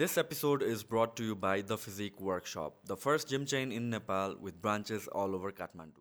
This 0.00 0.16
episode 0.16 0.62
is 0.62 0.82
brought 0.82 1.14
to 1.16 1.22
you 1.22 1.34
by 1.34 1.60
The 1.60 1.76
Physique 1.76 2.22
Workshop, 2.22 2.76
the 2.86 2.96
first 2.96 3.28
gym 3.28 3.44
chain 3.44 3.70
in 3.70 3.90
Nepal 3.90 4.34
with 4.40 4.62
branches 4.62 5.06
all 5.08 5.34
over 5.34 5.52
Kathmandu. 5.52 6.00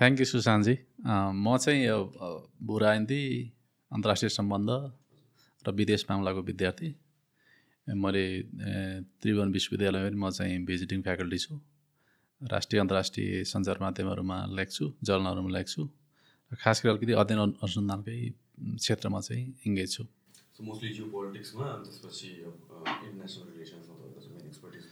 Thank 0.00 0.18
you 0.20 0.26
Sushant ji 0.32 0.76
म 1.06 1.56
चाहिँ 1.56 1.86
यो 1.86 1.98
बुरा 2.72 2.92
हिन्दी 2.92 3.22
अन्तर्राष्ट्रिय 3.92 4.36
सम्बन्ध 4.40 4.70
र 5.68 5.78
विदेश 5.82 6.06
मामलाको 6.10 6.42
विद्यार्थी 6.50 6.94
मैले 7.86 8.26
त्रिभुवन 9.22 9.52
विश्वविद्यालयमा 9.58 10.26
म 10.26 10.30
चाहिँ 10.38 10.64
भिजिटिङ 10.72 11.02
फ्याकल्टी 11.08 11.44
छु 11.46 11.60
राष्ट्रिय 12.40 12.80
अन्तर्राष्ट्रिय 12.80 13.44
सञ्चार 13.44 13.78
माध्यमहरूमा 13.80 14.38
लेख्छु 14.56 14.84
जर्नलहरूमा 15.04 15.50
लेख्छु। 15.58 15.82
र 16.50 16.56
खास 16.56 16.76
गरी 16.82 16.90
अलिकति 16.90 17.12
अध्ययन 17.22 17.40
अनुसन्धानकै 17.60 18.16
क्षेत्रमा 18.80 19.20
चाहिँ 19.20 19.44
इङ्गेज 19.66 19.88
छु। 19.94 20.04
सो 20.56 20.60
मोस्टली 20.64 20.88
जियो 20.96 21.06
पोलिटिक्समा 21.14 21.66
त्यसपछि 21.84 22.28
इन्टरनेसनल 22.28 23.46
रिलेसन्समा 23.52 23.94
तपाईँको 24.00 24.28
मेन 24.34 24.46
एक्सपर्टिज 24.48 24.84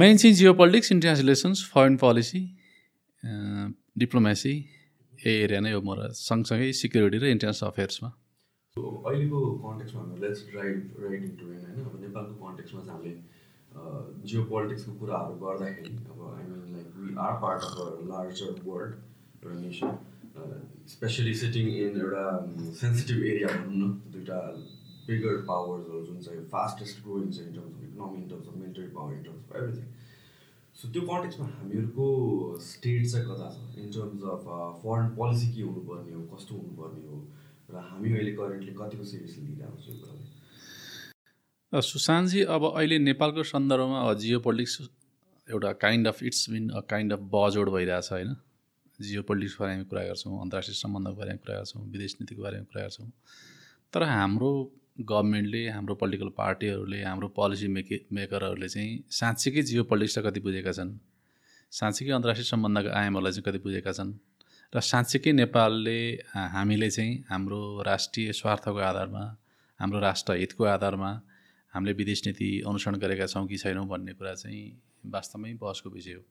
मेन 0.00 0.16
चाहिँ 0.16 0.34
geopolitics 0.60 0.88
international 0.92 1.24
relations 1.24 1.58
foreign 1.72 1.96
policy 2.04 2.40
diplomacy 4.02 4.54
यही 5.24 5.36
एरिया 5.44 5.60
नै 5.60 5.72
हो 5.72 5.80
म 5.80 5.90
सँगसँगै 6.14 6.72
सिक्युरिटी 6.82 7.18
र 7.18 7.24
इन्टरनेसनल 7.36 7.68
अफेयर्समा 7.68 8.10
अहिलेको 8.76 9.38
कन्टेक्समा 9.64 10.02
let's 10.22 10.40
drive 10.50 10.76
right 11.02 11.22
into 11.30 11.44
an 11.52 11.62
होइन? 11.66 11.78
अब 11.84 11.94
नेपालको 12.00 12.34
कन्टेक्समा 12.42 12.80
चाहिँ 12.80 12.96
हामीले 12.96 13.14
जियो 14.28 14.44
पोलिटिक्सको 14.52 14.92
कुराहरू 15.00 15.34
गर्दाखेरि 15.44 15.92
अब 16.12 16.20
I 16.30 16.46
mean 16.50 16.72
like 16.76 16.86
we 16.96 17.14
are 17.26 17.34
part 17.44 17.60
of 17.64 17.74
a 17.84 18.08
larger 18.12 18.60
world 18.66 18.92
एउटा 19.44 19.60
नेसन 19.60 19.90
स्पेसली 20.94 21.34
सिटिङ 21.44 21.68
इन 21.76 22.00
एउटा 22.00 22.24
सेन्सिटिभ 22.80 23.18
एरिया 23.34 23.48
भनौँ 23.54 23.88
न 23.88 23.90
दुइटा 24.16 24.40
बिगर 25.08 25.36
पावर्सहरू 25.48 26.04
जुन 26.06 26.18
चाहिँ 26.26 26.44
फास्टेस्ट 26.56 27.02
ग्रोइङ 27.04 27.30
छ 27.32 27.46
in 27.46 27.52
terms 27.54 27.74
of 27.76 27.82
economy 27.84 28.22
in 28.22 28.28
terms 28.28 28.48
of 28.48 28.56
military 28.56 28.90
power 28.98 29.12
in 29.14 29.22
terms 29.22 29.42
of 29.50 29.56
everything 29.56 29.86
so 30.80 30.88
त्यो 30.94 31.02
कन्टेक्समा 31.06 31.46
हामीहरूको 31.52 32.06
स्टेट 32.64 33.06
चाहिँ 33.10 33.26
कता 33.28 33.48
छ? 33.54 33.78
In 33.82 33.90
terms 33.94 34.22
of 34.34 34.44
foreign 34.82 35.08
policy 35.16 35.52
के 35.54 35.62
हुनुपर्ने 35.62 36.12
हो 36.14 36.22
कस्तो 36.34 36.54
हुनुपर्ने 36.54 37.06
हो? 37.06 37.16
र 37.70 37.80
हामी 37.86 38.12
अहिले 38.12 38.32
करेन्टली 38.40 38.74
कतिको 38.80 39.04
सिरियसली 39.12 39.46
लिइरहेको 39.46 39.78
छौँ 39.84 39.94
यो 39.94 40.00
कुरालाई? 40.02 40.28
सुशान्तजी 41.72 42.42
अब 42.48 42.64
अहिले 42.66 42.98
नेपालको 42.98 43.42
सन्दर्भमा 43.44 44.12
जियो 44.20 44.38
पोलिटिक्स 44.40 44.80
एउटा 45.48 45.72
kind 45.82 46.08
of 46.08 46.22
it's 46.22 46.48
been 46.50 46.68
a 46.70 46.80
kind 46.90 47.12
of 47.12 47.20
बजोड 47.34 47.70
भइरहेछ 47.70 48.08
होइन? 48.12 48.36
जियो 49.00 49.22
पोलिटिक्सको 49.22 49.64
बारेमा 49.64 49.82
कुरा 49.90 50.02
गर्छौँ 50.02 50.40
अन्तर्राष्ट्रिय 50.42 50.74
सम्बन्धको 50.74 51.14
बारेमा 51.14 51.36
कुरा 51.44 51.56
गर्छौँ 51.56 51.82
विदेश 51.92 52.16
नीतिको 52.20 52.42
बारेमा 52.42 52.64
कुरा 52.72 52.82
गर्छौँ। 52.82 53.10
तर 53.92 54.02
हाम्रो 54.02 54.50
गभर्मेन्टले 55.00 55.68
हाम्रो 55.68 55.94
पोलिटिकल 55.94 56.28
पार्टीहरूले 56.38 57.02
हाम्रो 57.02 57.28
पोलिसी 57.36 57.68
मेके 57.68 58.00
मेकरहरूले 58.12 58.68
चाहिँ 58.68 59.04
साँच्चीकै 59.20 59.62
जियो 59.62 59.84
पोलिटिक्सलाई 59.84 60.30
कति 60.30 60.40
बुझेका 60.40 60.72
छन्? 60.72 60.96
साँच्चीकै 61.72 62.12
अन्तर्राष्ट्रिय 62.16 62.50
सम्बन्धको 62.50 62.96
आयामहरूलाई 62.96 63.32
चाहिँ 63.32 63.44
कति 63.52 63.58
बुझेका 63.68 63.92
छन्? 63.92 64.12
र 64.72 64.80
साँच्चीकै 64.80 65.32
नेपालले 65.32 66.00
हामीले 66.32 66.90
चाहिँ 66.90 67.24
हाम्रो 67.30 67.62
राष्ट्रिय 67.86 68.32
स्वार्थको 68.32 68.78
आधारमा 68.90 69.24
हाम्रो 69.80 69.98
राष्ट्र 70.00 70.32
हितको 70.36 70.64
आधारमा 70.64 71.10
हामीले 71.72 71.92
विदेश 71.94 72.26
नीति 72.26 72.48
अनुसरण 72.66 72.96
गरेका 72.96 73.26
छौँ 73.26 73.46
कि 73.46 73.56
छैनौँ 73.58 73.86
भन्ने 73.88 74.12
कुरा 74.12 74.34
चाहिँ 74.34 74.62
वास्तवमै 75.06 75.52
बहसको 75.54 75.90
विषय 75.90 76.12
हो। 76.12 76.22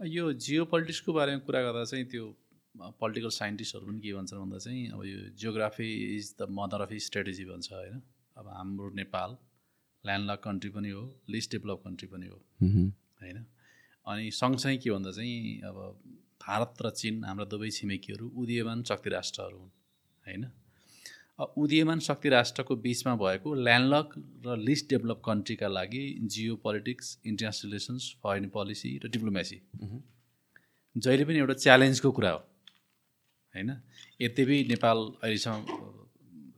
यो 0.00 0.32
जियो 0.34 0.64
पोलिटिक्सको 0.64 1.12
बारेमा 1.12 1.38
कुरा 1.46 1.60
गर्दा 1.62 1.84
चाहिँ 1.84 2.04
त्यो 2.06 2.24
पोलिटिकल 3.00 3.28
साइन्टिस्टहरू 3.30 3.86
पनि 3.86 4.00
के 4.00 4.12
भन्छन् 4.14 4.40
भन्दा 4.40 4.58
चाहिँ 4.58 4.88
अब 4.90 5.04
यो 5.04 5.18
geography 5.36 5.88
is 6.16 6.34
the 6.40 6.46
mother 6.50 6.80
of 6.80 6.92
strategy 7.06 7.44
भन्छ 7.44 7.72
होइन। 7.72 8.00
अब 8.36 8.48
हाम्रो 8.48 8.90
नेपाल 8.96 9.36
ल्यान्डलक 10.04 10.40
कन्ट्री 10.44 10.70
पनि 10.70 10.90
हो 10.90 11.02
लिस्ट 11.28 11.50
डेभलप 11.52 11.82
कन्ट्री 11.84 12.08
पनि 12.08 12.26
हो। 12.26 12.38
होइन? 12.62 13.44
अनि 14.06 14.30
सँगसँगै 14.30 14.76
के 14.76 14.90
भन्दा 14.90 15.10
चाहिँ 15.10 15.60
अब 15.60 15.76
भारत 16.42 16.82
र 16.82 16.90
चिन 16.90 17.24
हाम्रा 17.24 17.44
दुवै 17.44 17.70
छिमेकीहरू 17.70 18.32
उदीयमान 18.34 18.82
शक्ति 18.82 19.10
राष्ट्रहरू 19.10 19.58
हुन्। 19.58 19.70
होइन? 20.24 20.42
उदीयमान 21.56 21.98
शक्ति 22.00 22.28
राष्ट्रको 22.28 22.76
बिचमा 22.76 23.14
भएको 23.16 23.54
ल्यान्डलक 23.54 24.14
र 24.46 24.56
लिस्ट 24.58 24.88
डेभलप 24.90 25.22
कन्ट्रीका 25.24 25.68
लागि 25.68 26.04
geo 26.22 26.56
politics 26.56 27.18
international 27.26 27.70
relations 27.70 28.10
foreign 28.22 28.48
policy 28.48 28.90
र 29.04 29.08
डिप्लोमेसी। 29.08 29.60
जहिले 30.96 31.24
पनि 31.24 31.38
एउटा 31.38 31.54
च्यालेन्जको 31.54 32.10
कुरा 32.12 32.30
हो 32.30 32.38
होइन? 32.38 33.70
यद्यपि 34.20 34.56
नेपाल 34.68 34.98
अहिलेसम्म 35.22 35.60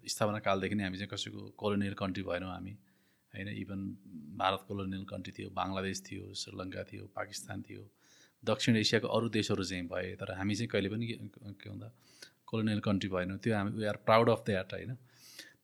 स्थापना 0.07 0.39
कालदेखि 0.39 0.75
नै 0.75 0.85
हामी 0.85 0.99
चाहिँ 0.99 1.11
कसैको 1.11 1.43
कोलोनियल 1.57 1.95
कन्ट्री 1.95 2.23
भएनौँ 2.23 2.51
हामी 2.51 2.73
होइन? 3.35 3.49
इभन 3.49 3.81
भारत 4.37 4.65
कोलोनियल 4.69 5.05
कन्ट्री 5.05 5.33
थियो 5.39 5.51
बङ्गलादेश 5.51 6.03
थियो 6.11 6.33
श्रीलङ्का 6.35 6.83
थियो 6.93 7.05
पाकिस्तान 7.15 7.63
थियो 7.63 7.83
दक्षिण 8.43 8.77
एसियाको 8.77 9.09
अरू 9.09 9.29
देशहरू 9.29 9.65
चाहिँ 9.65 9.87
भए 9.89 10.15
तर 10.21 10.33
हामी 10.39 10.55
चाहिँ 10.55 10.69
कहिले 10.69 10.89
पनि 10.89 11.07
के 11.07 11.71
भन्दा 11.71 11.89
कोलोनियल 12.55 12.81
कन्ट्री 12.87 13.11
भएनौँ 13.11 13.39
त्यो 13.43 13.55
हामी 13.55 13.79
we 13.79 13.87
are 13.93 13.99
proud 14.07 14.31
of 14.31 14.43
that 14.47 14.73
होइन? 14.75 14.95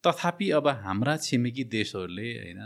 तथापि 0.04 0.50
अब 0.58 0.68
हाम्रा 0.84 1.16
छिमेकी 1.26 1.64
देशहरूले 1.76 2.28
होइन 2.38 2.60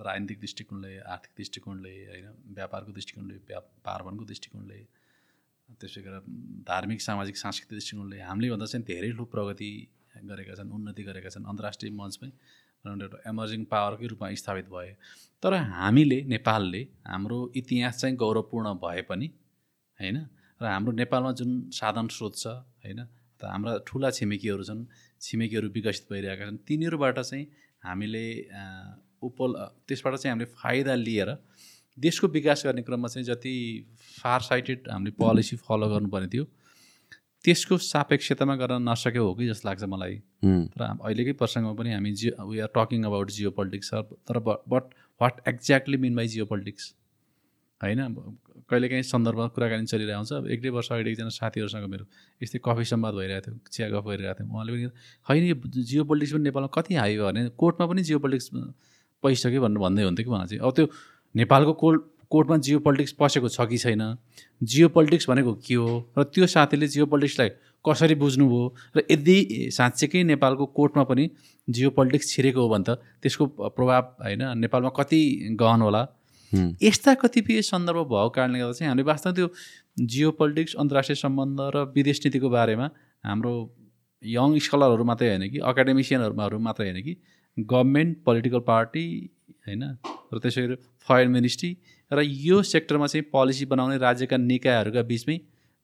राजनीतिक 0.00 0.38
दृष्टिकोणले 0.40 0.92
आर्थिक 1.06 1.32
दृष्टिकोणले 1.38 1.94
होइन 2.10 2.26
व्यापारको 2.54 2.92
दृष्टिकोणले 2.92 3.36
पार्वणको 3.86 4.24
दृष्टिकोणले 4.24 4.78
त्यसै 5.80 6.00
गरेर 6.02 6.22
धार्मिक 6.68 7.00
सामाजिक 7.00 7.36
सांस्कृतिक 7.36 7.78
दृष्टिकोणले 7.78 8.18
हामीले 8.20 8.50
भन्दा 8.50 8.66
चाहिँ 8.66 8.84
धेरै 8.86 9.10
ठुलो 9.10 9.24
प्रगति 9.34 9.70
गरेका 10.30 10.54
छन् 10.58 10.70
उन्नति 10.70 11.02
गरेका 11.02 11.30
छन् 11.30 11.46
अन्तर्राष्ट्रिय 11.46 11.92
मञ्चमै 12.00 12.30
एउटा 12.84 13.18
इमर्जिङ 13.30 13.64
पावरकै 13.72 14.06
रूपमा 14.06 14.28
स्थापित 14.42 14.66
भए। 14.74 14.90
तर 15.42 15.54
हामीले 15.74 16.18
नेपालले 16.34 16.82
हाम्रो 17.06 17.38
इतिहास 17.56 18.00
चाहिँ 18.00 18.16
गौरवपूर्ण 18.16 18.74
भए 18.84 19.02
पनि 19.10 19.28
होइन 19.98 20.18
र 20.60 20.64
हाम्रो 20.66 20.92
नेपालमा 21.02 21.32
जुन 21.40 21.50
साधन 21.78 22.06
स्रोत 22.16 22.34
छ 22.36 22.46
होइन 22.84 23.00
हाम्रा 23.46 23.72
ठुला 23.86 24.10
छिमेकीहरू 24.10 24.64
छन् 24.64 24.82
छिमेकीहरू 25.20 25.68
विकसित 25.76 26.06
भइरहेका 26.12 26.44
छन्। 26.46 26.56
तिनीहरूबाट 26.68 27.18
चाहिँ 27.20 27.46
हामीले 27.84 28.24
उपल 29.22 29.50
त्यसबाट 29.88 30.14
चाहिँ 30.14 30.32
हामीले 30.32 30.50
फाइदा 30.56 30.94
लिएर 30.94 31.30
देशको 31.98 32.26
विकास 32.28 32.62
गर्ने 32.66 32.82
क्रममा 32.82 33.08
चाहिँ 33.08 33.26
जति 33.26 33.54
फार 34.18 34.40
साइटेड 34.42 34.88
हामीले 34.90 35.10
पोलिसी 35.20 35.56
फलो 35.62 35.88
गर्नुपर्ने 35.88 36.28
थियो 36.34 36.44
त्यसको 37.44 37.76
सापेक्षतामा 37.84 38.54
गर्न 38.56 38.88
नसक्यो 38.88 39.24
हो 39.24 39.34
कि 39.34 39.46
जस्तो 39.48 39.68
लाग्छ 39.68 39.84
मलाई। 39.84 40.14
तर 40.72 40.82
अहिलेकै 40.82 41.32
प्रसङ्गमा 41.40 41.72
पनि 41.78 41.92
हामी 41.92 42.12
geo 42.20 42.46
we 42.50 42.58
are 42.66 42.70
talking 42.76 43.04
about 43.04 43.30
geo 43.30 43.50
politics 43.58 43.94
तर 44.28 44.38
but 44.48 44.84
what 45.20 45.48
exactly 45.48 45.96
mean 46.04 46.14
by 46.16 46.28
geo 46.34 46.46
politics 46.46 46.92
होइन? 47.80 48.00
कहिलेकाहीँ 48.70 49.02
सन्दर्भमा 49.02 49.46
कुराकानी 49.54 49.86
चलिरहेको 49.86 50.18
हुन्छ। 50.18 50.32
अब 50.32 50.46
एक 50.48 50.60
दुई 50.62 50.70
वर्ष 50.70 50.88
अगाडि 50.92 51.10
एकजना 51.10 51.28
साथीहरूसँग 51.28 51.84
मेरो 51.90 52.04
यस्तै 52.40 52.58
कफी 52.64 52.84
संवाद 52.84 53.14
भइरहेको 53.14 53.50
थियो 53.50 53.58
चिया 53.72 53.88
गफ 53.92 54.04
गरिरहेको 54.08 54.40
थियो। 54.40 54.48
उहाँले 54.54 54.72
पनि 54.72 54.84
होइन 55.28 55.42
यो 55.44 55.56
जियो 55.82 56.04
पोलिटिक्स 56.04 56.32
पनि 56.32 56.42
नेपालमा 56.48 56.68
कति 56.74 56.94
हाई 56.94 57.16
भयो 57.16 57.26
भने 57.26 57.48
कोर्टमा 57.60 57.86
पनि 57.86 58.02
जियो 58.02 58.18
पोलिटिक्स 58.24 58.50
पसिसक्यो 59.22 59.60
भनेर 59.62 59.78
भन्दै 59.84 60.02
हुन्थ्यो 60.04 60.24
कि 60.24 60.30
उहाँ 60.30 60.46
चाहिँ। 60.46 60.60
अब 60.64 60.72
त्यो 60.76 60.86
नेपालको 61.34 61.72
कोर्ट 61.82 62.02
कोर्टमा 62.30 62.56
जियो 62.56 62.78
पोलिटिक्स 62.80 63.12
पसेको 63.20 63.48
छ 63.48 63.60
कि 63.68 63.78
छैन? 63.78 64.02
जियो 64.62 64.88
पोलिटिक्स 64.88 65.28
भनेको 65.30 65.52
के 65.60 65.74
हो? 65.74 66.08
र 66.18 66.22
त्यो 66.24 66.46
साथीले 66.46 66.86
जियो 66.88 67.06
पोलिटिक्सलाई 67.06 67.48
कसरी 67.84 68.14
बुझ्नुभयो? 68.16 68.62
र 68.96 69.02
यदि 69.10 69.36
साँच्चैकै 69.76 70.22
नेपालको 70.24 70.66
कोर्टमा 70.72 71.04
पनि 71.04 71.30
जियो 71.68 71.90
पोलिटिक्स 71.90 72.26
छिरेको 72.32 72.60
हो 72.60 72.68
भने 72.68 72.84
त 72.88 72.98
त्यसको 73.22 73.44
प्रभाव 73.76 74.02
होइन 74.24 74.42
नेपालमा 74.58 74.90
कति 74.98 75.20
गहन 75.60 75.80
होला? 75.82 76.02
यस्ता 76.82 77.14
कतिपय 77.14 77.62
सन्दर्भ 77.62 78.06
भएको 78.06 78.28
कारणले 78.30 78.58
गर्दा 78.58 78.72
चाहिँ 78.72 78.88
हामीले 78.88 79.06
वास्तवमा 79.06 79.34
त्यो 79.36 79.48
जियो 80.06 80.30
पोलिटिक्स 80.32 80.74
अन्तर्राष्ट्रिय 80.76 81.16
सम्बन्ध 81.16 81.60
र 81.74 81.84
विदेश 81.94 82.20
नीतिको 82.24 82.50
बारेमा 82.50 82.90
हाम्रो 83.24 83.54
यङ 84.22 84.58
स्कलरहरू 84.58 85.04
मात्रै 85.04 85.28
होइन 85.28 85.48
कि 85.50 85.58
एकाडेमिसियनहरू 85.64 86.58
मात्रै 86.60 86.88
होइन 86.88 87.02
कि 87.02 87.16
गभर्मेन्ट 87.56 88.22
पोलिटिकल 88.24 88.60
पार्टी 88.66 89.04
होइन 89.66 89.82
र 90.32 90.38
त्यसै 90.38 90.62
गरी 90.62 90.76
फरेन 91.08 91.30
मिनिस्ट्री 91.30 91.70
र 92.10 92.24
यो 92.44 92.62
सेक्टरमा 92.66 93.06
चाहिँ 93.06 93.26
पोलिसी 93.30 93.64
बनाउने 93.66 93.98
राज्यका 93.98 94.36
निकायहरूका 94.44 95.02
बिचमै 95.10 95.36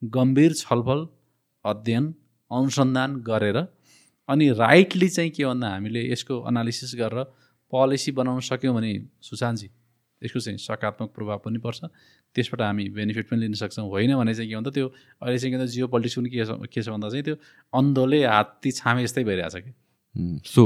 गम्भीर 0.03 0.53
छलफल 0.55 1.07
अध्ययन 1.65 2.15
अनुसन्धान 2.51 3.17
गरेर 3.23 3.59
अनि 4.29 4.49
राइटली 4.57 5.09
चाहिँ 5.11 5.31
के 5.31 5.45
भन्दा 5.45 5.69
हामीले 5.71 6.03
यसको 6.07 6.41
एनालिसिस 6.49 6.95
गरेर 6.97 7.25
पोलिसी 7.73 8.13
बनाउन 8.13 8.41
सक्यौँ 8.43 8.75
भने 8.75 8.93
सुशान्तजी 9.23 9.69
यसको 10.23 10.41
चाहिँ 10.41 10.59
सकारात्मक 10.59 11.11
प्रभाव 11.17 11.39
पनि 11.45 11.59
पर्छ। 11.59 11.81
त्यसबाट 12.37 12.61
हामी 12.61 12.89
बेनिफिट 12.97 13.29
पनि 13.31 13.41
लिन 13.41 13.55
सक्छौँ। 13.57 13.89
होइन 13.89 14.17
भने 14.17 14.35
चाहिँ 14.35 14.51
के 14.51 14.57
भन्दा 14.57 14.71
त्यो 14.71 14.87
अहिले 14.87 15.39
चाहिँ 15.39 15.53
के 15.53 15.57
भन्दा 15.57 15.67
जियो 15.73 15.87
पोलिटिक्स 15.89 16.17
पनि 16.19 16.29
के 16.31 16.45
छ 16.45 16.51
के 16.73 16.83
छ 16.83 16.89
भन्दा 16.89 17.09
चाहिँ 17.09 17.25
त्यो 17.25 17.37
अन्धोले 17.73 18.25
हात्ती 18.27 18.71
छामे 18.73 19.03
जस्तै 19.05 19.25
भइरहेछ 19.25 19.57
कि। 19.57 19.73
सो 20.47 20.63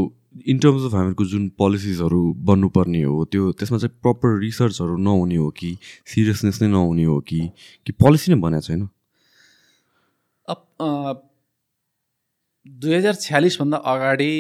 इन 0.49 0.59
टर्म्स 0.59 0.85
अफ 0.85 0.95
हामीहरूको 0.95 1.25
जुन 1.25 1.49
पोलिसिजहरू 1.59 2.21
बन्नुपर्ने 2.49 3.03
हो 3.03 3.25
त्यो 3.31 3.53
त्यसमा 3.53 3.79
चाहिँ 3.79 3.99
प्रपर 4.03 4.39
रिसर्चहरू 4.41 4.97
नहुने 4.99 5.37
हो 5.37 5.51
कि 5.51 5.77
सिरियसनेस 6.07 6.63
नै 6.63 6.69
नहुने 6.69 7.05
हो 7.05 7.21
कि 7.21 7.41
कि 7.87 7.93
पोलिसी 7.93 8.33
नै 8.33 8.41
बनाएको 8.41 8.67
छैन? 8.67 8.89
दुई 12.67 12.95
हजार 12.95 13.15
छ्यालिसभन्दा 13.15 13.77
अगाडि 13.77 14.33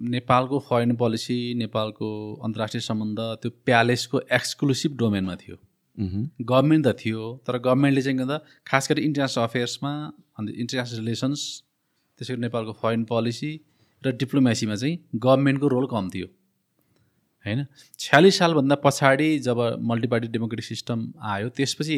नेपालको 0.00 0.58
फरेन 0.68 0.94
पोलिसी 0.96 1.38
नेपालको 1.54 2.08
अन्तर्राष्ट्रिय 2.44 2.80
सम्बन्ध 2.80 3.18
त्यो 3.42 3.50
प्यालेसको 3.66 4.20
एक्सक्लुसिभ 4.32 4.96
डोमेनमा 4.96 5.34
थियो। 5.36 5.56
गभर्मेन्ट 5.98 6.86
त 6.86 6.96
थियो 7.00 7.24
तर 7.46 7.58
गभर्मेन्टले 7.58 8.02
चाहिँ 8.02 8.16
के 8.18 8.24
भन्दा 8.24 8.38
खास 8.66 8.88
गरी 8.90 9.02
इन्टरनेसनल 9.02 9.44
अफेयर्समा 9.44 9.92
अन्त 10.38 10.50
इन्टरनेसनल 10.56 10.98
रिलेसन्स 10.98 11.40
त्यसै 12.18 12.32
गरी 12.32 12.40
नेपालको 12.40 12.72
फरेन 12.82 13.04
पोलिसी 13.04 13.50
र 14.02 14.12
डिप्लोमेसीमा 14.16 14.74
चाहिँ 14.74 14.98
गभर्मेन्टको 15.16 15.68
रोल 15.68 15.86
कम 15.92 16.08
थियो। 16.14 16.26
होइन? 17.46 17.66
छ्यालिस 17.98 18.38
सालभन्दा 18.38 18.76
पछाडि 18.84 19.28
जब 19.40 19.58
मल्टिपार्टी 19.90 20.28
डेमोक्रेटिक 20.28 20.66
सिस्टम 20.66 20.98
आयो 21.34 21.48
त्यसपछि 21.56 21.96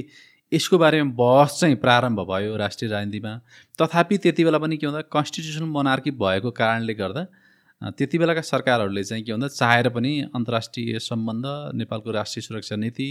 यसको 0.52 0.78
बारेमा 0.78 1.14
बहस 1.14 1.60
चाहिँ 1.60 1.76
प्रारम्भ 1.76 2.20
भयो 2.31 2.56
राष्ट्रिय 2.56 2.90
राजनीतिमा। 2.90 3.32
तथापि 3.78 4.19
त्यति 4.19 4.44
बेला 4.44 4.58
पनि 4.58 4.76
के 4.76 4.87
भन्दा 4.87 5.00
कन्स्टिट्युसनल 5.14 5.70
मोनार्की 5.70 6.10
भएको 6.19 6.50
कारणले 6.58 6.94
गर्दा 6.94 7.25
त्यति 7.90 8.19
बेलाका 8.19 8.40
सरकारहरूले 8.40 9.02
चाहिँ 9.05 9.25
के 9.25 9.32
भन्दा 9.32 9.49
चाहेर 9.49 9.88
पनि 9.88 10.12
अन्तर्राष्ट्रिय 10.34 10.99
सम्बन्ध 10.99 11.46
नेपालको 11.75 12.11
राष्ट्रिय 12.12 12.43
सुरक्षा 12.43 12.76
नीति 12.76 13.08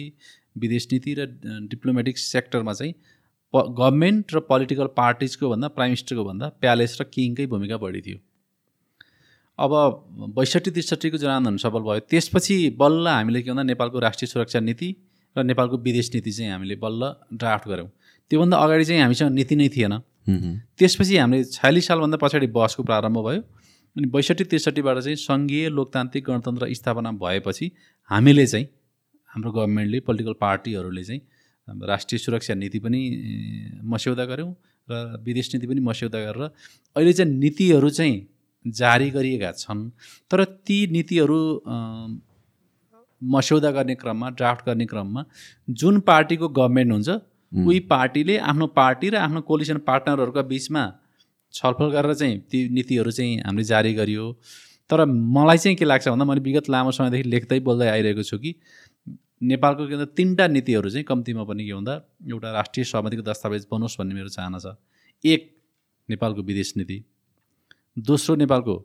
विदेश 0.58 0.88
नीति 0.92 1.14
र 1.20 1.26
डिप्लोमेटिक 1.70 2.18
सेक्टरमा 2.18 2.74
चाहिँ 2.74 2.94
प 3.54 3.64
गभर्मेन्ट 3.78 4.34
र 4.34 4.40
पोलिटिकल 4.50 4.88
पार्टिजको 4.98 5.50
भन्दा 5.50 5.68
प्राइम 5.68 5.90
मिनिस्टरको 5.92 6.24
भन्दा 6.24 6.50
प्यालेस 6.62 6.98
र 7.02 7.04
किङकै 7.14 7.46
भूमिका 7.52 7.78
बढी 7.78 8.02
थियो। 8.02 8.18
अब 9.60 9.72
बैसठी 10.38 10.72
त्रिसठीको 10.72 11.18
जनआन्दोलन 11.18 11.58
सफल 11.58 11.82
भयो। 11.84 12.00
त्यसपछि 12.08 12.56
बल्ल 12.80 13.08
हामीले 13.08 13.42
के 13.42 13.50
भन्दा 13.52 13.64
नेपालको 13.64 14.00
राष्ट्रिय 14.00 14.28
सुरक्षा 14.28 14.60
नीति 14.60 14.90
र 15.36 15.44
नेपालको 15.44 15.78
विदेश 15.78 16.12
नीति 16.16 16.32
चाहिँ 16.32 16.52
हामीले 16.52 16.76
बल्ल 16.76 17.14
ड्राफ्ट 17.34 17.68
गऱ्यौँ। 17.68 17.90
त्योभन्दा 18.32 18.58
अगाडि 18.58 18.86
चाहिँ 18.86 19.02
हामीसँग 19.02 19.32
नीति 19.32 19.56
नै 19.56 19.68
थिएन। 19.70 19.94
त्यसपछि 20.80 21.18
हामीले 21.18 21.44
छयालिस 21.52 21.88
सालभन्दा 21.88 22.18
पछाडि 22.18 22.48
बहसको 22.48 22.84
प्रारम्भ 22.84 23.20
भयो। 23.28 23.42
अनि 23.96 24.08
बैसठी 24.08 24.44
त्रिसठीबाट 24.44 24.98
चाहिँ 25.00 25.16
सङ्घीय 25.16 25.70
लोकतान्त्रिक 25.70 26.26
गणतन्त्र 26.26 26.74
स्थापना 26.74 27.12
भएपछि 27.24 27.72
हामीले 28.10 28.46
चाहिँ 28.48 28.66
हाम्रो 29.30 29.52
गभर्मेन्टले 29.52 30.00
पोलिटिकल 30.00 30.34
पार्टीहरूले 30.42 31.04
चाहिँ 31.04 31.22
हाम्रो 31.68 31.88
राष्ट्रिय 31.88 32.20
सुरक्षा 32.20 32.54
नीति 32.54 32.80
पनि 32.80 33.02
मस्यौदा 33.84 34.26
गऱ्यौँ 34.26 34.52
र 34.88 35.22
विदेश 35.26 35.54
नीति 35.54 35.68
पनि 35.68 35.80
मस्यौदा 35.80 36.20
गरेर 36.20 36.44
अहिले 36.96 37.14
चाहिँ 37.14 37.32
नीतिहरू 37.34 37.90
चाहिँ 37.90 38.28
जारी 38.66 39.10
गरिएका 39.10 39.52
छन्। 39.52 39.90
तर 40.32 40.44
ती 40.68 40.78
नीतिहरू 40.92 41.40
मस्यौदा 43.22 43.72
गर्ने 43.72 43.96
क्रममा 43.96 44.30
ड्राफ्ट 44.30 44.66
गर्ने 44.66 44.86
क्रममा 44.86 45.26
जुन 45.70 46.00
पार्टीको 46.00 46.48
गभर्मेन्ट 46.50 46.92
हुन्छ 46.92 47.10
उही 47.52 47.80
पार्टीले 47.92 48.38
आफ्नो 48.38 48.68
पार्टी 48.80 49.10
र 49.10 49.16
आफ्नो 49.18 49.42
कोलिसन 49.42 49.78
पार्टनरहरूका 49.88 50.42
बिचमा 50.42 50.84
छलफल 51.54 51.92
गरेर 51.92 52.14
चाहिँ 52.14 52.40
ती 52.52 52.68
नीतिहरू 52.70 53.12
चाहिँ 53.12 53.40
हामीले 53.46 53.64
जारी 53.64 53.94
गरियो। 53.94 54.26
तर 54.90 55.06
मलाई 55.06 55.58
चाहिँ 55.58 55.76
के 55.78 55.86
लाग्छ 55.86 56.08
भन्दा 56.08 56.26
मैले 56.26 56.42
विगत 56.42 56.70
लामो 56.70 56.92
समयदेखि 56.92 57.30
लेख्दै 57.30 57.60
बोल्दै 57.60 57.88
आइरहेको 57.90 58.24
छु 58.24 58.38
कि 58.38 58.56
नेपालको 59.44 59.88
के 59.88 59.96
भन्दा 59.96 60.06
तिनवटा 60.18 60.48
नीतिहरू 60.48 60.90
चाहिँ 60.90 61.06
कम्तीमा 61.06 61.44
पनि 61.44 61.66
के 61.66 61.74
भन्दा 61.74 61.94
एउटा 62.32 62.52
राष्ट्रिय 62.52 62.84
सहमतिको 62.86 63.24
दस्तावेज 63.24 63.68
बनोस् 63.72 63.98
भन्ने 64.00 64.14
मेरो 64.16 64.30
चाहना 64.30 64.60
छ। 64.60 64.76
एक 65.24 65.42
नेपालको 66.10 66.42
विदेश 66.42 66.74
नीति। 66.78 66.98
दोस्रो 68.00 68.36
नेपालको 68.36 68.76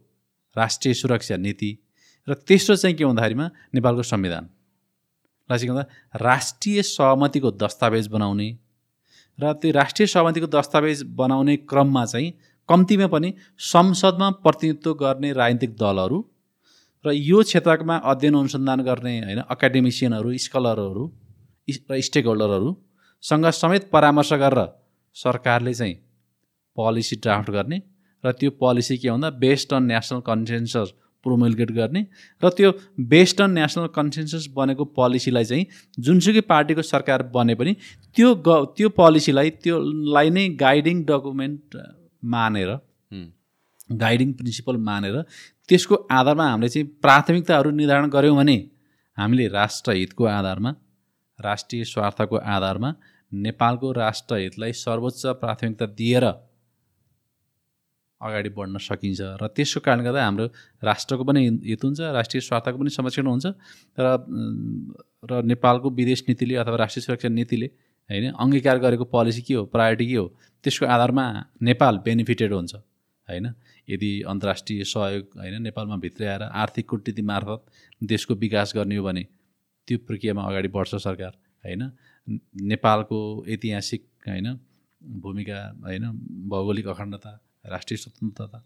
राष्ट्रिय 0.56 0.94
सुरक्षा 0.94 1.36
नीति। 1.36 1.70
र 2.28 2.34
तेस्रो 2.34 2.76
चाहिँ 2.76 2.96
के 2.96 3.04
भन्दाखेरिमा 3.04 3.50
नेपालको 3.74 4.02
संविधानलाई 4.02 5.58
चाहिँ 5.58 5.68
के 5.68 5.72
भन्दा 5.72 6.18
राष्ट्रिय 6.24 6.82
सहमतिको 6.82 7.50
दस्तावेज 7.62 8.06
बनाउने। 8.08 8.48
र 9.38 9.52
त्यो 9.52 9.72
राष्ट्रिय 9.72 10.06
सहमतिको 10.06 10.46
दस्तावेज 10.46 11.02
बनाउने 11.14 11.56
क्रममा 11.70 12.04
चाहिँ 12.06 12.32
कम्तीमा 12.68 13.06
पनि 13.08 13.32
संसदमा 13.66 14.30
प्रतिनिधित्व 14.42 14.94
गर्ने 14.96 15.32
राजनीतिक 15.34 15.76
दलहरू 15.76 16.18
र 17.04 17.12
यो 17.12 17.42
क्षेत्रमा 17.44 17.96
अध्ययन 18.06 18.34
अनुसन्धान 18.36 18.80
गर्ने 18.82 19.14
होइन 19.20 19.40
एकाडेमिसियनहरू 19.48 20.36
स्कलरहरू 20.40 21.04
र 21.90 22.00
स्टेक 22.02 22.26
होल्डरहरूसँग 22.26 23.46
समेत 23.54 23.88
परामर्श 23.92 24.32
गरेर 24.36 24.66
सरकारले 25.16 25.74
चाहिँ 25.74 25.94
पोलिसी 26.76 27.16
ड्राफ्ट 27.18 27.50
गर्ने 27.50 27.80
र 28.24 28.32
त्यो 28.34 28.50
पोलिसी 28.58 28.96
के 28.98 29.10
भन्दा 29.10 29.30
based 29.38 29.74
on 29.74 29.84
national 29.86 30.20
consensus 30.22 30.92
promulgate 31.24 31.70
गर्ने 31.72 32.02
र 32.42 32.50
त्यो 32.52 32.72
बेस्ड 33.06 33.40
अन 33.40 33.50
नेसनल 33.52 33.86
कन्सेन्सस 33.94 34.46
बनेको 34.56 34.84
पोलिसीलाई 34.92 35.44
चाहिँ 35.44 35.66
जुनसुकै 35.98 36.40
पार्टीको 36.48 36.82
सरकार 36.84 37.22
बने 37.30 37.54
पनि 37.54 37.76
त्यो 38.16 38.34
ग 38.40 38.58
त्यो 38.76 38.88
पोलिसीलाई 38.98 39.50
त्योलाई 39.60 40.30
नै 40.30 40.48
गाइडिङ 40.58 41.04
डकुमेन्ट 41.04 41.78
मानेर। 42.28 42.70
गाइडिङ 43.94 44.32
प्रिन्सिपल 44.32 44.76
मानेर 44.82 45.16
त्यसको 45.68 45.94
आधारमा 46.10 46.46
हामीले 46.50 46.68
चाहिँ 46.68 46.88
प्राथमिकताहरू 47.02 47.70
निर्धारण 47.70 48.08
गऱ्यौँ 48.10 48.36
भने 48.36 48.56
हामीले 49.18 49.46
राष्ट्रहितको 49.50 50.24
आधारमा 50.30 50.70
राष्ट्रिय 51.38 51.84
स्वार्थको 51.84 52.36
आधारमा 52.56 52.90
नेपालको 53.32 53.92
राष्ट्रहितलाई 53.94 54.72
सर्वोच्च 54.74 55.22
प्राथमिकता 55.40 55.86
दिएर 56.00 56.24
अगाडि 58.20 58.48
बढ्न 58.48 58.78
सकिन्छ 58.80 59.20
र 59.40 59.46
त्यसको 59.56 59.80
कारणले 59.86 60.04
गर्दा 60.04 60.24
हाम्रो 60.24 60.46
राष्ट्रको 60.82 61.24
पनि 61.24 61.40
हित 61.64 61.84
हुन्छ 61.84 62.00
राष्ट्रिय 62.18 62.40
स्वार्थको 62.40 62.78
पनि 62.78 62.90
संरक्षण 62.90 63.26
हुन्छ 63.26 63.46
र 63.98 64.06
र 65.30 65.42
नेपालको 65.44 65.90
विदेश 65.90 66.24
नीतिले 66.28 66.54
अथवा 66.56 66.76
राष्ट्रिय 66.76 67.02
सुरक्षा 67.04 67.28
नीतिले 67.28 67.68
होइन? 68.10 68.30
अङ्गीकार 68.32 68.78
गरेको 68.78 69.04
पोलिसी 69.04 69.42
के 69.42 69.54
हो? 69.54 69.64
प्रायोरिटी 69.66 70.06
के 70.08 70.14
हो? 70.14 70.26
त्यसको 70.64 70.86
आधारमा 70.86 71.24
नेपाल 71.62 71.98
बेनिफिटेड 72.04 72.52
हुन्छ 72.52 72.74
होइन? 72.74 73.46
यदि 73.88 74.10
अन्तर्राष्ट्रिय 74.28 74.84
सहयोग 74.84 75.38
होइन 75.38 75.62
नेपालमा 75.62 75.96
भित्रै 75.96 76.26
आएर 76.26 76.42
आर्थिक 76.42 76.88
कुटनीति 76.88 77.22
मार्फत 77.22 77.64
देशको 78.04 78.34
विकास 78.34 78.72
गर्ने 78.76 78.96
हो 78.96 79.04
भने 79.04 79.26
त्यो 79.88 79.98
प्रक्रियामा 80.06 80.42
अगाडि 80.42 80.68
बढ्छ 80.68 80.94
सरकार 81.06 81.32
होइन? 81.64 81.90
नेपालको 82.72 83.18
ऐतिहासिक 83.48 84.06
होइन 84.28 84.58
भूमिका 85.20 85.58
होइन 85.84 86.04
भौगोलिक 86.48 86.86
अखण्डता 86.88 87.32
राष्ट्रिय 87.66 87.98
स्वतन्त्रता 87.98 88.58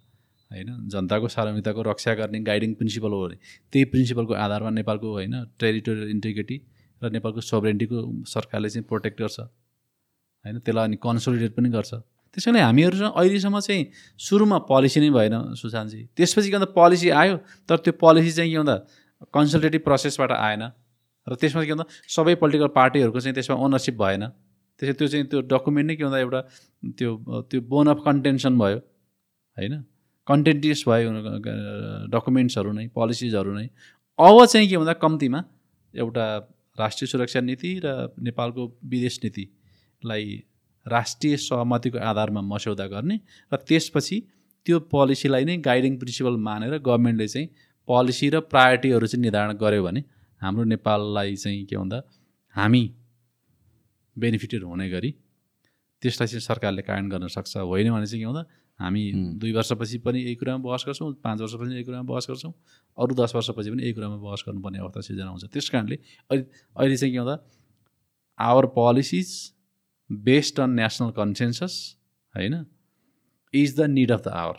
होइन 0.50 0.88
जनताको 0.88 1.28
सार्वभौमिकताको 1.28 1.82
रक्षा 1.82 2.14
गर्ने 2.14 2.40
गाइडिङ 2.40 2.75
प्रिन्सिपल 2.75 3.10
हो 3.10 3.20
भने 3.26 3.37
त्यही 3.72 3.84
प्रिन्सिपलको 3.84 4.34
आधारमा 4.44 4.70
नेपालको 4.70 5.12
होइन 5.12 5.34
टेरिटोरियल 5.60 6.10
इन्टिग्रिटी 6.10 6.60
र 7.02 7.11
नेपालको 7.11 7.41
सोभरेन्टीको 7.41 7.99
सरकारले 8.29 8.69
चाहिँ 8.70 8.85
प्रोटेक्ट 8.88 9.20
गर्छ। 9.20 9.41
होइन? 9.41 10.58
त्यसलाई 10.61 10.85
अनि 10.85 10.97
कन्सोलिडेट 10.97 11.52
पनि 11.56 11.69
गर्छ। 11.69 11.93
त्यस 12.35 12.45
कारणले 12.45 12.62
हामीहरूसँग 12.62 13.12
अहिलेसम्म 13.16 13.59
चाहिँ 13.61 13.85
सुरुमा 14.19 14.59
पोलिसी 14.71 15.00
नै 15.00 15.11
भएन 15.11 15.35
सुशान्तजी। 15.59 16.00
त्यसपछि 16.16 16.49
के 16.50 16.57
भन्दा 16.57 16.71
पोलिसी 16.76 17.09
आयो 17.11 17.37
तर 17.69 17.76
त्यो 17.85 17.92
पोलिसी 17.99 18.30
चाहिँ 18.30 18.50
के 18.52 18.59
भन्दा 18.59 18.76
कन्सल्टेटिभ 19.35 19.83
प्रोसेसबाट 19.83 20.30
आएन। 20.33 20.62
र 21.26 21.35
त्यसमा 21.35 21.64
के 21.64 21.73
भन्दा 21.75 21.87
सबै 22.09 22.35
पोलिटिकल 22.38 22.69
पार्टीहरूको 22.78 23.21
चाहिँ 23.21 23.35
त्यसमा 23.35 23.57
ओनरसिप 23.57 23.97
भएन। 23.99 24.23
त्यसै 24.78 24.92
त्यो 24.95 25.09
चाहिँ 25.09 25.25
त्यो 25.26 25.40
डकुमेन्ट 25.50 25.87
नै 25.90 25.97
के 25.97 26.04
भन्दा 26.04 26.19
एउटा 26.19 26.40
त्यो 26.97 27.11
त्यो 27.50 27.61
बोन 27.66 27.87
अफ 27.92 27.99
कन्टेन्सन 28.07 28.52
भयो। 28.59 28.78
होइन? 29.59 29.75
कन्टेन्टियस 30.28 30.80
भयो 30.87 31.09
डकुमेन्ट्सहरू 32.14 32.71
नै 32.73 32.87
पोलिसिजहरू 32.95 33.50
नै। 33.59 33.66
अब 34.19 34.37
चाहिँ 34.47 34.69
के 34.71 34.76
भन्दा 34.78 34.95
कम्तीमा 35.02 35.40
एउटा 35.95 36.25
राष्ट्रिय 36.80 37.08
सुरक्षा 37.08 37.40
नीति 37.40 37.72
र 37.84 37.94
नेपालको 38.20 38.66
विदेश 38.87 39.18
नीतिलाई 39.25 40.26
राष्ट्रिय 40.87 41.37
सहमतिको 41.38 41.99
आधारमा 42.10 42.40
मस्यौदा 42.44 42.87
गर्ने 42.87 43.16
र 43.52 43.56
त्यसपछि 43.68 44.20
त्यो 44.66 44.78
पोलिसीलाई 44.92 45.44
नै 45.44 45.56
गाइडिङ 45.62 45.99
प्रिन्सिपल 45.99 46.37
मानेर 46.46 46.78
गभर्मेन्टले 46.80 47.28
चाहिँ 47.28 47.49
पोलिसी 47.88 48.28
र 48.30 48.40
प्रायोरिटीहरू 48.52 49.06
चाहिँ 49.06 49.22
निर्धारण 49.22 49.52
गर्यो 49.56 49.82
भने 49.84 50.04
हाम्रो 50.42 50.64
नेपाललाई 50.72 51.37
चाहिँ 51.37 51.64
के 51.66 51.76
भन्दा 51.76 52.02
हामी 52.54 52.82
बेनिफिटेड 54.16 54.62
हुने 54.64 54.88
गरी 54.90 55.10
त्यसलाई 56.02 56.28
चाहिँ 56.28 56.40
सरकारले 56.40 56.82
कार्यान्वयन 56.82 57.10
गर्न 57.12 57.28
सक्छ 57.37 57.56
होइन 57.56 57.90
भने 57.92 58.06
चाहिँ 58.06 58.22
के 58.22 58.26
भन्दा 58.26 58.44
हामी 58.80 59.02
दुई 59.40 59.52
वर्षपछि 59.52 59.99
पनि 60.04 60.20
यही 60.20 60.34
कुरामा 60.40 60.62
बहस 60.64 60.84
गर्छौँ 60.87 61.12
पाँच 61.25 61.40
वर्षपछि 61.40 61.75
यही 61.75 61.84
कुरामा 61.84 62.06
बहस 62.12 62.26
गर्छौँ 62.30 62.52
अरू 62.99 63.14
दस 63.14 63.32
वर्षपछि 63.34 63.70
पनि 63.70 63.82
यही 63.82 63.92
कुरामा 63.92 64.16
बहस 64.16 64.44
गर्नुपर्ने 64.49 64.78
अवस्था 64.78 65.00
सिर्जना 65.00 65.30
हुन्छ। 65.30 65.44
त्यस 65.52 65.68
कारणले 65.70 65.96
अहिले 66.30 66.44
अहिले 66.76 66.96
चाहिँ 66.96 67.12
के 67.14 67.18
भन्दा 67.20 67.37
our 68.38 68.66
policies 68.76 69.28
based 70.10 70.60
on 70.60 70.70
national 70.80 71.10
consensus 71.16 71.75
होइन 72.34 72.64
is 73.54 73.76
the 73.80 73.90
need 73.90 74.12
of 74.12 74.22
the 74.25 74.28
hour 74.28 74.58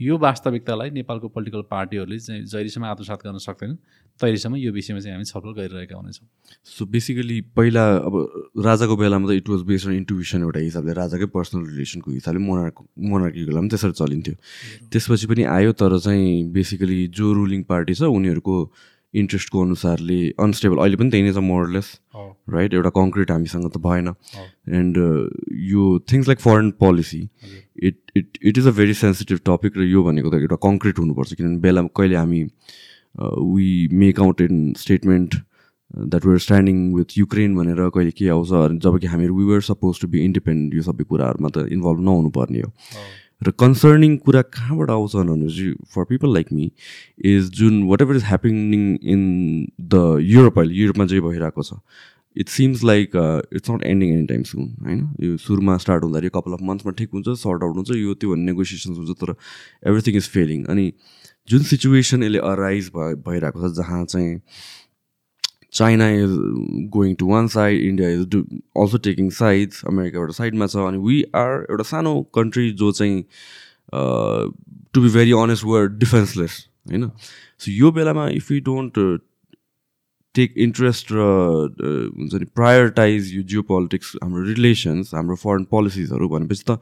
यो 0.00 0.16
वास्तविकतालाई 0.18 0.90
नेपालको 0.90 1.28
पोलिटिकल 1.34 1.62
पार्टीहरूले 1.70 2.18
चाहिँ 2.18 2.42
जहिलेसम्म 2.46 2.86
आत्मसात 2.86 3.22
गर्न 3.24 3.38
सक्दैनन् 3.42 3.76
तहिलेसम्म 4.20 4.56
यो 4.56 4.72
विषयमा 4.72 5.00
चाहिँ 5.00 5.14
हामी 5.14 5.24
छलफल 5.24 5.52
गरिरहेका 5.58 5.96
हुनेछौँ। 5.96 6.26
सो 6.64 6.86
बेसिकली 6.86 7.40
पहिला 7.58 7.84
अब 8.06 8.14
राजाको 8.66 8.96
बेलामा 8.96 9.26
त 9.28 9.32
it 9.42 9.48
was 9.48 9.62
based 9.66 9.88
on 9.88 9.94
intuition 9.94 10.42
एउटा 10.42 10.60
हिसाबले 10.60 10.92
राजाकै 11.02 11.26
पर्सनल 11.34 11.66
रिलेसनको 11.66 12.10
हिसाबले 12.10 12.40
मोनार्क 12.46 12.76
मोनार्कीको 13.10 13.46
बेलामा 13.50 13.68
त्यसरी 13.74 13.92
चलिन्थ्यो। 13.98 14.34
त्यसपछि 14.86 15.26
पनि 15.26 15.42
आयो 15.56 15.72
तर 15.82 15.98
चाहिँ 15.98 16.30
बेसिकली 16.54 17.00
जो 17.18 17.32
रुलिङ 17.34 17.62
पार्टी 17.66 17.94
छ 17.94 18.02
उनीहरूको 18.06 18.54
इन्ट्रेस्टको 19.14 19.62
अनुसारले 19.64 20.18
अनस्टेबल 20.44 20.78
अहिले 20.84 20.96
पनि 20.96 21.10
त्यही 21.10 21.24
नै 21.24 21.32
छ 21.32 21.42
मोरलेस 21.44 21.88
राइट 22.54 22.74
एउटा 22.74 22.90
कङ्क्रिट 22.98 23.30
हामीसँग 23.30 23.70
त 23.70 23.78
भएन। 23.86 24.08
एन्ड 24.80 24.96
यो 25.70 25.82
things 26.12 26.28
like 26.28 26.40
foreign 26.40 26.70
policy 26.84 27.22
it 27.82 27.96
it 28.16 28.38
it 28.42 28.58
is 28.58 28.66
a 28.66 28.70
very 28.80 28.94
sensitive 29.00 29.40
topic 29.46 29.76
र 29.78 29.88
यो 29.88 30.02
भनेको 30.04 30.30
त 30.30 30.34
एउटा 30.44 30.56
कङ्क्रिट 30.68 30.98
हुनुपर्छ। 30.98 31.34
किनभने 31.34 31.60
बेला 31.64 31.82
कहिले 31.96 32.16
हामी 32.16 32.42
we 33.18 33.68
make 33.98 34.20
out 34.20 34.40
in 34.40 34.72
statement 34.78 35.34
that 35.96 36.24
we're 36.26 36.38
standing 36.44 36.76
with 36.94 37.16
Ukraine 37.18 37.54
भनेर 37.56 37.88
कहिले 37.94 38.10
के 38.12 38.28
आउँछ। 38.28 38.52
अनि 38.52 38.78
जब 38.84 38.98
कि 39.00 39.06
हामीहरू 39.06 39.36
we 39.36 39.44
were 39.52 39.60
suppose 39.68 40.00
to 40.00 40.08
be 40.08 40.24
independent 40.24 40.74
यो 40.74 40.82
सबै 40.84 41.04
कुराहरूमा 41.08 41.48
त 41.48 41.64
इन्भल्भ 41.72 42.00
नहुनुपर्ने 42.10 42.60
हो। 42.60 42.70
र 43.46 43.50
कन्सर्निङ 43.50 44.16
कुरा 44.16 44.42
कहाँबाट 44.42 44.90
आउँछ 44.90 45.16
भनेपछि 45.16 45.74
for 45.94 46.04
people 46.04 46.34
like 46.34 46.52
me 46.52 46.70
is 47.24 47.50
जुन 47.50 47.82
what 47.82 48.02
ever 48.02 48.16
is 48.16 48.24
happening 48.24 48.98
in 49.02 49.20
the 49.80 50.18
Europe 50.20 50.58
अहिले 50.58 50.74
युरोपमा 50.74 51.06
जे 51.06 51.20
भइरहेको 51.20 51.62
छ 51.62 51.80
it 52.36 52.48
seems 52.48 52.84
like 52.84 53.10
it's 53.54 53.70
not 53.70 53.82
ending 53.82 54.12
any 54.12 54.26
time 54.26 54.42
soon 54.42 54.76
होइन? 54.82 55.14
यो 55.20 55.36
सुरुमा 55.36 55.76
स्टार्ट 55.76 56.04
हुँदाखेरि 56.04 56.28
कपाल 56.28 56.54
अफ 56.54 56.62
मन्थ्समा 56.62 56.92
ठिक 56.92 57.10
हुन्छ 57.14 57.28
सर्ट 57.28 57.62
आउट 57.62 57.76
हुन्छ 57.76 57.90
यो 57.90 58.14
त्यो 58.14 58.30
भन्ने 58.30 58.44
नेगोसिएसन्स 58.44 58.98
हुन्छ 58.98 59.10
तर 59.10 59.34
एभ्रिथिङ 59.86 60.16
इज 60.16 60.28
फेलिङ 60.28 60.64
अनि 60.64 60.92
जुन 61.48 61.62
सिचुएसन 61.62 62.22
यसले 62.22 62.38
अराइज 62.38 62.90
भइरहेको 62.94 63.68
छ 63.68 63.74
जहाँ 63.74 64.04
चाहिँ 64.04 64.40
China 65.72 66.08
is 66.10 66.30
going 66.92 67.14
to 67.14 67.26
one 67.26 67.48
side 67.48 67.82
India 67.82 68.08
is 68.10 68.26
do 68.28 68.42
also 68.82 68.98
taking 69.06 69.30
sides 69.38 69.84
America 69.86 70.18
एउटा 70.18 70.32
साइडमा 70.32 70.66
छ 70.66 70.76
अनि 70.88 70.98
वी 71.06 71.22
आर 71.36 71.66
एउटा 71.70 71.84
सानो 71.90 72.22
कन्ट्री 72.34 72.70
जो 72.82 72.92
चाहिँ 72.92 73.22
to 74.94 75.00
be 75.00 75.08
very 75.14 75.32
honest 75.42 75.64
or 75.64 75.88
defenceless 76.04 76.66
होइन? 76.90 77.08
सो 77.58 77.72
यो 77.72 77.92
बेलामा 77.92 78.28
if 78.40 78.50
you 78.52 78.60
don't 78.64 78.98
take 80.34 80.54
interest 80.58 81.12
र 81.12 81.18
uh, 81.18 82.18
हुन्छ 82.18 82.34
नि 82.34 82.44
प्रायोरिटाइज 82.54 83.34
यो 83.34 83.42
जियो 83.42 83.62
पोलिटिक्स 83.70 84.14
हाम्रो 84.22 84.42
रिलेसन्स 84.44 85.14
हाम्रो 85.14 85.36
फरेन 85.36 85.64
पोलिसिजहरू 85.70 86.28
भनेपछि 86.28 86.64
त 86.70 86.78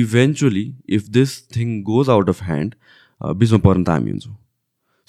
eventually 0.00 0.64
if 0.98 1.08
this 1.16 1.30
thing 1.56 1.80
goes 1.82 2.10
out 2.10 2.28
of 2.28 2.42
hand 2.42 2.74
बिचमा 3.20 3.58
पर्न 3.58 3.84
त 3.84 3.88
हामी 3.88 4.10
हुन्छौँ। 4.10 4.36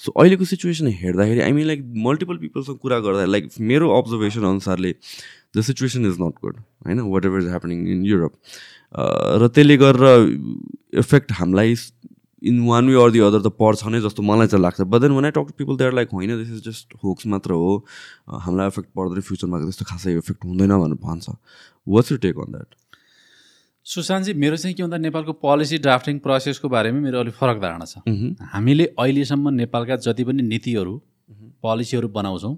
सो 0.00 0.12
अहिलेको 0.20 0.44
सिचुएसन 0.44 0.86
हेर्दाखेरि 1.00 1.40
आई 1.40 1.52
मिन 1.52 1.66
लाइक 1.66 1.82
मल्टिपल 2.06 2.36
पिपलसँग 2.38 2.78
कुरा 2.78 2.98
गर्दा 3.00 3.24
लाइक 3.24 3.48
मेरो 3.60 3.90
अब्जर्भेसन 3.98 4.44
अनुसारले 4.44 4.94
the 5.56 5.60
situation 5.62 6.06
is 6.06 6.16
not 6.20 6.34
good 6.44 6.56
होइन? 6.86 7.00
What 7.00 7.24
ever 7.24 7.42
is 7.42 7.48
happening 7.48 7.86
in 7.88 8.04
Europe 8.04 8.32
र 9.42 9.48
त्यसले 9.54 9.76
गरेर 9.76 10.98
इफेक्ट 10.98 11.32
हामीलाई 11.32 11.74
in 12.42 12.58
one 12.66 12.88
way 12.88 12.94
or 13.02 13.10
the 13.10 13.20
other 13.26 13.40
त 13.40 13.50
पर्छ 13.60 13.86
नै 13.88 14.00
जस्तो 14.00 14.22
मलाई 14.22 14.46
चाहिँ 14.46 14.62
लाग्छ. 14.62 14.80
But 14.82 15.00
then 15.00 15.12
when 15.12 15.24
I 15.24 15.30
talk 15.30 15.46
to 15.48 15.54
people 15.58 15.76
they 15.76 15.84
are 15.84 15.92
like 15.94 16.08
होइन 16.12 16.36
दिस 16.38 16.50
इज 16.50 16.64
जस्ट 16.64 16.94
होक्स 17.04 17.26
मात्र 17.26 17.52
हो। 17.52 17.76
हामीलाई 18.28 18.66
इफेक्ट 18.66 18.88
पर्दैन 18.96 19.20
फ्युचरमा 19.28 19.60
त्यस्तो 19.60 19.84
खासै 19.90 20.16
इफेक्ट 20.18 20.44
हुँदैन 20.44 20.76
भनेर 20.78 20.98
भन्छ। 21.04 21.30
What's 21.86 22.12
you 22.12 22.18
take 22.18 22.38
on 22.38 22.52
that 22.52 22.74
Sushant ji 23.86 24.32
मेरो 24.34 24.56
चाहिँ 24.56 24.74
के 24.76 24.82
भन्दा 24.82 24.96
नेपालको 24.96 25.32
पोलिसी 25.44 25.78
ड्राफ्टिङ 25.78 26.18
प्रोसेसको 26.18 26.68
बारेमा 26.68 27.00
मेरो 27.00 27.18
अलिक 27.20 27.34
फरक 27.34 27.58
धारणा 27.60 27.84
छ। 27.84 28.00
हामीले 28.52 28.84
अहिलेसम्म 28.98 29.48
नेपालका 29.54 29.96
जति 30.06 30.24
पनि 30.24 30.42
नीतिहरू 30.42 30.94
पोलिसीहरू 31.62 32.08
बनाउँछौँ 32.08 32.54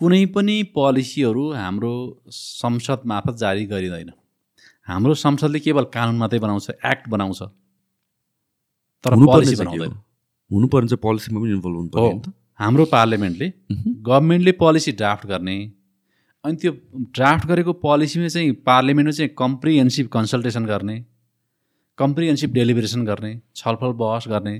कुनै 0.00 0.24
पनि 0.34 0.56
पोलिसीहरू 0.74 1.42
हाम्रो 1.52 1.92
संसद 2.32 3.00
मार्फत 3.06 3.36
जारी 3.36 3.66
गरिँदैन। 3.66 4.10
हाम्रो 4.88 5.14
संसदले 5.24 5.60
केवल 5.60 5.84
कानुन 5.92 6.16
मात्रै 6.16 6.40
बनाउँछ 6.40 6.70
एक्ट 6.70 7.08
बनाउँछ 7.08 7.42
तर 9.04 9.16
पोलिसी 9.26 9.56
बनाउँदैन। 9.56 9.92
हुनुपर्ने 10.50 10.96
पोलिसीमा 11.04 11.40
पनि 11.40 11.52
इन्भल्भ 11.52 11.76
हुनु 11.76 12.32
हाम्रो 12.60 12.84
पार्लियामेन्टले 12.88 13.52
गभर्मेन्टले 14.08 14.52
पोलिसी 14.56 14.92
ड्राफ्ट 14.92 15.26
गर्ने 15.26 15.56
अनि 16.44 16.56
त्यो 16.56 16.72
ड्राफ्ट 17.16 17.46
गरेको 17.46 17.72
पोलिसीमा 17.84 18.28
चाहिँ 18.28 18.52
पार्लियामेन्टमा 18.66 19.12
चाहिँ 19.12 19.30
कम्प्रिहेन्सिभ 19.38 20.06
कन्सल्टेसन 20.08 20.66
गर्ने 20.66 20.96
कम्प्रिहेन्सिभ 21.98 22.52
डेलिभरेसन 22.52 23.04
गर्ने 23.06 23.32
छलफल 23.56 23.92
बहस 24.02 24.28
गर्ने 24.28 24.56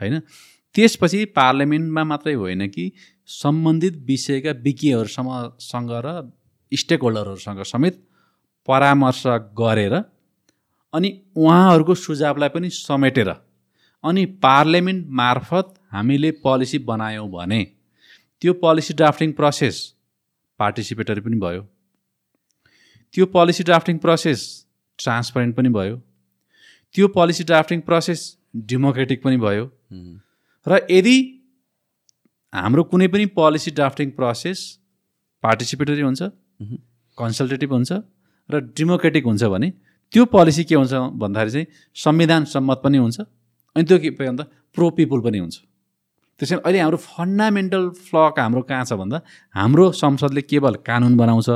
होइन? 0.00 0.18
त्यसपछि 0.74 1.24
पार्लियामेन्टमा 1.38 2.04
मात्रै 2.04 2.34
होइन 2.34 2.66
कि 2.68 2.84
सम्बन्धित 3.28 3.96
विषयका 4.06 4.50
विज्ञहरूसँग 4.62 5.90
र 6.06 6.08
स्टेक 6.72 7.00
होल्डरहरूसँग 7.02 7.62
समेत 7.62 8.02
परामर्श 8.68 9.22
गरेर 9.58 9.94
अनि 10.94 11.10
उहाँहरूको 11.36 11.94
सुझावलाई 11.94 12.48
पनि 12.48 12.70
समेटेर 12.70 13.28
अनि 14.04 14.24
पार्लियामेन्ट 14.44 15.06
मार्फत 15.20 15.74
हामीले 15.92 16.30
पोलिसी 16.44 16.78
बनायौँ 16.90 17.28
भने 17.30 17.62
त्यो 18.42 18.52
पोलिसी 18.62 18.94
ड्राफ्टिङ 18.94 19.32
प्रोसेस 19.32 19.82
पार्टिसिपेटरी 20.62 21.20
पनि 21.28 21.38
भयो। 21.44 21.62
त्यो 23.14 23.26
पोलिसी 23.36 23.64
ड्राफ्टिङ 23.68 23.98
प्रोसेस 24.06 24.40
ट्रान्सपरेन्ट 24.98 25.56
पनि 25.56 25.68
भयो। 25.78 25.96
त्यो 26.94 27.08
पोलिसी 27.16 27.44
ड्राफ्टिङ 27.50 27.80
प्रोसेस 27.88 28.20
डेमोक्रेटिक 28.70 29.22
पनि 29.22 29.36
भयो। 29.44 29.64
र 30.66 30.78
यदि 30.90 31.16
हाम्रो 32.52 32.82
कुनै 32.92 33.08
पनि 33.12 33.26
पोलिसी 33.36 33.70
ड्राफ्टिङ 33.78 34.10
प्रोसेस 34.18 34.58
पार्टिसिपेटरी 35.44 36.02
हुन्छ 36.02 36.22
कन्सल्टेटिभ 37.18 37.72
हुन्छ 37.72 37.92
र 38.48 38.60
डेमोक्रेटिक 38.78 39.24
हुन्छ 39.24 39.42
भने 39.54 39.68
त्यो 40.12 40.24
पोलिसी 40.34 40.64
के 40.64 40.74
हुन्छ 40.74 40.92
भन्दाखेरि 41.22 41.50
चाहिँ 41.52 41.66
संविधान 41.96 42.44
सम्मत 42.54 42.78
पनि 42.84 42.98
हुन्छ 42.98 43.20
अनि 43.20 43.84
त्यो 43.88 43.98
के 43.98 44.10
भन्दा 44.18 44.44
प्रो 44.76 44.90
पिपुल 44.98 45.20
पनि 45.26 45.38
हुन्छ। 45.38 45.56
त्यसै 46.42 46.56
अहिले 46.58 46.78
हाम्रो 46.82 46.98
फन्डामेन्टल 46.98 47.84
फ्लक 48.06 48.38
हाम्रो 48.42 48.62
कहाँ 48.68 48.84
छ 48.84 48.98
भन्दा 48.98 49.18
हाम्रो 49.54 49.84
संसदले 49.94 50.42
केवल 50.50 50.74
कानुन 50.88 51.16
बनाउँछ 51.16 51.48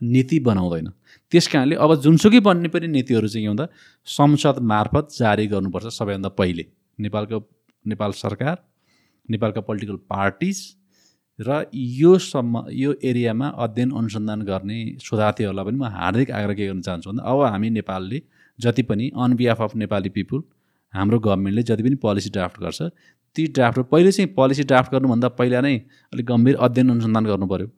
नीति 0.00 0.38
बनाउँदैन। 0.48 0.88
त्यस 1.32 1.46
कारणले 1.52 1.74
अब 1.84 1.94
जुनसुकै 2.04 2.40
बन्ने 2.46 2.68
पनि 2.70 2.86
नीतिहरू 2.88 3.28
चाहिँ 3.28 3.44
के 3.44 3.50
भन्दा 3.50 3.66
संसद 4.06 4.58
मार्फत 4.72 5.08
जारी 5.18 5.46
गर्नुपर्छ 5.52 5.86
सबैभन्दा 5.98 6.28
पहिले। 6.40 6.64
नेपालको 6.98 7.38
नेपाल 7.84 8.12
सरकार 8.24 8.56
नेपालका 9.28 9.60
पोलिटिकल 9.68 9.96
पार्टिज 10.12 10.58
र 11.38 11.64
यो 11.74 12.12
सम्म 12.18 12.62
यो 12.74 12.94
एरियामा 13.10 13.48
अध्ययन 13.64 13.90
अनुसन्धान 13.98 14.40
गर्ने 14.50 14.78
शोधार्थीहरूलाई 15.02 15.64
पनि 15.64 15.78
म 15.78 15.90
हार्दिक 15.96 16.30
आग्रह 16.38 16.54
के 16.54 16.66
गर्न 16.66 16.80
चाहन्छु 16.86 17.10
भन्दा 17.10 17.26
अब 17.32 17.42
हामी 17.52 17.70
नेपालले 17.70 18.22
जति 18.58 18.82
पनि 18.90 19.10
on 19.18 19.36
behalf 19.42 19.62
of 19.62 19.76
Nepali 19.82 20.10
people 20.16 20.42
हाम्रो 20.94 21.18
गभर्मेन्टले 21.26 21.62
जति 21.68 21.82
पनि 21.82 21.94
पोलिसी 22.02 22.30
ड्राफ्ट 22.30 22.60
गर्छ 22.60 22.82
ती 23.36 23.46
ड्राफ्ट 23.56 23.78
पहिले 23.90 24.12
चाहिँ 24.12 24.30
पोलिसी 24.34 24.62
ड्राफ्ट 24.70 24.92
गर्नुभन्दा 24.92 25.28
पहिला 25.38 25.60
नै 25.60 25.76
अलिक 26.12 26.26
गम्भीर 26.26 26.56
अध्ययन 26.66 26.90
अनुसन्धान 26.90 27.24
गर्नु 27.26 27.46
पऱ्यो 27.46 27.68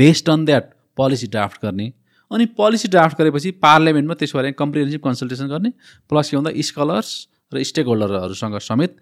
based 0.00 0.30
on 0.30 0.44
that 0.44 0.64
policy 0.96 1.26
draft 1.34 1.64
गर्ने। 1.64 1.86
अनि 2.30 2.44
पोलिसी 2.58 2.88
ड्राफ्ट 2.88 3.18
गरेपछि 3.18 3.50
पार्लियामेन्टमा 3.64 4.14
त्यसको 4.20 4.38
बारेमा 4.38 4.58
कम्प्रिहेन्सिभ 4.58 5.00
कन्सल्टेसन 5.02 5.46
गर्ने 5.48 5.70
प्लस 6.10 6.30
के 6.30 6.36
भन्दा 6.36 6.52
स्कलर्स 6.68 7.10
र 7.52 7.62
स्टेक 7.62 7.86
होल्डरहरूसँग 7.86 8.58
समेत 8.68 8.96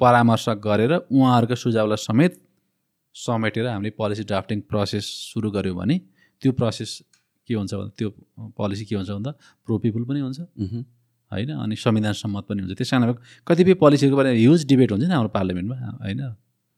परामर्श 0.00 0.48
गरेर 0.66 0.92
उहाँहरूको 0.94 1.54
सुझावलाई 1.56 2.00
समेत 2.02 2.32
समेटेर 3.14 3.66
हामीले 3.66 3.90
पोलिसी 3.98 4.24
ड्राफ्टिङ 4.30 4.60
प्रोसेस 4.70 5.04
सुरु 5.32 5.50
गऱ्यौँ 5.50 5.76
भने 5.76 5.96
त्यो 6.42 6.52
प्रोसेस 6.52 6.90
के 7.48 7.54
हुन्छ 7.54 7.74
भन्दा 7.74 7.90
त्यो 7.98 8.08
पोलिसी 8.58 8.84
के 8.84 8.94
हुन्छ 8.96 9.10
भन्दा 9.10 9.30
प्रो 9.66 9.78
पनि 9.78 10.20
हुन्छ। 10.20 10.38
होइन? 11.32 11.50
अनि 11.50 11.76
संविधान 11.76 12.12
सम्मत 12.12 12.44
पनि 12.48 12.60
हुन्छ। 12.62 12.76
त्यस 12.78 12.90
कारण 12.90 13.14
कतिपय 13.46 13.74
पोलिसीहरूको 13.82 14.16
बारेमा 14.16 14.38
ह्युज 14.38 14.60
डिबेट 14.66 14.90
हुन्छ 14.92 15.04
नि 15.04 15.14
हाम्रो 15.14 15.30
पार्लियामेन्टमा 15.34 15.76
होइन? 16.04 16.20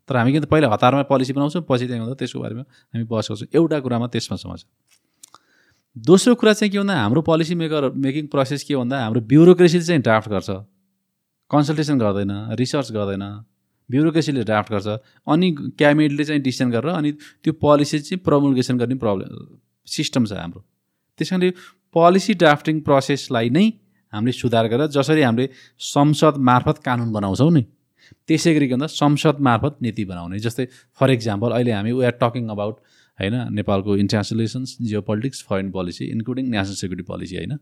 तर 0.09 0.17
हामी 0.17 0.33
के 0.33 0.40
त 0.40 0.45
पहिला 0.49 0.69
हतारमा 0.73 1.02
पोलिसी 1.05 1.33
बनाउँछौँ 1.33 1.62
पछि 1.69 1.87
त्यहाँ 1.87 2.14
त्यसको 2.17 2.38
बारेमा 2.40 2.64
हामी 2.64 3.05
बहस 3.05 3.26
गर्छौँ। 3.31 3.49
एउटा 3.55 3.76
कुरामा 3.85 4.07
त्यसमा 4.09 4.37
समस्या 4.37 4.69
दोस्रो 5.97 6.35
कुरा 6.40 6.52
चाहिँ 6.52 6.71
के 6.73 6.78
भन्दा 6.78 6.95
हाम्रो 6.95 7.21
पोलिसी 7.28 7.55
मेकर 7.59 7.90
मेकिङ 7.93 8.26
प्रोसेस 8.33 8.62
के 8.64 8.76
भन्दा 8.76 8.97
हाम्रो 9.05 9.21
ब्युरोक्रेसीले 9.26 9.85
चाहिँ 9.85 10.02
ड्राफ्ट 10.02 10.28
गर्छ। 10.31 10.50
कन्सल्टेसन 11.50 11.99
गर्दैन 11.99 12.33
रिसर्च 12.57 12.93
गर्दैन। 12.93 13.25
ब्युरोक्रेसीले 13.90 14.45
ड्राफ्ट 14.45 14.73
गर्छ। 14.73 14.88
अनि 15.26 15.49
क्याबिनेटले 15.81 16.25
चाहिँ 16.25 16.43
डिसिसन 16.43 16.71
गरेर 16.71 16.93
अनि 16.95 17.11
त्यो 17.43 17.52
पोलिसी 17.57 17.99
चाहिँ 17.99 18.21
प्रमुलगेसन 18.25 18.78
गर्ने 18.78 18.95
प्रब्लम 18.95 19.28
सिस्टम 19.88 20.25
छ 20.25 20.33
हाम्रो। 20.33 20.61
त्यस 21.19 21.31
कारणले 21.31 21.50
पोलिसी 21.93 22.35
ड्राफ्टिङ 22.35 22.81
प्रोसेसलाई 22.81 23.49
नै 23.50 23.67
हामीले 24.12 24.32
सुधार 24.34 24.66
गरेर 24.68 24.86
जसरी 24.90 25.22
हामीले 25.22 25.48
संसद 25.88 26.34
मार्फत 26.50 26.78
कानुन 26.84 27.12
बनाउँछौँ 27.12 27.50
नि 27.52 27.62
त्यसै 28.28 28.54
गरी 28.54 28.68
के 28.68 28.74
भन्दा 28.74 28.86
संसद 28.88 29.36
मार्फत 29.40 29.76
नीति 29.82 30.04
बनाउने। 30.04 30.38
जस्तै 30.40 30.64
फर 31.00 31.10
इक्जाम्पल 31.10 31.50
अहिले 31.52 31.72
हामी 31.72 31.92
वी 31.92 32.04
आर 32.04 32.16
टकिङ 32.22 32.48
अबाउट 32.48 32.76
होइन 33.18 33.34
नेपालको 33.54 33.96
international 33.96 34.38
relations 34.38 34.76
geo 34.80 35.00
politics 35.02 35.44
foreign 35.48 35.70
policy 35.70 36.04
including 36.06 36.44
national 36.50 36.74
security 36.80 37.06
policy 37.10 37.36
होइन। 37.36 37.58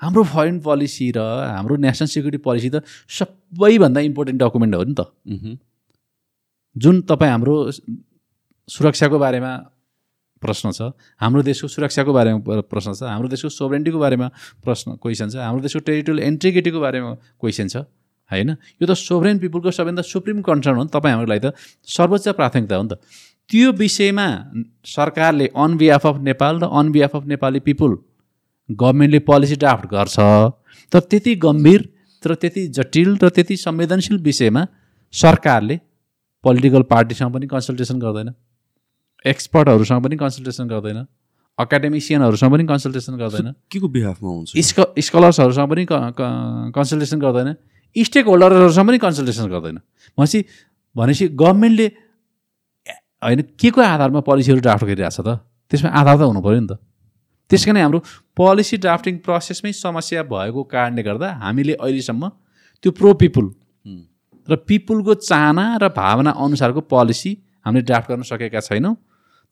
हाम्रो 0.00 0.22
फरेन 0.30 0.58
पोलिसी 0.60 1.10
र 1.16 1.20
हाम्रो 1.50 1.76
नेसनल 1.86 2.08
सेक्युरिटी 2.14 2.42
पोलिसी 2.42 2.70
त 2.70 2.82
सबैभन्दा 3.18 4.00
इम्पोर्टेन्ट 4.10 4.42
डकुमेन्ट 4.42 4.74
हो 4.74 4.84
नि 4.84 4.94
त। 4.98 5.58
जुन 6.76 7.00
तपाईँ 7.10 7.32
हाम्रो 7.32 7.54
सुरक्षाको 8.68 9.18
बारेमा 9.18 9.52
प्रश्न 10.42 10.70
छ। 10.74 10.92
हाम्रो 11.22 11.42
देशको 11.42 11.68
सुरक्षाको 11.70 12.12
बारेमा 12.12 12.38
प्रश्न 12.66 12.92
छ। 12.92 13.02
हाम्रो 13.06 13.28
देशको 13.30 13.48
सोभरेन्टीको 13.48 13.98
बारेमा 13.98 14.28
प्रश्न 14.60 14.98
क्वेसन 14.98 15.28
छ। 15.30 15.36
हाम्रो 15.38 15.62
देशको 15.62 15.80
टेरिटोरियल 15.86 16.26
इन्टिग्रिटीको 16.26 16.78
बारेमा 16.80 17.10
क्वेसन 17.40 17.66
छ। 17.68 17.76
होइन? 18.30 18.50
यो 18.80 18.84
त 18.86 18.92
सोभरेन 18.92 19.38
पिपुलको 19.38 19.70
सबैभन्दा 19.70 20.02
सुप्रिम 20.02 20.40
कन्सर्न 20.42 20.76
हो 20.76 20.84
नि 20.84 20.90
तपाईँ 20.90 21.26
लागि 21.26 21.40
त 21.40 21.54
सर्वोच्च 21.86 22.28
प्राथमिकता 22.34 22.76
हो 22.76 22.82
नि 22.82 22.90
त। 22.90 22.94
त्यो 23.50 23.72
विषयमा 23.76 24.26
सरकारले 24.86 25.46
अन 25.54 25.76
बिहाफ 25.76 26.06
अफ 26.06 26.16
नेपाल 26.22 26.54
र 26.60 26.64
on 26.72 26.92
behalf 26.92 27.16
of 27.16 27.24
Nepali 27.28 27.60
people 27.60 27.92
गभर्मेन्टले 28.68 29.18
पोलिसी 29.28 29.56
ड्राफ्ट 29.56 29.84
गर्छ। 29.86 30.16
तर 30.92 31.00
त्यति 31.10 31.34
गम्भीर 31.36 31.80
तर 32.22 32.34
त्यति 32.34 32.62
जटिल 32.68 33.18
र 33.18 33.28
त्यति 33.28 33.56
संवेदनशील 33.56 34.18
विषयमा 34.22 34.62
सरकारले 35.14 35.76
पोलिटिकल 36.44 36.82
पार्टीसँग 36.88 37.32
पनि 37.34 37.46
कन्सल्टेसन 37.46 37.98
गर्दैन। 37.98 38.28
एक्सपर्टहरूसँग 39.24 40.02
पनि 40.04 40.16
कन्सल्टेसन 40.16 40.68
गर्दैन। 40.68 40.98
एकाडेमिसियनहरूसँग 41.58 42.52
पनि 42.52 42.64
कन्सल्टेसन 42.66 43.16
गर्दैन। 43.16 43.52
के 43.70 43.78
को 43.78 43.88
बिहाफमा 43.88 44.30
हुन्छ 44.30 44.50
स्क 44.58 44.78
स्कलर्सहरूसँग 44.98 45.68
पनि 45.70 45.86
कन्सल्टेसन 45.88 47.18
गर्दैन। 47.20 47.54
स्टेक 47.96 48.26
होल्डरहरूसँग 48.26 48.86
पनि 48.88 48.98
कन्सल्टेसन 48.98 49.46
गर्दैन। 49.48 49.76
भनेपछि 50.18 50.44
भनेपछि 50.96 51.28
गभर्मेन्टले 51.28 51.86
होइन 53.22 53.40
के 53.60 53.70
को 53.70 53.80
आधारमा 53.80 54.20
पोलिसीहरू 54.26 54.60
ड्राफ्ट 54.60 54.84
गरिरहेछ 54.84 55.20
त? 55.20 55.28
त्यसमा 55.70 55.90
आधार 55.90 56.16
त 56.18 56.22
हुनु 56.26 56.40
पऱ्यो 56.42 56.60
नि 56.60 56.66
त। 56.66 56.82
त्यस 57.50 57.64
कारण 57.68 57.78
हाम्रो 57.84 58.00
पोलिसी 58.34 58.76
ड्राफ्टिङ 58.80 59.14
प्रोसेसमै 59.22 59.72
समस्या 59.76 60.22
भएको 60.24 60.62
कारणले 60.72 61.02
गर्दा 61.02 61.28
हामीले 61.44 61.74
अहिलेसम्म 61.78 62.28
त्यो 62.84 62.90
प्रो 62.96 63.12
पिपुल 63.22 63.46
र 64.48 64.56
पिपुलको 64.66 65.14
चाहना 65.22 65.64
र 65.78 65.88
भावना 65.94 66.30
अनुसारको 66.34 66.80
पोलिसी 66.90 67.30
हामीले 67.66 67.84
ड्राफ्ट 67.86 68.08
गर्न 68.10 68.22
सकेका 68.26 68.60
छैनौँ। 68.60 68.94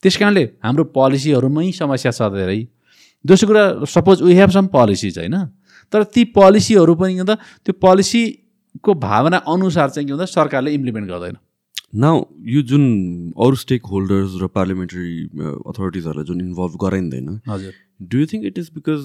त्यस 0.03 0.17
कारणले 0.17 0.45
हाम्रो 0.65 0.85
पोलिसीहरूमै 0.97 1.71
समस्या 1.79 2.13
छ 2.13 2.31
धेरै। 2.35 2.61
दोस्रो 3.25 3.47
कुरा 3.49 3.65
suppose 3.95 4.23
we 4.23 4.35
have 4.35 4.51
some 4.51 4.67
policies 4.73 5.19
होइन? 5.19 5.37
तर 5.93 6.03
ती 6.15 6.25
पोलिसीहरू 6.39 6.95
पनि 6.95 7.15
के 7.15 7.21
भन्दा 7.21 7.35
त्यो 7.65 7.73
पोलिसीको 7.85 8.95
भावना 9.05 9.37
अनुसार 9.55 9.89
चाहिँ 9.91 10.07
के 10.09 10.13
भन्दा 10.13 10.27
सरकारले 10.33 10.75
इम्प्लिमेन्ट 10.75 11.09
गर्दैन। 11.11 11.37
नाउ 12.01 12.25
यो 12.49 12.63
जुन 12.71 12.83
अरू 13.45 13.57
स्टेक 13.61 13.87
होल्डर्स 13.93 14.41
र 14.43 14.47
पार्लिमेन्ट्री 14.57 15.09
अथोरिटिजहरूलाई 15.71 16.25
जुन 16.27 16.41
इन्भल्भ 16.41 16.77
गराइँदैन 16.83 17.41
हजुर। 17.49 17.73
Do 18.11 18.19
you 18.19 18.27
think 18.33 18.45
it 18.47 18.59
is 18.59 18.71
because 18.75 19.01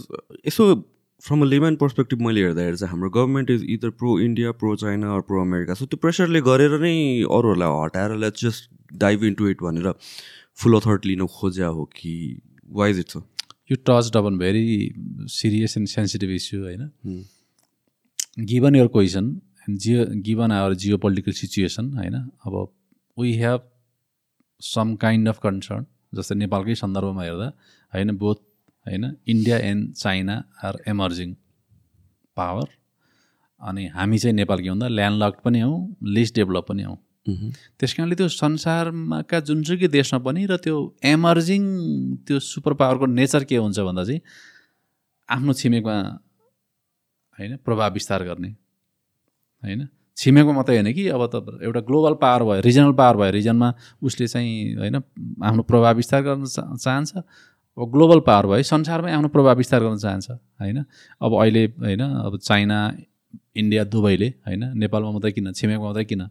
यसो 0.48 0.68
फ्रम 1.24 1.42
अ 1.42 1.46
लेमन 1.46 1.76
पर्सपेक्टिभ 1.82 2.22
मैले 2.22 2.42
हेर्दाखेरि 2.42 2.78
चाहिँ 2.78 2.92
हाम्रो 2.92 3.10
government 3.10 3.50
is 3.52 3.66
either 3.76 3.90
pro 4.00 4.20
India 4.22 4.52
pro 4.62 4.76
China 4.84 5.14
or 5.16 5.22
pro 5.28 5.42
America 5.42 5.74
so 5.74 5.86
त्यो 5.86 5.98
प्रेसरले 6.02 6.42
गरेर 6.48 6.80
नै 6.82 6.96
अरूहरूलाई 7.38 7.84
हटाएर 7.84 8.16
let's 8.24 8.46
just 8.46 8.70
dive 9.04 9.24
in 9.32 9.34
to 9.42 9.48
it 9.50 9.64
भनेर 9.64 9.94
फुल 10.60 10.76
अथोरिटी 10.76 11.10
लिन 11.10 11.26
खोज्या 11.28 11.68
हो 11.68 11.86
कि 11.96 12.14
वाइज 12.72 13.00
इट 13.00 13.10
छ 13.10 13.18
यो 13.72 13.76
touch 13.86 14.12
डबन 14.14 14.38
very 14.38 14.66
serious 15.32 15.78
and 15.78 15.88
sensitive 15.90 16.30
issue 16.32 16.62
होइन 16.64 17.24
given 18.46 18.76
your 18.76 18.88
question 18.90 19.30
geo 19.70 20.06
given 20.24 20.52
our 20.52 20.74
geo 20.76 20.98
political 20.98 21.32
situation 21.34 21.94
होइन 21.98 22.16
अब 22.16 22.58
we 23.18 23.34
have 23.38 23.62
some 24.62 24.96
kind 24.98 25.30
of 25.30 25.40
concern 25.44 25.86
जस्तै 26.14 26.36
नेपालकै 26.36 26.76
सन्दर्भमा 26.76 27.24
हेर्दा 27.24 27.48
होइन 27.94 28.16
बोथ 28.18 28.42
होइन 28.86 29.06
India 29.28 29.58
and 29.70 29.94
China 29.96 30.36
are 30.64 30.82
emerging 30.88 31.34
power 32.38 32.70
अनि 33.62 33.88
हामी 33.90 34.18
चाहिँ 34.18 34.36
नेपाल 34.36 34.62
के 34.62 34.70
भन्दा 34.70 34.88
ल्यान्डलक 34.90 35.40
पनि 35.44 35.60
हौँ 35.60 35.80
लिस्ट 36.12 36.36
डेभलप 36.36 36.66
पनि 36.70 36.84
हौँ 36.84 36.98
त्यस 37.26 37.94
कारणले 37.94 38.16
त्यो 38.16 38.28
संसारमाका 38.28 39.40
जुनसुकै 39.48 39.88
देशमा 39.88 40.20
पनि 40.22 40.46
र 40.46 40.58
त्यो 40.62 40.76
एमर्जिङ 41.04 41.62
त्यो 42.28 42.38
सुपर 42.40 42.74
पावरको 42.78 43.06
नेचर 43.06 43.44
के 43.50 43.58
हुन्छ 43.58 43.80
भन्दा 43.80 44.04
चाहिँ 44.06 44.22
आफ्नो 45.30 45.54
छिमेकमा 45.54 45.96
होइन 47.38 47.56
प्रभाव 47.66 47.94
विस्तार 47.94 48.24
गर्ने। 48.24 48.50
होइन? 49.64 49.82
छिमेकमा 50.18 50.54
मात्रै 50.54 50.76
होइन 50.78 50.94
कि 50.94 51.04
अब 51.10 51.22
त 51.34 51.36
एउटा 51.66 51.82
ग्लोबल 51.90 52.14
पावर 52.22 52.42
भयो 52.46 52.62
रिजनल 52.62 52.94
पावर 52.94 53.16
भयो 53.18 53.32
रिजनमा 53.32 53.70
उसले 54.06 54.28
चाहिँ 54.28 54.78
होइन 54.78 54.96
आफ्नो 55.44 55.64
प्रभाव 55.66 55.96
विस्तार 55.96 56.22
गर्न 56.22 56.46
चाहन्छ। 56.46 57.12
अब 57.78 57.92
ग्लोबल 57.92 58.20
पावर 58.22 58.46
भयो 58.48 58.64
संसारमै 58.64 59.12
आफ्नो 59.12 59.30
प्रभाव 59.34 59.56
विस्तार 59.58 59.82
गर्न 59.84 59.98
चाहन्छ। 59.98 60.30
होइन? 60.62 60.78
अब 61.22 61.32
अहिले 61.42 61.64
होइन 61.82 62.02
अब 62.22 62.38
चाइना 62.40 62.78
इन्डिया 63.58 63.84
दुबईले 63.84 64.28
होइन 64.46 64.64
नेपालमा 64.78 65.12
मात्रै 65.12 65.32
किन 65.36 65.52
छिमेकमा 65.52 65.86
मात्रै 65.90 66.06
किन? 66.06 66.22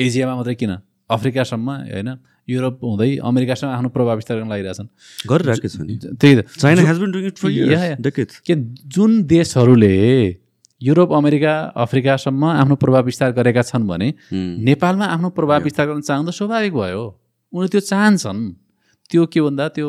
एसियामा 0.00 0.34
मात्रै 0.36 0.54
किन? 0.54 0.72
अफ्रिकासम्म 1.10 1.68
होइन? 1.92 2.10
युरोप 2.48 2.74
हुँदै 2.82 3.10
अमेरिकासम्म 3.22 3.70
आफ्नो 3.70 3.88
प्रभाव 3.94 4.14
विस्तार 4.16 4.36
गर्न 4.38 4.48
लागिरहेछन्। 4.50 4.88
गरिरहेको 5.30 5.68
छ 5.68 5.76
नि। 5.80 5.94
त्यही 6.18 6.34
त। 6.36 6.40
चाइना 6.58 6.82
हेज 6.88 6.98
बिन 6.98 7.10
डुइङ 7.12 7.30
के 8.46 8.54
जुन 8.90 9.10
देशहरूले 9.26 9.94
युरोप 10.80 11.10
अमेरिका 11.12 11.52
अफ्रिकासम्म 11.76 12.42
आफ्नो 12.44 12.74
प्रभाव 12.82 13.02
विस्तार 13.04 13.30
गरेका 13.38 13.62
छन् 13.62 13.86
भने 13.86 14.08
नेपालमा 14.66 15.06
आफ्नो 15.14 15.28
प्रभाव 15.36 15.62
विस्तार 15.62 15.86
गर्न 15.86 16.00
चाहँदा 16.00 16.32
स्वाभाविक 16.32 16.72
भयो। 16.74 17.02
उनीहरू 17.52 17.68
त्यो 17.68 17.80
चाहन्छन्। 17.80 18.40
त्यो 19.10 19.26
के 19.26 19.40
भन्दा 19.40 19.68
त्यो 19.76 19.88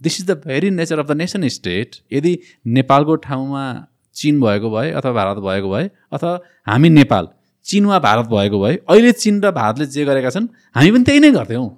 this 0.00 0.14
is 0.20 0.26
the 0.26 0.32
very 0.44 0.70
nature 0.70 0.98
of 0.98 1.06
the 1.08 1.12
nation 1.22 1.48
state 1.48 1.88
यदि 2.12 2.32
नेपालको 2.66 3.14
ठाउँमा 3.22 3.64
चिन 4.16 4.40
भएको 4.40 4.68
भए 4.70 4.90
अथवा 4.90 5.12
भारत 5.12 5.38
भएको 5.38 5.68
भए 5.70 5.86
अथवा 6.12 6.32
हामी 6.66 6.88
नेपाल 6.90 7.28
चिन 7.66 7.84
वा 7.86 7.98
भारत 7.98 8.26
भएको 8.28 8.60
भए 8.60 8.76
अहिले 8.88 9.12
चिन 9.22 9.40
र 9.44 9.50
भारतले 9.50 9.86
जे 9.86 10.04
गरेका 10.04 10.30
छन् 10.30 10.46
हामी 10.76 10.90
पनि 10.90 11.04
त्यही 11.04 11.20
नै 11.20 11.30
गर्थ्यौँ। 11.32 11.68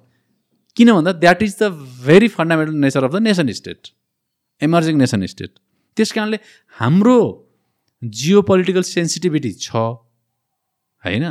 किन 0.77 0.91
भन्दा 0.93 1.11
that 1.23 1.43
is 1.43 1.55
the 1.61 1.71
very 2.05 2.27
fundamental 2.29 2.75
nature 2.85 3.03
of 3.03 3.11
the 3.11 3.21
nation 3.23 3.51
state 3.59 3.87
emerging 4.61 4.97
nation 4.97 5.25
state 5.25 5.51
त्यस 5.97 6.11
कारणले 6.11 6.39
हाम्रो 6.75 7.17
जियो 8.01 8.41
पोलिटिकल 8.41 8.81
सेन्सिटिभिटी 8.85 9.51
छ 9.53 9.75
होइन? 9.75 11.25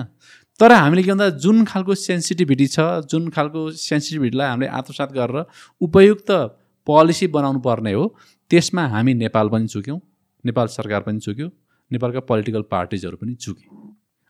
तर 0.60 0.72
हामीले 0.72 1.02
के 1.02 1.10
भन्दा 1.10 1.28
जुन 1.44 1.64
खालको 1.64 1.94
सेन्सिटिभिटी 1.94 2.66
छ 2.66 2.80
जुन 3.12 3.28
खालको 3.30 3.70
सेन्सिटिभिटीलाई 3.78 4.48
हामीले 4.48 4.70
आत्मसात 4.78 5.12
गरेर 5.12 5.44
उपयुक्त 5.80 6.30
पोलिसी 6.86 7.26
बनाउनु 7.36 7.60
पर्ने 7.60 7.92
हो 7.92 8.04
त्यसमा 8.50 8.86
हामी 8.88 9.14
नेपाल 9.14 9.48
पनि 9.48 9.66
चुक्यौँ 9.68 10.00
नेपाल 10.44 10.66
सरकार 10.74 11.00
पनि 11.02 11.20
चुक्यो 11.20 11.48
नेपालका 11.90 12.20
पोलिटिकल 12.30 12.62
पार्टिजहरू 12.70 13.16
पनि 13.16 13.34
चुके। 13.34 13.85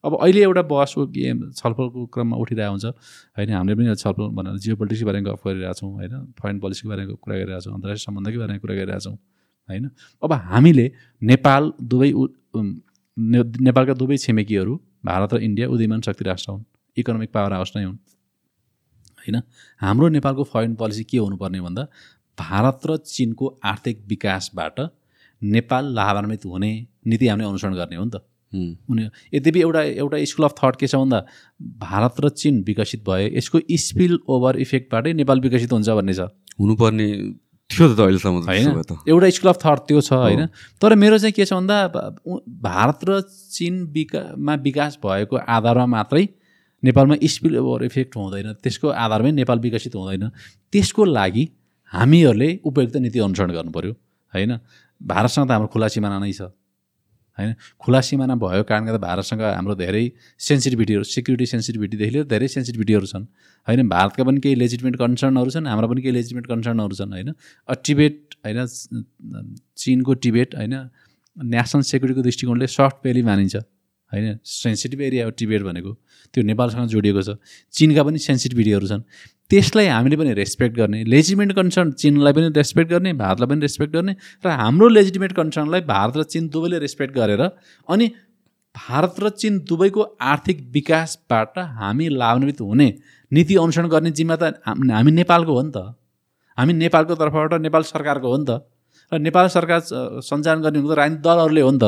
अब 0.07 0.12
अहिले 0.23 0.40
एउटा 0.42 0.62
बहसको 0.73 1.07
गेम 1.19 1.37
छलफलको 1.59 2.07
क्रममा 2.14 2.37
उठिरहेको 2.42 2.73
हुन्छ। 2.73 2.87
होइन 3.37 3.51
हामीले 3.51 3.75
पनि 3.77 3.95
छलफल 4.03 4.25
भनेर 4.38 4.57
जियो 4.62 4.75
पोलिटिक्सको 4.81 5.07
बारेमा 5.07 5.25
गफ 5.29 5.42
गरिरहेको 5.47 5.75
छौँ 5.81 5.90
होइन। 5.99 6.14
फरेन 6.38 6.57
पोलिसीको 6.62 6.88
बारेमा 6.90 7.14
कुरा 7.25 7.37
गरिरहेको 7.37 7.62
छौँ 7.64 7.75
अन्तर्राष्ट्रिय 7.75 8.07
सम्बन्धकै 8.07 8.38
बारेमा 8.42 8.59
कुरा 8.62 8.75
गरिरहेको 8.81 9.05
छौँ 9.07 9.16
होइन। 9.69 9.85
अब 10.23 10.33
हामीले 10.51 10.87
नेपाल 11.23 11.62
दुवै 11.90 12.11
नेपालका 13.66 13.95
दुवै 14.01 14.16
छिमेकीहरू 14.25 14.75
भारत 15.05 15.35
र 15.35 15.37
इन्डिया 15.42 15.66
उदीयमान 15.69 16.01
शक्ति 16.07 16.25
राष्ट्र 16.25 16.53
हुन्। 16.53 16.64
इकोनोमिक 16.97 17.31
पावर 17.33 17.53
हाउस 17.53 17.73
नै 17.77 17.85
हुन्। 17.85 17.99
होइन 19.19 19.37
हाम्रो 19.81 20.09
नेपालको 20.16 20.42
फरेन 20.53 20.75
पोलिसी 20.77 21.05
के 21.05 21.19
हुनुपर्ने 21.19 21.61
भन्दा 21.61 21.83
भारत 22.38 22.81
र 22.87 22.97
चिनको 23.07 23.47
आर्थिक 23.64 23.97
विकासबाट 24.09 24.81
नेपाल 25.42 25.85
लाभान्वित 25.95 26.45
हुने 26.47 26.71
नीति 27.07 27.27
हामीले 27.29 27.49
अनुसरण 27.49 27.75
गर्ने 27.75 27.97
हो 27.97 28.05
नि 28.05 28.11
त। 28.11 28.23
उनी 28.90 29.09
यद्यपि 29.35 29.61
एउटा 29.61 29.83
एउटा 30.03 30.25
स्कुल 30.33 30.45
अफ 30.47 30.55
थट 30.59 30.77
के 30.77 30.87
छ 30.87 30.95
भन्दा 30.97 31.21
भारत 31.81 32.21
र 32.25 32.29
चिन 32.42 32.62
विकसित 32.66 33.03
भए 33.09 33.25
यसको 33.37 33.61
स्पिल 33.87 34.19
ओभर 34.29 34.61
इफेक्टबाटै 34.66 35.12
नेपाल 35.23 35.40
विकसित 35.40 35.73
हुन्छ 35.73 35.88
भन्ने 35.90 36.14
छ। 36.14 36.29
हुनुपर्ने 36.61 37.09
थियो 37.71 37.87
त 37.95 38.01
अहिलेसम्म 38.01 38.37
होइन? 38.47 38.66
एउटा 39.09 39.31
स्कुल 39.37 39.51
अफ 39.51 39.59
थट 39.59 39.79
त्यो 39.88 40.01
छ 40.01 40.12
होइन? 40.14 40.47
तर 40.81 40.95
मेरो 40.95 41.19
चाहिँ 41.19 41.33
के 41.33 41.45
छ 41.45 41.53
भन्दा 41.53 41.77
भारत 42.62 42.99
र 43.09 43.21
चिन 43.27 43.85
विका 43.95 44.23
मा 44.38 44.55
विकास 44.62 44.99
भएको 45.03 45.37
आधारमा 45.37 45.87
मात्रै 45.97 46.25
नेपालमा 46.83 47.16
स्पिल 47.27 47.57
ओभर 47.59 47.85
इफेक्ट 47.85 48.16
हुँदैन। 48.16 48.53
त्यसको 48.62 48.88
आधारमै 48.88 49.31
नेपाल 49.33 49.59
विकसित 49.59 49.95
हुँदैन। 49.97 50.31
त्यसको 50.73 51.05
लागि 51.05 51.45
हामीहरूले 51.92 52.49
उपयुक्त 52.64 52.97
नीति 52.97 53.19
अनुसरण 53.19 53.51
गर्नु 53.51 53.73
पऱ्यो 53.73 53.92
होइन? 54.33 54.53
भारतसँग 55.01 55.49
त 55.49 55.51
हाम्रो 55.51 55.69
खुला 55.69 55.88
सिमाना 55.88 56.19
नै 56.19 56.33
छ। 56.33 56.55
होइन? 57.38 57.55
खुला 57.81 58.01
सिमाना 58.01 58.35
भएको 58.37 58.64
कारणले 58.64 58.90
गर्दा 58.90 59.07
भारतसँग 59.07 59.42
हाम्रो 59.42 59.75
धेरै 59.77 60.05
सेन्सिटिभिटीहरू 60.40 61.05
सिक्युरिटी 61.05 61.46
सेन्सिटिभिटीदेखि 61.46 62.12
लिएर 62.14 62.25
धेरै 62.27 62.49
सेन्सिटिभिटीहरू 62.49 63.07
छन्। 63.07 63.25
होइन 63.66 63.88
भारतका 63.88 64.25
पनि 64.25 64.40
केही 64.40 64.55
लेजिटिमेट 64.57 64.96
कन्सर्नहरू 64.96 65.51
छन् 65.51 65.66
हाम्रो 65.66 65.88
पनि 65.88 66.01
केही 66.03 66.14
लेजिटिमेट 66.14 66.46
कन्सर्नहरू 66.46 66.94
छन् 66.96 67.12
होइन? 67.12 67.29
टिबेट 67.85 68.16
होइन 68.44 68.59
चिनको 69.77 70.14
टिबेट 70.25 70.55
होइन? 70.57 70.75
नेसनल 71.37 71.83
सेक्युरिटीको 71.85 72.22
दृष्टिकोणले 72.22 72.66
सफ्ट 72.66 72.96
भ्याली 73.05 73.22
मानिन्छ 73.22 73.57
होइन? 74.12 74.38
सेन्सिटिभ 74.44 75.01
एरिया 75.03 75.25
हो 75.25 75.31
टिबेट 75.37 75.62
भनेको। 75.62 75.92
त्यो 76.35 76.42
नेपालसँग 76.42 76.88
जोडिएको 76.88 77.22
छ। 77.22 77.37
चिनका 77.75 78.03
पनि 78.03 78.18
सेन्सिटिभिटीहरू 78.18 78.87
छन्। 78.87 79.03
त्यसलाई 79.51 79.87
हामीले 79.87 80.17
पनि 80.17 80.33
रेस्पेक्ट 80.33 80.77
गर्ने 80.77 81.05
लेजिटिमेट 81.05 81.53
कन्सर्न 81.53 81.93
चिनलाई 81.93 82.33
पनि 82.33 82.49
रेस्पेक्ट 82.49 82.91
गर्ने 82.91 83.13
भारतलाई 83.13 83.49
पनि 83.49 83.61
रेस्पेक्ट 83.61 83.93
गर्ने 83.93 84.17
र 84.47 84.49
हाम्रो 84.49 84.89
लेजिटिमेट 84.89 85.33
कन्सर्नलाई 85.33 85.81
भारत 85.81 86.17
र 86.17 86.23
चिन 86.23 86.49
दुवैले 86.49 86.79
रेस्पेक्ट 86.79 87.15
गरेर 87.15 87.41
अनि 87.89 88.11
भारत 88.77 89.15
र 89.23 89.29
चिन 89.29 89.59
दुवैको 89.59 90.01
आर्थिक 90.03 90.71
विकासबाट 90.73 91.59
हामी 91.59 92.09
लाभान्वित 92.09 92.61
हुने 92.61 92.99
नीति 93.33 93.57
अनुसरण 93.57 93.89
गर्ने 93.89 94.11
जिम्मा 94.11 94.37
त 94.37 94.43
हाम- 94.67 95.11
नेपालको 95.11 95.53
हो 95.53 95.63
नि 95.63 95.73
त। 95.77 95.77
हामी 96.59 96.73
नेपालको 96.73 97.15
तर्फबाट 97.15 97.55
नेपाल 97.55 97.83
सरकारको 97.83 98.29
हो 98.29 98.37
नि 98.37 98.47
त। 98.49 98.51
र 99.13 99.19
नेपाल 99.19 99.49
सरकार 99.49 99.81
सञ्चालन 100.21 100.63
गर्ने 100.63 100.79
भनेको 100.79 100.95
त 100.95 100.99
राजनीतिक 100.99 101.23
दलहरूले 101.23 101.61
हो 101.61 101.71
नि 101.71 101.79
त. 101.79 101.85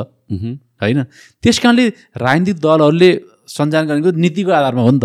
होइन? 0.83 1.03
त्यस 1.43 1.59
कारणले 1.59 1.89
राजनीतिक 2.17 2.57
दलहरूले 2.57 3.11
सञ्चालन 3.49 3.87
गरेको 3.89 4.11
नीतिको 4.11 4.51
आधारमा 4.51 4.83
हो 4.83 4.91
नि 4.91 5.01
त. 5.03 5.05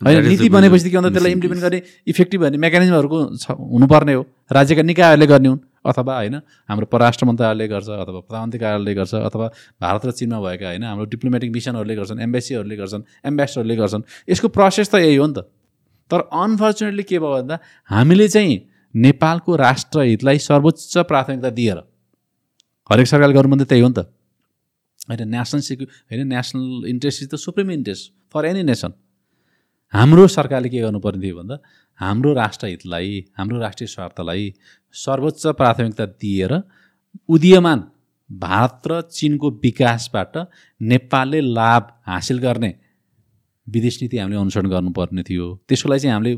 होइन 0.00 0.26
नीति 0.28 0.48
बनेपछि 0.48 0.90
के 0.90 0.96
भन्दा 0.96 1.10
त्यसलाई 1.10 1.32
इम्प्लिमेन्ट. 1.32 1.62
गर्ने 1.62 1.82
इफेक्टिभ 2.06 2.40
भन्ने 2.40 2.58
मेकानिजमहरूको 2.58 3.18
छ 3.36 3.50
हुनुपर्ने 3.50 4.12
हो। 4.12 4.22
राज्यका 4.52 4.82
निकायहरूले 4.82 5.26
गर्ने 5.26 5.48
हुन् 5.48 5.60
अथवा 5.86 6.14
होइन 6.16 6.34
हाम्रो 6.68 6.86
परराष्ट्र 6.92 7.26
मन्त्रालयले 7.26 7.68
गर्छ 7.68 7.88
अथवा 7.88 8.20
प्रधानमन्त्री 8.20 8.58
कार्यालयले 8.60 8.94
गर्छ 8.94 9.14
अथवा 9.14 9.46
भारत 9.80 10.02
र 10.06 10.10
चिनमा 10.12 10.40
भएका 10.40 10.66
होइन 10.68 10.84
हाम्रो 10.84 11.04
डिप्लोमेटिक 11.06 11.50
मिसनहरूले 11.52 11.94
गर्छन् 11.96 12.20
एम्बेसीहरूले 12.20 12.76
गर्छन् 12.76 13.02
एम्बेसडरले 13.24 13.76
गर्छन्। 13.76 14.02
यसको 14.28 14.48
प्रोसेस 14.48 14.88
त 14.92 14.94
यही 15.00 15.16
हो 15.16 15.26
नि 15.26 15.32
त। 15.32 15.48
तर 16.10 16.20
अनफर्चुनेटली 16.28 17.02
के 17.02 17.18
भयो 17.18 17.32
भन्दा 17.32 17.58
हामीले 17.90 18.28
चाहिँ 18.28 18.56
नेपालको 18.94 19.56
राष्ट्र 19.56 20.00
हितलाई 20.12 20.38
सर्वोच्च 20.44 21.08
प्राथमिकता 21.08 21.50
दिएर 21.56 21.78
हरेक 22.90 23.06
सरकारले 23.06 23.34
गर्नु 23.34 23.64
त्यही 23.64 23.80
हो 23.80 23.88
नि 23.88 23.94
त। 23.94 24.12
होइन 25.08 25.28
नेसनल 25.30 25.60
सिक्यु 25.64 25.86
होइन 26.12 26.28
national 26.28 26.84
interest 26.92 27.22
is 27.22 27.28
the 27.32 27.36
supreme 27.38 27.70
interest 27.70 28.12
for 28.34 28.44
any 28.44 28.62
nation 28.62 28.92
हाम्रो 29.96 30.26
सरकारले 30.28 30.68
के 30.68 30.80
गर्नुपर्ने 30.80 31.20
थियो 31.22 31.36
भन्दा 31.36 31.56
हाम्रो 32.00 32.32
राष्ट्रहितलाई 32.34 33.12
हाम्रो 33.38 33.58
राष्ट्रिय 33.58 33.88
स्वार्थलाई 33.88 34.42
सर्वोच्च 34.94 35.46
प्राथमिकता 35.60 36.06
दिएर 36.22 36.52
उदीयमान 37.34 37.84
भारत 38.30 38.88
र 38.90 39.00
चिनको 39.18 39.50
विकासबाट 39.62 40.36
नेपालले 40.80 41.40
लाभ 41.58 41.88
हासिल 42.08 42.38
गर्ने 42.38 42.74
विदेश 43.66 43.98
नीति 44.02 44.18
हामीले 44.18 44.40
अनुसरण 44.40 44.68
गर्नुपर्ने 44.74 45.22
थियो 45.30 45.46
त्यसको 45.68 45.88
लागि 45.90 46.00
चाहिँ 46.02 46.14
हामीले 46.14 46.34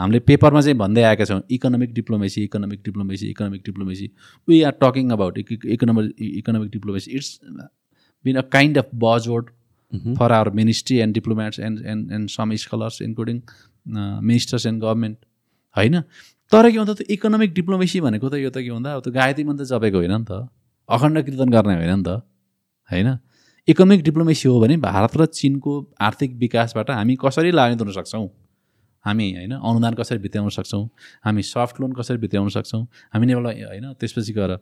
हामीले 0.00 0.20
पेपरमा 0.28 0.60
चाहिँ 0.60 0.78
भन्दै 0.78 1.02
आएका 1.12 1.24
छौँ 1.24 1.40
economic 1.56 1.94
diplomacy 1.94 2.44
economic 2.44 2.82
diplomacy 2.84 3.30
economic 3.30 3.62
diplomacy 3.66 4.10
we 4.48 4.62
are 4.68 4.78
talking 4.84 5.10
about 5.18 5.38
economic 5.38 6.14
economic 6.42 6.70
diplomacy 6.70 7.10
it's 7.16 7.30
been 8.24 8.36
a 8.36 8.46
kind 8.52 8.78
of 8.78 8.94
buzzword. 9.06 9.50
Our 10.18 10.50
ministry 10.50 11.00
and 11.00 11.14
diplomats 11.14 11.58
and, 11.58 11.78
and, 11.78 12.10
and 12.10 12.30
some 12.30 12.56
scholars 12.56 13.00
including 13.00 13.42
uh, 13.96 14.20
ministers 14.20 14.66
and 14.66 14.80
government. 14.80 15.16
होइन? 15.76 16.00
तर 16.52 16.70
के 16.70 16.78
भन्दा 16.78 16.94
त्यो 16.94 17.06
economic 17.10 17.54
diplomacy 17.54 18.00
भनेको 18.00 18.28
त 18.28 18.34
यो 18.34 18.50
त 18.50 18.56
के 18.56 18.70
भन्दा 18.70 18.94
अब 18.94 19.00
त्यो 19.00 19.12
गायत्री 19.12 19.44
मन्त्र 19.44 19.64
जपेको 19.64 19.96
होइन 19.98 20.12
नि 20.12 20.24
त। 20.24 20.48
अखण्ड 20.88 21.24
कीर्तन 21.24 21.50
गर्ने 21.50 21.74
होइन 21.74 21.96
नि 21.96 22.02
त। 22.02 22.08
होइन? 22.92 23.18
इकोनोमिक 23.68 24.02
डिप्लोमेसी 24.02 24.48
हो 24.48 24.60
भने 24.60 24.76
भारत 24.76 25.16
र 25.16 25.26
चिनको 25.26 25.94
आर्थिक 26.00 26.36
विकासबाट 26.36 26.90
हामी 26.90 27.16
कसरी 27.24 27.50
लाभान्वित 27.50 27.80
हुन 27.80 27.92
सक्छौँ? 27.92 28.28
हामी 29.04 29.26
होइन 29.34 29.52
अनुदान 29.52 29.94
कसरी 29.94 30.18
भित्याउन 30.18 30.48
सक्छौँ? 30.48 30.84
हामी 31.24 31.42
सफ्ट 31.42 31.80
लोन 31.80 31.92
कसरी 31.92 32.18
भित्याउन 32.22 32.48
सक्छौँ? 32.48 32.82
हामी 33.14 33.26
नेपाललाई 33.26 33.62
होइन 33.62 33.86
त्यसपछि 33.98 34.32
गएर 34.32 34.52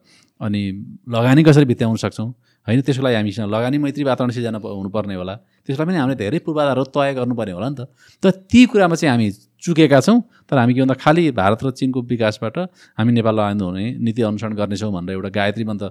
अनि 0.41 0.61
लगानी 1.09 1.43
कसरी 1.45 1.65
भित्याउन 1.65 1.97
सक्छौँ? 1.97 2.29
होइन 2.67 2.81
त्यसको 2.81 3.03
लागि 3.05 3.17
हामीसँग 3.17 3.49
लगानी 3.51 3.79
मैत्री 3.79 4.05
वातावरण 4.05 4.33
सिर्जना 4.33 4.59
हुनुपर्ने 4.61 5.15
होला। 5.15 5.35
त्यसलाई 5.65 5.87
पनि 5.87 5.97
हामीले 5.97 6.17
धेरै 6.17 6.39
पूर्वाधारहरू 6.45 6.85
तय 6.89 7.15
गर्नुपर्ने 7.17 7.53
होला 7.53 7.69
नि 7.69 7.77
त। 7.77 7.89
तर 8.23 8.31
ती 8.49 8.65
कुरामा 8.69 8.95
चाहिँ 8.97 9.11
हामी 9.13 9.29
चुकेका 9.65 10.01
छौँ 10.01 10.19
तर 10.49 10.57
हामी 10.57 10.73
के 10.75 10.81
भन्दा 10.81 10.97
खालि 11.01 11.31
भारत 11.37 11.61
र 11.65 11.71
चिनको 11.77 12.01
विकासबाट 12.05 12.57
हामी 12.97 13.13
नेपाल 13.13 13.35
लगानी 13.35 13.65
हुने 13.65 13.85
नीति 14.01 14.23
अनुसरण 14.23 14.53
गर्नेछौँ 14.57 14.93
भनेर 14.93 15.13
एउटा 15.17 15.29
गायत्री 15.29 15.65
मन्त्र 15.65 15.89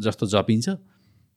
जस्तो 0.00 0.26
जपिन्छ। 0.32 0.68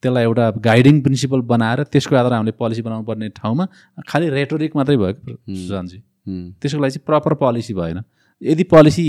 त्यसलाई 0.04 0.24
एउटा 0.24 0.46
गाइडिङ 0.60 0.96
प्रिन्सिपल 1.02 1.42
बनाएर 1.48 1.84
त्यसको 1.88 2.16
आधारमा 2.16 2.36
हामीले 2.36 2.56
पोलिसी 2.60 2.82
बनाउनु 2.84 3.06
पर्ने 3.08 3.30
ठाउँमा 3.40 3.66
खालि 4.08 4.30
रेटोरिक 4.30 4.76
मात्रै 4.76 4.98
भयो 5.00 5.14
कि 5.16 5.32
सुशान्तजी. 5.48 6.00
त्यसको 6.28 6.82
लागि 6.82 6.92
चाहिँ 6.92 7.06
प्रपर 7.06 7.34
पोलिसी 7.36 7.74
भएन। 7.74 8.02
यदि 8.42 8.64
policy 8.64 9.06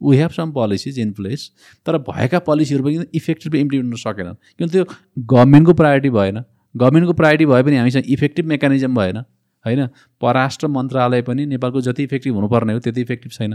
we 0.00 0.16
have 0.16 0.30
some 0.30 0.50
policies 0.52 0.98
in 0.98 1.12
place 1.12 1.50
तर 1.86 1.98
भएका 2.08 2.38
पोलिसीहरू 2.38 2.84
पनि 2.84 3.06
इफेक्टिभली 3.14 3.60
इम्प्लिमेन्ट 3.60 3.90
गर्न 3.90 4.00
सकेनन्। 4.02 4.34
किन 4.58 4.68
त्यो 4.68 4.84
गभर्मेन्टको 5.32 5.74
प्रायोरिटी 5.74 6.10
भएन। 6.10 6.42
गभर्मेन्टको 6.74 7.12
प्रायोरिटी 7.12 7.46
भए 7.46 7.62
पनि 7.62 7.76
हामीसँग 7.76 8.04
इफेक्टिभ 8.08 8.46
मेकानिजम 8.46 8.94
भएन। 8.94 9.22
होइन? 9.66 9.86
परराष्ट्र 10.20 10.66
मन्त्रालय 10.66 11.22
पनि 11.22 11.46
नेपालको 11.46 11.80
जति 11.80 12.02
इफेक्टिभ 12.02 12.34
हुनुपर्ने 12.34 12.72
हो 12.72 12.80
त्यति 12.80 13.00
इफेक्टिभ 13.00 13.32
छैन। 13.32 13.52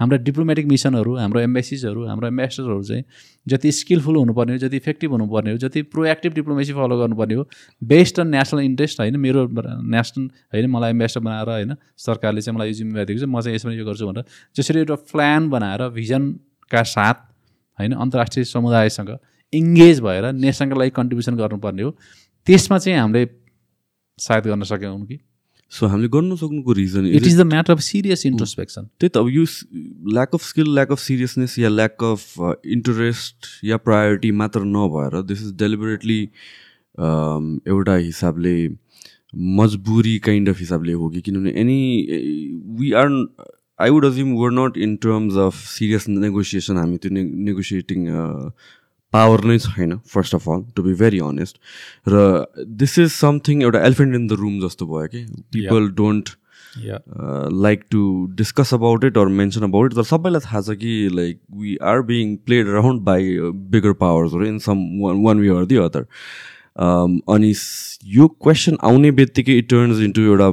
हाम्रो 0.00 0.18
डिप्लोमेटिक 0.24 0.66
मिसनहरू 0.66 1.16
हाम्रो 1.16 1.40
एम्बेसिजहरू 1.40 2.06
हाम्रो 2.06 2.26
एम्बेसडरहरू 2.28 2.82
चाहिँ 2.82 3.04
जति 3.46 3.72
स्किलफुल 3.72 4.16
हुनुपर्ने 4.16 4.52
हो 4.52 4.58
जति 4.58 4.76
इफेक्टिभ 4.76 5.10
हुनुपर्ने 5.10 5.50
हो 5.50 5.58
जति 5.58 5.82
प्रोएक्टिभ 5.82 6.32
डिप्लोमेसी 6.34 6.72
फलो 6.72 6.98
गर्नुपर्ने 6.98 7.34
हो 7.34 7.48
बेस्ड 7.82 8.20
अन 8.20 8.28
नेसनल 8.28 8.60
इन्ट्रेस्ट 8.60 9.00
होइन? 9.00 9.16
मेरो 9.16 9.48
नेसनल 9.90 10.24
होइन? 10.54 10.70
मलाई 10.70 10.90
एम्बेसडर 10.90 11.20
बनाएर 11.20 11.48
होइन? 11.48 11.74
सरकारले 11.96 12.40
चाहिँ 12.40 12.56
मलाई 12.58 12.68
यो 12.68 12.74
जिम्मेवारी 12.74 13.06
दिएको 13.06 13.26
छ 13.26 13.28
म 13.28 13.40
चाहिँ 13.40 13.54
यसमा 13.56 13.72
यो 13.72 13.84
गर्छु 13.84 14.06
भनेर। 14.06 14.24
जसरी 14.56 14.78
एउटा 14.78 14.94
प्लान 15.12 15.48
बनाएर 15.50 15.88
भिजनका 15.90 16.82
साथ 16.82 17.14
होइन? 17.78 17.92
अन्तर्राष्ट्रिय 17.94 18.44
समुदायसँग 18.44 19.16
इङ्गेज 19.52 20.00
भएर 20.00 20.32
नेसनका 20.32 20.76
लागि 20.76 20.90
कन्ट्रिब्युसन 20.90 21.34
गर्नुपर्ने 21.36 21.82
हो। 21.82 21.90
त्यसमा 22.46 22.78
चाहिँ 22.78 22.98
हामीले 22.98 23.28
सायद 24.18 24.46
गर्न 24.46 24.62
सक्यौँ 24.62 25.06
कि? 25.06 25.18
सो 25.74 25.86
हामीले 25.86 26.08
गर्नु 26.14 26.36
सक्नुको 26.36 26.72
reason 26.78 27.06
it 27.08 27.26
is 27.26 27.38
the 27.38 27.46
matter 27.46 27.72
of 27.72 27.80
serious 27.82 28.26
introspection 28.26 28.84
त्यही 29.00 29.08
त 29.08 29.18
अब 29.18 29.28
यो 29.30 29.44
lack 30.12 30.34
of 30.34 30.44
skill 30.48 30.74
lack 30.74 30.92
of 30.92 31.00
seriousness 31.00 31.58
yeah 31.58 31.68
lack 31.70 32.04
of 32.04 32.60
interest 32.76 33.48
या 33.64 33.76
प्रायोरिटी 33.88 34.30
मात्र 34.42 34.62
नभएर 34.76 35.20
दिस 35.32 35.42
इज 35.42 35.56
डेलिबरेटली 35.58 36.20
एउटा 37.68 37.96
हिसाबले 37.96 38.54
मजबुरी 39.58 40.18
काइन्ड 40.24 40.48
अफ 40.48 40.58
हिसाबले 40.58 40.92
हो 40.92 41.08
कि 41.10 41.20
किनभने 41.20 41.50
any 41.60 41.80
we 42.80 42.92
are 43.00 43.08
I 43.78 43.90
would 43.90 44.04
assume 44.06 44.34
we're 44.34 44.50
not 44.52 44.76
in 44.78 44.96
terms 45.02 45.36
of 45.46 45.54
serious 45.68 46.08
negotiation 46.08 46.76
हामी 46.76 46.96
त्यो 46.96 47.10
नेगोसिएटिङ 47.16 48.06
पावर 49.16 49.44
नै 49.44 49.58
छैन 49.66 49.98
first 50.14 50.34
of 50.34 50.48
all 50.50 50.64
to 50.76 50.82
be 50.82 50.94
very 51.02 51.18
honest 51.24 51.58
र 52.08 52.22
दिस 52.84 52.98
इज 52.98 53.10
समथिङ 53.12 53.62
एउटा 53.62 53.84
एलिफेन्ट 53.86 54.14
इन 54.14 54.26
द 54.26 54.40
रुम 54.40 54.60
जस्तो 54.60 54.86
भयो 54.86 55.06
कि? 55.08 55.26
People 55.52 55.88
don't 56.00 56.30
like 56.76 57.84
to 57.90 58.04
discuss 58.36 58.74
about 58.74 59.04
it 59.04 59.18
or 59.18 59.26
mention 59.40 59.62
about 59.62 59.92
it 59.92 59.96
तर 59.96 60.02
सबैलाई 60.04 60.40
थाहा 60.40 60.60
छ 60.60 60.76
कि 60.78 60.96
like 61.14 61.40
we 61.56 61.76
are 61.92 62.00
being 62.10 62.36
played 62.46 62.68
around 62.68 63.02
by 63.02 63.36
bigger 63.70 63.92
पावर्सहरू 64.00 64.46
in 64.46 64.58
some 64.66 64.82
one 65.02 65.22
one 65.24 65.40
way 65.40 65.48
or 65.56 65.66
the 65.66 65.76
other 65.84 66.06
अनि 67.34 67.54
यो 68.14 68.28
क्वेसन 68.42 68.78
आउने 68.82 69.10
बित्तिकै 69.20 69.58
इट 69.58 69.68
टर्न्स 69.70 70.00
इन्टु 70.00 70.22
एउटा 70.22 70.50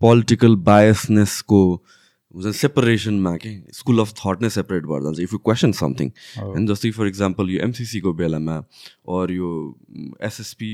पोलिटिकल 0.00 0.56
बायसनेसको 0.64 1.62
हुन्छ 2.34 2.54
सेपरेसनमा 2.56 3.36
के 3.36 3.50
स्कुल 3.72 4.00
अफ 4.00 4.12
थट 4.16 4.42
नै 4.42 4.48
सेपरेट 4.50 4.84
भएर 4.86 5.02
जान्छ 5.02 5.20
इफ 5.20 5.32
यु 5.32 5.38
क्वेसन 5.40 5.72
समथिङ 5.78 6.10
होइन 6.38 6.66
जस्तै 6.66 6.90
फर 6.98 7.06
इक्जाम्पल 7.06 7.50
यो 7.50 7.62
एमसिसीको 7.64 8.12
बेलामा 8.14 8.56
अर 9.16 9.32
यो 9.32 9.50
एसएसपी 10.22 10.72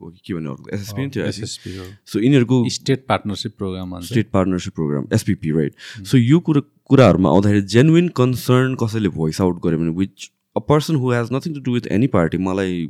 हो 0.00 0.10
कि 0.10 0.20
के 0.26 0.34
भन्नु 0.34 0.56
एसएसपी 0.72 1.02
नै 1.02 1.10
थियो 1.10 1.24
एसएसपी 1.24 1.74
सो 2.06 2.20
यिनीहरूको 2.20 2.62
state 2.70 3.04
partnership 3.08 3.56
program 3.58 3.98
state 4.02 4.30
partnership 4.32 4.74
program 4.74 5.06
SPP 5.14 5.50
right 5.50 6.06
so 6.06 6.18
यो 6.18 6.40
कुरा 6.48 6.62
कुराहरूमा 6.90 7.30
आउँदाखेरि 7.30 7.62
जेन्युन 7.74 8.08
कन्सर्न 8.16 8.74
कसैले 8.82 9.08
भोइस 9.16 9.40
आउट 9.40 9.62
गर्यो 9.64 9.78
भने 9.78 9.96
which 9.98 10.30
a 10.56 10.60
person 10.68 10.96
who 10.96 11.12
has 11.12 11.32
nothing 11.32 11.54
to 11.54 11.60
do 11.60 11.72
with 11.72 11.86
any 11.92 12.06
party 12.16 12.38
मलाई 12.40 12.86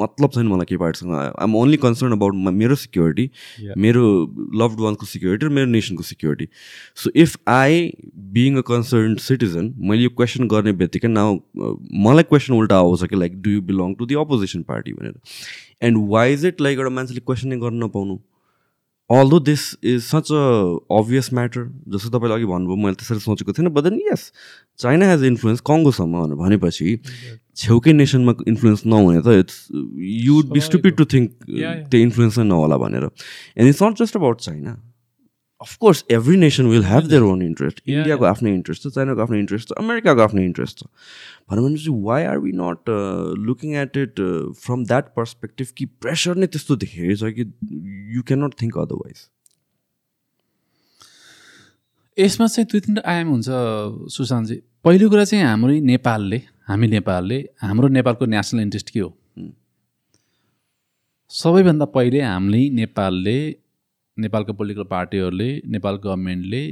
मतलब 0.00 0.30
छैन 0.34 0.46
मलाई 0.46 0.66
के 0.68 0.76
पार्टीसँग 0.76 1.14
आइएम 1.14 1.54
ओन्ली 1.56 1.76
कन्सर्न 1.76 2.12
अबाउट 2.12 2.34
मेरो 2.34 2.74
सिक्योरिटी. 2.74 3.30
मेरो 3.76 4.04
लभड 4.60 4.80
वान्सको 4.80 5.06
सिक्योरिटी 5.06 5.46
र 5.46 5.48
मेरो 5.50 5.66
नेसनको 5.70 6.02
security 6.02 6.48
so 7.02 7.10
if 7.14 7.36
I 7.48 7.90
being 8.34 8.56
a 8.58 8.60
concern 8.68 9.14
citizen 9.28 9.72
मैले 9.78 10.02
यो 10.02 10.10
क्वेसन 10.16 10.48
गर्ने 10.48 10.72
बित्तिकै 10.82 11.08
नाउ 11.08 11.38
मलाई 12.06 12.22
क्वेसन 12.32 12.54
उल्टा 12.54 12.78
आउँछ 12.78 13.04
कि 13.10 13.16
like 13.16 13.40
do 13.42 13.50
you 13.50 13.60
belong 13.62 13.94
to 13.94 14.06
the 14.06 14.14
opposition 14.24 14.62
party 14.68 14.92
भनेर? 14.92 15.14
And 15.82 16.08
why 16.10 16.32
is 16.32 16.46
it 16.46 16.60
like 16.60 16.78
एउटा 16.78 16.90
मान्छेले 16.90 17.20
क्वेसनै 17.20 17.56
गर्न 17.56 17.84
नपाउनु? 17.84 18.18
Although 19.10 19.38
this 19.40 19.62
is 19.84 20.00
such 20.02 20.32
a 20.32 20.96
obvious 20.98 21.32
matter 21.34 21.64
जस्तो 21.88 22.08
तपाईँले 22.08 22.34
अघि 22.34 22.44
भन्नुभयो 22.44 22.76
मैले 22.76 22.94
त्यसरी 22.94 23.18
सोचेको 23.20 23.52
थिइनँ 23.52 23.70
बट 23.70 23.82
देन 23.82 24.00
यस 24.12 24.32
चाइना 24.78 25.10
हेज 25.10 25.24
इन्फ्लुएन्स 25.24 25.60
कङ्गोसम्म 25.60 26.22
भनेर 26.22 26.36
भनेपछि 26.36 26.98
छेउकै 27.56 27.92
नेसनमा 27.92 28.32
इन्फ्लुएन्स 28.48 28.86
नहुने 28.86 29.20
त 29.20 29.36
it's 29.44 29.68
you 30.24 30.34
would 30.34 30.52
be 30.52 30.60
stupid 30.60 30.96
to 30.96 31.04
think. 31.04 31.30
त्यो 31.90 32.00
इन्फ्लुएन्स 32.00 32.38
नै 32.38 32.44
नहोला 32.44 32.76
भनेर. 32.76 33.04
And 33.56 33.68
it's 33.68 33.82
not 33.82 34.02
just 34.02 34.16
about 34.16 34.40
China 34.40 34.76
of course 35.64 36.04
every 36.16 36.36
nation 36.36 36.66
will 36.66 36.84
have 36.84 37.06
their 37.08 37.22
own 37.22 37.42
interest 37.42 37.80
इन्डियाको 37.86 38.24
आफ्नै 38.30 38.54
इन्ट्रेस्ट 38.54 38.82
छ 38.82 38.92
चाइनाको 38.94 39.22
आफ्नै 39.22 39.38
इन्ट्रेस्ट 39.38 39.68
छ 39.68 39.78
अमेरिकाको 39.84 40.22
आफ्नै 40.22 40.44
इन्ट्रेस्ट 40.44 40.78
छ 40.78 40.88
भनौँ 41.50 41.64
भने 41.64 41.76
चाहिँ 41.84 42.02
why 42.04 42.24
are 42.32 42.38
we 42.46 42.52
not 42.62 42.90
looking 43.46 43.74
at 43.82 43.96
it 44.02 44.20
from 44.64 44.84
that 44.92 45.08
perspective 45.16 45.72
कि 45.78 45.86
प्रेसर 46.04 46.42
नै 46.44 46.46
त्यस्तो 46.56 46.76
धेरै 46.84 47.16
छ 47.16 47.32
कि 47.38 47.48
you 48.16 48.22
can 48.30 48.44
not 48.44 48.60
think 48.62 48.78
otherwise 48.86 49.24
यसमा 52.18 52.46
चाहिँ 52.46 52.66
दुई 52.72 52.80
तिनवटा 52.80 53.10
आयाम 53.10 53.28
हुन्छ 53.30 53.46
सुशान्तजी 54.16 54.60
पहिलो 54.84 55.08
कुरा 55.10 55.24
चाहिँ 55.24 55.44
हाम्रो 55.44 55.72
नेपालले 55.92 56.40
हामी 56.68 56.86
नेपालले 56.88 57.38
हाम्रो 57.62 57.88
नेपालको 57.96 58.26
नेसनल 58.34 58.60
इन्ट्रेस्ट 58.62 58.90
के 58.90 59.00
हो? 59.00 59.08
सबैभन्दा 61.30 61.84
पहिले 61.94 62.20
हामीले 62.22 62.68
नेपालले 62.78 63.36
नेपालको 64.16 64.52
पोलिटिकल 64.52 64.84
पार्टीहरूले 64.90 65.50
नेपाल 65.74 65.96
गभर्मेन्टले 66.02 66.62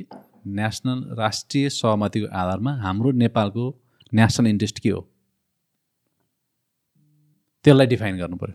नेसनल 0.59 0.99
राष्ट्रिय 1.19 1.69
सहमतिको 1.71 2.27
आधारमा 2.41 2.73
हाम्रो 2.83 3.11
नेपालको 3.23 3.65
नेसनल 4.13 4.47
इन्ट्रेस्ट 4.49 4.79
के 4.79 4.91
हो? 4.91 5.01
त्यसलाई 7.65 7.87
डिफाइन 7.87 8.19
गर्नु 8.19 8.37
पऱ्यो 8.37 8.55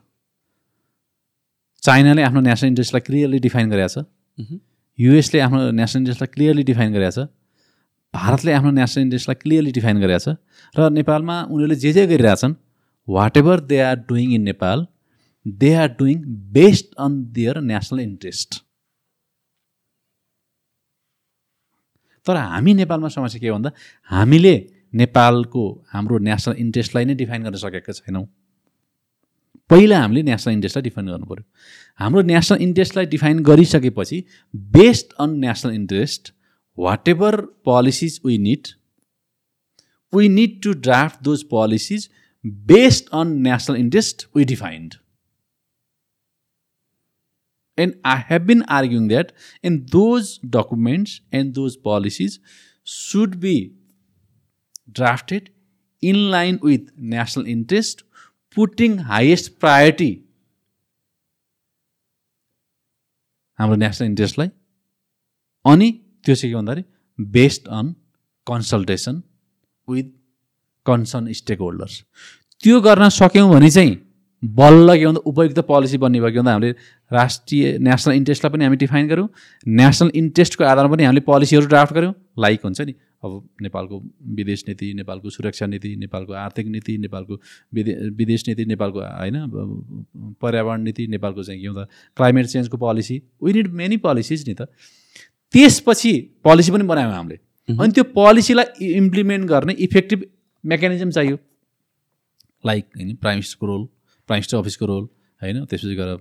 चाइनाले 1.84 2.22
आफ्नो 2.24 2.42
नेसनल 2.42 2.68
इन्ट्रेस्टलाई 2.70 3.02
क्लियरली 3.08 3.40
डिफाइन 3.40 3.70
गरेको 3.72 3.90
छ। 3.94 4.60
युएसले 5.00 5.40
आफ्नो 5.40 5.60
नेसनल 5.72 6.00
इन्ट्रेस्टलाई 6.02 6.32
क्लियरली 6.36 6.64
डिफाइन 6.70 6.94
गरेको 6.94 7.12
छ। 7.16 7.28
भारतले 8.14 8.52
आफ्नो 8.60 8.72
नेसनल 8.78 9.04
इन्ट्रेस्टलाई 9.04 9.42
क्लियरली 9.42 9.72
डिफाइन 9.80 10.00
गरेको 10.04 10.24
छ। 10.24 10.36
र 10.76 10.90
नेपालमा 11.00 11.36
उनीहरूले 11.44 11.78
जे 11.84 11.92
जे 11.98 12.06
गरिरहेछन् 12.14 12.56
what 13.08 13.38
ever 13.38 13.60
they 13.72 13.80
are 13.90 14.00
doing 14.08 14.34
in 14.40 14.48
Nepal 14.52 14.88
they 15.46 15.74
are 15.82 15.90
doing 16.00 16.24
based 16.56 16.96
on 17.06 17.20
their 17.36 17.62
national 17.72 18.00
interest 18.02 18.60
तर 22.28 22.36
हामी 22.38 22.74
नेपालमा 22.74 23.08
समस्या 23.16 23.40
के 23.42 23.48
हो 23.48 23.56
भन्दा 23.56 23.72
हामीले 24.10 24.56
नेपालको 24.94 25.64
हाम्रो 25.94 26.18
नेसनल 26.28 26.56
इन्ट्रेस्टलाई 26.60 27.06
नै 27.06 27.16
डिफाइन 27.16 27.44
गर्न 27.44 27.56
सकेका 27.64 27.94
छैनौँ। 27.94 28.26
पहिला 29.70 30.00
हामीले 30.02 30.22
नेसनल 30.24 30.54
इन्ट्रेस्टलाई 30.54 30.84
डिफाइन 30.84 31.08
गर्नु 31.08 31.26
पऱ्यो। 31.26 31.44
हाम्रो 32.00 32.22
नेसनल 32.32 32.62
इन्ट्रेस्टलाई 32.64 33.06
डिफाइन 33.14 33.40
गरिसकेपछि 33.50 34.24
based 34.76 35.14
on 35.20 35.38
national 35.40 35.74
interest 35.74 36.34
what 36.78 37.08
ever 37.10 37.42
policies 37.66 38.20
we 38.26 38.38
need 38.38 38.68
we 40.14 40.30
need 40.30 40.62
to 40.64 40.74
draft 40.88 41.24
those 41.24 41.44
policies 41.52 42.10
based 42.72 43.10
on 43.20 43.38
national 43.48 43.76
interest 43.78 44.28
we 44.36 44.46
defined 44.46 44.94
And 47.78 47.96
I 48.04 48.16
have 48.18 48.48
been 48.48 48.64
arguing 48.64 49.08
that 49.10 49.34
in 49.64 49.86
those 49.92 50.38
documents 50.40 51.22
and 51.32 51.54
those 51.54 51.78
policies 51.78 52.40
should 52.84 53.40
be 53.40 53.74
drafted 54.92 55.52
in 56.02 56.32
line 56.32 56.60
with 56.62 56.90
national 56.98 57.46
interest, 57.46 58.04
putting 58.56 58.98
highest 59.00 59.60
priority 59.60 60.14
हाम्रो 63.60 63.76
national 63.76 64.08
इन्ट्रेस्टलाई 64.08 64.50
अनि 65.66 65.92
त्यो 66.26 66.36
चाहिँ 66.36 66.52
के 66.52 66.58
भन्दाखेरि 66.58 66.84
based 67.38 67.68
on 67.78 67.94
consultation 68.48 69.22
with 69.90 70.12
concern 70.86 71.32
stakeholders 71.60 72.04
त्यो 72.64 72.82
गर्न 72.82 73.10
सक्यौँ 73.18 73.50
भने 73.54 73.70
चाहिँ 73.70 73.96
बल्ल 74.44 74.98
के 74.98 75.06
भन्दा 75.06 75.22
उपयुक्त 75.26 75.60
पोलिसी 75.68 75.98
बन्ने 75.98 76.20
भयो 76.20 76.32
के 76.32 76.40
भन्दा 76.40 76.52
हामीले 76.52 76.72
राष्ट्रिय 77.12 77.78
नेसनल 77.80 78.14
इन्ट्रेस्टलाई 78.16 78.52
पनि 78.54 78.64
हामी 78.64 78.78
डिफाइन 78.78 79.08
गऱ्यौँ। 79.08 79.30
नेसनल 79.68 80.12
इन्ट्रेस्टको 80.16 80.64
आधारमा 80.64 80.96
पनि 80.96 81.04
हामीले 81.04 81.22
पोलिसीहरू 81.22 81.68
ड्राफ्ट 81.68 81.94
गऱ्यौँ। 81.94 82.14
लाइक 82.40 82.62
हुन्छ 82.64 82.82
नि। 82.82 82.94
अब 83.26 83.50
नेपालको 83.62 84.02
विदेश 84.36 84.64
नीति 84.68 84.94
नेपालको 84.94 85.30
सुरक्षा 85.30 85.66
नीति 85.66 85.96
नेपालको 85.96 86.34
आर्थिक 86.34 86.68
नीति 86.68 86.98
नेपालको 86.98 87.40
विदे 87.74 87.94
विदेश 88.14 88.48
नीति 88.48 88.66
नेपालको 88.66 89.00
होइन 89.00 89.36
पर्यावरण 90.42 90.82
नीति 90.82 91.08
नेपालको 91.08 91.44
चाहिँ 91.44 91.62
के 91.62 91.70
भन्दा 91.70 91.84
climate 92.18 92.46
चेन्जको 92.46 92.78
policy 92.78 93.22
we 93.44 93.54
need 93.54 93.72
many 93.74 93.98
policies 93.98 94.48
नि 94.50 94.54
त। 94.54 94.68
त्यसपछि 95.54 96.14
पोलिसी 96.44 96.72
पनि 96.72 96.84
बनायौँ 96.84 97.12
हामीले। 97.14 97.40
अनि 97.70 97.92
त्यो 97.92 98.04
पोलिसीलाई 98.14 98.94
इम्प्लिमेन्ट 98.94 99.50
गर्ने 99.50 99.74
इफेक्टिभ 99.74 100.26
मेकानिजम 100.64 101.10
चाहियो। 101.12 101.38
लाइक 102.66 102.86
होइन 102.96 103.16
प्राइम 103.16 103.36
मिनिस्टरको 103.36 103.66
रोल 103.68 103.88
प्राइम 104.30 104.40
मिनिस्टर 104.40 104.58
अफिसको 104.58 104.86
रोल 104.86 105.04
होइन 105.42 105.64
त्यसपछि 105.66 105.96
गएर 105.96 106.18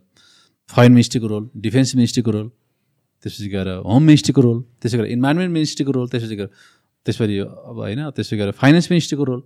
फरेन 0.70 0.92
मिनिस्ट्रीको 0.92 1.26
रोल 1.26 1.48
डिफेन्स 1.58 1.94
मिनिस्ट्रीको 1.96 2.30
रोल 2.30 2.48
त्यसपछि 3.24 3.48
गएर 3.48 3.68
होम 3.86 4.02
मिनिस्ट्रीको 4.04 4.40
रोल 4.40 4.62
त्यसै 4.82 4.98
गरेर 4.98 5.12
इन्भाइरोमेन्ट 5.12 5.52
मिनिस्ट्रीको 5.52 5.92
रोल 5.92 6.08
त्यसपछि 6.08 6.36
गएर 6.36 6.50
त्यसपछि 7.06 7.38
अब 7.38 7.76
होइन 7.78 8.02
त्यसै 8.10 8.36
गरेर 8.36 8.58
फाइनेन्स 8.62 8.90
मिनिस्ट्रीको 8.90 9.24
रोल 9.24 9.42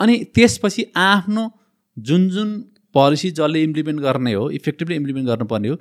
अनि 0.00 0.18
त्यसपछि 0.34 0.84
आफ्नो 1.04 1.50
जुन 1.96 2.28
जुन 2.28 2.52
पोलिसी 2.94 3.30
जसले 3.32 3.62
इम्प्लिमेन्ट 3.62 4.00
गर्ने 4.00 4.32
हो 4.32 4.48
इफेक्टिभली 4.52 4.96
इम्प्लिमेन्ट 4.96 5.28
गर्नुपर्ने 5.28 5.68
हो 5.68 5.76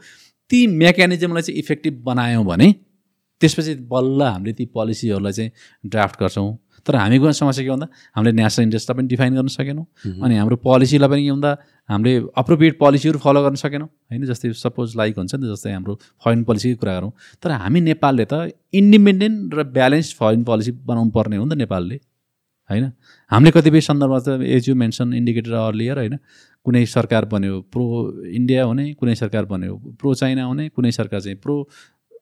ती 0.52 0.66
मेकानिजमलाई 0.76 1.42
चाहिँ 1.42 1.60
इफेक्टिभ 1.60 2.02
बनायौँ 2.04 2.46
भने 2.46 2.74
त्यसपछि 3.42 3.74
बल्ल 3.90 4.22
हामीले 4.24 4.54
ती 4.54 4.66
पोलिसीहरूलाई 4.74 5.34
चाहिँ 5.34 5.52
ड्राफ्ट 5.90 6.20
गर्छौँ 6.20 6.50
तर 6.86 6.96
हामीको 6.96 7.32
समस्या 7.32 7.64
के 7.64 7.70
भन्दा 7.70 7.88
हामीले 8.16 8.32
नेसनल 8.42 8.64
इन्ट्रेस्टलाई 8.66 8.96
पनि 8.98 9.08
डिफाइन 9.08 9.34
गर्न 9.36 9.48
सकेनौँ। 9.48 9.86
अनि 10.24 10.36
हाम्रो 10.38 10.56
पोलिसीलाई 10.66 11.10
पनि 11.10 11.24
के 11.26 11.32
भन्दा 11.32 11.52
हामीले 11.90 12.14
अप्रोप्रिएट 12.42 12.76
पोलिसीहरू 12.80 13.20
फलो 13.20 13.42
गर्न 13.44 13.56
सकेनौँ। 13.56 13.88
होइन 13.88 14.26
जस्तै 14.26 14.52
सपोज 14.66 14.96
लाइक 14.98 15.18
हुन्छ 15.18 15.36
नि 15.36 15.48
जस्तै 15.54 15.72
हाम्रो 15.72 15.94
फरेन 16.24 16.44
पोलिसीको 16.44 16.80
कुरा 16.82 16.94
गरौँ। 17.00 17.12
तर 17.44 17.52
हामी 17.64 17.80
नेपालले 17.82 18.26
त 18.26 18.54
इन्डिपेन्डेन्ट 18.74 19.54
र 19.54 19.64
ब्यालेन्स्ड 19.78 20.18
फरेन 20.18 20.44
पोलिसी 20.44 20.72
बनाउनु 20.86 21.12
पर्ने 21.12 21.36
हो 21.38 21.46
नि 21.46 21.56
त 21.56 21.58
नेपालले। 21.64 21.98
होइन 22.70 22.86
हामीले 23.32 23.52
कतिपय 23.52 23.82
सन्दर्भमा 23.84 24.20
त 24.26 24.42
as 24.42 24.70
you 24.70 24.76
mention 24.76 25.14
indicator 25.14 25.54
earlier 25.54 25.98
होइन 26.02 26.16
कुनै 26.66 26.86
सरकार 26.86 27.26
बन्यो 27.26 27.54
प्रो 27.74 27.86
इन्डिया 28.40 28.64
हुने 28.64 28.86
कुनै 29.00 29.16
सरकार 29.22 29.46
बन्यो 29.52 29.74
प्रो 30.00 30.14
चाइना 30.22 30.44
हुने 30.46 30.70
कुनै 30.70 30.92
सरकार 30.92 31.22
चाहिँ 31.22 31.38
प्रो 31.44 31.56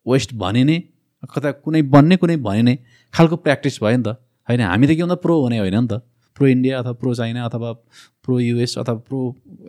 वेस्ट 0.07 0.33
भनिने 0.41 0.77
कता 1.31 1.51
कुनै 1.65 1.81
बन्ने 1.93 2.15
कुनै 2.17 2.37
भनिने 2.47 2.73
खालको 3.13 3.35
प्र्याक्टिस 3.45 3.79
भयो 3.83 3.97
नि 3.97 4.03
त। 4.03 4.15
होइन 4.49 4.61
हामी 4.61 4.87
त 4.87 4.91
के 4.97 5.03
भन्दा 5.03 5.15
प्रो 5.23 5.35
हुने 5.41 5.57
होइन 5.59 5.77
नि 5.79 5.87
त? 5.87 6.01
प्रो 6.37 6.47
इन्डिया 6.47 6.79
अथवा 6.79 6.93
प्रो 7.01 7.13
चाइना 7.15 7.45
अथवा 7.45 7.71
प्रो 8.25 8.39
युएस 8.39 8.77
अथवा 8.77 8.95
प्रो 9.07 9.19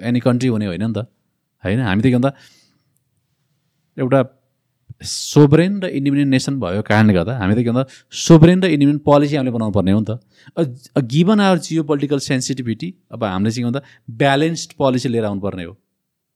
एनी 0.03 0.21
कन्ट्री 0.21 0.49
हुने 0.49 0.67
होइन 0.67 0.85
नि 0.85 0.93
त? 0.97 1.07
होइन 1.65 1.81
हामी 1.81 2.03
त 2.03 2.07
के 2.07 2.17
भन्दा 2.17 2.33
एउटा 3.97 4.21
सोभरेन 5.01 5.81
र 5.83 5.87
इन्डिपेन्डेन्ट 5.99 6.31
नेसन 6.31 6.55
भएको 6.61 6.83
कारणले 6.89 7.13
गर्दा 7.15 7.33
हामी 7.39 7.55
त 7.55 7.65
के 7.65 7.71
भन्दा 7.71 7.85
सोभरेन 8.25 8.59
र 8.63 8.67
इन्डिपेन्डेन्ट 8.73 9.03
पोलिसी 9.05 9.37
हामीले 9.37 9.53
बनाउनु 9.53 9.75
पर्ने 9.77 9.93
हो 9.93 10.01
नि 10.01 10.07
त। 10.09 10.13
Given 11.13 11.41
our 11.41 11.59
geo 11.67 11.83
political 11.85 12.19
sensitivity 12.21 12.89
अब 13.13 13.25
हामीले 13.25 13.51
चाहिँ 13.51 13.65
के 13.65 13.69
भन्दा 13.69 13.83
ब्यालेन्स्ड 14.23 14.73
पोलिसी 14.81 15.09
लिएर 15.09 15.25
आउनुपर्ने 15.25 15.65
हो। 15.65 15.73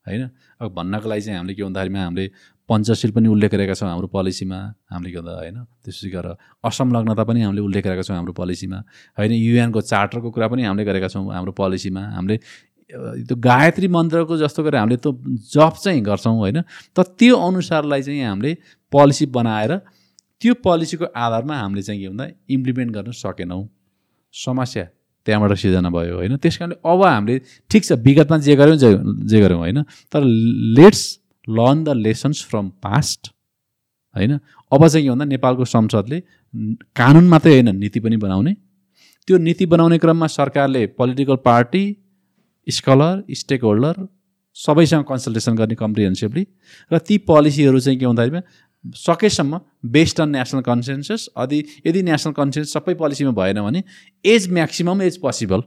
होइन 0.07 0.23
अब 0.61 0.69
भन्नको 0.75 1.09
लागि 1.09 1.23
चाहिँ 1.23 1.39
हामीले 1.39 1.55
के 1.55 1.63
भन्दाखेरिमा 1.63 2.01
हामीले 2.05 2.25
पञ्चशील 2.69 3.11
पनि 3.13 3.29
उल्लेख 3.29 3.51
गरेका 3.53 3.75
छौँ 3.75 3.89
हाम्रो 3.89 4.09
पोलिसीमा 4.09 4.59
हामीले 4.91 5.11
भन्दा 5.15 5.33
होइन? 5.37 5.57
त्यसपछि 5.85 6.09
गरेर 6.11 6.33
असंलग्नता 6.65 7.25
पनि 7.29 7.41
हामीले 7.45 7.61
उल्लेख 7.61 7.85
गरेका 7.85 8.03
छौँ 8.03 8.17
हाम्रो 8.17 8.33
पोलिसीमा। 8.33 8.79
होइन 9.19 9.33
युएनको 9.33 9.81
चार्टरको 9.81 10.29
कुरा 10.31 10.49
पनि 10.49 10.63
हामीले 10.65 10.85
गरेका 10.85 11.09
छौँ 11.13 11.29
हाम्रो 11.29 11.53
पोलिसीमा। 11.53 12.03
हामीले 12.17 12.37
त्यो 13.25 13.37
गायत्री 13.37 13.89
मन्त्रको 13.89 14.37
जस्तो 14.37 14.61
गरेर 14.65 14.81
हामीले 14.81 14.97
त्यो 14.97 15.13
जब 15.53 15.75
चाहिँ 15.85 16.01
गर्छौँ 16.01 16.37
होइन? 16.41 16.59
त 16.97 16.99
त्यो 17.19 17.37
अनुसारलाई 17.37 18.03
चाहिँ 18.03 18.25
हामीले 18.25 18.53
पोलिसी 18.93 19.27
बनाएर 19.29 19.73
त्यो 20.41 20.55
पोलिसीको 20.65 21.05
आधारमा 21.17 21.55
हामीले 21.57 21.83
चाहिँ 21.83 22.01
के 22.01 22.09
भन्दा 22.09 22.27
इम्प्लिमेन्ट 22.49 22.91
गर्न 22.93 23.11
सकेनौँ। 23.13 23.63
समस्या 24.35 24.85
त्यहाँबाट 25.27 25.53
सिर्जना 25.57 25.89
भयो 25.89 26.15
होइन? 26.17 26.37
त्यस 26.37 26.57
कारणले 26.57 26.77
अब 26.85 27.03
हामीले 27.05 27.39
ठिक 27.71 27.83
छ 27.85 27.93
विगतमा 28.05 28.39
जे 28.39 28.57
गऱ्यौँ 28.57 28.77
जे 28.77 28.89
जे 29.29 29.41
गऱ्यौँ 29.41 29.61
होइन? 29.61 29.83
तर 30.13 30.21
let's 30.79 31.03
learn 31.49 31.85
the 31.85 31.89
lessons 31.99 32.45
from 32.51 32.69
past 32.83 33.31
होइन? 34.17 34.39
अब 34.73 34.87
चाहिँ 34.89 35.05
के 35.05 35.11
भन्दा 35.11 35.25
नेपालको 35.25 35.65
संसदले 35.67 36.21
कानुन 36.97 37.29
मात्रै 37.29 37.53
होइन 37.53 37.77
नीति 37.77 38.01
पनि 38.01 38.17
बनाउने। 38.17 38.55
त्यो 39.29 39.39
नीति 39.39 39.67
बनाउने 39.67 39.99
क्रममा 39.99 40.27
सरकारले 40.27 40.87
political 40.99 41.37
party 41.45 41.85
scholar 42.67 43.25
stake 43.33 43.63
holder 43.63 44.07
सबैसँग 44.57 45.05
कन्सल्टेसन 45.05 45.57
गर्ने 45.57 45.75
कम्प्रिहेन्सिभली 45.75 46.47
र 46.91 46.99
ती 46.99 47.19
पोलिसीहरू 47.29 47.81
चाहिँ 47.81 47.99
के 47.99 48.07
भन्दाखेरिमा 48.07 48.41
सकेसम्म 48.85 49.61
बेस्ड 49.93 50.21
अन 50.21 50.29
नेसनल 50.31 50.61
कन्सेन्सस 50.63 51.29
यदि 51.39 51.59
यदि 51.87 52.03
नेसनल 52.03 52.33
कन्सेन्स 52.33 52.73
सबै 52.73 52.95
पोलिसीमा 52.95 53.33
भएन 53.33 53.61
भने 53.63 53.83
एज 54.25 54.51
म्याक्सिमम् 54.53 55.03
एज 55.03 55.17
पोसिबल 55.21 55.61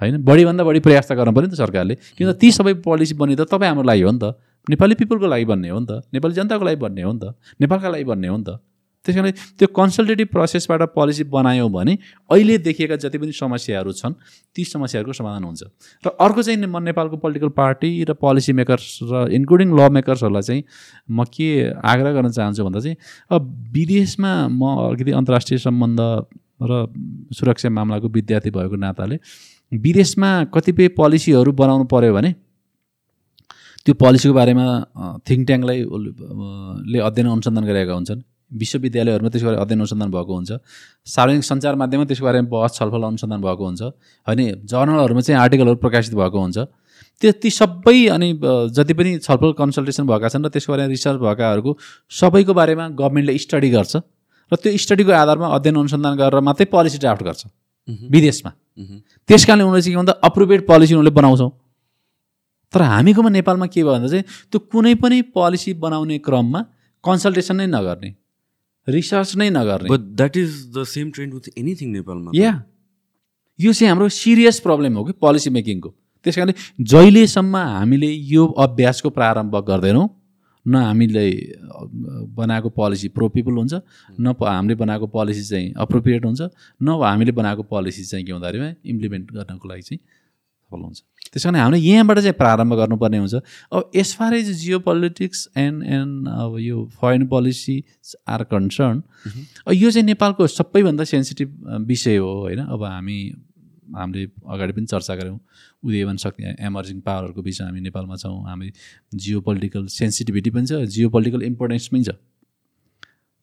होइन? 0.00 0.22
बढीभन्दा 0.24 0.64
बढी 0.64 0.80
प्रयास 0.80 1.10
त 1.10 1.12
गर्नु 1.12 1.32
पऱ्यो 1.34 1.46
नि 1.46 1.52
त 1.52 1.58
सरकारले। 1.58 1.94
किन 2.16 2.32
ती 2.32 2.50
सबै 2.52 2.74
पोलिसी 2.86 3.14
बनिँदा 3.14 3.44
तपाईँ 3.44 3.68
हाम्रो 3.68 3.84
लागि 3.84 4.02
हो 4.02 4.10
नि 4.10 4.18
त। 4.22 4.38
नेपाली 4.70 4.94
पिपलको 4.94 5.26
लागि 5.26 5.44
भन्ने 5.44 5.68
हो 5.68 5.78
नि 5.80 5.86
त। 5.86 6.02
नेपाली 6.14 6.34
जनताको 6.34 6.64
लागि 6.64 6.76
भन्ने 6.76 7.02
हो 7.02 7.12
नि 7.12 7.20
त। 7.20 7.34
नेपालका 7.60 7.88
लागि 7.88 8.04
भन्ने 8.04 8.28
हो 8.28 8.36
नि 8.36 8.44
त। 8.44 8.60
त्यस 9.04 9.16
कारणले 9.16 9.32
त्यो 9.60 9.68
कन्सल्टेटिभ 9.76 10.28
प्रोसेसबाट 10.32 10.82
पोलिसी 10.96 11.24
बनायौँ 11.28 11.68
भने 11.70 11.98
अहिले 12.32 12.56
देखिएका 12.58 12.96
जति 12.96 13.18
पनि 13.18 13.32
समस्याहरू 13.32 13.92
छन् 13.92 14.14
ती 14.56 14.64
समस्याहरूको 14.64 15.12
समाधान 15.12 15.44
हुन्छ। 15.44 15.62
र 16.04 16.08
अर्को 16.16 16.42
चाहिँ 16.42 16.64
म 16.64 16.80
नेपालको 16.80 17.16
पोलिटिकल 17.20 17.48
पार्टी 17.52 17.90
र 18.08 18.12
पोलिसी 18.16 18.52
मेकर्स 18.56 18.98
र 19.04 19.28
इन्क्लुडिङ 19.36 19.68
ल 19.76 19.92
मेकर्सहरूलाई 19.92 20.42
चाहिँ 20.42 20.62
म 21.10 21.24
के 21.28 21.48
आग्रह 21.84 22.12
गर्न 22.16 22.30
चाहन्छु 22.32 22.64
भन्दा 22.64 22.80
चाहिँ 22.80 22.96
अब 23.28 23.42
विदेशमा 23.72 24.32
म 24.48 24.62
अलिकति 24.88 25.12
अन्तर्राष्ट्रिय 25.12 25.58
सम्बन्ध 25.68 26.00
र 26.64 26.72
सुरक्षा 27.36 27.68
मामलाको 27.68 28.08
विद्यार्थी 28.08 28.50
भएको 28.56 28.76
नाताले 28.76 29.20
विदेशमा 29.72 30.30
कतिपय 30.54 30.88
पोलिसीहरू 30.96 31.52
बनाउनु 31.52 31.84
पऱ्यो 31.92 32.14
भने 32.14 32.34
त्यो 33.84 33.94
पोलिसीको 33.94 34.34
बारेमा 34.34 34.64
थिङ्क 35.28 35.42
ट्याङ्कलाई 35.46 35.78
ले 36.92 36.98
अध्ययन 37.08 37.28
अनुसन्धान 37.28 37.64
गरेका 37.64 37.92
हुन्छन्। 37.92 38.20
विश्वविद्यालयहरूमा 38.60 39.28
त्यसको 39.28 39.46
बारे 39.48 39.58
अध्ययन 39.60 39.80
अनुसन्धान 39.80 40.10
भएको 40.14 40.32
हुन्छ। 40.34 40.50
सार्वजनिक 41.04 41.44
सञ्चार 41.44 41.74
माध्यममा 41.74 42.04
त्यसको 42.08 42.24
बारेमा 42.24 42.48
बहस 42.48 42.72
छलफल 42.78 43.02
अनुसन्धान 43.12 43.40
भएको 43.44 43.64
हुन्छ। 43.64 43.82
होइन 44.26 44.40
जर्नलहरूमा 44.64 45.20
चाहिँ 45.20 45.38
आर्टिकलहरू 45.40 45.78
प्रकाशित 45.84 46.14
भएको 46.14 46.38
हुन्छ। 46.38 46.58
त्यो 47.20 47.30
ती 47.42 47.50
सबै 47.50 47.98
अनि 48.14 48.28
जति 48.72 48.94
पनि 48.94 49.10
छलफल 49.26 49.52
कन्सल्टेसन 49.60 50.04
भएका 50.06 50.28
छन् 50.32 50.44
र 50.44 50.48
त्यसको 50.54 50.70
बारेमा 50.72 50.88
रिसर्च 50.88 51.18
भएकाहरूको 51.20 51.70
सबैको 52.10 52.52
बारेमा 52.54 52.84
गभर्मेन्टले 52.94 53.38
स्टडी 53.38 53.70
गर्छ 53.70 53.94
र 54.52 54.54
त्यो 54.54 54.76
स्टडीको 54.80 55.12
आधारमा 55.12 55.46
अध्ययन 55.56 55.76
अनुसन्धान 55.76 56.14
गरेर 56.16 56.40
मात्रै 56.40 56.66
पोलिसी 56.72 56.98
ड्राफ्ट 57.04 57.22
गर्छ। 57.22 57.42
विदेशमा। 57.88 58.50
त्यस 59.28 59.42
कारणले 59.44 59.64
उनीहरूले 59.64 59.82
चाहिँ 59.82 59.94
के 59.94 59.98
भन्दा 59.98 60.14
अप्रोप्रिएट 60.24 60.62
पोलिसी 60.66 60.94
उनीहरूले 60.94 61.14
बनाउँछौँ। 61.20 61.50
तर 62.74 62.82
हामीकोमा 62.82 63.30
नेपालमा 63.30 63.66
के 63.66 63.82
भयो 63.82 63.92
भन्दा 63.92 64.08
चाहिँ 64.08 64.24
त्यो 64.52 64.58
कुनै 64.72 64.94
पनि 65.02 65.22
पोलिसी 65.38 65.74
बनाउने 65.84 66.18
क्रममा 66.26 66.60
कन्सल्टेसन 67.04 67.56
नै 67.56 67.66
नगर्ने 67.66 68.14
रिसर्च 68.88 69.36
नै 69.36 69.48
नगर्ने। 69.50 69.88
But 69.90 70.00
that 70.16 70.36
is 70.36 70.50
the 70.76 70.84
same 70.94 71.10
trend 71.10 71.34
with 71.34 71.46
anything 71.58 71.92
नेपालमा 71.92 72.30
या 72.34 72.52
यो 73.58 73.72
चाहिँ 73.72 73.90
हाम्रो 73.90 74.08
सिरियस 74.08 74.60
प्रब्लम 74.60 74.96
हो 74.96 75.04
कि 75.04 75.12
पोलिसी 75.20 75.50
मेकिङको 75.50 75.94
त्यस 76.26 76.36
कारणले 76.36 76.54
जहिलेसम्म 76.90 77.56
हामीले 77.56 78.10
यो 78.32 78.46
अभ्यासको 78.66 79.10
प्रारम्भ 79.10 79.56
गर्दैनौँ 79.68 80.08
न 80.66 80.74
हामीले 80.76 81.24
बनाएको 82.36 82.68
पोलिसी 82.70 83.08
प्रो 83.16 83.28
पिपल 83.28 83.52
हुन्छ 83.52 83.74
न 84.20 84.34
हामीले 84.42 84.74
बनाएको 84.74 85.06
पोलिसी 85.16 85.42
चाहिँ 85.44 85.72
अप्रोप्रिएट 85.76 86.24
हुन्छ 86.24 86.40
न 86.82 87.00
हामीले 87.02 87.32
बनाएको 87.32 87.62
पोलिसी 87.72 88.04
चाहिँ 88.04 88.24
के 88.26 88.32
हुँदाखेरि 88.32 88.70
इम्प्लिमेन्ट 88.90 89.32
गर्नको 89.32 89.68
लागि 89.68 89.82
चाहिँ 89.82 90.00
सफल 90.64 90.80
हुन्छ। 90.80 91.00
त्यस 91.32 91.44
कारण 91.44 91.56
हामीले 91.56 91.78
यहाँबाट 91.82 92.18
चाहिँ 92.18 92.32
प्रारम्भ 92.34 92.74
गर्नुपर्ने 92.74 93.18
हुन्छ। 93.18 93.34
अब 93.72 93.90
as 93.94 94.14
far 94.16 94.34
as 94.34 94.50
geopolitics 94.80 95.48
and 95.56 95.82
and 95.84 96.28
अब 96.28 96.58
यो 96.60 96.84
फरेन 96.96 97.26
पोलिसी 97.28 97.76
आर 98.28 98.44
कन्सर्न 98.50 99.02
यो 99.72 99.90
चाहिँ 99.90 100.06
नेपालको 100.06 100.46
सबैभन्दा 100.48 101.04
सेन्सिटिभ 101.04 101.84
विषय 101.86 102.16
हो 102.16 102.32
होइन? 102.40 102.60
अब 102.64 102.84
हामी 102.84 103.18
हामीले 103.96 104.24
अगाडि 104.24 104.72
पनि 104.72 104.86
चर्चा 104.86 105.14
गऱ्यौँ। 105.14 105.38
उदयमान 105.84 106.16
शक्ति 106.16 106.42
एमर्जिङ 106.60 107.00
पावरहरूको 107.00 107.42
बिचमा 107.42 107.66
हामी 107.66 107.80
नेपालमा 107.80 108.16
छौँ। 108.16 108.40
हामी 108.48 108.70
जियो 109.14 109.40
पोलिटिकल 109.40 109.86
सेन्सिटिभिटी 109.92 110.50
पनि 110.50 110.66
छ 110.66 110.72
जियो 110.88 111.08
पोलिटिकल 111.10 111.42
इम्पोर्टेन्स 111.44 111.88
पनि 111.88 112.04
छ। 112.04 112.16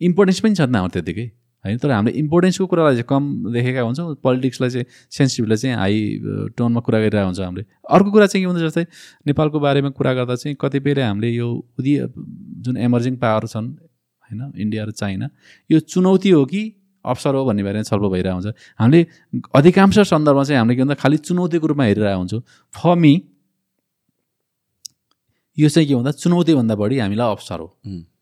इम्पोर्टेन्स 0.02 0.40
पनि 0.40 0.56
छ 0.56 0.62
नि 0.62 0.78
हाम्रो 0.78 0.94
त्यत्तिकै 0.94 1.28
होइन 1.66 1.78
तर 1.78 1.92
हामीले 1.92 2.18
इम्पोर्टेन्सको 2.18 2.66
कुरालाई 2.66 2.96
चाहिँ 2.96 3.08
कम 3.10 3.54
देखेका 3.54 3.82
हुन्छौँ। 3.82 4.16
पोलिटिक्सलाई 4.24 4.70
चाहिँ 4.70 4.86
सेन्सिटिभलाई 5.12 5.58
चाहिँ 5.58 5.76
हाई 5.78 5.96
टोनमा 6.58 6.80
कुरा 6.82 7.00
गरिरहेको 7.00 7.28
हुन्छ 7.28 7.40
हामीले। 7.40 7.64
अर्को 7.86 8.10
कुरा 8.12 8.26
चाहिँ 8.28 8.42
के 8.42 8.48
हुन्छ 8.50 8.62
जस्तै 8.66 8.86
नेपालको 9.28 9.58
बारेमा 9.60 9.90
कुरा 9.94 10.14
गर्दा 10.14 10.36
चाहिँ 10.42 10.56
कतिपय 10.62 11.02
हामीले 11.02 11.30
यो 11.30 11.48
उदय 11.80 12.10
जुन 12.66 12.78
एमर्जिङ 12.78 13.16
पावर 13.22 13.46
छन् 13.48 13.68
होइन 14.26 14.42
इन्डिया 14.58 14.84
र 14.86 14.92
चाइना 14.92 15.30
यो 15.70 15.80
चुनौती 15.86 16.30
हो 16.34 16.46
कि 16.46 16.62
अवसर 17.06 17.34
हो 17.36 17.46
भन्ने 17.46 17.64
बारेमा 17.64 17.84
छलफल 17.84 18.10
भइरहेको 18.10 18.38
हुन्छ। 18.42 18.50
हामीले 18.80 19.02
अधिकांश 19.54 20.00
सन्दर्भमा 20.02 20.44
चाहिँ 20.44 20.60
हामीले 20.60 20.76
के 20.76 20.82
भन्दा 20.82 20.96
खालि 20.98 21.18
चुनौतीको 21.20 21.66
रूपमा 21.68 21.86
हेरिरहेको 21.86 22.20
हुन्छौँ। 22.20 22.42
फमी 22.74 23.14
यो 25.58 25.70
चाहिँ 25.70 25.88
के 25.88 25.96
भन्दा 25.96 26.12
चुनौतीभन्दा 26.12 26.76
बढी 26.76 26.98
हामीलाई 27.00 27.30
अवसर 27.30 27.60
हो। 27.60 27.70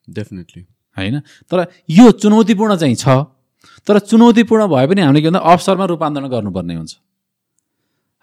डेफिनेटली 0.09 0.63
होइन? 0.97 1.19
तर 1.51 1.57
यो 1.89 2.11
चुनौतीपूर्ण 2.11 2.75
चाहिँ 2.75 2.95
छ। 2.95 3.07
तर 3.87 3.99
चुनौतीपूर्ण 3.99 4.67
भए 4.67 4.87
पनि 4.87 5.01
हामीले 5.01 5.21
के 5.21 5.27
भन्दा 5.27 5.39
अवसरमा 5.39 5.85
रूपान्तरण 5.85 6.27
गर्नुपर्ने 6.27 6.75
हुन्छ। 6.75 6.93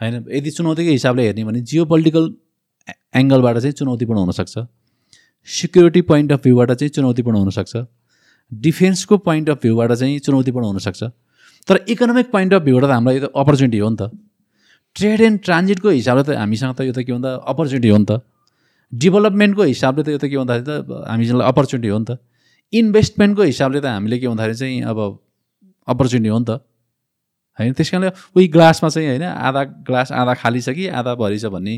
होइन? 0.00 0.14
यदि 0.30 0.50
चुनौतीको 0.50 0.90
हिसाबले 0.90 1.22
हेर्ने 1.26 1.44
भने 1.44 1.60
जियो 1.60 1.84
पोलिटिकल 1.84 2.24
एङ्गलबाट 3.16 3.56
चाहिँ 3.58 3.72
चुनौतीपूर्ण 3.72 4.18
हुनसक्छ। 4.20 4.54
सिक्युरिटी 5.48 6.02
पोइन्ट 6.02 6.32
अफ 6.32 6.40
भ्यूबाट 6.42 6.72
चाहिँ 6.72 6.90
चुनौतीपूर्ण 6.90 7.36
हुनसक्छ। 7.38 7.74
डिफेन्सको 8.52 9.16
पोइन्ट 9.18 9.50
अफ 9.50 9.58
भ्यूबाट 9.62 9.92
चाहिँ 9.92 10.18
चुनौतीपूर्ण 10.18 10.66
हुनसक्छ। 10.66 11.02
तर 11.68 11.76
इकोनोमिक 11.88 12.30
पोइन्ट 12.30 12.54
अफ 12.54 12.62
भ्यूबाट 12.62 12.84
त 12.84 12.92
हामीलाई 12.92 13.14
यो 13.18 13.26
त 13.26 13.32
अपर्च्युनिटी 13.34 13.78
हो 13.78 13.88
नि 13.90 13.96
त। 13.96 14.10
ट्रेड 14.96 15.20
एन्ड 15.20 15.38
ट्रान्जिटको 15.42 15.88
हिसाबले 15.88 16.22
त 16.22 16.30
हामीसँग 16.38 16.74
त 16.74 16.80
यो 16.86 16.92
त 16.92 17.02
के 17.02 17.12
भन्दा 17.12 17.30
अपर्च्युनिटी 17.42 17.88
हो 17.88 17.98
नि 17.98 18.06
त। 18.06 18.12
डेभलपमेन्टको 18.92 19.62
हिसाबले 19.62 20.02
त 20.02 20.08
यो 20.14 20.18
त 20.18 20.24
के 20.30 20.36
भन्दाखेरि 20.36 20.64
त 20.66 20.70
हामीसँग 21.10 21.40
अपर्च्युनिटी 21.42 21.88
हो 21.88 21.98
नि 21.98 22.06
त। 22.06 22.10
इन्भेस्टमेन्टको 22.72 23.42
हिसाबले 23.42 23.80
त 23.80 23.86
हामीले 23.86 24.18
के 24.18 24.28
भन्दाखेरि 24.28 24.54
चाहिँ 24.54 24.82
अब 24.82 24.98
अपर्च्युनिटी 25.88 26.28
हो 26.28 26.38
नि 26.38 26.44
त। 26.44 26.50
होइन? 27.58 27.72
त्यस 27.72 27.90
कारणले 27.90 28.10
उही 28.36 28.46
ग्लासमा 28.48 28.88
चाहिँ 28.88 29.08
होइन 29.08 29.22
आधा 29.22 29.62
ग्लास 29.86 30.12
आधा 30.12 30.34
खाली 30.34 30.60
छ 30.60 30.68
कि 30.76 30.86
आधा 30.90 31.14
भरि 31.14 31.38
छ 31.38 31.46
भन्ने 31.46 31.74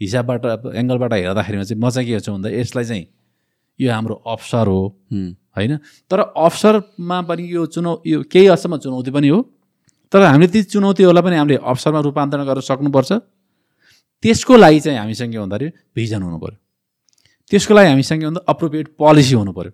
हिसाबबाट 0.00 0.72
एङ्गलबाट 0.72 1.12
हेर्दाखेरिमा 1.12 1.64
चाहिँ 1.64 1.80
म 1.82 1.90
चाहिँ 1.90 2.06
के 2.06 2.12
हेर्छु 2.14 2.32
भन्दा 2.32 2.48
यसलाई 2.48 2.84
चाहिँ 2.84 3.06
यो 3.80 3.92
हाम्रो 3.92 4.14
अवसर 4.26 4.66
हो। 4.66 4.80
होइन? 5.56 5.76
तर 6.10 6.18
अवसरमा 6.20 7.18
पनि 7.28 7.42
यो 7.44 7.66
चुनौ 7.66 7.92
यो 8.06 8.22
केही 8.30 8.46
हदसम्म 8.46 8.76
चुनौती 8.78 9.10
पनि 9.10 9.28
हो। 9.28 9.42
तर 10.12 10.22
हामीले 10.22 10.48
ती 10.48 10.62
चुनौतीहरूलाई 10.72 11.22
पनि 11.22 11.36
हामीले 11.36 11.58
अवसरमा 11.60 12.00
रूपान्तरण 12.00 12.44
गर्न 12.46 12.60
सक्नुपर्छ। 12.64 13.12
त्यसको 14.22 14.56
लागि 14.56 14.80
चाहिँ 14.80 14.98
हामीसँग 14.98 15.32
के 15.32 15.38
भन्दाखेरि 15.38 15.68
भिजन 15.94 16.22
हुनु 16.22 16.38
पऱ्यो 16.42 16.56
त्यसको 17.50 17.74
लागि 17.74 17.88
हामीसँग 17.88 18.20
के 18.20 18.26
भन्दा 18.26 18.40
अप्रोप्रिएट 18.48 18.86
पोलिसी 18.98 19.34
हुनु 19.34 19.52
पऱ्यो 19.52 19.72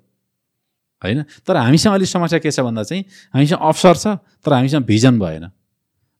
होइन? 1.04 1.22
तर 1.46 1.56
हामीसँग 1.56 1.94
अलिक 1.94 2.08
समस्या 2.08 2.38
के 2.38 2.50
छ 2.50 2.60
भन्दा 2.60 2.82
चाहिँ 2.82 3.04
हामीसँग 3.34 3.60
अवसर 3.60 3.94
छ 3.96 4.06
तर 4.40 4.52
हामीसँग 4.52 4.84
भिजन 4.84 5.18
भएन। 5.18 5.44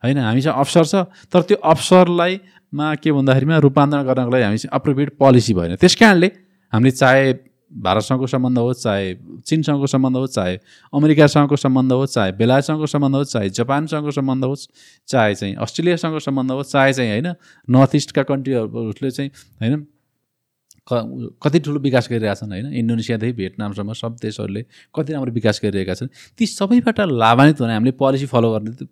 होइन? 0.03 0.19
हामीसँग 0.19 0.55
अवसर 0.55 0.85
छ 0.85 0.95
तर 1.33 1.43
त्यो 1.43 1.57
अवसरलाई 1.65 2.41
मा 2.73 2.95
के 2.95 3.13
भन्दाखेरिमा 3.13 3.59
रूपान्तरण 3.65 4.03
गर्नको 4.05 4.31
लागि 4.31 4.45
हामीसँग 4.45 4.73
अप्रोप्रिएट 4.73 5.17
पोलिसी 5.19 5.55
भएन। 5.55 5.77
त्यस 5.77 5.95
कारणले 5.97 6.31
हामीले 6.73 6.91
चाहे 6.91 7.33
भारतसँगको 7.75 8.27
सम्बन्ध 8.27 8.59
होस् 8.59 8.83
चाहे 8.83 9.15
चिनसँगको 9.47 9.87
सम्बन्ध 9.87 10.17
होस् 10.17 10.35
चाहे 10.35 10.59
अमेरिकासँगको 10.95 11.57
सम्बन्ध 11.57 11.93
होस् 11.93 12.15
चाहे 12.15 12.33
बेलायतसँगको 12.39 12.87
सम्बन्ध 12.87 13.15
होस् 13.17 13.33
चाहे 13.33 13.49
जापानसँगको 13.51 14.11
सम्बन्ध 14.11 14.45
होस् 14.45 14.69
चाहे 15.09 15.35
चाहिँ 15.35 15.55
अस्ट्रेलियासँगको 15.57 16.19
सम्बन्ध 16.19 16.51
होस् 16.53 16.73
चाहे 16.73 16.93
चाहिँ 16.93 17.11
होइन 17.11 17.35
नर्थ 17.69 17.95
इस्टका 17.95 18.23
कन्ट्रीहरूले 18.23 19.11
चाहिँ 19.11 19.31
होइन 19.61 19.87
कति 20.93 21.59
ठुलो 21.61 21.81
विकास 21.81 22.09
गरिरहेछन् 22.11 22.51
होइन? 22.53 22.67
इन्डोनेसियादेखि 22.75 23.33
भियतनामसम्म 23.33 23.93
सब 23.93 24.17
देशहरूले 24.23 24.65
कति 24.95 25.13
राम्रो 25.13 25.33
विकास 25.33 25.61
गरिरहेका 25.65 25.95
छन्। 25.95 26.09
ती 26.39 26.47
सबैबाट 26.47 27.01
लाभान्वित 27.01 27.61
हुने 27.61 27.73
हामीले 27.73 27.93
पोलिसी 27.97 28.27
फलो 28.27 28.53
गर्ने 28.53 28.87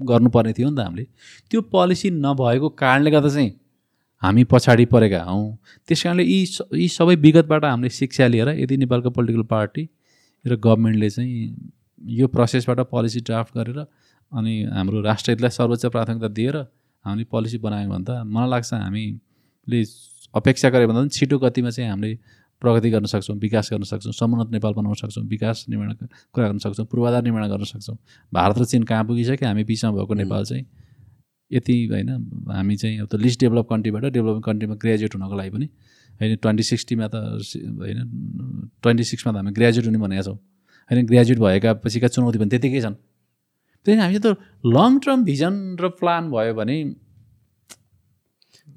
गर्नुपर्ने 0.00 0.52
थियो 0.52 0.70
नि 0.70 0.76
त 0.76 0.80
हामीले। 0.80 1.06
त्यो 1.50 1.60
पोलिसी 1.72 2.10
नभएको 2.10 2.68
कारणले 2.80 3.10
गर्दा 3.10 3.28
चाहिँ 3.28 3.52
हामी 4.22 4.44
पछाडि 4.44 4.84
परेका 4.88 5.22
हौँ। 5.22 5.58
त्यस 5.88 6.02
कारणले 6.02 6.24
यी 6.24 6.40
यी 6.74 6.88
सबै 6.88 7.14
विगतबाट 7.20 7.64
हामीले 7.64 7.90
शिक्षा 7.90 8.26
लिएर 8.26 8.48
यदि 8.64 8.76
नेपालको 8.76 9.10
पोलिटिकल 9.10 9.42
पार्टी 9.52 9.88
र 10.44 10.56
गभर्मेन्टले 10.56 11.10
चाहिँ 11.10 11.36
यो 12.16 12.26
प्रोसेसबाट 12.28 12.80
पोलिसी 12.88 13.20
ड्राफ्ट 13.28 13.56
गरेर 13.58 13.78
अनि 14.32 14.54
हाम्रो 14.72 15.00
राष्ट्रहितलाई 15.00 15.50
सर्वोच्च 15.50 15.86
प्राथमिकता 15.86 16.28
दिएर 16.28 16.56
हामीले 17.04 17.24
पोलिसी 17.30 17.58
बनायौँ 17.58 17.90
भने 17.90 18.04
त 18.08 18.24
मलाई 18.24 18.50
लाग्छ 18.50 18.72
हामीले 18.74 19.84
अपेक्षा 20.36 20.68
गऱ्यो 20.70 20.88
भन्दा 20.88 21.00
पनि 21.00 21.08
छिटो 21.10 21.38
गतिमा 21.38 21.70
चाहिँ 21.70 21.90
हामीले 21.90 22.18
प्रगति 22.62 22.90
गर्न 22.90 23.06
सक्छौँ 23.06 23.36
विकास 23.36 23.68
गर्न 23.72 23.84
सक्छौँ 23.84 24.12
समुन्नत 24.12 24.52
नेपाल 24.52 24.72
बनाउन 24.74 24.94
सक्छौँ 24.96 25.24
विकास 25.28 25.64
निर्माण 25.68 25.92
कुरा 26.34 26.46
गर्न 26.48 26.58
सक्छौँ 26.58 26.86
पूर्वाधार 26.86 27.22
निर्माण 27.22 27.48
गर्न 27.48 27.64
सक्छौँ। 27.64 27.96
भारत 28.32 28.58
र 28.58 28.64
चिन 28.64 28.82
कहाँ 28.82 29.04
पुगिसक्यो? 29.04 29.46
हामी 29.48 29.64
बिचमा 29.64 29.90
भएको 29.92 30.14
नेपाल 30.14 30.44
चाहिँ 30.44 30.64
यति 31.50 31.74
होइन 31.92 32.08
हामी 32.50 32.76
चाहिँ 32.76 32.98
अब 33.00 33.06
त 33.06 33.14
लिस्ट 33.16 33.40
डेभलप 33.40 33.66
कन्ट्रीबाट 33.70 34.04
डेभलपिङ 34.12 34.40
कन्ट्रीमा 34.42 34.74
ग्रेजुएट 34.82 35.14
हुनको 35.14 35.36
लागि 35.36 35.50
पनि 35.50 35.66
होइन 36.20 36.36
ट्वेन्टी 36.42 36.62
सिक्सटीमा 36.62 37.06
त 37.06 37.16
होइन 37.16 37.98
ट्वेन्टी 38.82 39.04
सिक्समा 39.04 39.32
त 39.32 39.36
हामी 39.36 39.52
ग्रेजुएट 39.52 39.86
हुने 39.86 39.98
भनेका 39.98 40.22
छौँ। 40.22 40.36
होइन 40.90 41.06
ग्रेजुएट 41.06 41.38
भएका 41.38 41.72
पछिका 41.84 42.08
चुनौती 42.08 42.38
पनि 42.38 42.50
त्यतिकै 42.50 42.80
छन्। 42.82 42.96
त्यही 43.86 43.98
हामी 44.00 44.18
त 44.18 44.26
लङ 44.66 44.98
टर्म 45.04 45.24
भिजन 45.24 45.54
र 45.76 45.88
प्लान 46.00 46.30
भयो 46.30 46.54
भने 46.56 46.76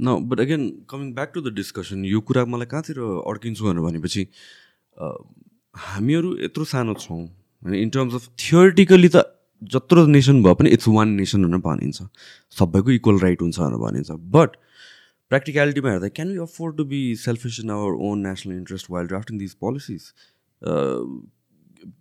न 0.01 0.15
but 0.29 0.39
again 0.39 0.69
coming 0.89 1.13
back 1.15 1.31
to 1.33 1.41
the 1.41 1.53
discussion 1.55 2.05
यो 2.05 2.21
कुरा 2.29 2.45
मलाई 2.45 2.71
कहाँतिर 2.73 2.99
अड्किन्छु 3.33 3.65
भनेर 3.65 3.83
भनेपछि 3.87 4.27
हामीहरू 5.87 6.37
यत्रो 6.43 6.63
सानो 6.71 6.93
छौँ 7.01 7.19
होइन 7.19 7.75
इन 7.75 7.89
टर्म्स 7.95 8.13
अफ 8.15 8.29
थियोरिटिकली 8.43 9.09
त 9.15 9.23
जत्रो 9.61 10.05
नेसन 10.07 10.43
भए 10.43 10.53
पनि 10.59 10.69
इट्स 10.75 10.87
वान 10.87 11.09
नेसन 11.15 11.45
भनेर 11.45 11.61
भनिन्छ। 11.63 12.03
सबैको 12.59 12.91
इक्वल 12.91 13.19
राइट 13.19 13.41
हुन्छ 13.41 13.59
भनेर 13.59 13.79
भनिन्छ। 13.79 14.11
बट 14.35 14.55
प्र्याक्टिकलिटीमा 15.31 15.89
हेर्दा 15.91 16.07
can 16.19 16.31
you 16.35 16.43
afford 16.43 16.77
to 16.77 16.83
be 16.91 17.01
selfish 17.23 17.59
in 17.63 17.69
our 17.71 17.97
own 18.09 18.19
national 18.27 18.53
interest 18.55 18.91
while 18.91 19.07
drafting 19.07 19.37
these 19.39 19.53
policies 19.65 20.03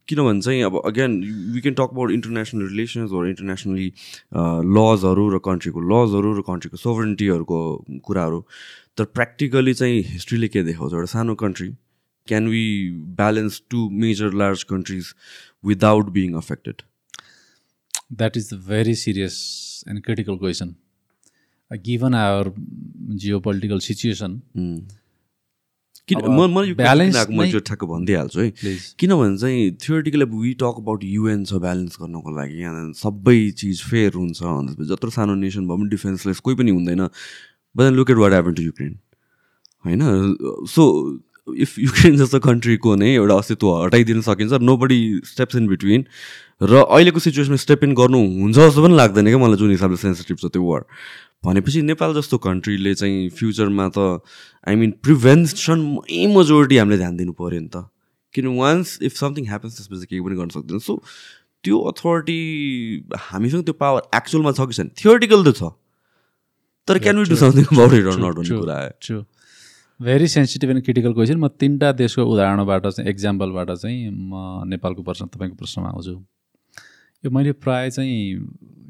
किनभने 0.09 0.41
चाहिँ 0.41 0.63
अब 0.63 0.81
again 0.87 1.13
we 1.55 1.61
can 1.61 1.75
talk 1.75 1.91
about 1.93 2.11
international 2.13 2.69
रिलेसन्सहरू 2.69 3.27
internationally 3.27 3.89
लजहरू 4.77 5.29
र 5.35 5.39
कन्ट्रीको 5.45 5.81
लजहरू 5.93 6.33
र 6.39 6.43
कन्ट्रीको 6.49 6.77
सोभरेन्टीहरूको 6.77 7.59
कुराहरू। 8.07 8.41
तर 8.99 9.05
प्र्याक्टिकली 9.05 9.75
चाहिँ 9.75 10.03
हिस्ट्रीले 10.09 10.49
के 10.49 10.63
देखाउँछ? 10.63 10.93
एउटा 10.93 11.13
सानो 11.13 11.35
country 11.45 11.69
can 12.29 12.49
we 12.49 12.65
balance 13.17 13.63
two 13.71 13.89
major 14.03 14.33
large 14.35 14.63
countries 14.73 15.15
without 15.65 16.11
being 16.13 16.35
affected 16.37 16.83
that 18.13 18.37
is 18.37 18.53
the 18.53 18.57
very 18.69 18.95
serious 18.95 19.35
and 19.89 20.03
critical 20.05 20.37
question 20.39 20.75
given 21.71 22.15
our 22.15 22.53
geopolitical 23.41 23.79
situation 23.87 24.41
किन 26.09 26.21
अब 26.21 26.31
म 26.31 26.47
म 26.49 26.65
यो 26.65 26.75
आएको 26.79 27.33
म 27.33 27.47
जो 27.53 27.61
ठ्याक्क 27.69 27.85
भनिदिइहाल्छु 27.85 28.41
है। 28.41 28.49
किनभने 28.99 29.37
चाहिँ 29.39 29.71
थियोरिटिकली 29.85 30.25
अब 30.25 30.35
वी 30.41 30.55
टक 30.63 30.83
अबाउट 30.83 31.05
युएन 31.05 31.45
छ 31.45 31.61
ब्यालेन्स 31.67 31.97
गर्नको 32.01 32.31
लागि 32.39 32.63
यहाँ 32.63 32.93
सबै 33.03 33.39
चिज 33.61 33.85
फेयर 33.91 34.13
हुन्छ 34.17 34.43
भनेपछि 34.43 34.89
जत्रो 34.95 35.11
सानो 35.11 35.35
नेसन 35.45 35.69
भए 35.69 35.77
पनि 35.77 35.89
डिफेन्सलेस 35.91 36.41
कोही 36.41 36.57
पनि 36.57 36.71
हुँदैन। 36.71 37.07
But 37.77 37.93
look 37.95 38.11
at 38.11 38.17
what 38.17 38.33
happen 38.33 38.55
to 38.55 38.63
Ukraine 38.63 38.99
होइन? 39.85 40.01
सो 40.67 40.85
इफ 41.49 41.79
युक्रेन 41.79 42.17
जस्तो 42.17 42.39
कन्ट्रीको 42.45 42.95
नै 43.01 43.15
एउटा 43.15 43.35
अस्तित्व 43.35 43.69
हटाइदिन 43.85 44.21
सकिन्छ 44.23 44.61
no 44.61 44.77
body 44.77 44.99
steps 45.27 45.57
in 45.57 45.67
between 45.69 46.05
र 46.63 46.83
अहिलेको 46.83 47.21
सिचुएसनमा 47.21 47.57
स्टेप 47.57 47.85
इन 47.85 47.95
गर्नु 47.95 48.19
हुन्छ 48.41 48.57
जस्तो 48.57 48.83
पनि 48.85 48.97
लाग्दैन 48.97 49.27
क्या 49.27 49.39
मलाई 49.39 49.57
जुन 49.57 49.71
हिसाबले 49.71 49.97
सेन्सिटिभ 49.97 50.37
छ 50.37 50.53
त्यो 50.53 50.63
वार 50.63 50.85
भनेपछि 51.45 51.83
नेपाल 51.83 52.15
जस्तो 52.15 52.39
कन्ट्रीले 52.39 52.95
चाहिँ 52.95 53.29
फ्युचरमा 53.39 53.89
त 53.97 54.21
आई 54.69 54.75
मिन 54.75 54.91
प्रिभेन्सन 55.03 55.79
मेजोरिटी 56.37 56.77
हामीले 56.77 56.99
ध्यान 56.99 57.17
दिनु 57.17 57.33
पऱ्यो 57.33 57.61
नि 57.61 57.69
त। 57.69 57.87
किन 58.35 58.47
वान्स 58.59 58.99
इफ 59.03 59.13
समथिङ 59.17 59.45
ह्यापन्स 59.47 59.77
त्यसपछि 59.77 60.07
केही 60.07 60.21
पनि 60.21 60.35
गर्न 60.37 60.51
सक्दैन। 60.57 60.79
सो 60.79 61.03
त्यो 61.65 61.79
अथोरिटी 61.91 62.39
हामीसँग 63.19 63.63
त्यो 63.65 63.75
पावर 63.75 64.03
एक्चुअलमा 64.15 64.53
छ 64.53 64.61
कि 64.69 64.75
छैन? 64.79 64.89
थियोटिकल 64.99 65.41
त 65.47 65.57
छ। 65.57 65.73
तर 66.89 66.99
can 66.99 67.19
we 67.19 67.25
do 67.31 67.37
something 67.37 67.65
about 67.65 67.93
it 67.93 68.07
not 68.19 68.35
भन्ने 68.39 68.59
कुरा 68.59 68.77
आयो। 68.79 69.23
Very 70.01 70.27
sensitive 70.29 70.71
and 70.71 70.83
critical 70.85 71.13
question 71.13 71.39
म 71.39 71.49
तिनवटा 71.59 71.93
देशको 72.03 72.23
उदाहरणबाट 72.23 72.87
चाहिँ 72.87 73.11
एक्जाम्पलबाट 73.11 73.71
चाहिँ 73.83 74.11
म 74.11 74.69
नेपालको 74.71 75.03
प्रश्न 75.03 75.27
तपाईँको 75.27 75.57
प्रश्नमा 75.59 75.89
आउँछु। 75.91 76.15
यो 77.25 77.31
मैले 77.31 77.53
प्रायः 77.55 77.89
चाहिँ 77.91 78.17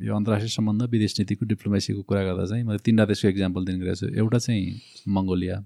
यो 0.01 0.14
अन्तर्राष्ट्रिय 0.16 0.51
सम्बन्ध 0.51 0.83
विदेश 0.91 1.14
नीतिको 1.18 1.47
डिप्लोमेसीको 1.47 2.03
कुरा 2.03 2.22
गर्दा 2.24 2.45
चाहिँ 2.45 2.64
मैले 2.64 2.79
तिनवटा 2.79 3.05
देशको 3.05 3.29
एक्जाम्पल 3.29 3.64
दिने 3.64 3.79
गएको 3.79 3.95
छु 3.97 4.07
एउटा 4.14 4.39
चाहिँ 4.39 4.64
मङ्गोलिया 5.09 5.57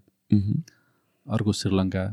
अर्को 1.26 1.52
श्रीलङ्का 1.52 2.04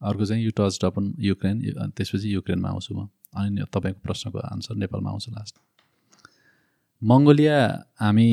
अर्को 0.00 0.26
चाहिँ 0.26 0.44
यु 0.44 0.52
टच 0.56 0.84
अपन 0.84 1.12
युक्रेन 1.20 1.90
त्यसपछि 1.90 2.32
युक्रेनमा 2.34 2.68
आउँछु 2.68 2.94
म 2.94 3.08
अनि 3.36 3.64
तपाईँको 3.68 4.00
प्रश्नको 4.00 4.38
आन्सर 4.38 4.74
नेपालमा 4.76 5.10
आउँछु 5.10 5.30
लास्ट 5.30 5.54
मङ्गोलिया 7.02 7.58
हामी 8.00 8.28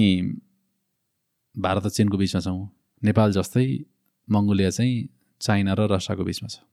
भारत 1.56 1.86
र 1.86 1.90
चिनको 1.90 2.18
बिचमा 2.18 2.42
छौँ 2.42 2.60
नेपाल 3.02 3.32
जस्तै 3.32 3.68
मङ्गोलिया 4.28 4.70
चाहिँ 4.70 4.96
चाइना 5.42 5.74
र 5.74 5.92
रसियाको 5.92 6.24
बिचमा 6.24 6.48
छ 6.48 6.64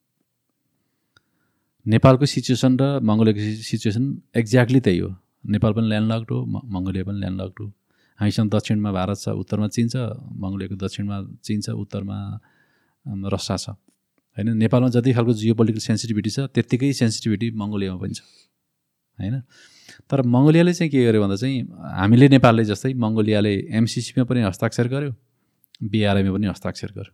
नेपालको 1.86 2.24
सिचुएसन 2.26 2.72
र 2.80 2.84
मङ्गोलियाको 3.04 3.40
सिचुएसन 3.68 4.04
एक्ज्याक्टली 4.40 4.80
त्यही 4.80 4.98
हो। 5.04 5.10
नेपाल 5.44 5.72
पनि 5.76 5.86
ल्यान्डलक्ड 5.92 6.30
हो 6.32 6.38
मङ्गोलिया 6.74 7.04
पनि 7.04 7.18
ल्यान्डलक्ड 7.20 7.58
हो। 7.60 7.66
हामीसँग 8.18 8.48
दक्षिणमा 8.50 8.90
भारत 8.92 9.18
छ 9.20 9.28
उत्तरमा 9.42 9.68
चिन 9.68 9.86
छ 9.92 9.96
मङ्गोलियाको 10.42 10.76
दक्षिणमा 10.80 11.16
चिन 11.44 11.60
छ 11.60 11.68
उत्तरमा 11.76 12.18
रसिया 13.34 13.56
छ। 13.56 13.66
होइन 14.36 14.56
नेपालमा 14.56 14.88
जति 14.96 15.10
खालको 15.12 15.32
जियो 15.40 15.54
पोलिटिकल 15.60 15.82
सेन्सिटिभिटी 15.88 16.30
छ 16.36 16.38
त्यत्तिकै 16.56 16.92
सेन्सिटिभिटी 17.04 17.46
मङ्गोलियामा 17.52 17.98
पनि 18.00 18.14
छ। 18.16 18.22
होइन? 19.18 19.34
तर 20.08 20.18
मङ्गोलियाले 20.24 20.72
चाहिँ 20.72 20.90
के 20.90 21.04
गर्यो 21.04 21.20
भन्दा 21.20 21.36
चाहिँ 21.36 21.68
हामीले 22.00 22.26
नेपालले 22.34 22.64
जस्तै 22.64 22.96
मङ्गोलियाले 22.96 23.52
एमसिसीमा 23.78 24.24
पनि 24.24 24.40
हस्ताक्षर 24.48 24.86
गर्यो 24.88 25.12
बिआरआईमा 25.92 26.32
पनि 26.32 26.46
हस्ताक्षर 26.48 26.90
गर्यो। 26.96 27.12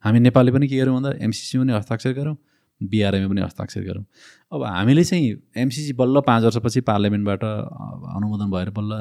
हामी 0.00 0.18
नेपालले 0.26 0.50
पनि 0.56 0.66
के 0.66 0.76
गरौँ 0.80 0.94
भन्दा 0.96 1.10
एमसिसीमा 1.28 1.62
पनि 1.64 1.72
हस्ताक्षर 1.78 2.12
गरौँ 2.18 2.36
बिआरआईमा 2.80 3.28
पनि 3.28 3.40
हस्ताक्षर 3.42 3.82
गरौँ। 3.82 4.04
अब 4.52 4.62
हामीले 4.64 5.04
चाहिँ 5.04 5.36
एमसिसी 5.56 5.92
बल्ल 5.92 6.20
पाँच 6.26 6.44
वर्षपछि 6.44 6.80
पार्लियामेन्टबाट 6.86 7.42
अनुमोदन 7.44 8.50
भएर 8.50 8.70
बल्ल 8.70 8.92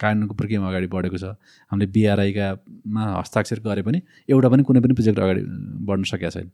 कानुनको 0.00 0.34
प्रक्रियामा 0.34 0.68
अगाडि 0.68 0.86
बढेको 0.86 1.18
छ। 1.18 1.24
हामीले 1.72 1.86
बिआरआईकामा 1.92 3.02
हस्ताक्षर 3.20 3.60
गरे 3.60 3.82
पनि 3.82 3.98
एउटा 4.28 4.48
पनि 4.48 4.62
कुनै 4.64 4.80
पनि 4.80 4.94
प्रोजेक्ट 4.96 5.18
अगाडि 5.18 5.42
बढ्न 5.88 6.02
सकेका 6.08 6.30
छैन। 6.30 6.48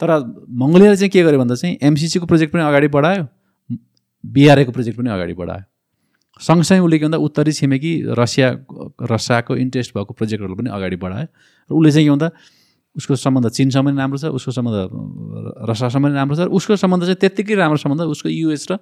तर 0.00 0.10
मङ्गोलियाले 0.48 0.96
चाहिँ 0.96 1.10
के 1.10 1.22
गर्यो 1.22 1.38
भन्दा 1.38 1.54
चाहिँ 1.54 1.78
एमसिसीको 1.82 2.26
प्रोजेक्ट 2.26 2.52
पनि 2.54 2.62
अगाडि 2.62 2.88
बढायो 2.88 3.26
बिआरआईको 4.24 4.72
प्रोजेक्ट 4.72 4.98
पनि 4.98 5.10
अगाडि 5.10 5.34
बढायो। 5.38 5.64
सँगसँगै 6.40 6.80
उसले 6.80 6.98
के 6.98 7.04
भन्दा 7.04 7.18
उत्तरी 7.20 7.52
छिमेकी 7.52 7.92
रसिया 8.18 8.48
रसियाको 9.12 9.56
इन्ट्रेस्ट 9.56 9.90
भएको 9.94 10.12
प्रोजेक्टहरू 10.16 10.54
पनि 10.56 10.70
अगाडि 10.72 10.96
बढायो। 10.96 11.26
र 11.70 11.72
उसले 11.76 11.90
चाहिँ 11.92 12.06
के 12.06 12.10
भन्दा 12.10 12.28
उसको 12.96 13.14
सम्बन्ध 13.16 13.48
चिनसँग 13.50 13.84
पनि 13.86 13.96
राम्रो 13.98 14.18
छ 14.18 14.24
उसको 14.34 14.50
सम्बन्ध 14.50 14.76
रसियासँग 15.70 16.02
पनि 16.04 16.14
राम्रो 16.14 16.36
छ 16.36 16.48
उसको 16.48 16.76
सम्बन्ध 16.76 17.02
चाहिँ 17.04 17.18
त्यत्तिकै 17.22 17.54
राम्रो 17.54 17.78
सम्बन्ध 17.84 18.02
उसको 18.14 18.28
युएस 18.28 18.66
र 18.70 18.78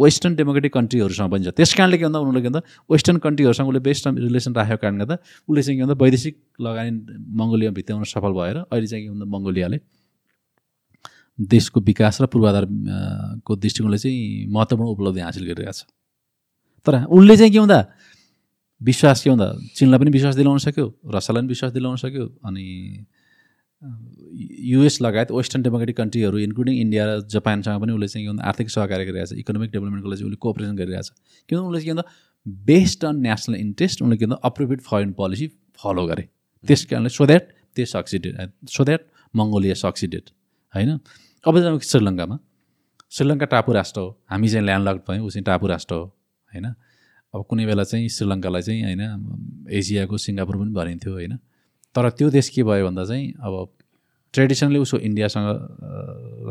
वेस्टर्न 0.00 0.34
डेमोक्रेटिक 0.34 0.72
कन्ट्रीहरूसँग 0.72 1.30
पनि 1.30 1.44
छ। 1.44 1.48
त्यस 1.58 1.74
कारणले 1.76 1.98
के 1.98 2.04
भन्दा 2.04 2.18
उनीहरूले 2.24 2.40
के 2.40 2.48
भन्दा 2.48 2.60
वेस्टर्न 2.90 3.18
कन्ट्रीहरूसँग 3.20 3.68
उसले 3.68 3.80
बेस्ट 3.84 4.06
रिलेसन 4.08 4.52
राखेको 4.54 4.80
कारणले 4.80 5.04
गर्दा 5.04 5.16
उसले 5.50 5.62
चाहिँ 5.62 5.76
के 5.76 5.82
भन्दा 5.84 5.96
वैदेशिक 6.04 6.34
लगानी 6.60 6.90
मङ्गोलिया 7.36 7.70
भित्ताउन 7.76 8.04
सफल 8.08 8.32
भएर 8.38 8.56
अहिले 8.64 8.86
चाहिँ 8.86 9.04
के 9.04 9.10
भन्दा 9.10 9.26
मङ्गोलियाले 9.34 9.78
देशको 11.38 11.80
विकास 11.80 12.20
र 12.22 12.26
पूर्वाधारको 12.32 13.52
दृष्टिकोणले 13.56 13.98
चाहिँ 13.98 14.46
महत्त्वपूर्ण 14.54 14.88
उपलब्धि 14.88 15.20
हासिल 15.20 15.44
गरिरहेको 15.52 15.72
छ। 15.72 15.84
तर 16.86 16.94
उसले 17.12 17.36
चाहिँ 17.36 17.52
के 17.52 17.58
हुँदा 17.58 17.80
विश्वास 18.80 19.22
के 19.24 19.30
हुँदा 19.30 19.46
चिनलाई 19.76 19.98
पनि 20.00 20.10
विश्वास 20.16 20.34
दिलाउन 20.40 20.58
सक्यो 20.64 20.86
रसियालाई 21.12 21.40
पनि 21.42 21.48
विश्वास 21.48 21.72
दिलाउन 21.76 21.96
सक्यो 22.00 22.24
अनि 22.48 22.64
युएस 23.82 25.00
लगायत 25.02 25.30
वेस्टर्न 25.32 25.62
डेमोक्रेटिक 25.62 25.96
कन्ट्रीहरू 25.96 26.38
इन्क्लुडिङ 26.38 26.74
इन्डिया 26.80 27.04
र 27.06 27.20
जापानसँग 27.32 27.80
पनि 27.80 27.92
उसले 27.92 28.08
चाहिँ 28.08 28.26
के 28.26 28.30
भन्दा 28.30 28.44
आर्थिक 28.44 28.70
सहकार्य 28.70 29.24
छ 29.26 29.32
इकोनोमिक 29.40 29.70
डेभलपमेन्टको 29.70 30.10
लागि 30.10 30.24
उसले 30.24 30.36
कोअपरेसन 30.36 30.76
गरिरहेको 30.76 31.02
छ 31.02 31.12
किनभने 31.48 31.68
उसले 31.68 31.84
के 31.84 31.90
भन्दा 31.90 32.04
बेस्ड 32.66 33.04
अन 33.04 33.16
नेसनल 33.20 33.56
इन्ट्रेस्ट 33.56 34.02
उनले 34.02 34.16
के 34.16 34.26
भन्दा 34.26 34.36
अप्रोप्रिएट 34.44 34.80
फरेन 34.82 35.12
पोलिसी 35.12 35.46
फलो 35.80 36.06
गरे। 36.06 36.28
त्यस 36.66 36.84
कारणले 36.92 37.08
so 37.08 37.26
that 37.26 37.44
they 37.76 37.84
succeeded 37.86 38.34
so 38.68 38.84
that 38.84 39.02
Mongolia 39.34 39.74
succeeded 39.80 40.24
होइन? 40.74 40.90
अब 41.44 41.80
श्रीलङ्कामा। 41.80 42.38
श्रीलङ्का 43.10 43.46
टापु 43.46 43.72
राष्ट्र 43.72 44.00
हो। 44.00 44.08
हामी 44.30 44.48
चाहिँ 44.48 44.64
ल्यान्डलक 44.66 45.04
भयौँ 45.08 45.24
ऊ 45.24 45.30
चाहिँ 45.30 45.44
टापु 45.44 45.66
राष्ट्र 45.66 45.94
हो 45.94 46.04
होइन? 46.52 46.66
अब 47.34 47.40
कुनै 47.48 47.64
बेला 47.66 47.84
चाहिँ 47.84 48.08
श्रीलङ्कालाई 48.08 48.62
चाहिँ 48.62 48.82
होइन 48.84 49.02
एसियाको 49.70 50.16
सिङ्गापुर 50.18 50.56
पनि 50.56 50.72
भनिन्थ्यो 50.76 51.12
होइन? 51.12 51.32
तर 51.94 52.08
त्यो 52.10 52.30
देश 52.30 52.48
के 52.48 52.62
भयो 52.62 52.86
भन्दा 52.86 53.04
चाहिँ 53.04 53.32
अब 53.42 53.68
ट्रेडिसनली 54.34 54.78
उसको 54.78 54.98
इन्डियासँग 54.98 55.46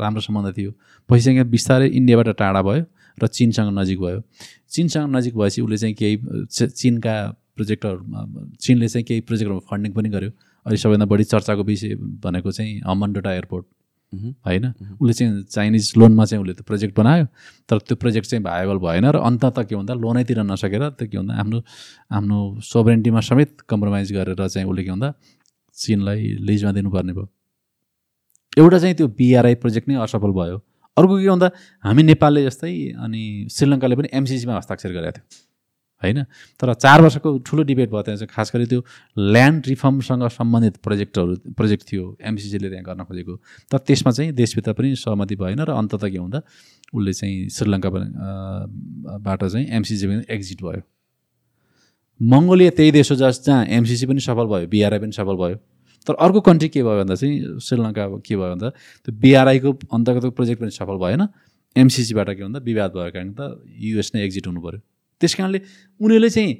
राम्रो 0.00 0.20
सम्बन्ध 0.20 0.56
थियो। 0.56 0.70
पछि 1.08 1.22
चाहिँ 1.24 1.44
बिस्तारै 1.50 1.86
इन्डियाबाट 1.88 2.28
टाढा 2.38 2.62
भयो 2.62 2.84
र 3.18 3.26
चिनसँग 3.26 3.78
नजिक 3.78 4.00
भयो। 4.00 4.22
चिनसँग 4.70 5.16
नजिक 5.16 5.34
भएपछि 5.36 5.60
उसले 5.62 5.76
चाहिँ 5.78 5.94
केही 5.94 6.16
चिनका 6.50 7.14
प्रोजेक्टहरू 7.56 8.56
चिनले 8.60 8.88
चाहिँ 8.88 9.04
केही 9.04 9.20
प्रोजेक्टहरू 9.28 9.58
फन्डिङ 9.70 9.92
पनि 9.92 10.08
गर्यो। 10.08 10.30
अहिले 10.30 10.76
सबैभन्दा 10.76 11.06
बढी 11.08 11.24
चर्चाको 11.24 11.62
विषय 11.64 11.94
भनेको 12.24 12.52
चाहिँ 12.52 12.80
हम्मनडोटा 12.86 13.32
एयरपोर्ट। 13.32 13.66
होइन? 14.12 14.64
उसले 15.00 15.12
चाहिँ 15.12 15.42
चाइनिज 15.50 15.92
लोनमा 15.96 16.24
चाहिँ 16.24 16.42
उसले 16.42 16.54
त्यो 16.54 16.64
प्रोजेक्ट 16.66 16.96
बनायो 16.96 17.24
तर 17.68 17.78
त्यो 17.78 17.96
प्रोजेक्ट 17.96 18.26
चाहिँ 18.28 18.42
भाइबल 18.44 18.78
भएन 18.78 19.04
र 19.06 19.16
अन्त 19.22 19.44
त 19.44 19.66
के 19.68 19.76
भन्दा 19.76 19.94
लोनैतिर 19.94 20.42
नसकेर 20.42 20.88
त्यो 20.98 21.08
के 21.08 21.18
भन्दा 21.18 21.34
आफ्नो 21.38 21.58
आफ्नो 22.10 22.38
सोभरेन्टीमा 22.58 23.20
समेत 23.20 23.60
कम्प्रोमाइज 23.70 24.12
गरेर 24.12 24.46
चाहिँ 24.46 24.66
उसले 24.66 24.82
के 24.84 24.90
भन्दा 24.90 25.14
चिनलाई 25.76 26.22
लिजमा 26.42 26.72
दिनुपर्ने 26.72 27.12
भयो। 27.12 27.28
एउटा 28.58 28.78
चाहिँ 28.78 28.94
त्यो 28.94 29.06
बिआरआई 29.14 29.54
प्रोजेक्ट 29.62 29.88
नै 29.88 29.94
असफल 30.02 30.32
भयो। 30.34 30.56
अर्को 30.96 31.14
के 31.18 31.28
भन्दा 31.30 31.48
हामी 31.84 32.02
नेपालले 32.02 32.44
जस्तै 32.44 32.72
अनि 32.98 33.22
श्रीलङ्काले 33.54 33.96
पनि 33.96 34.08
एमसिसीमा 34.12 34.56
हस्ताक्षर 34.56 34.90
गरेको 34.92 35.12
थियो। 35.18 35.24
होइन? 36.02 36.22
तर 36.60 36.74
चार 36.74 37.02
वर्षको 37.02 37.38
ठुलो 37.46 37.62
डिबेट 37.62 37.88
भयो 37.90 38.02
त्यहाँ 38.02 38.18
चाहिँ 38.18 38.32
खास 38.34 38.50
गरी 38.54 38.66
त्यो 38.66 38.80
ल्यान्ड 39.16 39.66
रिफर्मसँग 39.66 40.22
सम्बन्धित 40.28 40.76
प्रोजेक्टहरू 40.84 41.34
प्रोजेक्ट 41.56 41.82
थियो 41.92 42.04
एमसिसीले 42.20 42.68
त्यहाँ 42.68 42.84
गर्न 42.84 43.04
खोजेको। 43.04 43.34
तर 43.70 43.78
त्यसमा 43.78 44.10
चाहिँ 44.12 44.32
देशभित्र 44.32 44.72
पनि 44.72 44.94
सहमति 44.96 45.36
भएन 45.36 45.60
र 45.60 45.70
अन्त 45.70 45.94
के 46.00 46.18
हुँदा 46.18 46.40
उसले 46.94 47.12
चाहिँ 47.12 47.48
श्रीलङ्का 47.48 47.90
बाट 47.90 49.44
चाहिँ 49.44 49.66
एमसिसी 49.66 50.06
पनि 50.06 50.22
एक्जिट 50.34 50.62
भयो। 50.62 50.82
मङ्गोलिया 52.20 52.70
त्यही 52.76 52.90
देश 52.92 53.10
हो 53.10 53.16
जस 53.16 53.44
जहाँ 53.46 53.64
एमसिसी 53.76 54.06
पनि 54.06 54.20
सफल 54.20 54.46
भयो 54.52 54.66
बिआरआई 54.68 54.98
पनि 54.98 55.12
सफल 55.12 55.36
भयो। 55.36 55.56
तर 56.06 56.14
अर्को 56.16 56.40
कन्ट्री 56.40 56.68
के 56.68 56.82
भयो 56.82 56.96
भन्दा 56.98 57.14
चाहिँ 57.14 57.60
श्रीलङ्का 57.60 58.06
के 58.24 58.36
भयो 58.36 58.50
भन्दा 58.50 58.68
त्यो 59.04 59.12
बिआरआईको 59.20 59.70
अन्तर्गतको 59.92 60.30
प्रोजेक्ट 60.32 60.60
पनि 60.60 60.70
सफल 60.72 60.96
भएन। 60.96 61.28
एमसिसीबाट 61.76 62.28
के 62.30 62.42
भन्दा 62.42 62.58
विवाद 62.60 62.90
भएको 62.90 63.10
कारण 63.14 63.32
त 63.38 63.62
युएस 63.78 64.10
नै 64.14 64.24
एक्जिट 64.24 64.46
हुनु 64.46 64.60
पऱ्यो 64.60 64.80
त्यस 65.20 65.34
कारणले 65.34 65.60
उनीहरूले 66.00 66.30
चाहिँ 66.36 66.52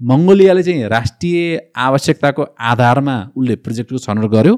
मङ्गोलियाले 0.00 0.62
चाहिँ 0.62 0.88
राष्ट्रिय 0.88 1.38
आवश्यकताको 1.86 2.42
आधारमा 2.72 3.16
उसले 3.36 3.56
प्रोजेक्टको 3.64 3.98
छनौट 4.06 4.30
गर्यो 4.32 4.54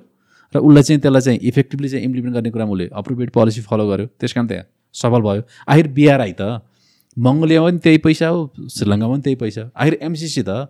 र 0.55 0.59
उसलाई 0.59 0.83
चाहिँ 0.83 1.01
त्यसलाई 1.03 1.23
चाहिँ 1.27 1.39
इफेक्टिभली 1.51 1.89
चाहिँ 1.89 2.05
इम्प्लिमेन्ट 2.07 2.35
गर्ने 2.37 2.51
कुरामा 2.55 2.73
उसले 2.73 2.87
अप्रोप्रिएट 3.01 3.31
पोलिसी 3.33 3.61
फलो 3.68 3.85
गर्यो। 3.89 4.07
त्यस 4.20 4.33
कारण 4.33 4.47
त्यहाँ 4.47 4.64
सफल 4.95 5.20
भयो। 5.27 5.43
आखिर 5.68 5.87
बिआरआई 5.97 6.33
त 6.41 6.43
मङ्गोलियामा 7.16 7.68
पनि 7.68 7.79
त्यही 7.85 7.99
पैसा 8.07 8.29
हो 8.29 8.39
श्रीलङ्कामा 8.75 9.12
पनि 9.14 9.23
त्यही 9.23 9.37
पैसा 9.43 9.62
आखिर 9.77 9.95
एमसिसी 10.09 10.43
त 10.49 10.68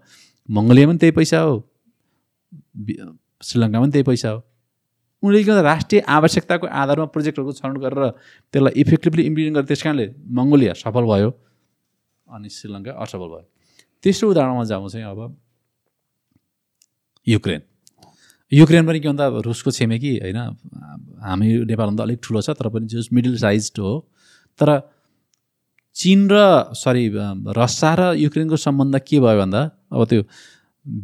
मङ्गोलियामा 0.49 0.93
पनि 0.93 0.99
त्यही 1.03 1.13
पैसा 1.19 1.39
हो 1.47 1.55
श्रीलङ्कामा 3.49 3.85
पनि 3.85 3.93
त्यही 3.93 4.07
पैसा 4.11 4.29
हो। 4.31 4.39
उनीहरूले 5.23 5.45
के 5.45 5.63
राष्ट्रिय 5.63 6.01
आवश्यकताको 6.19 6.67
आधारमा 6.67 7.07
प्रोजेक्टहरूको 7.15 7.53
छनौट 7.59 7.79
गरेर 7.85 8.03
त्यसलाई 8.53 8.73
इफेक्टिभली 8.83 9.23
इम्प्लिमेन्ट 9.31 9.55
गरेर 9.57 9.67
त्यस 9.71 9.83
कारणले 9.83 10.07
मङ्गोलिया 10.39 10.73
सफल 10.83 11.05
भयो 11.13 11.31
अनि 12.29 12.49
श्रीलङ्का 12.49 12.93
असफल 13.03 13.29
भयो। 13.33 13.47
तेस्रो 14.05 14.31
उदाहरणमा 14.31 14.65
जाउँ 14.71 14.89
चाहिँ 14.89 15.07
अब 15.07 15.21
युक्रेन। 17.27 17.61
युक्रेन 18.53 18.87
पनि 18.87 18.99
के 19.01 19.09
भन्दा 19.09 19.27
रुसको 19.47 19.71
छिमेकी 19.71 20.13
होइन? 20.23 20.39
हामी 21.23 21.49
नेपालभन्दा 21.71 22.03
अलिक 22.03 22.19
ठुलो 22.25 22.41
छ 22.43 22.51
तर 22.59 22.69
पनि 22.75 22.87
जस 22.91 23.09
मिडल 23.15 23.37
साइज 23.39 23.71
हो। 23.79 23.93
तर 24.59 24.69
चिन 25.97 26.21
र 26.33 26.37
सरी 26.75 27.05
रसिया 27.59 27.91
र 27.95 28.03
युक्रेनको 28.17 28.57
सम्बन्ध 28.57 28.99
के 29.07 29.21
भयो 29.21 29.39
भन्दा 29.39 29.61
अब 29.93 30.01
त्यो 30.11 30.23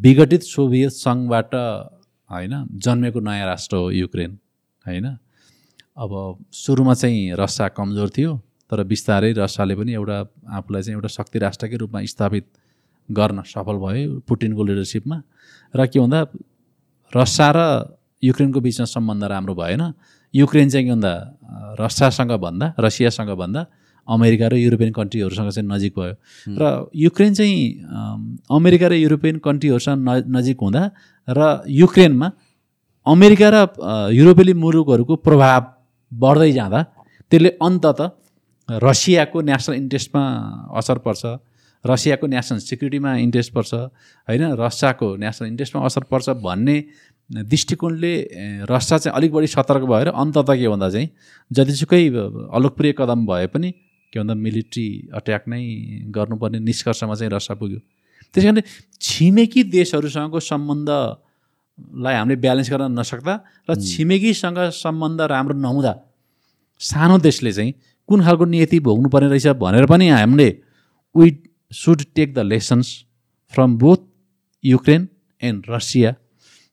विघटित 0.02 0.42
सोभियत 0.42 0.92
सङ्घबाट 0.92 1.50
होइन? 2.30 2.54
जन्मेको 2.76 3.20
नयाँ 3.20 3.46
राष्ट्र 3.46 3.76
हो 3.76 3.90
युक्रेन 3.90 4.38
होइन? 4.84 5.06
अब 5.96 6.10
सुरुमा 6.52 6.94
चाहिँ 6.94 7.34
रसिया 7.34 7.68
कमजोर 7.74 8.08
थियो 8.16 8.32
तर 8.70 8.84
बिस्तारै 8.84 9.32
रसियाले 9.32 9.74
पनि 9.74 9.92
एउटा 9.94 10.18
आफूलाई 10.56 10.82
चाहिँ 10.82 10.96
एउटा 10.96 11.08
शक्ति 11.08 11.38
राष्ट्रकै 11.38 11.76
रूपमा 11.76 12.04
स्थापित 12.04 12.46
गर्न 13.08 13.42
सफल 13.42 13.76
भयो 13.80 14.20
पुटिनको 14.28 14.62
लिडरसिपमा। 14.64 15.16
र 15.74 15.86
के 15.88 15.98
भन्दा 16.00 16.20
रसिया 17.12 17.48
र 17.56 17.58
युक्रेनको 18.22 18.60
बिचमा 18.60 18.86
सम्बन्ध 18.86 19.24
राम्रो 19.24 19.54
भएन। 19.54 19.82
युक्रेन 20.34 20.68
चाहिँ 20.68 20.86
के 20.86 20.92
भन्दा 20.92 21.14
रसियासँग 21.80 22.32
भन्दा 22.36 22.66
रसियासँग 22.78 23.30
भन्दा 23.32 23.62
अमेरिका 24.09 24.46
र 24.48 24.54
युरोपियन 24.56 24.92
कन्ट्रीहरूसँग 24.92 25.50
चाहिँ 25.50 25.68
नजिक 25.68 25.92
भयो। 25.98 26.14
र 26.59 26.90
युक्रेन 26.96 27.34
चाहिँ 27.34 27.56
अमेरिका 28.50 28.86
र 28.88 28.92
युरोपियन 28.94 29.38
कन्ट्रीहरूसँग 29.44 29.98
न 29.98 30.36
नजिक 30.36 30.59
हुँदा 30.61 30.82
र 31.28 31.40
युक्रेनमा 31.68 32.28
अमेरिका 33.06 33.48
र 33.48 33.56
युरोपेली 34.12 34.52
मुलुकहरूको 34.54 35.14
प्रभाव 35.26 35.61
बढ्दै 36.12 36.52
जाँदा 36.52 36.80
त्यसले 37.30 37.50
अन्तत 37.61 38.00
रसियाको 38.68 39.40
नेसनल 39.40 39.74
इन्ट्रेस्टमा 39.76 40.22
असर 40.78 40.98
पर्छ 41.04 41.22
रसियाको 41.84 42.26
नेसनल 42.26 42.59
सिक्युरिटीमा 42.59 43.11
इन्ट्रेस्ट 43.16 43.52
पर्छ 43.54 43.72
होइन? 44.28 44.42
रसियाको 44.61 45.16
नेसनल 45.16 45.46
इन्ट्रेस्टमा 45.48 45.84
असर 45.86 46.02
पर्छ 46.11 46.28
भन्ने 46.44 46.76
दृष्टिकोणले 47.30 48.12
रसिया 48.68 48.98
चाहिँ 48.98 49.16
अलिक 49.16 49.32
बढी 49.32 49.46
सतर्क 49.46 49.82
भएर 49.84 50.09
अन्तत 50.09 50.50
के 50.50 50.68
भन्दा 50.68 50.88
चाहिँ 50.90 51.09
जतिसुकै 51.50 52.06
अलोकप्रिय 52.56 52.92
कदम 52.98 53.26
भए 53.26 53.46
पनि 53.52 53.72
के 54.12 54.18
भन्दा 54.20 54.34
मिलिट्री 54.34 54.86
अट्याक 55.14 55.42
नै 55.48 55.62
गर्नुपर्ने 56.16 56.59
निष्कर्षमा 56.68 57.14
चाहिँ 57.14 57.30
रसिया 57.32 57.54
पुग्यो। 57.61 57.80
त्यस 58.34 58.44
कारणले 58.44 58.62
छिमेकी 59.00 59.62
देशहरूसँगको 59.76 60.40
सम्बन्धलाई 60.40 62.14
हामीले 62.14 62.36
ब्यालेन्स 62.44 62.70
गर्न 62.72 62.92
नसक्दा 62.98 63.34
र 63.68 63.74
छिमेकीसँग 63.88 64.59
सम्बन्ध 64.84 65.20
राम्रो 65.32 65.54
नहुँदा 65.59 65.92
सानो 66.80 67.18
देशले 67.28 67.52
चाहिँ 67.52 67.72
कुन 68.09 68.18
खालको 68.24 68.44
नियति 68.44 68.78
भोग्नुपर्ने 68.80 69.28
रहेछ 69.28 69.46
भनेर 69.62 69.86
पनि 69.86 70.09
हामीले 70.09 70.48
we 71.14 71.26
should 71.72 72.02
take 72.16 72.34
the 72.34 72.38
lessons 72.52 72.88
from 73.52 73.76
both 73.78 74.00
Ukraine 74.64 75.09
and 75.42 75.64
Russia 75.70 76.14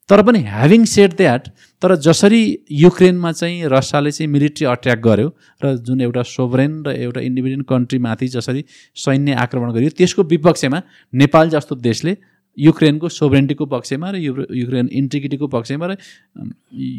तर 0.10 0.22
पनि 0.22 0.40
ह्याभिङ 0.46 0.84
सेड 0.86 1.14
द्याट 1.14 1.48
तर 1.82 1.96
जसरी 1.98 2.42
युक्रेनमा 2.74 3.32
चाहिँ 3.32 3.66
रसियाले 3.68 4.12
चाहिँ 4.12 4.32
मिलिट्री 4.32 4.66
अट्याक 4.68 5.00
गर्यो 5.00 5.30
र 5.62 5.76
जुन 5.82 6.02
एउटा 6.02 6.24
सोभरेन 6.28 6.84
र 6.86 6.96
एउटा 7.00 7.22
इन्डिपेन्डेन्ट 7.22 7.68
कन्ट्रीमाथि 7.68 8.28
जसरी 8.28 8.64
सैन्य 8.98 9.34
आक्रमण 9.40 9.72
गरियो 9.72 9.90
त्यसको 9.98 10.24
विपक्षमा 10.26 10.82
नेपाल 11.14 11.50
जस्तो 11.50 11.76
देशले 11.82 12.16
युक्रेनको 12.58 13.10
सोभरेन्टीको 13.12 13.66
पक्षमा 13.68 14.12
र 14.12 14.16
युक्रेन 14.18 14.90
इन्टिग्रिटीको 14.94 15.48
पक्षमा 15.50 15.86
र 15.86 15.98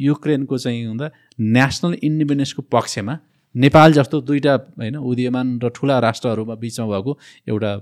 युक्रेनको 0.02 0.58
चाहिँ 0.58 0.84
हुँदा 0.84 1.10
नेसनल 1.54 1.96
इन्डिपेन्डेन्सको 2.02 2.62
पक्षमा 2.70 3.18
नेपाल 3.54 3.92
जस्तो 3.92 4.20
दुईवटा 4.22 4.54
होइन 4.76 4.96
उदीयमान 4.98 5.58
र 5.60 5.68
ठुला 5.70 5.98
राष्ट्रहरूमा 6.02 6.54
बिचमा 6.56 6.86
भएको 6.88 7.18
एउटा 7.48 7.74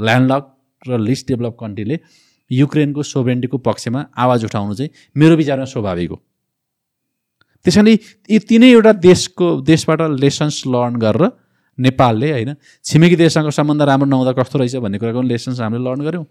ल्यान्डलक 0.00 0.44
र 0.82 0.98
लिस्ट 1.00 1.28
डेभलप 1.28 1.56
कन्ट्रीले 1.60 1.98
युक्रेनको 2.52 3.02
सोभरेन्टीको 3.02 3.58
पक्षमा 3.58 4.00
आवाज 4.14 4.44
उठाउनु 4.44 4.74
चाहिँ 4.74 4.90
मेरो 5.16 5.36
विचारमा 5.36 5.64
स्वाभाविक 5.64 6.10
हो। 6.10 6.16
त्यस 7.66 7.74
कारणले 7.74 7.92
यी 8.30 8.38
तिनैवटा 8.48 8.92
देशको 9.00 9.46
देशबाट 9.62 10.00
लेसन्स 10.20 10.62
लर्न 10.66 10.96
गरेर 10.98 11.30
नेपालले 11.78 12.30
होइन 12.32 12.54
छिमेकी 12.84 13.16
देशसँग 13.16 13.48
सम्बन्ध 13.50 13.82
राम्रो 13.82 14.08
नहुँदा 14.08 14.32
कस्तो 14.36 14.58
रहेछ 14.58 14.76
भन्ने 14.76 14.98
कुराको 14.98 15.22
लेसन्स 15.22 15.60
हामीले 15.60 15.84
लर्न 15.84 16.00
गऱ्यौँ। 16.02 16.26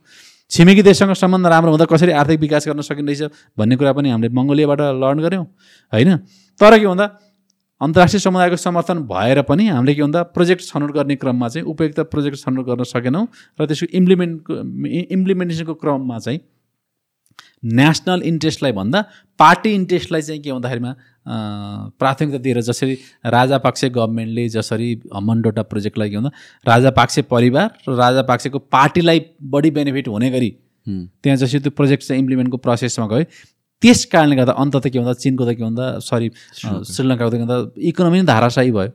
छिमेकी 0.51 0.81
देशसँग 0.83 1.13
सम्बन्ध 1.15 1.47
राम्रो 1.47 1.71
हुँदा 1.71 1.85
कसरी 1.87 2.11
आर्थिक 2.11 2.39
विकास 2.39 2.67
गर्न 2.67 2.81
सकिँदैछ 2.83 3.21
भन्ने 3.57 3.75
कुरा 3.79 3.91
पनि 3.95 4.09
हामीले 4.11 4.29
मङ्गोलियाबाट 4.29 4.81
लर्न 5.01 5.19
गऱ्यौँ 5.23 5.45
होइन। 5.93 6.09
तर 6.59 6.77
के 6.77 6.85
भन्दा 6.85 7.05
अन्तर्राष्ट्रिय 7.81 8.19
समुदायको 8.21 8.55
समर्थन 8.61 8.99
भएर 9.11 9.41
पनि 9.49 9.67
हामीले 9.67 9.93
के 9.95 10.01
भन्दा 10.01 10.21
प्रोजेक्ट 10.37 10.63
छनौट 10.63 10.91
गर्ने 10.95 11.15
क्रममा 11.21 11.47
चाहिँ 11.49 11.65
उपयुक्त 11.67 11.99
प्रोजेक्ट 12.13 12.37
छनौट 12.37 12.65
गर्न 12.65 12.83
सकेनौँ 12.93 13.27
र 13.61 13.65
त्यसको 13.65 13.87
इम्प्लिमेन्टको 13.97 14.53
इम्प्लिमेन्टेसनको 15.17 15.73
क्रममा 15.83 16.19
चाहिँ 16.19 16.39
नेसनल 17.79 18.21
इन्ट्रेस्टलाई 18.25 18.71
भन्दा 18.71 19.03
पार्टी 19.39 19.69
इन्ट्रेस्टलाई 19.73 20.21
चाहिँ 20.21 20.41
के 20.41 20.51
भन्दाखेरिमा 20.51 20.91
प्राथमिकता 21.99 22.37
दिएर 22.45 22.61
जसरी 22.69 22.97
राजापाक्से 23.35 23.89
गभर्मेन्टले 23.97 24.47
जसरी 24.55 24.89
हम्मनडोटा 25.15 25.63
प्रोजेक्टलाई 25.71 26.09
के 26.09 26.17
भन्दा 26.17 26.31
राजापाक्से 26.67 27.21
परिवार 27.33 27.69
र 27.89 27.95
राजापाक्सेको 27.97 28.59
पार्टीलाई 28.77 29.25
बढी 29.55 29.71
बेनिफिट 29.77 30.07
हुने 30.07 30.29
गरी 30.31 30.49
त्यहाँ 30.87 31.37
जसरी 31.37 31.59
त्यो 31.59 31.71
प्रोजेक्ट 31.77 32.03
चाहिँ 32.03 32.19
इम्प्लिमेन्टको 32.21 32.57
प्रोसेसमा 32.57 33.07
गयो। 33.07 33.25
त्यस 33.81 34.05
कारणले 34.13 34.35
गर्दा 34.35 34.53
अन्त 34.61 34.75
त 34.77 34.87
के 34.93 34.97
भन्दा 34.99 35.13
चिनको 35.23 35.43
त 35.45 35.51
के 35.57 35.63
भन्दा 35.63 35.85
सरी 36.05 36.27
श्रीलङ्काको 36.57 37.29
त। 37.29 37.33
के 37.33 37.43
भन्दा 37.43 37.57
इकोनोमी 37.89 38.17
नै 38.21 38.25
धाराशाही 38.29 38.71
भयो। 38.71 38.91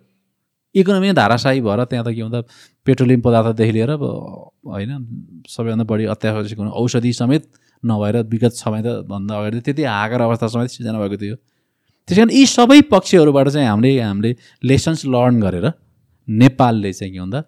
इकोनोमी 0.74 1.06
नै 1.10 1.14
धाराशाही 1.18 1.60
भएर 1.66 1.80
त्यहाँ 1.90 2.04
त 2.06 2.08
के 2.14 2.22
भन्दा 2.22 2.40
पेट्रोलियम 2.86 3.20
पदार्थदेखि 3.26 3.72
लिएर 3.76 3.90
होइन 3.98 4.92
सबैभन्दा 5.48 5.84
बढी 5.90 6.04
अत्यावश्यक 6.14 6.60
औषधि 6.60 7.12
समेत 7.20 7.42
नभएर 7.82 8.16
विगत 8.30 8.54
समय 8.62 8.80
त 8.86 8.88
भन्दा 9.10 9.32
अगाडि 9.34 9.60
त्यति 9.66 9.82
हाकर 9.82 10.20
अवस्था 10.22 10.46
समेत 10.54 10.70
सिर्जना 10.70 10.98
भएको 11.02 11.16
थियो। 11.22 11.36
त्यस 12.08 12.16
कारण 12.18 12.30
यी 12.30 12.46
सबै 12.46 12.80
पक्षहरूबाट 12.86 13.48
चाहिँ 13.48 13.68
हामीले 13.68 13.90
हामीले 14.00 14.30
लेसन्स 14.62 15.04
लर्न 15.10 15.40
गरेर 15.42 15.66
नेपालले 16.28 16.92
चाहिँ 16.92 17.12
के 17.12 17.20
भन्दा 17.20 17.40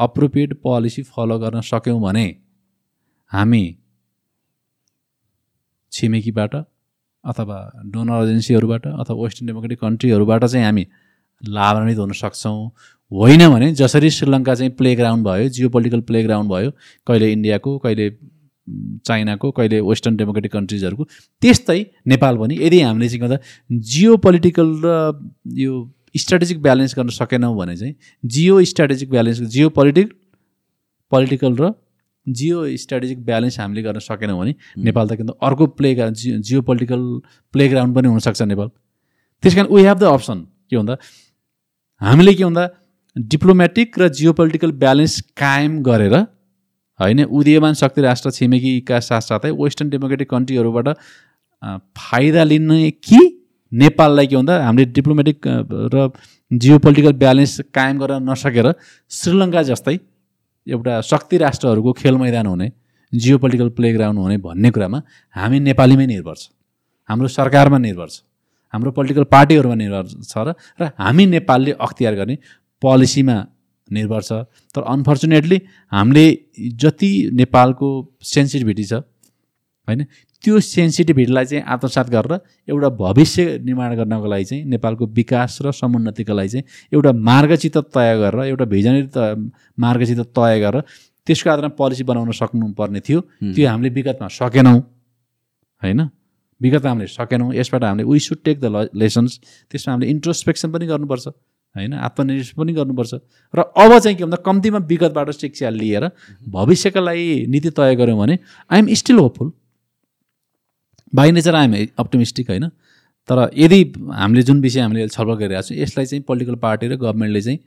अप्रोप्रिएट 0.00 0.50
पोलिसी 0.64 1.02
फलो 1.06 1.38
गर्न 1.38 1.60
सक्यौँ 1.62 2.00
भने 2.02 2.26
हामी 3.32 3.64
छिमेकीबाट 5.92 6.54
अथवा 7.24 7.58
डोनर 7.92 8.22
एजेन्सीहरूबाट 8.24 8.86
अथवा 8.86 9.22
वेस्टर्न 9.22 9.46
डेमोक्रेटिक 9.46 9.80
कन्ट्रीहरूबाट 9.80 10.44
चाहिँ 10.44 10.64
हामी 10.64 10.86
लाभान्वित 11.42 11.98
हुन 11.98 12.12
सक्छौँ। 12.12 12.70
होइन 13.12 13.48
भने 13.50 13.72
जसरी 13.74 14.10
श्रीलङ्का 14.10 14.54
चाहिँ 14.54 14.72
प्ले 14.78 14.94
ग्राउन्ड 14.96 15.26
भयो 15.26 15.48
जियो 15.48 15.68
पोलिटिकल 15.68 16.00
प्ले 16.08 16.22
ग्राउन्ड 16.24 16.50
भयो 16.50 16.70
कहिले 17.06 17.32
इन्डियाको 17.32 17.78
कहिले 17.78 18.10
चाइनाको 19.06 19.50
कहिले 19.50 19.80
वेस्टर्न 19.80 20.16
डेमोक्रेटिक 20.16 20.52
कन्ट्रिजहरूको 20.52 21.04
त्यस्तै 21.42 21.80
नेपाल 22.12 22.36
पनि 22.38 22.58
यदि 22.60 22.80
हामीले 22.80 23.08
चाहिँ 23.08 23.20
गर्दा 23.20 23.38
जियो 23.90 24.16
पोलिटिकल 24.26 24.68
र 24.84 24.96
यो 25.60 25.72
स्ट्राटेजिक 26.16 26.62
ब्यालेन्स 26.62 26.94
गर्न 26.98 27.08
सकेनौँ 27.18 27.54
भने 27.56 27.76
चाहिँ 27.76 27.94
geostrategic 28.72 29.10
balance 29.10 29.40
geo 29.54 29.68
politic 29.78 30.12
political 31.12 31.56
र 31.60 31.72
जियो 32.32 32.66
स्ट्राटेजिक 32.76 33.24
ब्यालेन्स 33.24 33.58
हामीले 33.60 33.82
गर्न 33.82 33.98
सकेनौँ 34.00 34.38
भने 34.38 34.54
नेपाल 34.84 35.08
त 35.08 35.16
किन 35.16 35.32
अर्को 35.42 35.66
play 35.78 35.94
geo 35.94 36.38
geo 36.40 36.62
political 36.62 37.02
play 37.54 37.68
ground 37.68 37.94
पनि 37.94 38.08
हुनसक्छ 38.08 38.42
नेपाल। 38.42 38.68
त्यस 39.42 39.54
कारण 39.54 39.74
वी 39.74 39.82
हेभ 39.82 39.98
द 39.98 40.04
अप्सन 40.10 40.38
के 40.70 40.76
भन्दा 40.76 40.96
हामीले 42.00 42.34
के 42.34 42.44
भन्दा 42.44 42.68
डिप्लोमेटिक 43.16 43.98
र 43.98 44.08
जियो 44.10 44.32
पोलिटिकल 44.32 44.72
ब्यालेन्स 44.82 45.20
कायम 45.36 45.82
गरेर 45.82 46.14
होइन 47.00 47.24
उदीयमान 47.24 47.74
शक्ति 47.74 48.00
राष्ट्र 48.02 48.30
छिमेकीका 48.30 49.00
साथसाथै 49.00 49.50
वेस्टर्न 49.58 49.90
डेमोक्रेटिक 49.90 50.30
कन्ट्रीहरूबाट 50.30 50.88
फाइदा 51.98 52.44
लिने 52.44 52.90
कि 53.04 53.20
नेपाललाई 53.72 54.26
के 54.26 54.36
भन्दा 54.36 54.58
हामीले 54.64 54.84
डिप्लोमेटिक 54.92 55.46
र 55.94 56.10
जियो 56.50 56.78
पोलिटिकल 56.84 57.12
ब्यालेन्स 57.18 57.60
कायम 57.74 57.98
गर्न 57.98 58.30
नसकेर 58.30 58.72
श्रीलङ्का 59.10 59.62
जस्तै 59.64 59.96
एउटा 60.66 61.00
शक्ति 61.02 61.36
राष्ट्रहरूको 61.38 61.92
खेल 61.92 62.16
मैदान 62.16 62.46
हुने 62.46 62.70
जियो 63.12 63.38
पोलिटिकल 63.38 63.68
प्ले 63.76 63.92
ग्राउन्ड 63.92 64.18
हुने 64.20 64.36
भन्ने 64.38 64.70
कुरामा 64.70 65.02
हामी 65.36 65.60
नेपालीमै 65.60 66.06
निर्भर 66.06 66.34
छ। 66.34 66.48
हाम्रो 67.08 67.28
सरकारमा 67.28 67.78
निर्भर 67.78 68.08
छ। 68.08 68.22
हाम्रो 68.74 68.90
पोलिटिकल 68.92 69.24
पार्टीहरूमा 69.26 69.74
निर्भर 69.74 70.04
छ 70.22 70.34
र 70.80 70.90
हामी 70.98 71.26
नेपालले 71.26 71.72
अख्तियार 71.80 72.14
गर्ने 72.14 72.36
पोलिसीमा 72.82 73.36
निर्भर 73.90 74.22
छ। 74.22 74.32
तर 74.74 74.82
अनफर्चुनेटली 74.84 75.60
हामीले 75.92 76.24
जति 76.76 77.10
नेपालको 77.34 77.88
सेन्सिटिभिटी 78.22 78.84
छ 78.84 78.92
होइन 79.88 80.06
त्यो 80.44 80.60
सेन्सिटिभिटीलाई 80.60 81.44
चाहिँ 81.44 81.64
आत्मसात 81.66 82.10
गरेर 82.10 82.32
एउटा 82.68 82.88
भविष्य 82.96 83.58
निर्माण 83.64 83.94
गर्नको 83.96 84.26
लागि 84.26 84.44
चाहिँ 84.44 84.64
नेपालको 84.64 85.06
विकास 85.18 85.58
र 85.62 85.72
समुन्नतिको 85.72 86.34
लागि 86.34 86.48
चाहिँ 86.48 86.64
एउटा 86.92 87.12
मार्गचित 87.12 87.76
तय 87.92 88.10
गरेर 88.20 88.40
एउटा 88.48 88.64
भिजनरी 88.64 89.06
त 89.16 89.52
मार्गचित 89.78 90.20
तय 90.32 90.60
गरेर 90.60 90.80
त्यसको 91.26 91.50
आधारमा 91.50 91.76
पोलिसी 91.76 92.02
बनाउन 92.04 92.30
सक्नुपर्ने 92.32 93.00
थियो। 93.00 93.20
त्यो 93.52 93.68
हामीले 93.68 93.90
विगतमा 93.92 94.28
सकेनौँ 94.32 94.78
होइन? 95.82 96.00
विगतमा 96.60 96.90
हामीले 96.90 97.06
सकेनौँ 97.08 97.54
यसबाट 97.54 97.84
हामीले 97.84 98.04
we 98.08 98.18
should 98.18 98.38
take 98.44 98.60
the 98.60 98.88
lessons 98.96 99.32
त्यसमा 99.70 99.92
हामीले 99.92 100.10
इन्ट्रोस्पेक्सन 100.10 100.68
पनि 100.72 100.86
गर्नुपर्छ 100.86 101.26
होइन? 101.74 101.92
आत्मनिर्भर 101.92 102.54
पनि 102.56 102.72
गर्नुपर्छ। 102.72 103.12
र 103.54 103.58
अब 103.76 103.98
चाहिँ 103.98 104.16
के 104.16 104.24
भन्दा 104.24 104.36
कम्तीमा 104.40 104.78
विगतबाट 104.88 105.30
शिक्षा 105.36 105.68
लिएर 105.70 106.04
भविष्यका 106.48 107.00
लागि 107.00 107.46
नीति 107.48 107.70
तय 107.76 107.94
गऱ्यौँ 107.96 108.18
भने 108.18 108.38
I'm 108.70 108.86
still 108.96 109.18
hopeful 109.18 109.52
by 111.12 111.30
nature 111.32 111.54
I'm 111.54 111.74
optimistic 111.98 112.50
होइन। 112.50 112.68
तर 113.28 113.50
यदि 113.56 113.82
हामीले 114.12 114.42
जुन 114.42 114.60
विषय 114.60 114.80
हामीले 114.80 115.08
छलफल 115.08 115.34
गरिरहेको 115.34 115.68
छौँ 115.68 115.76
यसलाई 115.78 116.06
चाहिँ 116.06 116.22
पोलिटिकल 116.24 116.54
पार्टी 116.62 116.86
र 116.88 116.96
गभर्मेन्टले 116.96 117.42
चाहिँ 117.42 117.58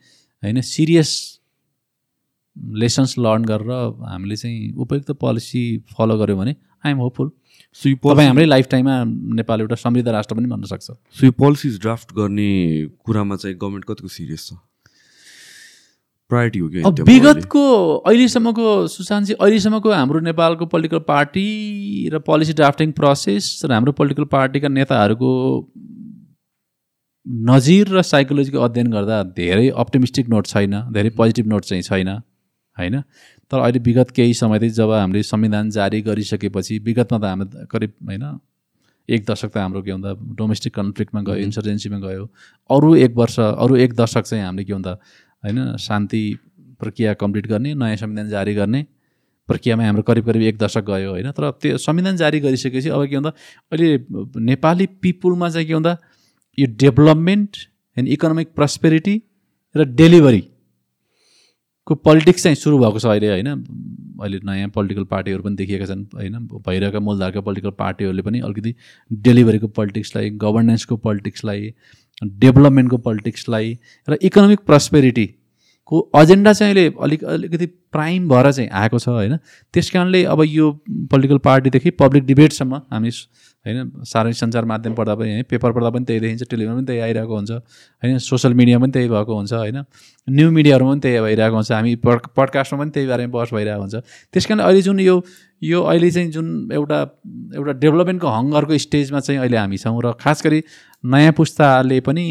होइन 0.44 0.62
सिरियस 0.64 1.12
लेसन्स 2.82 3.18
लर्न 3.20 3.46
गरेर 3.46 3.72
हामीले 4.10 4.36
चाहिँ 4.36 4.74
उपयुक्त 4.76 5.12
पोलिसी 5.22 5.64
फलो 5.94 6.18
गऱ्यौँ 6.18 6.38
भने 6.40 6.56
आइएम 6.86 6.98
होपफुल 6.98 7.32
सो 7.76 7.90
यो 7.90 7.96
तपाईँ 7.96 8.04
पोलिसी 8.04 8.28
हाम्रै 8.28 8.46
लाइफ 8.46 8.68
टाइममा 8.72 9.04
नेपाल 9.38 9.62
एउटा 9.62 9.76
समृद्ध 9.76 10.08
राष्ट्र 10.10 10.36
पनि 10.36 10.48
बन्न 10.48 10.66
सक्छ। 10.66 10.84
सो 10.84 11.26
यो 11.26 11.32
पोलिसिज 11.32 11.80
ड्राफ्ट 11.82 12.14
गर्ने 12.14 12.52
कुरामा 13.06 13.36
चाहिँ 13.36 13.56
गभर्मेन्ट 13.58 13.86
कतिको 13.86 14.08
सिरियस 14.10 14.48
छ? 14.48 14.54
प्रायोरिटी 16.32 16.60
हो 16.60 16.70
कि 16.70 17.04
विगतको 17.04 17.64
अहिलेसम्मको 18.02 18.68
सुशान्तजी 18.88 19.34
अहिलेसम्मको 19.36 19.92
हाम्रो 19.92 20.20
नेपालको 20.28 20.66
पोलिटिकल 20.66 21.00
पार्टी 21.08 21.48
र 22.14 22.20
पोलिसी 22.28 22.54
ड्राफ्टिङ 22.54 22.92
प्रोसेस 22.92 23.50
र 23.66 23.72
हाम्रो 23.72 23.92
पोलिटिकल 23.94 24.26
पार्टीका 24.32 24.68
नेताहरूको 24.70 25.32
नजिर 27.48 27.90
र 27.90 28.02
साइकोलोजीको 28.04 28.60
अध्ययन 28.62 28.92
गर्दा 28.92 29.22
धेरै 29.36 29.68
अप्टिमिस्टिक 29.84 30.30
नोट 30.30 30.48
छैन 30.48 30.80
धेरै 30.94 31.10
पोजिटिभ 31.20 31.48
नोट 31.48 31.66
चाहिँ 31.66 31.84
छैन 31.84 32.10
होइन? 32.78 33.02
तर 33.52 33.60
अहिले 33.60 33.80
विगत 33.80 34.12
केही 34.12 34.34
समयदेखि 34.34 34.74
जब 34.74 34.92
हामीले 34.94 35.24
संविधान 35.24 35.70
जारी 35.72 36.02
गरिसकेपछि 36.02 36.80
विगतमा 36.80 37.20
त 37.20 37.24
हाम्रो 37.26 37.66
करिब 37.72 37.94
होइन 38.08 38.26
एक 39.10 39.26
दशक 39.30 39.50
त 39.50 39.58
हाम्रो 39.58 39.82
के 39.82 39.92
भन्दा 39.92 40.14
डोमेस्टिक 40.36 40.74
कन्फ्लिक्टमा 40.76 41.22
गयो 41.22 41.36
इन्सर्जेन्सीमा 41.46 42.00
गयो 42.00 42.26
अरू 42.70 42.96
एक 43.06 43.16
वर्ष 43.16 43.40
अरू 43.40 43.76
एक 43.86 43.94
दशक 43.96 44.24
चाहिँ 44.24 44.44
हामीले 44.44 44.66
के 44.66 44.74
भन्दा 44.74 44.94
होइन 45.44 45.76
शान्ति 45.80 46.40
प्रक्रिया 46.80 47.14
कम्प्लिट 47.16 47.48
गर्ने 47.48 47.74
नयाँ 47.76 47.96
संविधान 47.98 48.30
जारी 48.30 48.54
गर्ने 48.56 48.86
प्रक्रियामा 49.50 49.84
हाम्रो 49.84 50.04
करिब 50.04 50.26
करिब 50.26 50.42
एक 50.44 50.58
दशक 50.58 50.84
गयो 50.86 51.12
होइन। 51.12 51.32
तर 51.32 51.50
त्यो 51.62 51.78
संविधान 51.80 52.18
जारी 52.18 52.40
गरिसकेपछि 52.40 52.90
अब 52.90 53.06
के 53.06 53.16
भन्दा 53.16 53.30
अहिले 53.72 53.98
नेपाली 54.46 54.86
पिपुलमा 55.02 55.50
चाहिँ 55.50 55.68
के 55.68 55.74
भन्दा 55.74 55.98
यो 56.58 56.68
डेभलपमेन्ट 56.80 57.58
एन्ड 57.98 58.10
इकोनोमिक 58.10 58.54
प्रस्पेरिटी 58.56 59.22
र 59.76 59.86
डेलिभरीको 59.96 61.96
पोलिटिक्स 61.96 62.44
चाहिँ 62.44 62.56
सुरु 62.56 62.78
भएको 62.80 63.00
छ 63.00 63.06
अहिले 63.06 63.30
होइन। 63.30 63.48
अहिले 64.22 64.40
नयाँ 64.46 64.70
पोलिटिकल 64.70 65.04
पार्टीहरू 65.12 65.44
पनि 65.44 65.56
देखिएका 65.56 65.86
छन् 65.86 66.06
होइन 66.14 66.38
भइरहेका 66.68 67.00
मूलधारका 67.00 67.42
पोलिटिकल 67.42 67.70
पार्टीहरूले 67.80 68.22
पनि 68.22 68.40
अलिकति 68.40 68.76
डेलिभरीको 69.12 69.68
पोलिटिक्सलाई 69.68 70.30
गभर्नेन्सको 70.40 70.98
पोलिटिक्सलाई 70.98 71.74
डेभलपमेन्टको 72.40 72.98
पोलिटिक्सलाई 72.98 73.78
र 74.08 74.18
इकोनोमिक 74.22 74.60
प्रस्पेरिटीको 74.66 76.10
एजेन्डा 76.16 76.54
चाहिँ 76.54 76.74
अहिले 76.74 76.94
अलिक 77.02 77.24
अलिकति 77.24 77.66
प्राइम 77.94 78.30
भएर 78.30 78.52
चाहिँ 78.52 78.70
आएको 78.70 79.00
छ 79.00 79.08
होइन? 79.10 79.38
त्यस 79.74 79.90
कारणले 79.92 80.24
अब 80.26 80.42
यो 80.48 80.72
पोलिटिकल 81.12 81.38
पार्टीदेखि 81.38 81.90
पब्लिक 81.90 82.26
डिबेटसम्म 82.26 82.76
हामी 82.94 83.10
होइन 83.66 83.92
सार्वजनिक 84.04 84.38
सञ्चार 84.38 84.66
माध्यम 84.66 84.94
पढ्दा 84.94 85.16
पनि 85.16 85.30
है 85.30 85.44
पेपर 85.44 85.72
पढ्दा 85.72 85.90
पनि 85.90 86.06
त्यही 86.06 86.20
देखिन्छ 86.20 86.44
टेलिभिजन 86.50 86.76
पनि 86.76 86.86
त्यही 86.86 87.00
आइरहेको 87.00 87.36
हुन्छ 87.36 87.52
होइन? 87.52 88.18
सोसियल 88.18 88.54
मिडियामा 88.54 88.84
पनि 88.84 88.92
त्यही 88.92 89.10
भएको 89.10 89.36
हुन्छ 89.36 89.54
होइन? 89.54 89.78
न्यु 90.28 90.52
मिडियाहरूमा 90.52 90.92
पनि 90.92 91.02
त्यही 91.02 91.22
भइरहेको 91.22 91.56
हुन्छ 91.56 91.72
हामी 91.72 91.96
पड 91.96 92.20
पडकास्टमा 92.36 92.80
पनि 92.80 92.92
त्यही 92.92 93.08
बारेमा 93.08 93.32
बहस 93.32 93.54
भइरहेको 93.54 93.82
हुन्छ। 93.82 93.96
त्यस 94.34 94.46
कारण 94.46 94.60
अहिले 94.60 94.82
जुन 94.82 95.00
यो 95.00 95.16
यो 95.64 95.82
अहिले 95.82 96.12
चाहिँ 96.12 96.32
जुन 96.32 96.48
एउटा 96.74 97.00
एउटा 97.56 97.74
डेभलपमेन्टको 97.80 98.28
हङ्गरको 98.28 98.78
स्टेजमा 98.78 99.20
चाहिँ 99.20 99.40
अहिले 99.40 99.58
हामी 99.58 99.78
छौँ 99.78 100.02
र 100.02 100.12
खास 100.20 100.44
गरी 100.44 100.64
नयाँ 101.04 101.32
पुस्ताले 101.38 102.00
पनि 102.00 102.24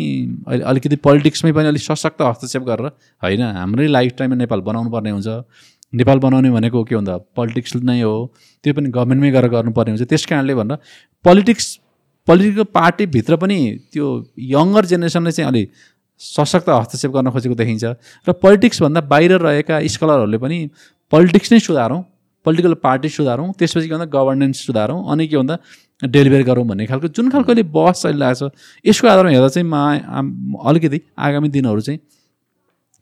अहिले 0.48 0.64
अलिकति 0.64 0.96
पोलिटिक्समै 1.06 1.52
पनि 1.52 1.68
अलिक 1.68 1.82
सशक्त 1.82 2.22
हस्तक्षेप 2.22 2.62
गरेर 2.70 2.86
होइन 3.22 3.42
हाम्रै 3.58 3.86
लाइफ 3.86 4.12
टाइममा 4.18 4.36
नेपाल 4.36 4.60
बनाउनु 4.68 4.90
पर्ने 4.90 5.10
हुन्छ। 5.10 5.28
नेपाल 5.92 6.18
बनाउने 6.18 6.50
भनेको 6.50 6.84
के 6.84 6.96
भन्दा 6.96 7.16
पोलिटिक्स 7.36 7.76
नै 7.84 8.00
हो 8.00 8.14
त्यो 8.64 8.74
पनि 8.74 8.88
गभर्मेन्टमै 8.96 9.30
गएर 9.30 9.46
गर्नुपर्ने 9.54 9.90
हुन्छ। 9.92 10.08
त्यस 10.08 10.24
कारणले 10.26 10.54
भनेर 10.54 10.76
पोलिटिक्स 11.24 11.66
पोलिटिकल 12.28 12.64
पार्टीभित्र 12.72 13.36
पनि 13.36 13.58
त्यो 13.92 14.06
यङ्गर 14.56 14.84
जेनेरेसनले 14.92 15.32
चाहिँ 15.32 15.48
अलिक 15.52 15.66
सशक्त 16.20 16.68
हस्तक्षेप 16.68 17.10
गर्न 17.12 17.30
खोजेको 17.34 17.54
देखिन्छ। 17.60 17.84
र 18.26 18.32
पोलिटिक्सभन्दा 18.40 19.00
बाहिर 19.12 19.32
रहेका 19.42 19.80
स्कलरहरूले 19.92 20.38
पनि 20.38 20.58
पोलिटिक्स 21.12 21.52
नै 21.52 21.58
सुधारौँ 21.68 22.00
पोलिटिकल 22.46 22.74
पार्टी 22.82 23.08
सुधारौँ 23.08 23.52
त्यसपछि 23.58 23.86
के 23.88 23.94
भन्दा 23.94 24.08
गभर्नेन्स 24.16 24.66
सुधारौँ। 24.66 24.98
अनि 25.12 25.26
के 25.28 25.36
भन्दा 25.36 25.56
डेलिभरी 26.02 26.44
गरौँ 26.44 26.64
भन्ने 26.66 26.86
खालको 26.86 27.08
जुन 27.08 27.30
खालको 27.30 27.52
अहिले 27.52 27.62
बहस 27.70 28.02
चलिरहेको 28.02 28.48
छ 28.48 28.52
यसको 28.84 29.08
आधारमा 29.08 29.30
हेर्दा 29.30 29.48
चाहिँ 29.48 29.68
म 29.68 30.56
अलिकति 30.66 31.00
आगामी 31.18 31.48
दिनहरू 31.48 31.80
चाहिँ 31.80 32.00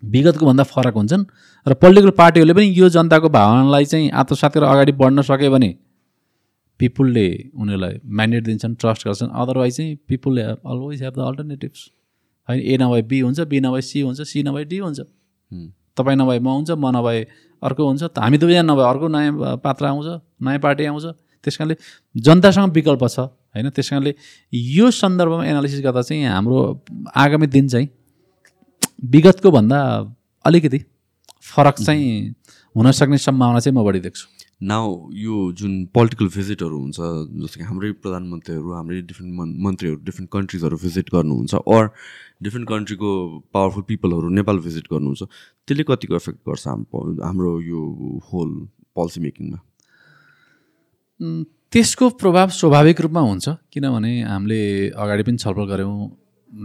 विगतको 0.03 0.47
भन्दा 0.47 0.65
फरक 0.65 0.95
हुन्छन्। 0.95 1.25
र 1.67 1.75
पोलिटिकल 1.77 2.11
पार्टीहरूले 2.17 2.55
पनि 2.55 2.67
यो 2.73 2.89
जनताको 2.89 3.29
भावनालाई 3.29 3.85
चाहिँ 3.85 4.11
आत्मसात 4.21 4.53
गरेर 4.57 4.69
अगाडि 4.69 4.93
बढ्न 5.01 5.23
सक्यो 5.23 5.51
भने 5.51 5.71
पिपुलले 6.81 7.27
उनीहरूलाई 7.53 7.95
म्यान्डेट 8.09 8.45
दिन्छन् 8.45 8.75
ट्रस्ट 8.81 9.07
गर्छन्। 9.07 9.31
अदरवाइज 9.31 9.77
चाहिँ 9.77 9.97
पिपुलले 10.09 10.43
अलवेज 10.43 11.03
हेभ 11.03 11.15
द 11.17 11.21
अल्टरनेटिभ्स 11.21 11.81
होइन 12.49 12.61
ए 12.61 12.77
नभए 12.81 13.03
बी 13.11 13.21
हुन्छ 13.21 13.41
बी 13.51 13.61
नभए 13.61 13.81
सी 13.81 14.01
हुन्छ 14.01 14.21
सी 14.23 14.43
नभए 14.43 14.65
डी 14.65 14.79
हुन्छ। 14.79 15.01
तपाईँ 15.97 16.17
नभए 16.17 16.39
म 16.39 16.49
हुन्छ 16.49 16.71
म 16.71 16.97
नभए 16.97 17.27
अर्को 17.63 17.87
हुन्छ 17.87 18.03
त 18.03 18.19
हामी 18.19 18.39
दुईजना 18.39 18.73
नभए 18.73 18.85
अर्को 18.89 19.09
नयाँ 19.09 19.57
पात्र 19.65 19.85
आउँछ 19.87 20.07
नयाँ 20.41 20.61
पार्टी 20.61 20.85
आउँछ। 20.85 21.05
त्यस 21.45 21.57
कारणले 21.57 21.74
जनतासँग 22.14 22.72
विकल्प 22.74 23.05
छ 23.09 23.18
होइन? 23.18 23.68
त्यस 23.76 23.91
कारणले 23.91 24.12
यो 24.53 24.91
सन्दर्भमा 24.91 25.45
एनालिसिस 25.47 25.80
गर्दा 25.84 26.03
चाहिँ 26.03 26.24
हाम्रो 26.26 26.59
आगामी 27.16 27.47
दिन 27.57 27.68
चाहिँ 27.68 27.88
विगतको 29.12 29.51
भन्दा 29.51 29.78
अलिकति 30.45 30.78
फरक 31.55 31.80
चाहिँ 31.80 32.34
हुन 32.76 32.91
सक्ने 32.93 33.18
सम्भावना 33.18 33.61
चाहिँ 33.61 33.76
म 33.76 33.84
बढी 33.84 34.01
देख्छु। 34.01 34.26
नाउ 34.62 34.88
यो 35.16 35.34
जुन 35.57 35.72
पोलिटिकल 35.97 36.26
भिजिटहरू 36.36 36.78
हुन्छ 36.78 36.97
जस्तो 37.01 37.61
कि 37.61 37.64
हाम्रै 37.64 37.91
प्रधानमन्त्रीहरू 38.05 38.72
हाम्रै 38.76 39.01
डिफ्रेन्ट 39.09 39.32
मन् 39.38 39.55
मन्त्रीहरू 39.66 39.97
डिफ्रेन्ट 40.05 40.30
कन्ट्रिजहरू 40.32 40.76
भिजिट 40.82 41.09
गर्नुहुन्छ 41.14 41.55
अर 41.55 41.88
डिफ्रेन्ट 42.45 42.68
कन्ट्रीको 42.68 43.11
पावरफुल 43.57 43.82
पिपलहरू 43.88 44.28
नेपाल 44.36 44.59
भिजिट 44.66 44.93
गर्नुहुन्छ 44.93 45.22
त्यसले 45.68 45.84
कतिको 45.91 46.16
इफेक्ट 46.22 46.41
गर्छ 46.49 46.66
हाम्रो 46.68 47.16
हाम्रो 47.24 47.53
यो 47.70 47.80
होल 48.28 48.51
पोलिसी 48.95 49.20
मेकिङमा 49.26 49.59
त्यसको 51.21 52.09
प्रभाव 52.21 52.49
स्वाभाविक 52.51 53.01
रूपमा 53.01 53.21
हुन्छ 53.21 53.49
किनभने 53.73 54.12
हामीले 54.23 54.61
अगाडि 54.97 55.23
पनि 55.23 55.37
छलफल 55.37 55.64
गऱ्यौँ 55.71 55.97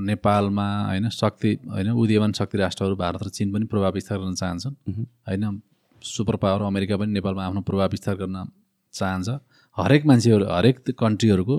नेपालमा 0.08 0.68
होइन 0.88 1.10
शक्ति 1.12 1.52
होइन 1.68 1.90
उदीयमान 1.92 2.32
शक्ति 2.32 2.58
राष्ट्रहरू 2.58 2.96
भारत 2.96 3.24
र 3.24 3.30
चिन 3.30 3.52
पनि 3.54 3.66
प्रभाव 3.68 3.92
विस्तार 3.94 4.18
गर्न 4.18 4.34
चाहन्छन्। 4.34 4.74
होइन 5.28 5.44
सुपर 6.04 6.36
पावर 6.36 6.62
अमेरिका 6.64 6.98
पनि 6.98 7.12
नेपालमा 7.14 7.46
आफ्नो 7.46 7.62
प्रभाव 7.62 7.90
विस्तार 7.92 8.16
गर्न 8.16 8.38
चाहन्छ। 8.94 9.30
हरेक 9.78 10.06
मान्छेहरू 10.06 10.46
हरेक 10.48 10.78
कन्ट्रीहरूको 11.00 11.56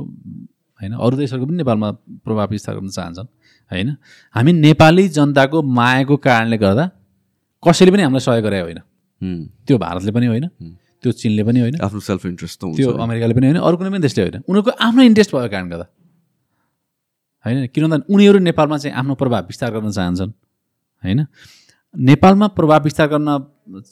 होइन 0.80 0.92
अरू 0.96 1.16
देशहरूको 1.16 1.46
पनि 1.46 1.56
नेपालमा 1.56 1.90
प्रभाव 2.24 2.48
विस्तार 2.50 2.74
गर्न 2.76 2.88
चाहन्छन्। 2.88 3.28
होइन 3.72 3.88
हामी 4.34 4.52
नेपाली 4.64 5.08
जनताको 5.12 5.62
मायाको 5.78 6.16
कारणले 6.16 6.58
गर्दा 6.58 6.84
कसैले 7.62 7.90
पनि 7.92 8.02
हामीलाई 8.02 8.24
सहयोग 8.24 8.44
गरे 8.44 8.60
होइन। 8.60 8.80
त्यो 9.66 9.78
भारतले 9.78 10.12
पनि 10.12 10.26
होइन। 10.26 10.48
त्यो 11.06 11.12
चिनले 11.22 11.42
पनि 11.46 11.60
होइन। 11.62 11.76
आफ्नो 11.86 12.00
सेल्फ 12.02 12.26
इन्ट्रेस्ट 12.26 12.56
त 12.58 12.74
त्यो 12.74 12.90
अमेरिकाले 12.98 13.34
पनि 13.38 13.46
होइन 13.46 13.58
अरू 13.62 13.76
कुनै 13.78 13.90
पनि 13.94 14.02
देशले 14.02 14.22
होइन। 14.26 14.42
उनीहरूको 14.42 14.70
आफ्नो 14.86 15.02
इन्ट्रेस्ट 15.10 15.30
भएको 15.34 15.48
कारणले 15.54 15.70
गर्दा। 15.70 15.86
होइन? 17.44 17.66
किन 17.70 17.82
भन्दा 17.86 17.96
उनीहरू 18.10 18.38
नेपालमा 18.42 18.76
चाहिँ 18.82 18.94
आफ्नो 18.96 19.14
प्रभाव 19.14 19.42
विस्तार 19.46 19.70
गर्न 19.70 19.90
चाहन्छन्। 19.90 20.32
होइन? 21.02 21.20
नेपालमा 21.94 22.46
प्रभाव 22.58 22.82
विस्तार 22.84 23.08
गर्न 23.08 23.28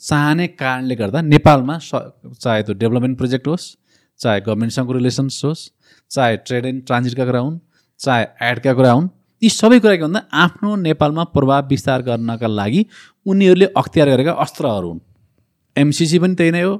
चाहने 0.09 0.47
कारणले 0.59 0.95
गर्दा 0.95 1.21
नेपालमा 1.21 1.75
स 1.79 1.91
चाहे 2.43 2.63
त्यो 2.63 2.73
डेभलपमेन्ट 2.75 3.17
प्रोजेक्ट 3.17 3.47
होस् 3.47 3.65
चाहे 4.19 4.39
गभर्मेन्टसँगको 4.41 4.93
रिलेसन्स 4.93 5.45
होस् 5.45 5.61
चाहे 6.11 6.37
ट्रेड 6.37 6.65
एन्ड 6.65 6.85
ट्रान्जिटका 6.85 7.25
कुरा 7.25 7.39
हुन् 7.39 7.57
चाहे 7.99 8.23
एडका 8.51 8.73
कुरा 8.73 8.91
हुन् 8.91 9.07
यी 9.41 9.49
सबै 9.49 9.79
कुरा 9.79 9.95
के 9.95 10.03
भन्दा 10.03 10.21
आफ्नो 10.43 10.75
नेपालमा 10.75 11.23
प्रभाव 11.35 11.67
विस्तार 11.67 12.01
गर्नका 12.01 12.47
लागि 12.47 12.85
उनीहरूले 13.25 13.67
अख्तियार 13.77 14.07
गरेका 14.09 14.31
अस्त्रहरू 14.45 14.89
हुन्। 14.89 15.01
एमसिसी 15.75 16.19
पनि 16.19 16.35
त्यही 16.35 16.51
नै 16.51 16.61
हो। 16.61 16.73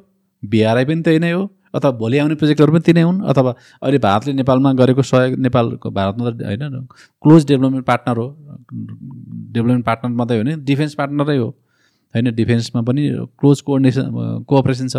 बिआरआई 0.49 0.85
पनि 0.85 1.01
त्यही 1.01 1.19
नै 1.19 1.31
हो 1.31 1.43
अथवा 1.73 1.91
भोलि 1.91 2.17
आउने 2.17 2.35
प्रोजेक्टहरू 2.35 2.71
पनि 2.71 2.79
त्यही 2.79 2.95
नै 2.95 3.03
हुन् 3.03 3.19
अथवा 3.23 3.51
अहिले 3.81 3.97
भारतले 3.97 4.33
नेपालमा 4.33 4.73
गरेको 4.73 5.01
सहयोग 5.01 5.39
नेपालको 5.39 5.91
भारतमा 5.91 6.29
त 6.29 6.33
होइन 6.45 6.87
क्लोज 7.23 7.45
डेभलपमेन्ट 7.45 7.85
पार्टनर 7.85 8.17
हो 8.17 8.27
डेभलपमेन्ट 9.51 9.85
पार्टनर 9.85 10.15
मात्रै 10.15 10.37
हो 10.37 10.43
भने 10.43 10.55
डिफेन्स 10.63 10.93
पार्टनरै 10.95 11.37
हो 11.37 11.49
होइन 12.15 12.35
डिफेन्समा 12.35 12.81
पनि 12.81 13.07
क्लोज 13.39 13.61
कोअर्डिनेसन 13.61 14.05
कोअपरेसन 14.47 14.87
छ 14.87 14.95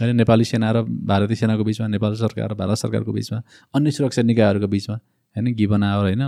होइन 0.00 0.16
नेपाली 0.16 0.44
सेना 0.44 0.70
र 0.72 0.82
भारतीय 1.10 1.36
सेनाको 1.36 1.64
बिचमा 1.64 1.86
नेपाल 1.88 2.14
सरकार 2.14 2.50
र 2.50 2.54
भारत 2.54 2.84
सरकारको 2.84 3.12
बिचमा 3.12 3.42
अन्य 3.74 3.90
सुरक्षा 3.90 4.22
निकायहरूको 4.22 4.68
बिचमा 4.68 4.96
होइन 5.36 5.54
गिभन 5.54 5.82
आवर 5.82 6.04
होइन 6.04 6.22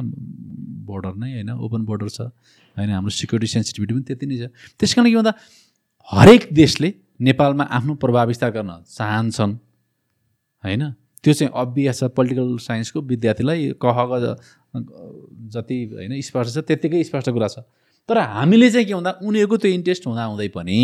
बोर्डर 0.89 1.15
नै 1.15 1.31
होइन 1.33 1.51
ओपन 1.51 1.85
बोर्डर 1.85 2.09
छ 2.09 2.21
होइन 2.77 2.91
हाम्रो 2.91 3.15
सिक्युरिटी 3.21 3.53
सेन्सिटिभिटी 3.53 3.95
पनि 3.95 4.05
त्यति 4.09 4.27
नै 4.27 4.37
छ। 4.37 4.45
त्यस 4.81 4.95
कारणले 4.95 5.11
के 5.11 5.17
भन्दा 5.17 5.35
हरेक 6.09 6.49
देशले 6.53 6.89
नेपालमा 7.21 7.65
आफ्नो 7.71 7.95
प्रभाव 7.95 8.29
विस्तार 8.29 8.51
गर्न 8.51 8.83
चाहन्छन्। 8.89 9.53
होइन? 10.65 10.83
त्यो 11.25 11.33
चाहिँ 11.35 11.53
अभियस 11.57 12.01
छ 12.01 12.05
पोलिटिकल 12.17 12.57
साइन्सको 12.61 13.01
विद्यार्थीलाई 13.03 13.73
कह 13.85 13.99
जति 15.55 15.79
होइन 15.95 16.21
स्पष्ट 16.21 16.55
छ 16.55 16.59
त्यत्तिकै 16.69 17.03
स्पष्ट 17.05 17.31
कुरा 17.31 17.49
छ। 17.49 17.59
तर 18.09 18.19
हामीले 18.19 18.71
चाहिँ 18.71 18.87
के 18.87 18.95
भन्दा 18.95 19.11
उनीहरूको 19.23 19.57
त्यो 19.57 19.71
इन्ट्रेस्ट 19.73 20.07
हुँदा 20.07 20.25
हुँदै 20.25 20.49
पनि 20.49 20.81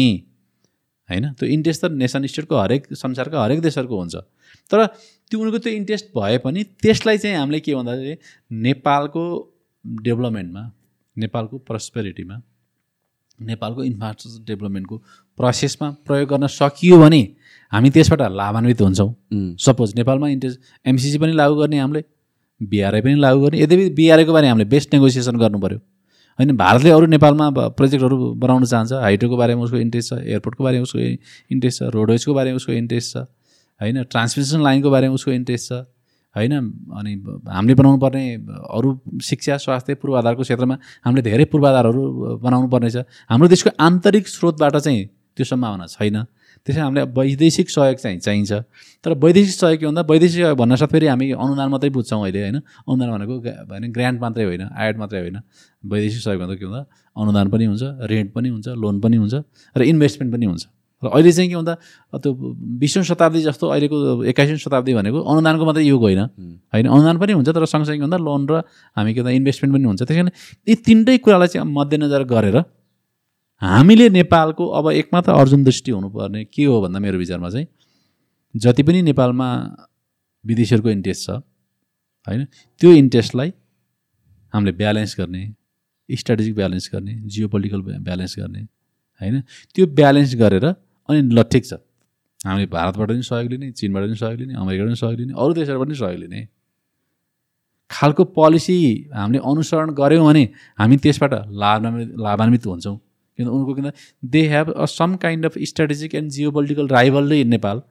होइन? 1.09 1.25
त्यो 1.35 1.49
इन्ट्रेस्ट 1.49 1.85
त 1.85 1.91
नेसन 1.93 2.27
स्टेटको 2.27 2.57
हरेक 2.57 2.95
संसारका 2.95 3.43
हरेक 3.45 3.61
देशहरूको 3.61 3.97
हुन्छ। 3.99 4.17
तर 4.71 4.87
त्यो 4.87 5.37
उनीहरूको 5.41 5.63
त्यो 5.65 5.73
इन्ट्रेस्ट 5.73 6.07
भए 6.17 6.39
पनि 6.39 6.65
त्यसलाई 6.81 7.19
चाहिँ 7.19 7.37
हामीले 7.37 7.61
के 7.61 7.75
भन्दा 7.75 7.97
चाहिँ 7.97 8.17
नेपालको 8.65 9.25
डेभलपमेन्टमा 9.85 10.63
नेपालको 11.17 11.59
प्रस्पेरिटीमा 11.59 12.37
नेपालको 13.41 13.83
इन्फ्रास्ट्रक्चर 13.85 14.45
डेभलपमेन्टको 14.45 14.97
प्रोसेसमा 15.41 15.89
प्रयोग 16.07 16.29
गर्न 16.29 16.47
सकियो 16.53 16.99
भने 17.01 17.21
हामी 17.73 17.91
त्यसबाट 17.91 18.23
लाभान्वित 18.33 18.81
हुन्छौँ। 18.81 19.11
सपोज 19.59 19.95
नेपालमा 19.97 20.29
इन्ट्रेस्ट 20.29 20.59
एमसिसी 20.87 21.19
पनि 21.19 21.33
लागू 21.33 21.55
गर्ने 21.57 21.79
हामीले 21.79 22.03
बिआरआई 22.61 23.01
पनि 23.01 23.15
लागू 23.21 23.41
गर्ने 23.41 23.61
यद्यपि 23.61 23.89
बिआरआईको 23.97 24.33
बारे 24.33 24.49
हामीले 24.49 24.69
बेस्ट 24.69 24.95
नेगोसिएसन 24.95 25.37
गर्नु 25.39 25.59
पऱ्यो 25.61 25.79
होइन 26.39 26.57
भारतले 26.57 26.91
अरू 26.91 27.07
नेपालमा 27.07 27.47
प्रोजेक्टहरू 27.79 28.17
बनाउन 28.43 28.65
चाहन्छ। 28.65 28.93
हाइड्रोको 29.05 29.37
बारेमा 29.37 29.63
उसको 29.63 29.77
इन्ट्रेस्ट 29.77 30.09
छ 30.11 30.19
एयरपोर्टको 30.25 30.65
बारेमा 30.65 30.83
उसको 30.83 30.99
इन्ट्रेस्ट 31.55 31.79
छ 31.79 31.89
रोडवेजको 31.95 32.35
बारेमा 32.35 32.57
उसको 32.57 32.73
इन्ट्रेस्ट 32.73 33.13
छ। 33.13 33.25
होइन 33.81 34.03
ट्रान्समिसन 34.13 34.63
लाइनको 34.63 34.91
बारेमा 34.91 35.15
उसको 35.15 35.31
इन्ट्रेस्ट 35.33 35.69
छ। 35.69 35.73
होइन 36.35 36.53
अनि 36.97 37.13
हामीले 37.49 37.75
बनाउनु 37.75 37.99
पर्ने 37.99 38.25
अरू 38.71 38.89
शिक्षा 39.23 39.57
स्वास्थ्य 39.57 39.95
पूर्वाधारको 40.03 40.43
क्षेत्रमा 40.43 40.77
हामीले 41.05 41.23
धेरै 41.23 41.45
पूर्वाधारहरू 41.53 42.03
बनाउनु 42.45 42.69
पर्नेछ 42.69 42.97
हाम्रो 43.31 43.49
देशको 43.49 43.71
आन्तरिक 43.81 44.29
स्रोतबाट 44.29 44.77
चाहिँ 44.79 45.01
त्यो 45.37 45.45
सम्भावना 45.45 45.87
छैन। 45.87 46.17
त्यसै 46.67 46.81
हामीले 46.81 47.03
वैदेशिक 47.17 47.69
सहयोग 47.71 47.97
चाहिँ 47.97 48.19
चाहिन्छ। 48.21 48.53
तर 49.05 49.11
वैदेशिक 49.17 49.57
सहयोग 49.57 49.79
के 49.81 49.87
भन्दा 49.87 50.03
वैदेशिक 50.05 50.41
सहयोग 50.43 50.59
भन्न 50.59 50.77
साथ 50.77 50.89
फेरि 50.93 51.07
हामी 51.09 51.27
अनुदान 51.33 51.69
मात्रै 51.71 51.91
बुझ्छौँ 51.91 52.21
अहिले 52.21 52.41
होइन? 52.41 52.59
अनुदान 52.85 53.09
भनेको 53.17 53.35
होइन 53.71 53.85
ग्रान्ट 53.97 54.19
मात्रै 54.21 54.45
होइन 54.45 54.63
आयड 54.69 54.97
मात्रै 54.99 55.21
होइन। 55.21 55.37
वैदेशिक 55.85 56.21
सहयोग 56.21 56.41
भन्दा 56.43 56.55
के 56.61 56.67
भन्दा 56.67 56.83
अनुदान 57.17 57.47
पनि 57.49 57.65
हुन्छ 57.71 57.83
रेन्ट 58.11 58.29
पनि 58.37 58.49
हुन्छ 58.55 58.69
लोन 58.77 59.01
पनि 59.01 59.17
हुन्छ 59.17 59.35
र 59.77 59.81
इन्भेस्टमेन्ट 59.89 60.31
पनि 60.35 60.47
हुन्छ। 60.47 60.65
र 61.03 61.07
अहिले 61.09 61.33
चाहिँ 61.33 61.49
के 61.49 61.57
भन्दा 61.57 61.75
त्यो 62.21 62.31
बिसौँ 62.77 63.03
शताब्दी 63.09 63.41
जस्तो 63.41 63.65
अहिलेको 63.73 63.97
एक्काइसौँ 64.29 64.61
शताब्दी 64.61 64.93
भनेको 65.01 65.17
अनुदानको 65.17 65.65
मात्रै 65.65 65.85
युग 65.89 66.03
होइन। 66.05 66.21
होइन 66.77 66.87
अनुदान 66.93 67.17
पनि 67.17 67.33
हुन्छ 67.41 67.49
तर 67.57 67.65
सँगसँगै 67.65 68.05
भन्दा 68.05 68.19
लोन 68.21 68.43
र 68.45 68.53
हामी 68.97 69.11
के 69.17 69.21
भन्दा 69.25 69.33
इन्भेस्टमेन्ट 69.33 69.73
पनि 69.73 69.85
हुन्छ। 69.89 70.03
त्यस 70.05 70.13
कारण 70.13 70.29
यी 70.69 70.75
तिनटै 70.77 71.17
कुरालाई 71.25 71.49
चाहिँ 71.49 71.65
मध्यनजर 71.65 72.23
गरेर 72.29 72.57
हामीले 73.63 74.09
नेपालको 74.09 74.67
अब 74.79 74.91
एकमात्र 74.91 75.33
अर्जुन 75.33 75.65
दृष्टि 75.65 75.91
हुनुपर्ने 75.91 76.45
के 76.45 76.65
हो 76.65 76.81
भन्दा 76.81 76.99
मेरो 76.99 77.19
विचारमा 77.19 77.49
चाहिँ 77.51 77.67
जति 78.55 78.83
पनि 78.83 79.03
नेपालमा 79.03 79.49
विदेशीहरूको 80.45 80.91
इन्ट्रेस्ट 80.91 81.27
छ 81.27 81.31
होइन 82.27 82.45
त्यो 82.81 82.93
इन्ट्रेस्टलाई 82.93 83.53
हामीले 84.55 84.73
ब्यालेन्स 84.73 85.15
गर्ने 85.19 85.43
स्ट्राटेजिक 86.09 86.55
ब्यालेन्स 86.55 86.91
गर्ने 86.95 87.15
जियो 87.27 87.49
पोलिटिकल 87.49 87.83
ब्यालेन्स 87.83 88.35
गर्ने 88.39 88.63
होइन 89.21 89.41
त्यो 89.75 89.87
ब्यालेन्स 90.01 90.35
गरेर 90.37 90.65
अनि 90.65 91.21
ल 91.21 91.43
ठिक 91.53 91.65
छ। 91.67 91.73
हामीले 92.41 92.67
भारतबाट 92.67 93.09
पनि 93.09 93.23
सहयोग 93.23 93.51
लिने 93.51 93.71
चिनबाट 93.73 94.03
पनि 94.05 94.17
सहयोग 94.17 94.41
लिने 94.41 94.55
अमेरिकाबाट 94.55 94.89
पनि 94.89 94.97
सहयोग 94.97 95.19
लिने 95.21 95.33
अरू 95.37 95.53
देशहरूबाट 95.55 95.89
पनि 95.89 95.97
सहयोग 95.97 96.21
लिने। 96.21 96.41
खालको 97.91 98.25
पोलिसी 98.39 98.79
हामीले 99.15 99.41
अनुसरण 99.45 99.91
गऱ्यौँ 100.01 100.27
भने 100.27 100.45
हामी 100.79 100.97
त्यसबाट 100.97 101.33
लाभान्वित 101.63 102.09
लाभान्वित 102.19 102.67
हुन्छौँ। 102.67 102.97
किन 103.41 103.49
उनको 103.51 103.75
किन 103.75 103.91
they 104.35 104.47
have 104.49 104.73
a 104.73 104.87
some 104.97 105.17
kind 105.25 105.47
of 105.47 105.59
strategic 105.71 106.15
and 106.15 106.31
geopolitical 106.59 106.89
rival 106.91 107.33
in 107.33 107.49
Nepal 107.51 107.83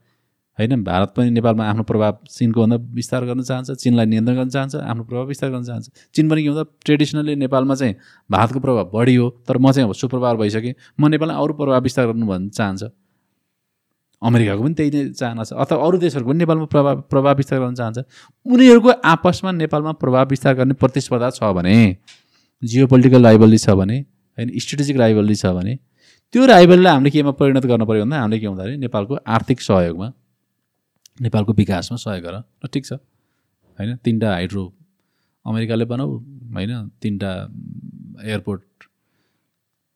होइन 0.59 0.83
भारत 0.83 1.13
पनि 1.17 1.29
नेपालमा 1.31 1.65
आफ्नो 1.65 1.83
प्रभाव 1.89 2.17
चिनको 2.29 2.61
भन्दा 2.61 2.77
विस्तार 2.95 3.25
गर्न 3.25 3.43
चाहन्छ 3.43 3.71
चिनलाई 3.83 4.05
नियन्त्रण 4.05 4.35
गर्न 4.37 4.49
चाहन्छ 4.49 4.75
आफ्नो 4.75 5.03
प्रभाव 5.03 5.27
विस्तार 5.27 5.49
गर्न 5.51 5.63
चाहन्छ। 5.63 5.85
चिन 6.15 6.29
पनि 6.29 6.43
के 6.43 6.49
भन्दा 6.49 6.63
ट्रेडिसनली 6.85 7.35
नेपालमा 7.43 7.75
चाहिँ 7.75 7.95
भारतको 8.29 8.59
प्रभाव 8.59 8.89
बढी 8.93 9.15
हो 9.15 9.29
तर 9.47 9.57
म 9.57 9.71
चाहिँ 9.71 9.87
अब 9.87 9.93
सुप्रभाव 9.95 10.37
भइसकेँ। 10.37 10.73
म 10.99 11.07
नेपाललाई 11.07 11.37
अरू 11.43 11.53
प्रभाव 11.53 11.81
विस्तार 11.83 12.05
गर्नु 12.07 12.25
भन्न 12.27 12.49
चाहन्छ। 12.49 12.83
अमेरिकाको 14.21 14.63
पनि 14.63 14.73
त्यही 14.75 14.91
नै 14.91 15.09
चाहना 15.15 15.43
छ। 15.43 15.55
अथवा 15.55 15.79
अरू 15.79 15.97
देशहरूको 15.97 16.29
पनि 16.29 16.39
नेपालमा 16.43 16.65
प्रभाव 16.67 17.01
प्रभाव 17.07 17.35
विस्तार 17.37 17.59
गर्न 17.59 17.75
चाहन्छ। 17.75 17.97
उनीहरूको 18.45 18.89
आपसमा 19.15 19.51
नेपालमा 19.63 19.91
प्रभाव 20.03 20.27
विस्तार 20.27 20.53
गर्ने 20.59 20.75
प्रतिस्पर्धा 20.75 21.29
छ 21.39 21.55
भने 21.55 21.75
जियो 22.61 22.87
पोलिटिकल 22.91 23.23
राइभल्ली 23.23 23.57
छ 23.57 23.79
भने 23.79 23.97
होइन 24.39 24.55
स्ट्रेटेजिक 24.63 24.97
राइभल्ली 24.97 25.35
छ 25.35 25.51
भने 25.59 25.75
त्यो 26.33 26.45
राइभललाई 26.45 26.93
हामीले 26.93 27.11
केमा 27.11 27.31
परिणत 27.35 27.65
गर्न 27.67 27.85
पऱ्यो 27.85 28.03
भन्दा 28.03 28.17
हामीले 28.23 28.39
के 28.39 28.47
भन्दाखेरि 28.47 28.77
नेपालको 28.79 29.13
आर्थिक 29.35 29.61
सहयोगमा 29.61 30.07
नेपालको 31.21 31.53
विकासमा 31.53 31.97
सहयोग 31.99 32.23
गर। 32.25 32.35
र 32.63 32.67
ठिक 32.71 32.85
छ। 32.85 32.93
होइन 33.79 33.95
तिनवटा 34.05 34.29
हाइड्रो 34.31 34.63
अमेरिकाले 35.45 35.85
बनाऊ 35.85 36.11
होइन 36.55 36.71
तिनवटा 37.01 37.31
एयरपोर्ट 38.23 38.63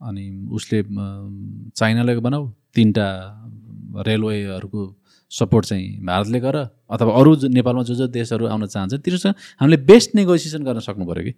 अनि 0.01 0.23
उसले 0.51 0.79
चाइनाले 1.71 2.15
बनाऊ 2.19 2.43
तिनवटा 2.75 3.07
रेलवेहरूको 4.07 4.81
सपोर्ट 5.31 5.65
चाहिँ 5.65 5.87
भारतले 6.05 6.39
गर। 6.39 6.55
अथवा 6.91 7.11
अरू 7.19 7.31
नेपालमा 7.55 7.83
जो 7.83 7.95
जो 7.95 8.07
देशहरू 8.11 8.45
आउन 8.47 8.65
चाहन्छ 8.67 8.93
तिनीहरूसँग 8.95 9.35
हामीले 9.61 9.77
बेस्ट 9.89 10.15
नेगोसिएसन 10.15 10.63
गर्न 10.63 10.79
सक्नु 10.83 11.05
पऱ्यो 11.05 11.23
कि? 11.23 11.33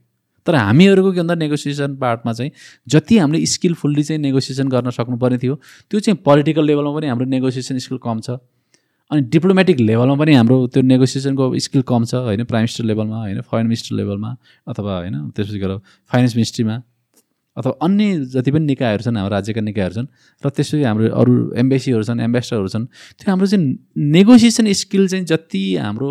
तर 0.45 0.55
हामीहरूको 0.55 1.11
के 1.11 1.19
भन्दा 1.19 1.35
नेगोसिएसन 1.35 1.95
पार्टमा 1.95 2.33
चाहिँ 2.33 2.51
जति 2.87 3.17
हामीले 3.17 3.45
स्किलफुल्ली 3.45 4.03
चाहिँ 4.03 4.21
नेगोसिएसन 4.21 4.67
गर्न 4.67 4.89
सक्नुपर्ने 4.89 5.37
थियो 5.37 5.55
त्यो 5.91 5.99
चाहिँ 5.99 6.19
पोलिटिकल 6.25 6.65
लेभलमा 6.65 6.91
पनि 6.95 7.07
हाम्रो 7.07 7.25
नेगोसिएसन 7.25 7.77
स्किल 7.77 7.99
कम 8.03 8.19
छ। 8.19 8.37
अनि 9.11 9.21
डिप्लोमेटिक 9.21 9.79
लेभलमा 9.79 10.15
पनि 10.15 10.33
हाम्रो 10.33 10.67
त्यो 10.67 10.83
नेगोसिएसनको 10.83 11.53
स्किल 11.59 11.81
कम 11.81 12.05
छ 12.05 12.15
होइन 12.25 12.43
प्राइम 12.43 12.61
मिनिस्टर 12.61 12.83
लेभलमा 12.83 13.17
होइन 13.17 13.41
फरेन 13.41 13.65
मिनिस्टर 13.65 13.95
लेभलमा 13.95 14.35
अथवा 14.67 14.97
होइन 14.97 15.29
त्यसपछि 15.29 15.59
गएर 15.59 15.77
फाइनेन्स 16.11 16.35
मिनिस्ट्रीमा 16.35 16.81
अथवा 17.57 17.73
अन्य 17.81 18.25
जति 18.25 18.51
पनि 18.51 18.65
निकायहरू 18.65 19.03
छन् 19.03 19.17
हाम्रो 19.17 19.33
राज्यका 19.35 19.61
निकायहरू 19.61 19.93
छन् 19.95 20.07
र 20.43 20.49
त्यसपछि 20.49 20.83
हाम्रो 20.83 21.09
अरू 21.15 21.33
एम्बेसीहरू 21.55 22.03
छन् 22.03 22.19
एम्बेसडरहरू 22.19 22.67
छन् 22.67 22.85
त्यो 22.85 23.31
हाम्रो 23.31 23.47
चाहिँ 23.47 23.77
नेगोसिएसन 23.97 24.71
स्किल 24.73 25.07
चाहिँ 25.07 25.25
जति 25.25 25.63
हाम्रो 25.75 26.09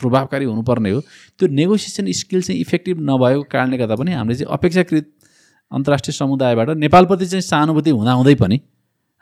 प्रभावकारी 0.00 0.44
हुनुपर्ने 0.44 0.90
हो। 0.90 1.00
त्यो 1.38 1.48
नेगोसिएसन 1.48 2.12
स्किल 2.12 2.42
चाहिँ 2.42 2.60
इफेक्टिभ 2.60 3.00
नभएको 3.00 3.42
कारणले 3.52 3.76
गर्दा 3.78 3.96
पनि 3.96 4.12
हामीले 4.12 4.36
चाहिँ 4.36 4.52
अपेक्षाकृत 4.52 5.12
अन्तर्राष्ट्रिय 5.72 6.14
समुदायबाट 6.14 6.68
नेपालप्रति 6.76 7.26
चाहिँ 7.26 7.42
सहानुभूति 7.42 7.90
हुँदाहुँदै 7.90 8.34
पनि 8.34 8.60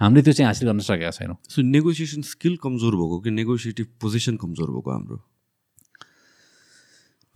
हामीले 0.01 0.23
त्यो 0.23 0.33
चाहिँ 0.33 0.47
हासिल 0.47 0.69
गर्न 0.69 0.79
सकेका 0.81 1.11
छैनौँ। 1.11 1.37
सो 1.49 1.63
नेगोसिएसन 1.63 2.23
स्किल 2.23 2.57
कमजोर 2.63 2.95
भएको 2.95 3.21
कि 3.21 3.31
नेगोसिएटिभ 3.31 3.87
पोजिसन 4.03 4.37
कमजोर 4.37 4.71
भएको 4.71 4.91
हाम्रो? 4.91 5.17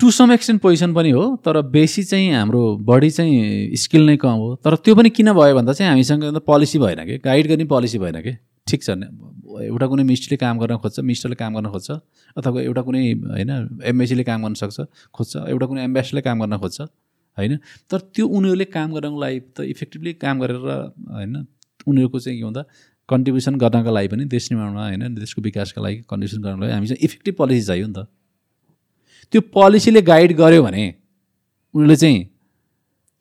टु 0.01 0.11
सम 0.11 0.33
एक्सटेन्ट 0.33 0.63
पोजिसन 0.63 0.95
पनि 0.95 1.11
हो 1.11 1.25
तर 1.45 1.61
बेसी 1.63 2.03
चाहिँ 2.05 2.35
हाम्रो 2.35 2.77
बढी 2.83 3.11
चाहिँ 3.11 3.77
स्किल 3.77 4.07
नै 4.07 4.17
कम 4.17 4.43
हो। 4.43 4.55
तर 4.65 4.77
त्यो 4.77 4.95
पनि 4.95 5.11
किन 5.11 5.33
भयो 5.33 5.55
भन्दा 5.55 5.73
चाहिँ 5.73 5.91
हामीसँग 5.91 6.39
पोलिसी 6.47 6.79
भएन 6.79 7.05
कि? 7.07 7.19
गाइड 7.19 7.49
गर्ने 7.49 7.65
पोलिसी 7.65 7.99
भएन 7.99 8.21
कि? 8.23 8.37
ठिक 8.69 8.83
छ। 8.83 8.91
एउटा 9.59 9.87
कुनै 9.91 10.03
मिनिस्ट्रीले 10.11 10.39
काम 10.45 10.59
गर्न 10.61 10.77
खोज्छ 10.83 11.01
मिनिस्टरले 11.01 11.37
काम 11.43 11.53
गर्न 11.57 11.69
खोज्छ 11.75 11.91
अथवा 12.37 12.61
एउटा 12.63 12.83
कुनै 12.89 13.03
होइन 13.35 13.51
एमएसीले 13.91 14.25
काम 14.31 14.39
गर्न 14.45 14.55
सक्छ 14.63 14.79
खोज्छ 15.15 15.33
एउटा 15.53 15.67
कुनै 15.67 15.83
एम्बेसडरले 15.89 16.23
काम 16.29 16.37
गर्न 16.43 16.57
खोज्छ 16.63 16.79
होइन? 17.39 17.55
तर 17.91 17.99
त्यो 18.15 18.25
उनीहरूले 18.37 18.67
काम 18.77 18.89
गर्नको 18.95 19.19
लागि 19.25 19.41
त 19.57 19.59
इफेक्टिभली 19.73 20.13
काम 20.23 20.37
गरेर 20.43 20.59
होइन 21.17 21.35
उनीहरूको 21.87 22.19
चाहिँ 22.19 22.39
के 22.39 22.45
भन्दा 22.45 22.63
कन्ट्रिब्युसन 23.09 23.55
गर्नको 23.65 23.91
लागि 23.97 24.09
पनि 24.13 24.25
देश 24.35 24.45
निर्माणमा 24.53 24.85
होइन 24.85 25.15
देशको 25.15 25.43
विकासका 25.43 25.81
लागि 25.83 25.97
कन्ट्रिब्युसन 26.11 26.43
गर्नको 26.45 26.63
लागि 26.63 26.73
हामी 26.73 26.87
चाहिँ 26.87 27.01
इफेक्टिभ 27.05 27.35
पोलिसी 27.41 27.67
चाहियो 27.67 27.87
नि 27.87 27.95
त। 27.97 28.07
त्यो 29.33 29.41
पोलिसीले 29.55 30.03
गाइड 30.03 30.33
गर्यो 30.37 30.63
भने 30.63 30.85
उनीहरूले 31.75 31.97
चाहिँ 31.97 32.19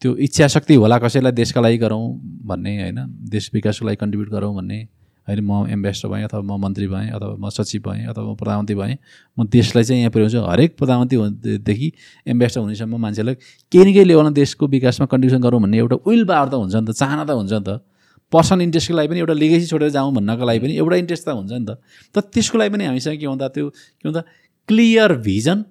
त्यो 0.02 0.16
इच्छा 0.26 0.48
शक्ति 0.56 0.76
होला 0.82 0.98
कसैलाई 1.00 1.32
देशका 1.32 1.62
लागि 1.62 1.78
गरौँ 1.78 2.04
भन्ने 2.50 2.74
होइन 2.82 3.00
देश 3.32 3.50
विकासको 3.54 3.86
लागि 3.86 3.98
कन्ट्रिब्युट 4.04 4.30
गरौँ 4.30 4.54
भन्ने 4.56 4.80
होइन 5.28 5.40
म 5.44 5.68
एम्बेसडर 5.70 6.10
भएँ 6.10 6.24
अथवा 6.24 6.42
म 6.42 6.60
मन्त्री 6.64 6.88
भएँ 6.88 7.10
अथवा 7.12 7.36
म 7.36 7.50
सचिव 7.50 7.82
भएँ 7.88 8.06
अथवा 8.08 8.24
म 8.32 8.36
प्रधानमन्त्री 8.40 8.76
भएँ 8.76 8.96
म 9.38 9.48
देशलाई 9.48 9.84
चाहिँ 9.84 10.02
यहाँ 10.02 10.12
पुर्याउँछु। 10.12 10.40
हरेक 10.48 10.78
प्रधानमन्त्रीदेखि 10.78 11.92
एम्बेसडर 12.32 12.62
हुनेसम्म 12.62 12.96
मान्छेलाई 12.96 13.36
केही 13.72 13.84
न 13.86 13.94
केही 13.94 14.06
लेभलमा 14.08 14.32
देशको 14.40 14.68
विकासमा 14.68 15.06
कन्ट्रिब्युसन 15.12 15.42
गरौँ 15.44 15.62
भन्ने 15.62 15.78
एउटा 15.78 15.96
विल 16.08 16.24
पावर 16.26 16.48
त 16.48 16.54
हुन्छ 16.56 16.76
नि 16.76 16.86
त 16.88 16.92
चाहना 16.96 17.24
त 17.28 17.32
हुन्छ 17.36 17.54
नि 17.54 17.64
त। 17.68 17.84
पर्सनल 18.32 18.62
इन्ट्रेस्टको 18.62 18.96
लागि 18.96 19.08
पनि 19.08 19.20
एउटा 19.20 19.34
लिगेसी 19.34 19.66
छोडेर 19.68 19.90
जाउँ 19.96 20.12
भन्नको 20.16 20.44
लागि 20.48 20.60
पनि 20.60 20.74
एउटा 20.80 20.96
इन्ट्रेस्ट 21.04 21.24
त 21.28 21.30
हुन्छ 21.36 21.52
नि 21.52 21.66
त। 21.68 21.80
तर 22.16 22.22
त्यसको 22.32 22.58
लागि 22.58 22.72
पनि 22.76 22.86
हामीसँग 22.92 23.20
के 23.20 23.28
भन्दा 23.28 23.48
त्यो 23.56 23.70
के 23.70 24.04
भन्दा 24.08 24.22
क्लियर 24.68 25.12
भिजन 25.28 25.64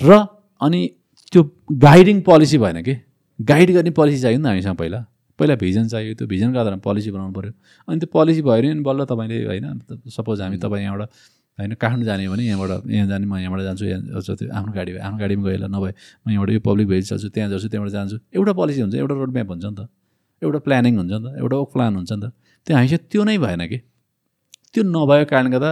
र 0.00 0.26
अनि 0.60 0.80
त्यो 1.32 1.42
गाइडिङ 1.70 2.20
पोलिसी 2.26 2.58
भएन 2.58 2.82
कि? 2.82 2.94
गाइड 3.38 3.70
गर्ने 3.74 3.90
पोलिसी 3.94 4.18
चाहियो 4.22 4.38
नि 4.38 4.44
त 4.44 4.46
हामीसँग 4.50 4.76
पहिला। 4.76 5.00
पहिला 5.40 5.54
भिजन 5.64 5.84
चाहियो 5.88 6.14
त्यो 6.20 6.26
भिजनको 6.32 6.58
आधारमा 6.62 6.82
पोलिसी 6.86 7.10
बनाउनु 7.16 7.32
पऱ्यो 7.38 7.52
अनि 7.88 7.98
त्यो 8.00 8.08
पोलिसी 8.12 8.42
भयो 8.48 8.62
भने 8.62 8.82
बल्ल 8.88 9.00
तपाईँले 9.10 9.36
होइन 9.50 9.66
सपोज 10.16 10.40
हामी 10.40 10.56
तपाईँ 10.64 10.84
यहाँबाट 10.84 11.08
होइन 11.58 11.72
काठमाडौँ 11.74 12.06
जाने 12.06 12.28
भने 12.28 12.44
यहाँबाट 12.44 12.70
यहाँ 12.90 13.06
जाने 13.08 13.26
म 13.26 13.36
यहाँबाट 13.36 13.60
जान्छु 13.68 13.84
यहाँ 13.84 14.20
त्यो 14.20 14.48
आफ्नो 14.58 14.72
गाडी 14.72 14.90
आफ्नो 14.96 15.18
गाडीमा 15.18 15.42
गएर 15.48 15.64
नभए 15.68 15.92
म 16.24 16.30
यहाँबाट 16.30 16.50
यो 16.50 16.60
पब्लिक 16.68 16.86
भेज 16.88 17.08
चल्छु 17.10 17.28
त्यहाँ 17.34 17.48
जान्छु 17.50 17.68
त्यहाँबाट 17.68 17.92
जान्छु। 17.92 18.16
एउटा 18.36 18.52
पोलिसी 18.60 18.80
हुन्छ 18.80 18.94
एउटा 18.94 19.14
रोड 19.14 19.32
म्याप 19.32 19.48
हुन्छ 19.50 19.64
नि 19.64 19.76
त। 19.76 19.88
एउटा 20.42 20.58
प्लानिङ 20.66 20.92
हुन्छ 21.00 21.12
नि 21.12 21.20
त 21.24 21.28
एउटा 21.40 21.56
प्लान 21.74 21.92
हुन्छ 21.96 22.12
नि 22.12 22.20
त। 22.22 22.32
त्यो 22.66 22.72
हामीसँग 22.76 23.02
त्यो 23.12 23.22
नै 23.28 23.36
भएन 23.44 23.62
कि। 23.68 23.78
त्यो 24.72 24.82
नभएको 24.86 25.26
कारणले 25.30 25.50
गर्दा 25.56 25.70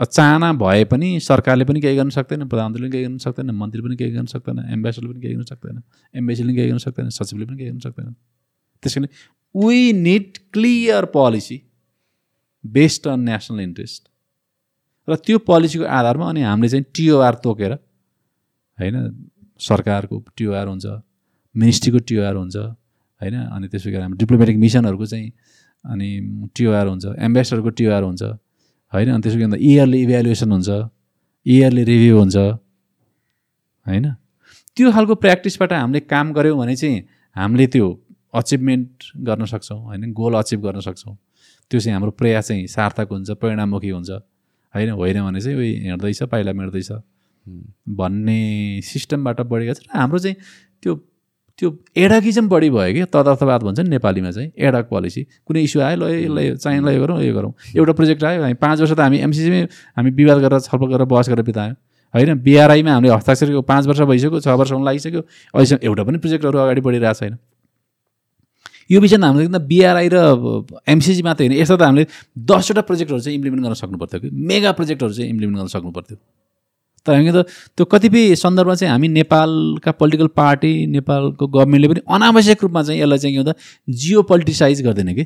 चाहना 0.00 0.48
भए 0.62 0.84
पनि 0.90 1.08
सरकारले 1.20 1.64
पनि 1.68 1.80
केही 1.80 1.96
गर्न 1.98 2.10
सक्दैन 2.14 2.46
प्रधानमन्त्रीले 2.48 2.86
पनि 2.86 2.92
केही 2.94 3.04
गर्न 3.06 3.18
सक्दैन 3.26 3.50
मन्त्री 3.50 3.80
पनि 3.82 3.94
केही 4.00 4.12
गर्न 4.14 4.26
सक्दैन 4.34 4.58
एम्बेसडरले 4.74 5.10
पनि 5.12 5.20
केही 5.20 5.34
गर्न 5.34 5.46
सक्दैन 5.52 5.76
एम्बेसीले 6.14 6.48
पनि 6.48 6.56
केही 6.56 6.68
गर्न 6.70 6.78
सक्दैन 6.86 7.08
सचिवले 7.18 7.44
पनि 7.46 7.56
केही 7.58 7.70
गर्न 7.70 7.82
सक्दैन। 7.86 8.14
त्यस 8.82 8.94
कारण 8.94 9.06
we 9.54 9.92
need 9.92 10.38
clear 10.52 11.04
policy 11.04 11.62
based 12.64 13.08
on 13.08 13.20
national 13.20 13.60
interest 13.60 14.08
र 15.08 15.16
त्यो 15.16 15.38
पोलिसीको 15.38 15.84
आधारमा 15.84 16.28
अनि 16.28 16.42
हामीले 16.42 16.68
चाहिँ 16.68 16.84
टिओआर 16.94 17.34
तोकेर 17.44 17.72
होइन 18.78 18.96
सरकारको 19.60 20.24
टिओआर 20.36 20.66
हुन्छ 20.68 20.86
मिनिस्ट्रीको 21.54 21.98
टिओआर 21.98 22.34
हुन्छ 22.36 22.56
होइन 23.20 23.34
अनि 23.34 23.68
त्यसै 23.68 23.90
गरी 23.90 24.02
हाम्रो 24.02 24.18
डिप्लोमेटिक 24.18 24.56
मिसनहरूको 24.56 25.06
चाहिँ 25.06 25.32
अनि 25.84 26.08
टिओआर 26.56 26.86
हुन्छ 26.86 27.04
एम्बेसडरको 27.18 27.70
टिओआर 27.70 28.02
हुन्छ 28.02 28.22
होइन 28.92 29.08
अनि 29.12 29.22
त्यसो 29.22 29.38
गर्दा 29.38 29.56
इयरली 29.60 30.02
इभ्यालुएसन 30.02 30.52
हुन्छ 30.52 30.68
इयरली 31.46 31.84
रिभ्यू 31.84 32.18
हुन्छ 32.18 32.36
होइन। 33.86 34.06
त्यो 34.76 34.92
खालको 34.92 35.14
प्र्याक्टिसबाट 35.14 35.72
हामीले 35.72 36.00
काम 36.00 36.32
गऱ्यौँ 36.32 36.58
भने 36.58 36.76
चाहिँ 36.76 36.96
हामीले 37.36 37.66
त्यो 37.66 37.86
अचिभमेन्ट 38.34 39.04
गर्न 39.26 39.44
सक्छौँ 39.44 39.78
होइन? 39.78 40.12
गोल 40.12 40.34
अचिभ 40.34 40.60
गर्न 40.62 40.80
सक्छौँ। 40.80 41.16
त्यो 41.70 41.80
चाहिँ 41.80 41.94
हाम्रो 41.94 42.10
प्रयास 42.10 42.48
चाहिँ 42.48 42.66
सार्थक 42.66 43.08
हुन्छ 43.10 43.30
परिणाममुखी 43.30 43.90
हुन्छ। 43.90 44.10
होइन? 44.74 44.90
होइन 44.90 45.22
भने 45.22 45.40
चाहिँ 45.40 45.56
उयो 45.58 45.90
हिँड्दैछ 45.90 46.22
पाइला 46.22 46.52
मेट्दैछ। 46.52 46.90
भन्ने 47.98 48.80
सिस्टमबाट 48.84 49.40
बढेको 49.40 49.74
छ 49.74 49.80
र 49.84 49.98
हाम्रो 49.98 50.18
चाहिँ 50.18 50.36
त्यो 50.82 50.94
त्यो 51.58 51.68
एडकिजम 51.96 52.48
बढी 52.48 52.70
भयो 52.70 52.92
कि 52.94 53.04
तदर्थवाद 53.10 53.62
भन्छ 53.62 53.80
नि 53.80 53.88
नेपालीमा 53.90 54.30
चाहिँ 54.30 54.52
एडक 54.54 54.84
पोलिसी 54.88 55.22
कुनै 55.42 55.62
इस्यु 55.64 55.82
आयो 55.82 55.96
ल 55.96 56.04
यसलाई 56.06 56.56
चाहिँ 56.56 56.80
ल 56.84 56.88
यो 56.94 57.00
गरौँ 57.02 57.22
यो 57.24 57.34
गरौँ। 57.34 57.52
एउटा 57.74 57.92
प्रोजेक्ट 57.98 58.24
आयो 58.24 58.42
हामी 58.42 58.54
पाँच 58.62 58.80
वर्ष 58.80 58.92
त 58.92 59.00
हामी 59.00 59.18
एमसिसीमै 59.26 59.62
हामी 59.96 60.10
विवाद 60.14 60.38
गरेर 60.38 60.60
छलफल 60.60 60.86
गरेर 60.86 61.06
बहस 61.08 61.28
गरेर 61.28 61.44
बितायौँ। 61.48 61.76
होइन? 62.14 62.38
बिआरआईमा 62.38 62.92
हामीले 62.92 63.12
हस्ताक्षरको 63.14 63.62
पाँच 63.64 63.86
वर्ष 63.86 64.00
भइसक्यो 64.06 64.40
छ 64.40 64.48
वर्ष 64.54 64.72
लागिसक्यो। 64.78 65.20
अहिलेसम्म 65.56 65.80
एउटा 65.82 66.02
पनि 66.04 66.18
प्रोजेक्टहरू 66.22 66.58
अगाडि 66.58 66.80
बढिरहेको 66.80 67.18
छैन। 67.18 67.34
यो 68.90 69.00
विषयमा 69.00 69.26
हामीले 69.26 69.44
एकदम 69.44 69.66
बिआरआई 69.68 70.08
र 70.12 70.16
एमसिसी 70.88 71.22
मात्रै 71.22 71.46
होइन 71.46 71.60
यस्तो 71.60 71.76
त 71.76 71.82
हामीले 71.82 72.06
दसवटा 72.50 72.82
प्रोजेक्टहरू 72.88 73.20
चाहिँ 73.20 73.36
इम्प्लिमेन्ट 73.36 73.64
गर्न 73.64 73.74
सक्नु 73.74 73.98
पर्थ्यो 73.98 74.20
कि? 74.20 74.28
मेगा 74.30 74.72
प्रोजेक्टहरू 74.72 75.12
चाहिँ 75.12 75.30
इम्प्लिमेन्ट 75.30 75.58
गर्न 75.58 75.68
सक्नु 75.68 75.90
पर्थ्यो 75.90 76.16
तर 77.06 77.12
हामी 77.14 77.32
त 77.32 77.44
त्यो 77.76 77.84
कतिपय 77.84 78.34
सन्दर्भमा 78.34 78.74
चाहिँ 78.74 78.92
हामी 78.92 79.08
नेपालका 79.08 79.90
पोलिटिकल 79.92 80.28
पार्टी 80.36 80.72
नेपालको 80.94 81.46
गभर्मेन्टले 81.46 81.88
पनि 81.88 82.00
अनावश्यक 82.14 82.62
रूपमा 82.62 82.82
चाहिँ 82.82 83.00
यसलाई 83.00 83.18
चाहिँ 83.18 83.34
के 83.36 83.40
भन्दा 83.42 83.54
जियो 83.88 84.22
पोलिटिसाइज 84.30 84.82
गर्दैन 84.82 85.14
कि? 85.14 85.24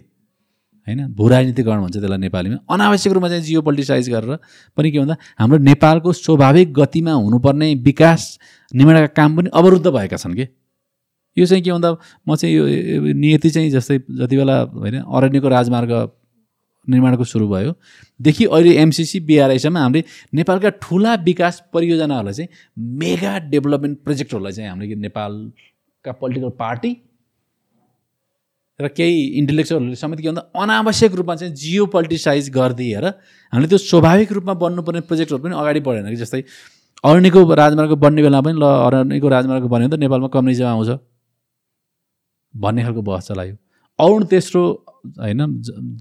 होइन? 0.87 1.01
भू 1.15 1.29
राजनीतिकरण 1.29 1.81
भन्छ 1.83 1.97
त्यसलाई 1.97 2.19
नेपालीमा। 2.19 2.57
अनावश्यक 2.75 3.13
रूपमा 3.13 3.29
चाहिँ 3.29 3.43
जियो 3.43 3.63
पोलिटिसाइज 3.63 4.11
गरेर 4.11 4.39
पनि 4.77 4.91
के 4.91 4.99
भन्दा 4.99 5.17
हाम्रो 5.39 5.59
नेपालको 5.71 6.13
स्वाभाविक 6.13 6.73
गतिमा 6.75 7.13
हुनुपर्ने 7.13 7.75
विकास 7.89 8.39
निर्माणका 8.75 9.07
काम 9.19 9.37
पनि 9.37 9.51
अवरुद्ध 9.55 9.87
भएका 9.87 10.17
छन् 10.17 10.35
कि? 10.35 10.47
यो 11.37 11.47
चाहिँ 11.47 11.63
के 11.65 11.73
भन्दा 11.73 11.97
म 12.29 12.37
चाहिँ 12.37 12.55
यो 12.55 12.65
नियति 13.15 13.51
चाहिँ 13.51 13.71
जस्तै 13.71 13.99
जति 13.99 14.37
बेला 14.37 14.61
होइन 14.63 14.99
अरण्यको 15.01 15.49
राजमार्ग 15.49 15.93
निर्माणको 16.87 17.25
सुरु 17.25 17.49
भयो 17.49 17.73
देखि 18.21 18.45
अहिले 18.45 18.73
एमसिसी 18.83 19.21
बिआरआईसम्म 19.29 19.79
हामीले 19.79 20.05
नेपालका 20.35 20.71
ठुला 20.83 21.15
विकास 21.25 21.63
परियोजनाहरूलाई 21.75 22.35
चाहिँ 22.35 22.49
मेगा 22.99 23.39
डेभलपमेन्ट 23.51 23.99
प्रोजेक्टहरूलाई 24.05 24.53
चाहिँ 24.53 24.71
हामीले 24.71 24.95
नेपालका 25.07 26.13
पोलिटिकल 26.13 26.51
पार्टी 26.59 26.93
र 28.81 28.89
केही 28.89 29.23
इन्टेलेक्चुअलहरूले 29.39 29.97
समेत 29.97 30.21
के 30.21 30.29
भन्दा 30.29 30.43
अनावश्यक 30.63 31.15
रूपमा 31.15 31.35
चाहिँ 31.37 31.55
जियो 31.55 31.87
पोलिटिसाइज 31.95 32.51
गरिदिएर 32.51 33.05
हामीले 33.53 33.69
त्यो 33.69 33.79
स्वाभाविक 33.79 34.33
रूपमा 34.33 34.55
बन्नुपर्ने 34.65 35.01
प्रोजेक्टहरू 35.09 35.43
पनि 35.43 35.55
अगाडि 35.55 35.81
बढेन 35.87 36.09
कि 36.11 36.17
जस्तै 36.17 36.43
अरण्यको 37.05 37.41
राजमार्ग 37.63 37.93
बन्ने 38.05 38.23
बेला 38.23 38.41
पनि 38.41 38.59
ल 38.59 38.65
अरण्यको 38.89 39.29
राजमार्ग 39.29 39.65
बन्यो 39.65 39.89
भने 39.89 39.97
त 39.97 40.01
नेपालमा 40.01 40.29
कम्युनिजम 40.35 40.67
आउँछ। 40.67 40.91
भन्ने 42.55 42.83
खालको 42.83 43.03
बहस 43.03 43.29
चलायो। 43.29 43.57
अरुण 43.99 44.25
तेस्रो 44.25 44.63
होइन 45.19 45.41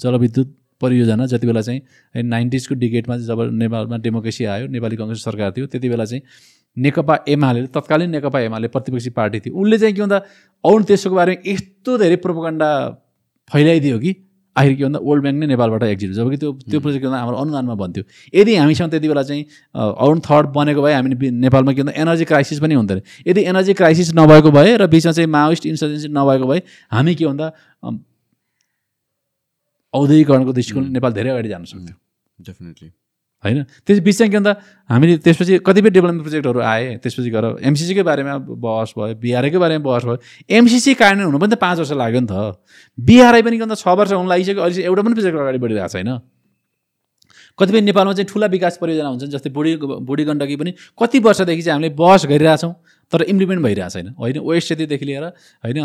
जलविद्युत 0.03 0.55
परियोजना 0.81 1.25
जति 1.25 1.47
बेला 1.47 1.61
चाहिँ 1.61 2.23
नाइन्टिजको 2.23 2.75
डिकेटमा 2.75 3.17
जब 3.19 3.41
नेपालमा 3.53 3.97
डेमोक्रेसी 3.97 4.45
आयो 4.45 4.67
नेपाली 4.67 4.95
कङ्ग्रेस 4.97 5.23
सरकार 5.23 5.51
थियो 5.51 5.65
त्यति 5.67 5.89
बेला 5.89 6.05
चाहिँ 6.05 6.21
नेकपा 6.77 7.17
एमाले 7.27 7.65
तत्कालीन 7.67 8.09
नेकपा 8.09 8.39
एमाले 8.39 8.67
प्रतिपक्षी 8.67 9.09
पार्टी 9.09 9.39
थियो। 9.39 9.53
उसले 9.55 9.77
चाहिँ 9.77 9.95
के 9.95 10.01
भन्दा 10.01 10.17
अरुण 10.63 10.83
तेस्रोको 10.83 11.15
बारेमा 11.15 11.51
यस्तो 11.51 11.97
धेरै 11.97 12.15
प्रोपोगन्डा 12.25 12.69
फैलाइदियो 13.51 13.99
कि 13.99 14.11
आखिर 14.55 14.73
के 14.75 14.83
भन्दा 14.83 14.99
वर्ल्ड 14.99 15.23
ब्याङ्क 15.23 15.39
नै 15.39 15.47
नेपालबाट 15.47 15.83
एक्जिट 15.83 16.11
जबकि 16.11 16.37
त्यो 16.37 16.51
त्यो 16.67 16.79
प्रोजेक्ट 16.79 17.05
भन्दा 17.05 17.19
हाम्रो 17.19 17.37
अनुदानमा 17.37 17.75
भन्थ्यो। 17.81 18.03
यदि 18.35 18.55
हामीसँग 18.55 18.89
त्यति 18.91 19.07
बेला 19.07 19.23
चाहिँ 19.23 19.43
अरुण 19.73 20.19
थर्ड 20.27 20.47
बनेको 20.55 20.81
भए 20.81 20.93
हामी 20.93 21.29
नेपालमा 21.31 21.73
के 21.73 21.81
भन्दा 21.81 21.93
एनर्जी 22.01 22.25
क्राइसिस 22.27 22.59
पनि 22.59 22.73
हुन्थ्यो 22.75 23.01
यदि 23.27 23.41
एनर्जी 23.47 23.73
क्राइसिस 23.79 24.13
नभएको 24.15 24.51
भए 24.51 24.77
र 24.77 24.87
बिचमा 24.91 25.11
चाहिँ 25.11 25.29
माओइस्ट 25.31 25.65
इन्सर्जेन्सी 25.65 26.07
नभएको 26.11 26.47
भए 26.47 26.61
हामी 26.91 27.15
के 27.15 27.25
भन्दा 27.25 27.47
औद्योगिकरणको 29.93 30.51
दृष्टिकोण 30.53 30.83
नेपाल 30.91 31.11
धेरै 31.13 31.29
अगाडि 31.29 31.49
जान 31.49 31.63
सक्थ्यो। 31.65 31.95
डेफिनेटली 32.39 32.89
होइन? 33.43 33.57
त्यस 33.85 33.99
बिचमा 34.05 34.27
के 34.27 34.37
भन्दा 34.37 34.53
हामीले 34.89 35.17
त्यसपछि 35.25 35.57
कतिपय 35.65 35.89
डेभलपमेन्ट 35.89 36.21
प्रोजेक्टहरू 36.21 36.59
आए। 36.61 37.01
त्यसपछि 37.01 37.29
गएर 37.29 37.45
एमसिसीकै 37.65 38.03
बारेमा 38.05 38.33
बहस 38.37 38.93
भयो 38.93 39.15
बिआरआईकै 39.17 39.57
बारेमा 39.57 39.83
बहस 39.83 40.03
भयो। 40.05 40.17
एमसिसी 40.45 40.93
कार्यान्वयन 40.93 41.25
हुनु 41.25 41.39
पनि 41.41 41.51
त 41.51 41.57
पाँच 41.57 41.77
वर्ष 41.81 41.91
लाग्यो 41.97 42.21
नि 42.21 42.29
त। 42.29 42.61
बिआरआई 42.97 43.41
पनि 43.41 43.57
के 43.57 43.63
भन्दा 43.65 43.77
छ 43.81 43.87
वर्ष 43.87 44.11
हुन 44.13 44.27
लागिसक्यो 44.29 44.61
अहिले 44.61 44.83
एउटा 44.85 45.01
पनि 45.01 45.13
प्रोजेक्ट 45.17 45.37
अगाडि 45.41 45.57
बढिरहेको 45.57 45.89
छैन। 45.89 46.09
कतिपय 47.57 47.81
नेपालमा 47.81 48.13
चाहिँ 48.13 48.29
ठुला 48.29 48.47
विकास 48.47 48.77
परियोजना 48.77 49.09
हुन्छन् 49.09 49.31
जस्तै 49.33 49.49
बुढी 49.49 49.75
बुढी 50.05 50.23
गण्डकी 50.23 50.55
पनि 50.55 50.71
कति 50.95 51.19
वर्षदेखि 51.19 51.61
चाहिँ 51.61 51.75
हामीले 51.75 51.89
बहस 51.97 52.25
गरिरहेछौँ। 52.29 52.73
तर 53.11 53.21
इम्प्लिमेन्ट 53.23 53.63
भइरहेको 53.63 53.89
छैन। 53.89 54.07
होइन 54.19 54.39
वेस्ट 54.41 54.67
सेतीदेखि 54.69 55.05
लिएर 55.05 55.23
होइन 55.63 55.77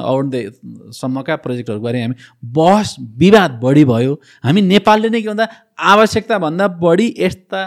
सम्मका 0.94 1.36
प्रोजेक्टहरूको 1.36 1.86
हामी। 1.86 2.14
बहस 2.54 2.96
विवाद 3.18 3.58
बढी 3.62 3.84
भयो। 3.84 4.20
हामी 4.44 4.60
नेपालले 4.64 5.08
नै 5.08 5.22
के 5.22 5.28
भन्दा 5.28 5.48
आवश्यकताभन्दा 5.92 6.68
बढी 6.82 7.14
यस्ता 7.18 7.60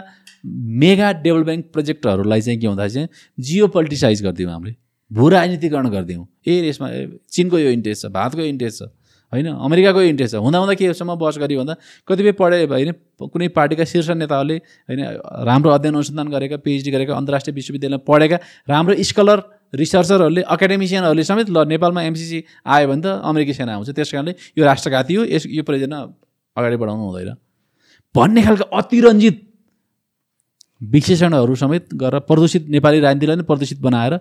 मेगा 0.82 1.12
डेभलपमेन्ट 1.24 1.66
प्रोजेक्टहरूलाई 1.74 2.42
चाहिँ 2.42 2.60
के 2.60 2.68
भन्दा 2.68 2.88
चाहिँ 2.88 3.08
जियो 3.40 3.68
पोलिटिसाइज 3.68 4.24
गरिदिउँ 4.24 4.52
हामीले। 4.52 4.76
भू 5.12 5.30
राजनीतिकरण 5.30 5.90
गरिदिउँ 5.90 6.28
ए 6.48 6.70
यसमा 6.70 6.88
चिनको 7.32 7.60
यो 7.60 7.70
इन्ट्रेस्ट 7.72 8.06
छ 8.06 8.12
भारतको 8.12 8.42
इन्ट्रेस्ट 8.44 8.84
छ। 8.84 8.88
होइन? 9.34 9.48
अमेरिकाको 9.48 10.02
इन्ट्रेस्ट 10.02 10.36
छ। 10.36 10.40
हुँदा 10.40 10.58
हुँदा 10.60 10.74
केसम्म 10.74 11.16
बस 11.16 11.38
गऱ्यो 11.38 11.60
भन्दा 11.60 11.76
कतिपय 12.08 12.32
पढे 12.34 12.58
होइन 12.66 12.92
कुनै 13.24 13.48
पार्टीका 13.54 13.84
शीर्ष 13.86 14.10
नेताहरूले 14.18 14.58
होइन 14.90 15.02
राम्रो 15.46 15.70
अध्ययन 15.70 15.96
अनुसन्धान 15.96 16.28
गरेका 16.30 16.58
पिएचडी 16.66 16.92
गरेका 16.92 17.14
अन्तर्राष्ट्रिय 17.16 17.54
विश्वविद्यालयमा 17.56 18.04
पढेका 18.08 18.38
राम्रो 18.68 18.94
स्कलर 19.04 19.40
रिसर्चरहरूले 19.74 20.42
एकाडेमिसियनहरूले 20.50 21.24
समेत 21.24 21.50
ल 21.50 21.58
नेपालमा 21.70 22.02
एमसिसी 22.04 22.40
आयो 22.66 22.88
भने 22.90 23.02
त 23.02 23.22
अमेरिकी 23.22 23.54
सेना 23.54 23.74
आउँछ। 23.78 23.90
त्यस 23.94 24.12
कारणले 24.12 24.34
यो 24.58 24.66
राष्ट्रघाती 24.66 25.14
हो 25.16 25.24
यस 25.30 25.46
यो 25.46 25.64
परियोजना 25.64 25.98
अगाडि 26.58 26.78
बढाउनु 26.82 27.04
हुँदैन। 27.06 27.30
भन्ने 28.16 28.42
खालको 28.42 28.66
अतिरञ्जित 28.66 29.38
विशेषणहरू 30.82 31.56
समेत 31.56 31.94
गरेर 31.94 32.20
प्रदूषित 32.26 32.64
नेपाली 32.66 33.00
राजनीतिलाई 33.00 33.36
नै 33.36 33.46
प्रदूषित 33.46 33.80
बनाएर 33.84 34.14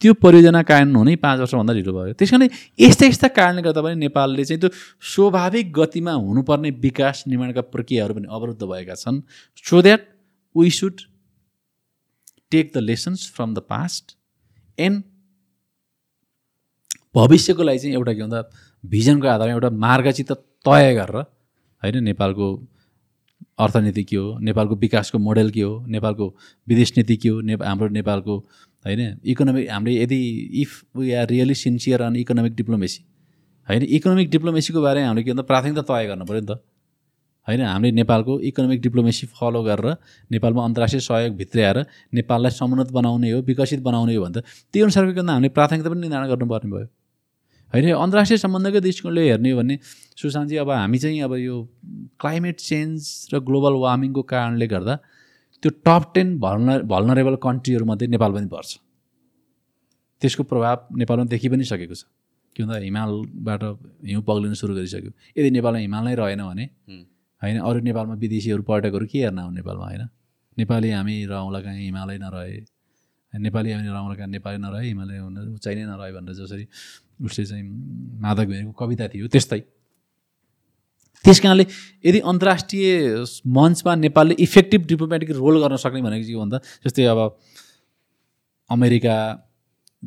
त्यो 0.00 0.12
परियोजना 0.22 0.62
कायम 0.68 0.96
हुनै 0.96 1.14
पाँच 1.22 1.38
वर्षभन्दा 1.40 1.72
ढिलो 1.74 1.92
भयो। 1.94 2.12
त्यस 2.18 2.30
कारण 2.30 2.48
यस्ता 2.80 3.06
यस्ता 3.06 3.28
कारणले 3.38 3.62
गर्दा 3.62 3.82
पनि 3.82 3.94
नेपालले 4.00 4.44
चाहिँ 4.44 4.60
त्यो 4.60 4.70
स्वाभाविक 5.14 5.72
गतिमा 5.78 6.12
हुनुपर्ने 6.24 6.70
विकास 6.82 7.24
निर्माणका 7.28 7.62
प्रक्रियाहरू 7.74 8.14
पनि 8.14 8.26
अवरुद्ध 8.30 8.62
भएका 8.62 8.94
छन्। 8.94 9.20
So 9.64 9.82
that 9.82 10.00
we 10.54 10.70
should 10.70 11.00
take 12.50 12.72
the 12.74 12.78
lessons 12.90 13.30
from 13.36 13.54
the 13.54 13.58
past 13.70 14.16
and 14.78 15.02
भविष्यको 17.14 17.62
लागि 17.62 17.78
चाहिँ 17.78 17.94
एउटा 17.94 18.12
के 18.12 18.22
भन्दा 18.22 18.42
भिजनको 18.84 19.28
आधारमा 19.28 19.52
एउटा 19.54 19.70
मार्गचित 19.86 20.32
तय 20.66 20.94
गरेर 20.94 21.16
होइन 21.82 22.04
नेपालको 22.04 22.46
अर्थनीति 23.58 24.02
के 24.04 24.16
हो 24.16 24.38
नेपालको 24.42 24.74
विकासको 24.76 25.18
मोडेल 25.18 25.50
के 25.50 25.60
हो 25.62 25.72
नेपालको 25.86 26.26
विदेश 26.68 26.92
नीति 26.96 27.16
के 27.16 27.28
हो 27.28 27.40
ने 27.40 27.54
हाम्रो 27.62 27.88
नेपालको 27.88 28.38
होइन? 28.84 29.00
इकोनोमिक 29.24 29.70
हामीले 29.70 30.02
यदि 30.02 30.18
if 30.62 30.70
we 30.96 31.12
are 31.12 31.26
really 31.28 31.54
sincere 31.54 32.02
on 32.02 32.16
economic 32.16 32.54
diplomacy 32.54 33.00
होइन? 33.68 33.82
इकोनोमिक 33.82 34.30
डिप्लोमेसीको 34.30 34.80
बारेमा 34.82 35.06
हामीले 35.08 35.24
के 35.24 35.30
भन्दा 35.30 35.42
प्राथमिकता 35.42 35.82
तय 35.82 36.06
गर्नु 36.06 36.24
पऱ्यो 36.24 36.40
नि 36.40 36.46
त। 36.46 36.60
होइन? 37.48 37.60
हामीले 37.60 37.92
नेपालको 37.92 38.32
इकोनोमिक 38.50 38.80
डिप्लोमेसी 38.80 39.26
फलो 39.32 39.62
गरेर 39.62 39.96
नेपालमा 40.30 40.64
अन्तर्राष्ट्रिय 40.64 41.00
सहयोग 41.00 41.32
भित्र्याएर 41.36 41.78
नेपाललाई 42.14 42.50
समुन्नत 42.50 42.90
बनाउने 42.92 43.30
हो 43.30 43.40
विकसित 43.48 43.80
बनाउने 43.80 44.14
हो 44.14 44.24
भने 44.24 44.40
त 44.40 44.44
त्यही 44.72 44.82
अनुसारको 44.82 45.12
के 45.12 45.20
भन्दा 45.20 45.32
हामीले 45.32 45.48
प्राथमिकता 45.56 45.90
पनि 45.90 46.00
निर्धारण 46.00 46.28
गर्नुपर्ने 46.28 46.70
भयो। 46.72 46.86
होइन? 47.72 47.86
अन्तर्राष्ट्रिय 47.96 48.38
सम्बन्धकै 48.38 48.80
दृष्टिकोणले 48.80 49.22
हेर्ने 49.28 49.50
हो 49.50 49.58
भने 49.58 49.74
सुशान्तजी 50.16 50.56
अब 50.56 50.70
हामी 50.70 50.98
चाहिँ 50.98 51.20
अब 51.22 51.32
यो 51.36 51.56
क्लाइमेट 52.20 52.56
चेन्ज 52.60 53.28
र 53.32 53.40
ग्लोबल 53.40 53.74
वार्मिङको 53.84 54.22
कारणले 54.22 54.66
गर्दा 54.66 54.94
त्यो 55.64 55.70
टप 55.80 56.12
टेन 56.14 56.28
भल्न 56.38 56.68
भल्नरेबल 56.84 57.34
कन्ट्रीहरूमध्ये 57.40 58.06
नेपाल 58.12 58.30
पनि 58.36 58.48
पर्छ। 58.52 58.70
त्यसको 60.22 60.42
प्रभाव 60.44 60.76
नेपालमा 61.00 61.24
देखि 61.32 61.48
पनि 61.48 61.64
सकेको 61.64 61.94
छ। 61.96 62.04
के 62.56 62.62
भन्दा 62.62 62.76
हिमालबाट 62.84 63.62
हिउँ 64.04 64.22
पग्लिनु 64.28 64.54
सुरु 64.54 64.72
गरिसक्यो। 64.76 65.12
यदि 65.38 65.50
नेपालमा 65.56 65.80
हिमाल 65.80 66.04
नै 66.04 66.14
रहेन 66.20 66.42
भने 66.44 66.64
होइन 67.42 67.56
अरू 67.64 67.78
नेपालमा 67.80 68.14
विदेशीहरू 68.20 68.62
पर्यटकहरू 68.62 69.06
के 69.08 69.18
हेर्न 69.24 69.38
आउनु 69.40 69.54
नेपालमा 69.56 69.84
होइन? 69.88 70.04
नेपाली 70.56 70.88
हामी 70.90 71.14
रहँला 71.32 71.60
कहाँ 71.64 71.76
हिमालय 71.80 72.18
नरहे। 72.20 72.60
नेपाली 73.32 73.68
हामी 73.72 73.88
रहँला 73.88 74.14
कहाँ 74.14 74.28
नेपाली 74.36 74.58
नरहे 74.60 74.86
हिमालय 74.86 75.18
उचाइ 75.56 75.74
नै 75.74 75.84
नरहे 75.90 76.12
भनेर 76.12 76.34
जसरी 76.44 76.64
उसले 77.24 77.44
चाहिँ 77.44 77.64
माधव 78.20 78.44
भेरेको 78.52 78.72
कविता 78.76 79.08
थियो 79.08 79.26
त्यस्तै। 79.32 79.60
त्यस 81.24 81.40
कारणले 81.40 81.64
यदि 82.04 82.20
अन्तर्राष्ट्रिय 82.20 82.86
मञ्चमा 83.56 83.94
नेपालले 83.94 84.34
इफेक्टिभ 84.46 84.86
डिप्लोमेटिक 84.86 85.30
रोल 85.40 85.62
गर्न 85.62 85.76
सक्ने 85.76 86.02
भनेको 86.02 86.26
के 86.28 86.36
भन्दा 86.36 86.58
जस्तै 86.84 87.04
अब 87.04 87.20
अमेरिका 88.70 89.16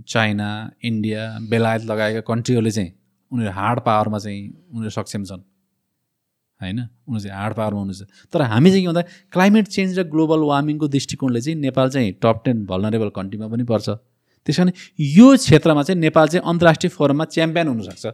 चाइना 0.08 0.50
इन्डिया 0.84 1.22
बेलायत 1.50 1.84
लगाएका 1.86 2.22
कन्ट्रीहरूले 2.30 2.72
चाहिँ 2.72 2.92
उनीहरू 3.32 3.54
हार्ड 3.54 3.80
पावरमा 3.88 4.20
चाहिँ 4.20 4.42
उनीहरू 4.74 4.90
सक्षम 4.90 5.24
छन्। 5.24 5.42
होइन? 6.62 6.80
उनीहरू 7.08 7.24
चाहिँ 7.24 7.38
हार्ड 7.38 7.54
पावरमा 7.56 7.80
हुनुहुन्छ। 7.80 8.30
तर 8.34 8.42
हामी 8.42 8.70
चाहिँ 8.70 8.84
के 8.84 8.88
भन्दा 8.88 9.02
क्लाइमेट 9.34 9.68
चेन्ज 9.68 10.00
र 10.00 10.04
ग्लोबल 10.14 10.40
वार्मिङको 10.52 10.88
दृष्टिकोणले 10.88 11.42
चाहिँ 11.42 11.60
नेपाल 11.60 11.90
चाहिँ 11.90 12.12
टप 12.22 12.42
टेन 12.46 12.66
भलनरेबल 12.66 13.10
कन्ट्रीमा 13.18 13.48
पनि 13.48 13.64
पर्छ। 13.64 13.90
त्यस 13.90 14.58
कारण 14.58 14.72
यो 15.00 15.36
क्षेत्रमा 15.38 15.84
चाहिँ 15.84 16.00
नेपाल 16.02 16.28
चाहिँ 16.28 16.44
अन्तर्राष्ट्रिय 16.46 16.90
फोरममा 16.90 17.26
च्याम्पियन 17.26 17.68
हुनसक्छ। 17.68 18.06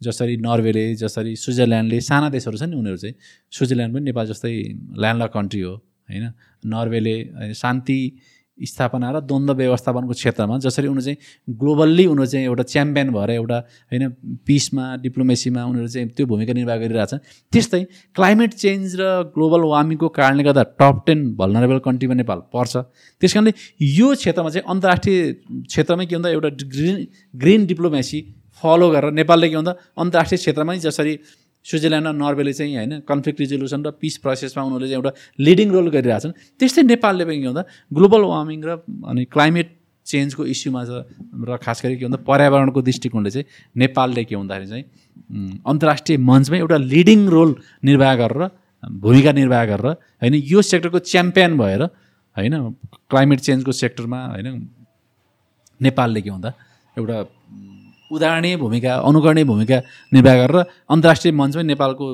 जसरी 0.00 0.36
नर्वेले 0.38 0.84
जसरी 0.94 1.34
स्विजरल्यान्डले 1.36 2.00
साना 2.00 2.28
देशहरू 2.30 2.56
छन् 2.56 2.70
नि 2.70 2.76
उनीहरू 2.76 2.96
चाहिँ। 2.96 3.14
स्विजरल्यान्ड 3.52 3.94
पनि 3.94 4.04
नेपाल 4.04 4.26
जस्तै 4.26 4.52
ल्यान्डलक 5.02 5.30
कन्ट्री 5.34 5.60
हो 5.60 5.74
होइन? 5.74 6.24
नर्वेले 6.66 7.16
शान्ति 7.54 8.00
स्थापना 8.58 9.10
र 9.10 9.20
द्वन्द्व 9.22 9.54
व्यवस्थापनको 9.54 10.12
क्षेत्रमा 10.12 10.58
जसरी 10.58 10.86
उनीहरू 10.86 11.04
चाहिँ 11.04 11.18
ग्लोबल्ली 11.58 12.06
उनीहरू 12.06 12.26
चाहिँ 12.26 12.46
एउटा 12.46 12.62
च्याम्पियन 12.62 13.10
भएर 13.14 13.30
एउटा 13.30 13.58
होइन 13.90 14.08
पिसमा 14.46 14.84
डिप्लोमेसीमा 15.02 15.62
उनीहरू 15.64 15.88
चाहिँ 15.88 16.08
त्यो 16.10 16.26
भूमिका 16.26 16.52
निर्वाह 16.58 16.76
गरिरहेछन्। 16.82 17.22
त्यस्तै 17.52 17.82
क्लाइमेट 18.18 18.54
चेन्ज 18.54 18.96
र 18.98 19.30
ग्लोबल 19.34 19.62
वार्मिङको 19.62 20.08
कारणले 20.10 20.42
गर्दा 20.42 20.62
टप 20.74 20.96
टेन 21.06 21.18
भलनरेबल 21.38 21.78
कन्ट्रीमा 21.86 22.14
नेपाल 22.18 22.38
पर्छ। 22.50 22.74
त्यस 23.22 23.32
कारणले 23.34 23.52
यो 23.94 24.08
क्षेत्रमा 24.14 24.50
चाहिँ 24.50 24.66
अन्तर्राष्ट्रिय 24.66 25.18
क्षेत्रमै 25.70 26.06
के 26.06 26.14
भन्दा 26.16 26.30
एउटा 26.34 26.50
ग्रिन 26.74 26.96
ग्रिन 27.34 27.66
डिप्लोमेसी 27.66 28.18
फलो 28.58 28.86
गरेर 28.90 29.12
नेपालले 29.12 29.48
के 29.48 29.56
भन्दा 29.56 29.72
अन्तर्राष्ट्रिय 29.96 30.38
क्षेत्रमै 30.38 30.78
जसरी 30.78 31.12
स्विजरल्यान्ड 31.66 32.06
र 32.08 32.12
नर्वेले 32.14 32.52
चाहिँ 32.52 32.74
होइन 32.76 32.92
कन्फ्लिक्ट 33.08 33.38
रिजोल्युसन 33.40 33.80
र 33.86 33.90
पिस 34.00 34.16
प्रोसेसमा 34.24 34.62
उनीहरूले 34.64 34.88
चाहिँ 34.88 35.00
एउटा 35.00 35.12
लिडिङ 35.38 35.68
रोल 35.70 35.88
गरिरहेछन्। 35.96 36.32
त्यस्तै 36.60 36.82
नेपालले 36.92 37.24
पनि 37.24 37.38
के 37.38 37.48
भन्दा 37.48 37.64
ग्लोबल 37.92 38.22
वार्मिङ 38.32 38.60
र 38.64 38.70
अनि 39.04 39.24
क्लाइमेट 39.34 39.68
चेन्जको 40.06 40.42
इस्युमा 40.46 40.80
र 41.44 41.56
खास 41.60 41.78
गरी 41.84 41.96
के 41.98 42.04
भन्दा 42.06 42.20
पर्यावरणको 42.24 42.80
दृष्टिकोणले 42.82 43.30
चाहिँ 43.30 43.46
नेपालले 43.76 44.24
के 44.24 44.36
भन्दाखेरि 44.36 44.68
चाहिँ 44.72 44.84
अन्तर्राष्ट्रिय 45.62 46.18
मञ्चमै 46.30 46.58
एउटा 46.58 46.78
लिडिङ 46.94 47.20
रोल 47.28 47.50
निर्वाह 47.84 48.14
गरेर 48.22 48.42
भूमिका 48.82 49.32
निर्वाह 49.32 49.64
गरेर 49.72 49.86
होइन 50.22 50.34
यो 50.46 50.62
सेक्टरको 50.62 50.98
च्याम्पियन 51.12 51.58
भएर 51.58 51.82
होइन 52.36 52.54
क्लाइमेट 53.10 53.40
चेन्जको 53.40 53.72
सेक्टरमा 53.72 54.20
होइन 54.26 54.48
नेपालले 55.80 56.20
के 56.22 56.30
भन्दा 56.30 56.50
एउटा 56.96 57.16
उदाहरणीय 58.10 58.56
भूमिका 58.56 58.92
अनुकरणीय 59.08 59.44
भूमिका 59.44 59.78
निर्वाह 60.12 60.36
गरेर 60.42 60.58
अन्तर्राष्ट्रिय 60.90 61.32
मञ्चमै 61.32 61.62
नेपालको 61.62 62.06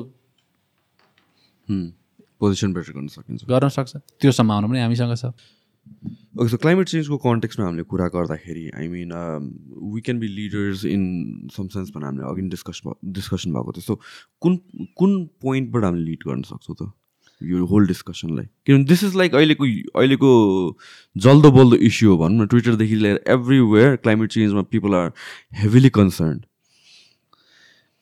पोजिसन 2.41 2.73
बेटर 2.73 2.91
गर्न 2.93 3.07
सकिन्छ। 3.07 3.41
गर्न 3.47 3.69
सक्छ। 3.69 3.95
त्यो 4.21 4.31
सम्भावना 4.31 4.67
पनि 4.67 4.79
हामीसँग 4.79 5.15
छ। 5.15 5.31
ओके 6.35 6.49
सो 6.49 6.57
क्लाइमेट 6.57 6.87
चेन्जको 6.89 7.17
कन्टेक्समा 7.23 7.65
हामीले 7.65 7.83
कुरा 7.87 8.07
गर्दाखेरि 8.11 8.65
I 8.75 8.87
mean 8.91 9.11
we 9.93 10.01
can 10.01 10.19
be 10.19 10.27
leaders 10.27 10.85
in 10.85 11.47
some 11.55 11.67
sense 11.71 11.89
भनेर 11.95 12.05
हामीले 12.05 12.27
अघि 12.27 12.41
डिस्कस 12.51 12.81
डिस्कसन 13.17 13.53
भएको 13.55 13.71
थियो। 13.71 13.81
सो 13.81 13.95
कुन 14.41 14.53
कुन 14.97 15.11
पोइन्टबाट 15.41 15.83
हामीले 15.83 16.05
लिड 16.05 16.21
गर्न 16.27 16.41
सक्छौँ 16.51 16.75
त? 16.75 16.91
यो 17.41 17.65
होल 17.65 17.87
डिस्कसनलाई 17.87 18.45
किनभने 18.65 18.85
दिस 18.85 19.03
इज 19.03 19.15
लाइक 19.15 19.35
अहिलेको 19.35 19.65
अहिलेको 19.99 20.31
जल्दो 21.15 21.51
बल्दो 21.51 21.75
इस्यु 21.87 22.11
हो 22.11 22.17
भनौँ 22.17 22.43
न 22.43 22.47
ट्विटरदेखि 22.47 22.95
लिएर 22.95 23.23
एभ्रिवेयर 23.27 23.95
क्लाइमेट 23.95 24.31
चेन्जमा 24.31 24.61
पिपल 24.71 24.95
आर 24.95 25.11
हेभिली 25.61 25.89
कन्सर्न 25.89 26.41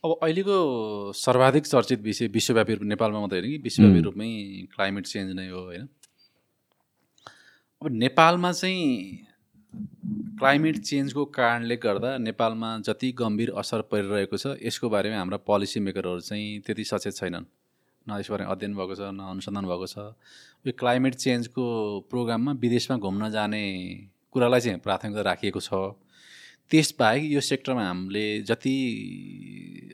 अब 0.03 0.19
अहिलेको 0.23 0.55
सर्वाधिक 1.15 1.65
चर्चित 1.65 2.01
विषय 2.01 2.27
विश्वव्यापी 2.27 2.73
रूप 2.73 2.83
नेपालमा 2.83 3.19
मात्रै 3.19 3.39
होइन 3.39 3.51
कि 3.51 3.57
विश्वव्यापी 3.63 4.01
रूपमै 4.01 4.29
क्लाइमेट 4.75 5.05
चेन्ज 5.07 5.35
नै 5.35 5.47
हो 5.49 5.59
होइन। 5.59 5.87
अब 7.81 7.87
नेपालमा 7.91 8.51
चाहिँ 8.51 9.27
क्लाइमेट 10.39 10.77
चेन्जको 10.79 11.25
कारणले 11.37 11.75
गर्दा 11.75 12.17
नेपालमा 12.17 12.77
जति 12.79 13.11
गम्भीर 13.19 13.51
असर 13.57 13.81
परिरहेको 13.91 14.37
छ 14.37 14.55
यसको 14.65 14.89
बारेमा 14.89 15.17
हाम्रा 15.17 15.37
पोलिसी 15.47 15.79
मेकरहरू 15.79 16.19
चाहिँ 16.19 16.59
त्यति 16.59 16.83
सचेत 16.83 17.15
छैनन्। 17.15 17.45
न 18.07 18.19
यसबारे 18.19 18.43
अध्ययन 18.51 18.73
भएको 18.75 18.95
छ 18.95 19.01
न 19.11 19.19
अनुसन्धान 19.31 19.65
भएको 19.65 19.87
छ। 19.87 19.97
यो 20.67 20.71
क्लाइमेट 20.79 21.15
चेन्जको 21.15 21.63
प्रोग्राममा 22.09 22.51
विदेशमा 22.59 22.97
घुम्न 22.97 23.29
जाने 23.31 23.63
कुरालाई 24.31 24.59
चाहिँ 24.59 24.79
प्राथमिकता 24.79 25.21
राखिएको 25.21 25.59
छ। 25.59 25.95
त्यसबाहेक 26.71 27.23
यो 27.31 27.41
सेक्टरमा 27.41 27.83
हामीले 27.85 28.25
जति 28.49 28.75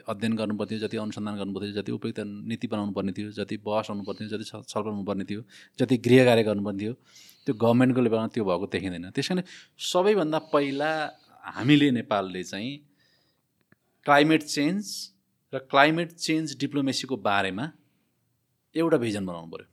अध्ययन 0.08 0.36
गर्नुपर्ने 0.38 0.70
थियो 0.72 0.80
जति 0.80 0.98
अनुसन्धान 0.98 1.36
गर्नुपर्ने 1.38 1.68
थियो 1.68 1.82
जति 1.82 1.92
उपयुक्त 1.92 2.20
नीति 2.50 2.68
बनाउनु 2.68 2.92
पर्ने 2.94 3.12
थियो 3.12 3.32
जति 3.36 3.58
बहस 3.66 3.90
हुनुपर्ने 3.90 4.20
थियो 4.20 4.38
जति 4.38 4.46
छलफल 4.46 4.90
हुनुपर्ने 4.90 5.24
थियो 5.26 5.42
जति 5.80 5.98
गृह 5.98 6.26
कार्य 6.26 6.44
गर्नुपर्ने 6.44 6.80
थियो 6.84 6.94
त्यो 7.48 7.54
गभर्मेन्टको 7.56 8.02
लेभलमा 8.02 8.28
त्यो 8.34 8.46
भएको 8.46 8.66
देखिँदैन। 8.74 9.10
त्यस 9.12 9.28
कारण 9.28 9.44
सबैभन्दा 9.92 10.40
पहिला 10.54 10.92
हामीले 11.58 11.90
नेपालले 11.92 12.44
चाहिँ 12.44 12.72
क्लाइमेट 14.06 14.44
चेन्ज 14.44 14.84
र 15.54 15.60
क्लाइमेट 15.72 16.12
चेन्ज 16.14 16.58
डिप्लोमेसीको 16.60 17.18
बारेमा 17.18 17.66
एउटा 18.76 18.98
भिजन 18.98 19.26
बनाउनु 19.26 19.50
पऱ्यो 19.52 19.68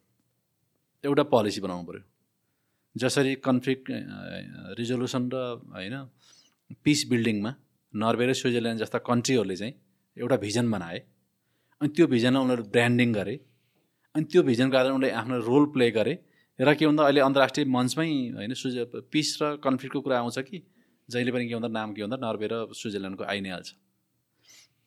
एउटा 1.05 1.23
पोलिसी 1.33 1.61
बनाउनु 1.61 1.85
पऱ्यो 1.89 2.03
जसरी 2.97 3.35
कन्फ्लिक्ट 3.47 3.85
रिजोल्युसन 4.79 5.23
र 5.35 5.37
होइन 5.77 5.97
पिस 6.85 7.01
बिल्डिङमा 7.11 7.53
नर्वे 7.95 8.25
र 8.27 8.33
स्विजरल्यान्ड 8.41 8.81
जस्ता 8.83 8.99
कन्ट्रीहरूले 9.11 9.57
चाहिँ 9.57 9.75
एउटा 10.17 10.37
भिजन 10.45 10.71
बनाए 10.71 10.99
अनि 11.81 11.89
त्यो 11.97 12.07
भिजनलाई 12.15 12.43
उनीहरू 12.43 12.65
ब्रान्डिङ 12.77 13.13
गरे 13.19 13.35
अनि 14.15 14.25
त्यो 14.33 14.43
भिजनको 14.49 14.77
आधारमा 14.77 14.97
उनीहरूले 14.97 15.21
आफ्नो 15.21 15.37
रोल 15.51 15.65
प्ले 15.77 15.91
गरे 15.99 16.15
र 16.59 16.75
के 16.75 16.87
भन्दा 16.87 17.03
अहिले 17.05 17.21
अन्तर्राष्ट्रिय 17.21 17.67
मञ्चमै 17.77 18.09
होइन 18.41 18.55
सुज 18.63 18.77
पिस 19.13 19.29
र 19.43 19.45
कन्फ्लिक्टको 19.61 20.01
कुरा 20.01 20.17
आउँछ 20.19 20.39
कि 20.49 20.63
जहिले 21.09 21.31
पनि 21.33 21.49
के 21.49 21.55
भन्दा 21.55 21.69
नाम 21.69 21.93
के 21.93 22.03
भन्दा 22.03 22.17
नर्वे 22.25 22.47
र 22.53 22.55
स्विजरल्यान्डको 22.73 23.25
आइ 23.29 23.41
नै 23.45 23.51
हाल्छ। 23.51 23.69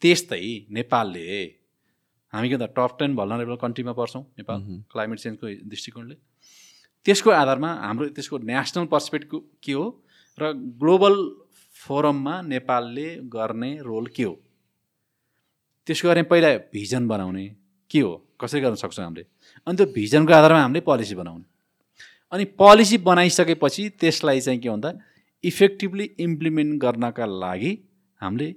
त्यस्तै 0.02 0.42
नेपालले 0.78 1.26
हामी 2.34 2.50
के 2.50 2.56
भन्दा 2.56 2.70
टप 2.78 2.96
टेन 3.00 3.16
भलनरेबल 3.16 3.56
कन्ट्रीमा 3.62 3.94
पर्छौँ 4.00 4.24
नेपाल 4.38 4.60
क्लाइमेट 4.92 5.20
चेन्जको 5.20 5.48
दृष्टिकोणले। 5.70 6.16
त्यसको 7.06 7.30
आधारमा 7.32 7.70
हाम्रो 7.74 8.08
त्यसको 8.16 8.38
नेसनल 8.38 8.86
पर्सपेक्टिभ 8.94 9.42
के 9.64 9.74
हो 9.74 9.86
र 10.38 10.54
ग्लोबल 10.54 11.16
फोरममा 11.76 12.42
नेपालले 12.42 13.08
गर्ने 13.34 13.72
रोल 13.82 14.08
के 14.16 14.24
हो? 14.24 14.34
त्यसको 15.88 16.08
बारेमा 16.08 16.30
पहिला 16.30 16.50
भिजन 16.74 17.08
बनाउने 17.08 17.46
के 17.92 18.00
हो? 18.00 18.14
कसरी 18.42 18.62
गर्न 18.62 18.76
सक्छौँ 18.76 19.04
हामीले? 19.06 19.26
अनि 19.68 19.76
त्यो 19.78 19.86
भिजनको 19.94 20.34
आधारमा 20.34 20.62
हामीले 20.62 20.82
पोलिसी 20.86 21.16
बनाउने। 21.16 21.46
अनि 22.32 22.46
पोलिसी 22.62 22.98
बनाइसकेपछि 23.10 23.90
त्यसलाई 24.00 24.40
चाहिँ 24.42 24.60
के 24.60 24.70
भन्दा 24.70 24.92
इफेक्टिभली 25.44 26.06
इम्प्लिमेन्ट 26.20 26.82
गर्नका 26.82 27.26
लागि 27.26 27.72
हामीले 28.22 28.56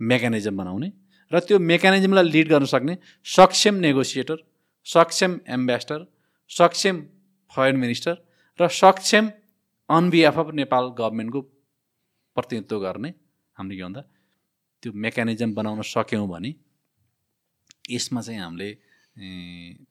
मेकानिजम 0.00 0.56
बनाउने। 0.56 0.88
र 1.32 1.40
त्यो 1.46 1.58
मेकानिजमलाई 1.70 2.24
लिड 2.34 2.48
गर्न 2.48 2.64
सक्ने 2.74 2.94
सक्षम 3.26 3.74
नेगोसिएटर 3.86 4.38
सक्षम 4.86 5.32
एम्बेसडर 5.56 6.00
सक्षम 6.50 6.96
फरेन 7.52 7.76
मिनिस्टर 7.76 8.14
र 8.58 8.68
सक्षम 8.82 9.30
अन 9.88 10.10
बिहाफ 10.10 10.38
अफ 10.38 10.48
नेपाल 10.60 10.84
गभर्मेन्टको 10.98 11.40
प्रतिनिधित्व 12.36 12.78
गर्ने 12.80 13.10
हामीले 13.56 13.76
के 13.76 13.82
भन्दा 13.82 14.02
त्यो 14.82 14.92
मेकानिजम 15.04 15.54
बनाउन 15.54 15.82
सक्यौँ 15.94 16.28
भने 16.28 16.54
यसमा 17.90 18.20
चाहिँ 18.20 18.40
हामीले 18.40 18.68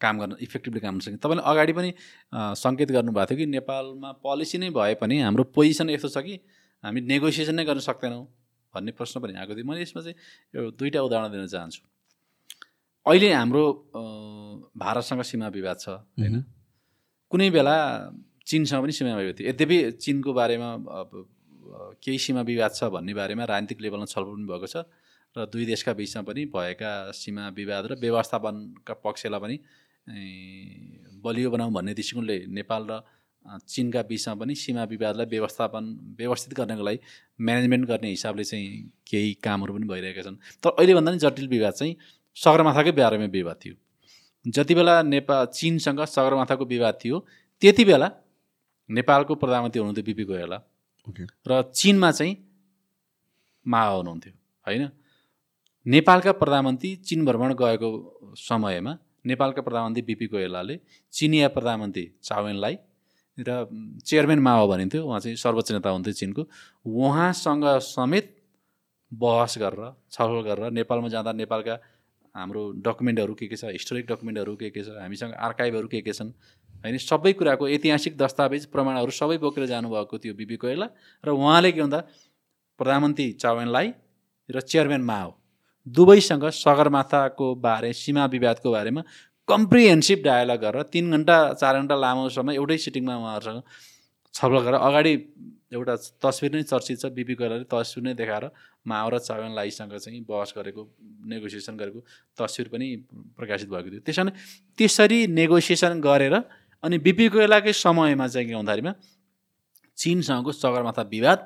काम 0.02 0.20
गर्न 0.20 0.36
इफेक्टिभली 0.42 0.80
काम 0.80 0.94
गर्न 0.96 1.04
सक्यौँ। 1.06 1.20
तपाईँले 1.20 1.44
अगाडि 1.52 1.74
पनि 1.78 1.90
सङ्केत 2.64 2.92
गर्नुभएको 2.92 3.28
थियो 3.30 3.38
कि 3.38 3.46
नेपालमा 3.46 4.12
पोलिसी 4.24 4.58
नै 4.58 4.70
भए 4.72 4.94
पनि 5.02 5.20
हाम्रो 5.22 5.44
पोजिसन 5.56 5.90
यस्तो 5.90 6.10
छ 6.10 6.24
कि 6.26 6.36
हामी 6.84 7.02
नेगोसिएसन 7.12 7.56
नै 7.60 7.66
गर्न 7.66 7.80
सक्दैनौँ। 7.84 8.26
भन्ने 8.78 8.92
प्रश्न 8.94 9.16
पनि 9.22 9.34
आएको 9.42 9.54
थियो। 9.58 9.66
मैले 9.66 9.82
यसमा 9.82 10.02
चाहिँ 10.06 10.18
यो 10.56 10.72
दुईवटा 10.78 11.02
उदाहरण 11.02 11.30
दिन 11.34 11.48
चाहन्छु। 11.50 11.82
अहिले 13.06 13.28
हाम्रो 13.34 13.64
भारतसँग 14.78 15.22
सीमा 15.26 15.48
विवाद 15.58 15.78
छ 15.80 15.88
होइन? 16.16 16.44
कुनै 17.32 17.50
बेला 17.50 17.76
चिनसँग 18.48 18.82
पनि 18.84 18.92
सीमा 18.92 19.16
विवाद 19.16 19.36
थियो। 19.40 19.48
यद्यपि 19.50 19.78
चिनको 20.04 20.32
बारेमा 20.34 20.70
केही 22.00 22.18
सीमा 22.18 22.42
विवाद 22.48 22.72
छ 22.76 22.88
भन्ने 22.96 23.14
बारेमा 23.14 23.44
राजनीतिक 23.44 23.82
लेभलमा 23.82 24.08
छलफल 24.08 24.36
पनि 24.36 24.48
भएको 24.48 24.68
छ 24.68 24.88
र 25.36 25.46
दुई 25.52 25.66
देशका 25.68 25.94
बिचमा 25.94 26.22
पनि 26.24 26.46
भएका 26.52 26.92
सीमा 27.12 27.44
विवाद 27.56 27.84
र 27.92 27.94
व्यवस्थापनका 28.00 28.94
पक्षलाई 29.04 29.40
पनि 29.44 29.58
बलियो 31.24 31.50
बनाऊ 31.52 31.70
भन्ने 31.76 31.94
दृष्टिकोणले 31.94 32.38
नेपाल 32.58 32.82
र 32.92 32.94
चिनका 33.68 34.02
बिचमा 34.04 34.34
पनि 34.36 34.56
सीमा 34.56 34.84
विवादलाई 34.84 35.26
व्यवस्थापन 35.26 35.84
व्यवस्थित 36.20 36.54
गर्नको 36.54 36.84
लागि 36.84 37.00
म्यानेजमेन्ट 37.40 37.86
गर्ने 37.88 38.10
हिसाबले 38.10 38.44
चाहिँ 38.44 38.68
केही 39.08 39.34
कामहरू 39.44 39.74
पनि 39.74 39.86
भइरहेका 39.88 40.22
छन्। 40.22 40.38
तर 40.64 40.70
अहिलेभन्दा 40.70 41.12
पनि 41.12 41.20
जटिल 41.20 41.48
विवाद 41.48 41.74
चाहिँ 41.74 41.96
सगरमाथाकै 42.38 42.92
बारेमा 42.92 43.28
विवाद 43.32 43.58
थियो। 43.66 43.76
जति 44.46 44.74
बेला 44.76 45.02
नेपाल 45.04 45.46
चिनसँग 45.54 46.00
सगरमाथाको 46.08 46.66
विवाद 46.66 46.96
थियो 47.04 47.18
त्यति 47.62 47.84
बेला 47.86 48.08
नेपालको 48.90 49.36
प्रधानमन्त्री 49.36 49.80
हुनुहुन्थ्यो 49.80 50.06
बिपी 50.06 50.24
गोयला 50.24 50.58
र 51.48 51.62
चिनमा 51.76 52.12
चाहिँ 52.12 52.34
माओ 53.66 53.98
हुनुहुन्थ्यो 53.98 54.34
होइन? 54.66 54.84
नेपालका 55.86 56.32
प्रधानमन्त्री 56.32 56.96
चिन 57.08 57.26
भ्रमण 57.26 57.54
गएको 57.54 57.90
समयमा 58.38 58.94
नेपालका 59.26 59.62
प्रधानमन्त्री 59.62 60.02
बिपी 60.02 60.28
गोयलाले 60.28 60.76
चिनिया 61.14 61.48
प्रधानमन्त्री 61.48 62.06
चावेनलाई 62.24 62.76
र 63.40 63.68
चेयरम्यान 64.06 64.40
माओ 64.40 64.68
भनिन्थ्यो 64.68 65.04
उहाँ 65.06 65.20
चाहिँ 65.20 65.36
सर्वोच्च 65.38 65.72
नेता 65.72 65.90
हुन्थ्यो 65.90 66.14
चिनको। 66.14 66.42
उहाँसँग 66.86 67.66
समेत 67.86 68.26
बहस 69.12 69.58
गरेर 69.58 69.94
छलफल 70.12 70.42
गरेर 70.50 70.72
नेपालमा 70.74 71.08
जाँदा 71.08 71.32
नेपालका 71.32 71.76
हाम्रो 72.36 72.62
डकुमेन्टहरू 72.86 73.34
के 73.34 73.48
के 73.48 73.56
छ 73.56 73.72
हिस्टोरिक 73.78 74.06
डकुमेन्टहरू 74.08 74.56
के 74.56 74.70
के 74.70 74.84
छ 74.84 74.90
हामीसँग 74.98 75.34
आर्काइभहरू 75.34 75.88
के 75.88 76.02
के 76.02 76.14
छन् 76.14 76.32
होइन? 76.84 76.98
सबै 76.98 77.34
कुराको 77.34 77.68
ऐतिहासिक 77.68 78.18
दस्तावेज 78.18 78.66
प्रमाणहरू 78.74 79.12
सबै 79.12 79.38
बोकेर 79.38 79.66
जानुभएको 79.66 80.18
थियो 80.18 80.34
बिपी 80.34 80.58
कोइला 80.58 80.88
र 81.24 81.30
उहाँले 81.30 81.72
के 81.72 81.82
भन्दा 81.82 82.00
प्रधानमन्त्री 82.80 83.32
चावेनलाई 83.42 83.88
र 84.50 84.62
चेयरम्यान 84.62 85.02
माओ 85.02 85.34
दुवैसँग 85.88 86.46
सगरमाथाको 86.52 87.48
बारे 87.58 87.94
सीमा 87.94 88.26
विवादको 88.28 88.72
बारेमा 88.72 89.02
कम्प्रिहेन्सिभ 89.48 90.20
डायलग 90.24 90.60
गरेर 90.62 90.84
तिन 90.94 91.12
घन्टा 91.12 91.38
चार 91.54 91.80
घन्टा 91.80 91.96
लामो 91.96 92.30
समय 92.30 92.56
एउटै 92.56 92.78
सिटिङमा 92.78 93.16
उहाँहरूसँग 93.16 93.62
छलफल 94.34 94.62
गरेर 94.66 94.80
अगाडि 94.88 95.14
एउटा 95.74 95.96
तस्विर 96.24 96.52
नै 96.56 96.64
चर्चित 96.64 97.00
छ 97.02 97.12
बिपी 97.16 97.36
कोइलाले 97.36 97.66
तस्विर 97.72 98.04
नै 98.04 98.14
देखाएर 98.14 98.46
माओ 98.88 99.10
र 99.10 99.20
चावेन 99.20 99.52
लाईसँग 99.56 99.94
चाहिँ 99.98 100.22
बहस 100.28 100.54
गरेको 100.58 100.82
नेगोसिएसन 101.32 101.76
गरेको 101.78 102.00
तस्विर 102.40 102.68
पनि 102.74 102.88
प्रकाशित 103.38 103.70
भएको 103.70 103.90
थियो। 103.90 104.02
त्यसो 104.08 104.24
त्यसरी 104.78 105.20
नेगोसिएसन 105.40 106.00
गरेर 106.02 106.36
अनि 106.84 106.98
बिपी 107.08 107.28
कोइलाकै 107.36 107.74
समयमा 107.74 108.28
चाहिँ 108.28 108.48
के 108.48 108.56
भन्दाखेरिमा 108.56 108.94
चिनसँगको 109.98 110.52
सगरमाथा 110.54 111.04
विवाद 111.16 111.40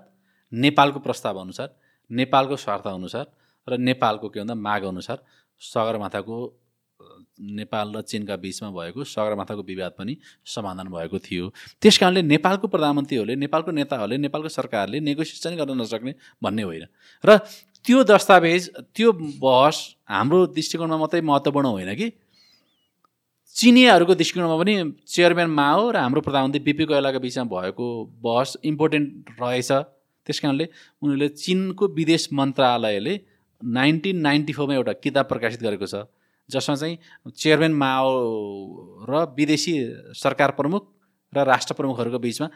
नेपालको 0.51 0.99
प्रस्ताव 0.99 1.37
अनुसार 1.41 1.69
नेपालको 2.11 2.55
स्वार्थ 2.65 2.87
अनुसार 2.87 3.25
र 3.67 3.77
नेपालको 3.79 4.29
के 4.29 4.39
भन्दा 4.39 4.55
माग 4.67 4.83
अनुसार 4.83 5.17
सगरमाथाको 5.61 6.37
नेपाल 7.57 7.87
र 7.95 8.01
चिनका 8.01 8.35
बिचमा 8.35 8.69
भएको 8.69 9.03
सगरमाथाको 9.03 9.63
विवाद 9.63 9.91
पनि 9.97 10.17
समाधान 10.45 10.87
भएको 10.87 11.19
थियो। 11.19 11.49
त्यस 11.81 11.97
कारणले 11.97 12.21
नेपालको 12.21 12.67
प्रधानमन्त्रीहरूले 12.67 13.35
नेपालको 13.35 13.71
नेताहरूले 13.71 14.17
नेपालको 14.17 14.49
सरकारले 14.49 14.99
नेगोसिएसन 14.99 15.55
गर्न 15.57 15.81
नसक्ने 15.81 16.13
भन्ने 16.43 16.63
होइन। 16.63 16.85
र 17.23 17.37
त्यो 17.85 18.03
दस्तावेज 18.03 18.69
त्यो 18.95 19.11
बहस 19.41 19.77
हाम्रो 20.05 20.45
दृष्टिकोणमा 20.53 20.97
मात्रै 20.97 21.21
महत्त्वपूर्ण 21.21 21.67
होइन 21.67 21.95
कि? 21.95 22.11
चिनियाहरूको 23.55 24.13
दृष्टिकोणमा 24.15 24.57
पनि 24.61 24.73
चेयरम्यान 25.07 25.49
माओ 25.49 25.91
र 25.91 25.97
हाम्रो 25.97 26.21
प्रधानमन्त्री 26.21 26.61
बिपी 26.61 26.85
कोइलाको 26.85 27.19
बिचमा 27.19 27.43
भएको 27.49 27.87
बहस 28.21 28.57
इम्पोर्टेन्ट 28.63 29.41
रहेछ। 29.41 29.71
त्यस 30.27 30.39
कारणले 30.39 30.65
उनीहरूले 31.01 31.29
चिनको 31.41 31.87
विदेश 31.97 32.29
मन्त्रालयले 32.31 33.13
नाइन्टिन 33.61 34.17
नाइन्टी 34.21 34.53
फोरमा 34.53 34.73
एउटा 34.75 34.93
किताब 35.01 35.25
प्रकाशित 35.25 35.61
गरेको 35.61 35.85
छ। 35.85 36.05
जसमा 36.51 36.75
चाहिँ 36.75 36.97
चेयरम्यान 37.33 37.73
माओ 37.75 38.09
र 39.09 39.25
विदेशी 39.37 39.73
सरकार 40.17 40.51
प्रमुख 40.53 40.87
र 41.33 41.43
राष्ट्र 41.45 41.73
प्रमुखहरूको 41.73 42.19
बिचमा 42.19 42.47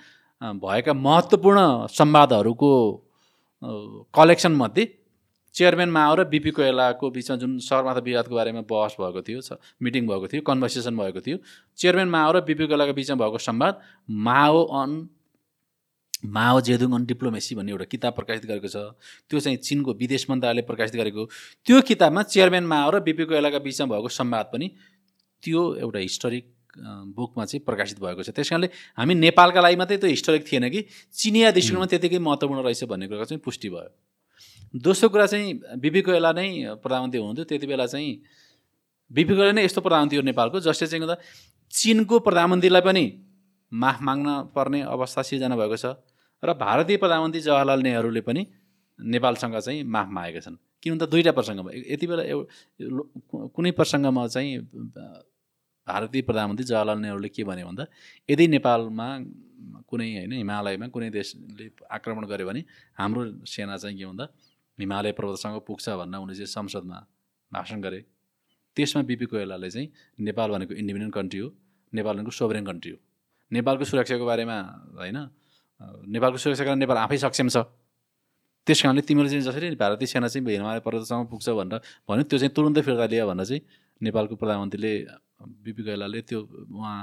भएका 0.61 0.93
महत्त्वपूर्ण 0.99 1.65
संवादहरूको 1.91 2.71
कलेक्सनमध्ये 4.13 4.85
चेयरम्यान 5.55 5.89
माओ 5.89 6.15
र 6.15 6.23
बिपी 6.27 6.51
कोइलाको 6.51 7.09
बिचमा 7.11 7.35
जुन 7.37 7.57
सरमाथा 7.61 7.99
विवादको 8.01 8.35
बारेमा 8.35 8.61
बहस 8.67 8.95
भएको 8.99 9.21
थियो 9.21 9.57
मिटिङ 9.81 10.07
भएको 10.07 10.27
थियो 10.27 10.41
कन्भर्सेसन 10.43 10.97
भएको 10.97 11.21
थियो 11.21 11.37
चेयरम्यान 11.79 12.09
माओ 12.09 12.31
र 12.31 12.41
बिपी 12.43 12.67
कोइलाको 12.67 12.93
बिचमा 12.93 13.15
भएको 13.17 13.37
संवाद 13.41 13.79
Mao 14.25 14.63
on 14.75 14.97
Mao 16.25 16.61
Zedong 16.61 16.91
on 16.95 17.05
diplomacy 17.05 17.55
भन्ने 17.55 17.71
एउटा 17.71 17.85
किताब 17.85 18.13
प्रकाशित 18.13 18.45
गरेको 18.45 18.67
छ। 18.67 18.77
त्यो 19.29 19.39
चाहिँ 19.39 19.57
चिनको 19.59 19.93
विदेश 19.93 20.29
मन्त्रालयले 20.29 20.63
प्रकाशित 20.65 20.95
गरेको 20.95 21.23
त्यो 21.65 21.81
किताबमा 21.81 22.21
चेयरम्यान 22.25 22.65
माओ 22.65 22.89
र 22.91 22.99
बिपी 23.05 23.25
कोइलाका 23.29 23.59
बिचमा 23.61 23.85
भएको 23.87 24.09
संवाद 24.09 24.45
पनि 24.53 24.67
त्यो 25.43 25.61
एउटा 25.83 25.99
हिस्टोरिक 25.99 26.45
बुकमा 27.15 27.43
चाहिँ 27.45 27.63
प्रकाशित 27.65 27.99
भएको 27.99 28.23
छ। 28.23 28.29
त्यस 28.35 28.49
कारणले 28.49 28.67
हामी 28.97 29.13
नेपालका 29.15 29.61
लागि 29.61 29.75
मात्रै 29.75 29.97
त्यो 29.97 30.09
हिस्टोरिक 30.09 30.43
थिएन 30.43 30.69
कि 30.69 30.81
चिनिया 31.13 31.51
दृष्टिकोणमा 31.55 31.87
त्यतिकै 31.87 32.19
महत्त्वपूर्ण 32.19 32.61
रहेछ 32.65 32.83
भन्ने 32.91 33.07
कुराको 33.07 33.25
चाहिँ 33.31 33.41
पुष्टि 33.45 33.69
भयो। 33.69 33.89
दोस्रो 34.83 35.07
कुरा 35.09 35.25
चाहिँ 35.31 35.79
बिपी 35.79 36.01
कोइला 36.03 36.31
नै 36.35 36.47
प्रधानमन्त्री 36.83 37.19
हुनुहुन्थ्यो। 37.19 37.45
त्यति 37.47 37.67
बेला 37.67 37.85
चाहिँ 37.87 38.11
बिपी 39.11 39.33
कोइला 39.35 39.51
नै 39.55 39.63
यस्तो 39.63 39.81
प्रधानमन्त्री 39.81 40.17
हो 40.19 40.23
नेपालको 40.27 40.59
जसले 40.67 40.87
चाहिँ 40.87 41.15
चिनको 41.71 42.19
प्रधानमन्त्रीलाई 42.19 42.83
पनि 42.83 43.05
माफ 43.71 43.97
माग्न 44.01 44.27
पर्ने 44.55 44.81
अवस्था 44.83 45.21
सिर्जना 45.21 45.55
भएको 45.55 45.77
छ। 45.79 45.95
र 46.43 46.53
भारतीय 46.53 46.97
प्रधानमन्त्री 46.97 47.41
जवाहरलाल 47.41 47.81
नेहरूले 47.81 48.21
पनि 48.21 48.41
नेपालसँग 48.99 49.57
चाहिँ 49.59 49.83
माफ 49.83 50.07
मागेका 50.09 50.39
छन्। 50.39 50.57
किन 50.83 50.97
त 50.97 51.03
दुईवटा 51.09 51.31
प्रसङ्गमा 51.37 51.71
यति 51.73 52.05
बेला 52.07 52.23
कुनै 53.55 53.71
प्रसङ्गमा 53.79 54.27
चाहिँ 54.27 54.51
भारतीय 55.87 56.21
प्रधानमन्त्री 56.27 56.65
जवाहरलाल 56.65 56.99
नेहरूले 56.99 57.29
के 57.29 57.43
भन्यो 57.43 57.65
भन्दा 57.67 57.85
यदि 58.29 58.45
नेपालमा 58.55 59.07
कुनै 59.89 60.07
होइन 60.15 60.33
हिमालयमा 60.41 60.87
कुनै 60.95 61.09
देशले 61.09 61.65
आक्रमण 61.89 62.25
गर्यो 62.31 62.45
भने 62.47 62.61
हाम्रो 62.99 63.21
सेना 63.45 63.77
चाहिँ 63.77 63.97
के 63.97 64.05
भन्दा 64.05 64.25
हिमालय 64.77 65.11
पर्वतसँग 65.17 65.57
पुग्छ 65.67 65.85
भनेर 65.89 66.19
उनले 66.21 66.35
चाहिँ 66.35 66.51
संसदमा 66.57 66.97
भाषण 67.51 67.81
गरे 67.81 67.99
त्यसमा 68.77 69.01
बिपी 69.09 69.25
कोइरालाले 69.31 69.69
चाहिँ 69.69 69.87
नेपाल 70.19 70.49
भनेको 70.51 70.73
इन्डिपेन्डेन्ट 70.73 71.13
कन्ट्री 71.15 71.39
हो 71.39 71.49
नेपाल 71.93 72.13
भनेको 72.15 72.31
सोभरेन 72.31 72.65
कन्ट्री 72.65 72.91
हो। 72.91 72.97
नेपालको 73.51 73.83
सुरक्षाको 73.85 74.25
बारेमा 74.25 74.57
होइन 74.99 75.17
नेपालको 75.81 76.37
सुरक्षाको 76.37 76.69
लागि 76.69 76.79
नेपाल 76.79 76.97
आफै 76.97 77.17
सक्षम 77.17 77.47
छ। 77.49 77.57
त्यस 78.67 78.81
कारणले 78.81 79.01
तिमीले 79.07 79.29
चाहिँ 79.29 79.43
जसरी 79.45 79.75
भारतीय 79.75 80.07
सेना 80.07 80.27
चाहिँ 80.27 80.47
हिमालय 80.47 80.79
पर्वतसम्म 80.81 81.25
पुग्छ 81.29 81.49
भनेर 81.49 81.79
भन्यो 82.09 82.23
त्यो 82.29 82.37
चाहिँ 82.39 82.53
तुरुन्तै 82.55 82.81
फिर्ता 82.81 83.05
लियो 83.11 83.27
भनेर 83.29 83.45
चाहिँ 83.45 83.61
नेपालको 84.01 84.35
प्रधानमन्त्रीले 84.41 84.93
बिपी 85.65 85.81
कैलाले 85.85 86.21
त्यो 86.29 86.39
उहाँ 86.73 86.97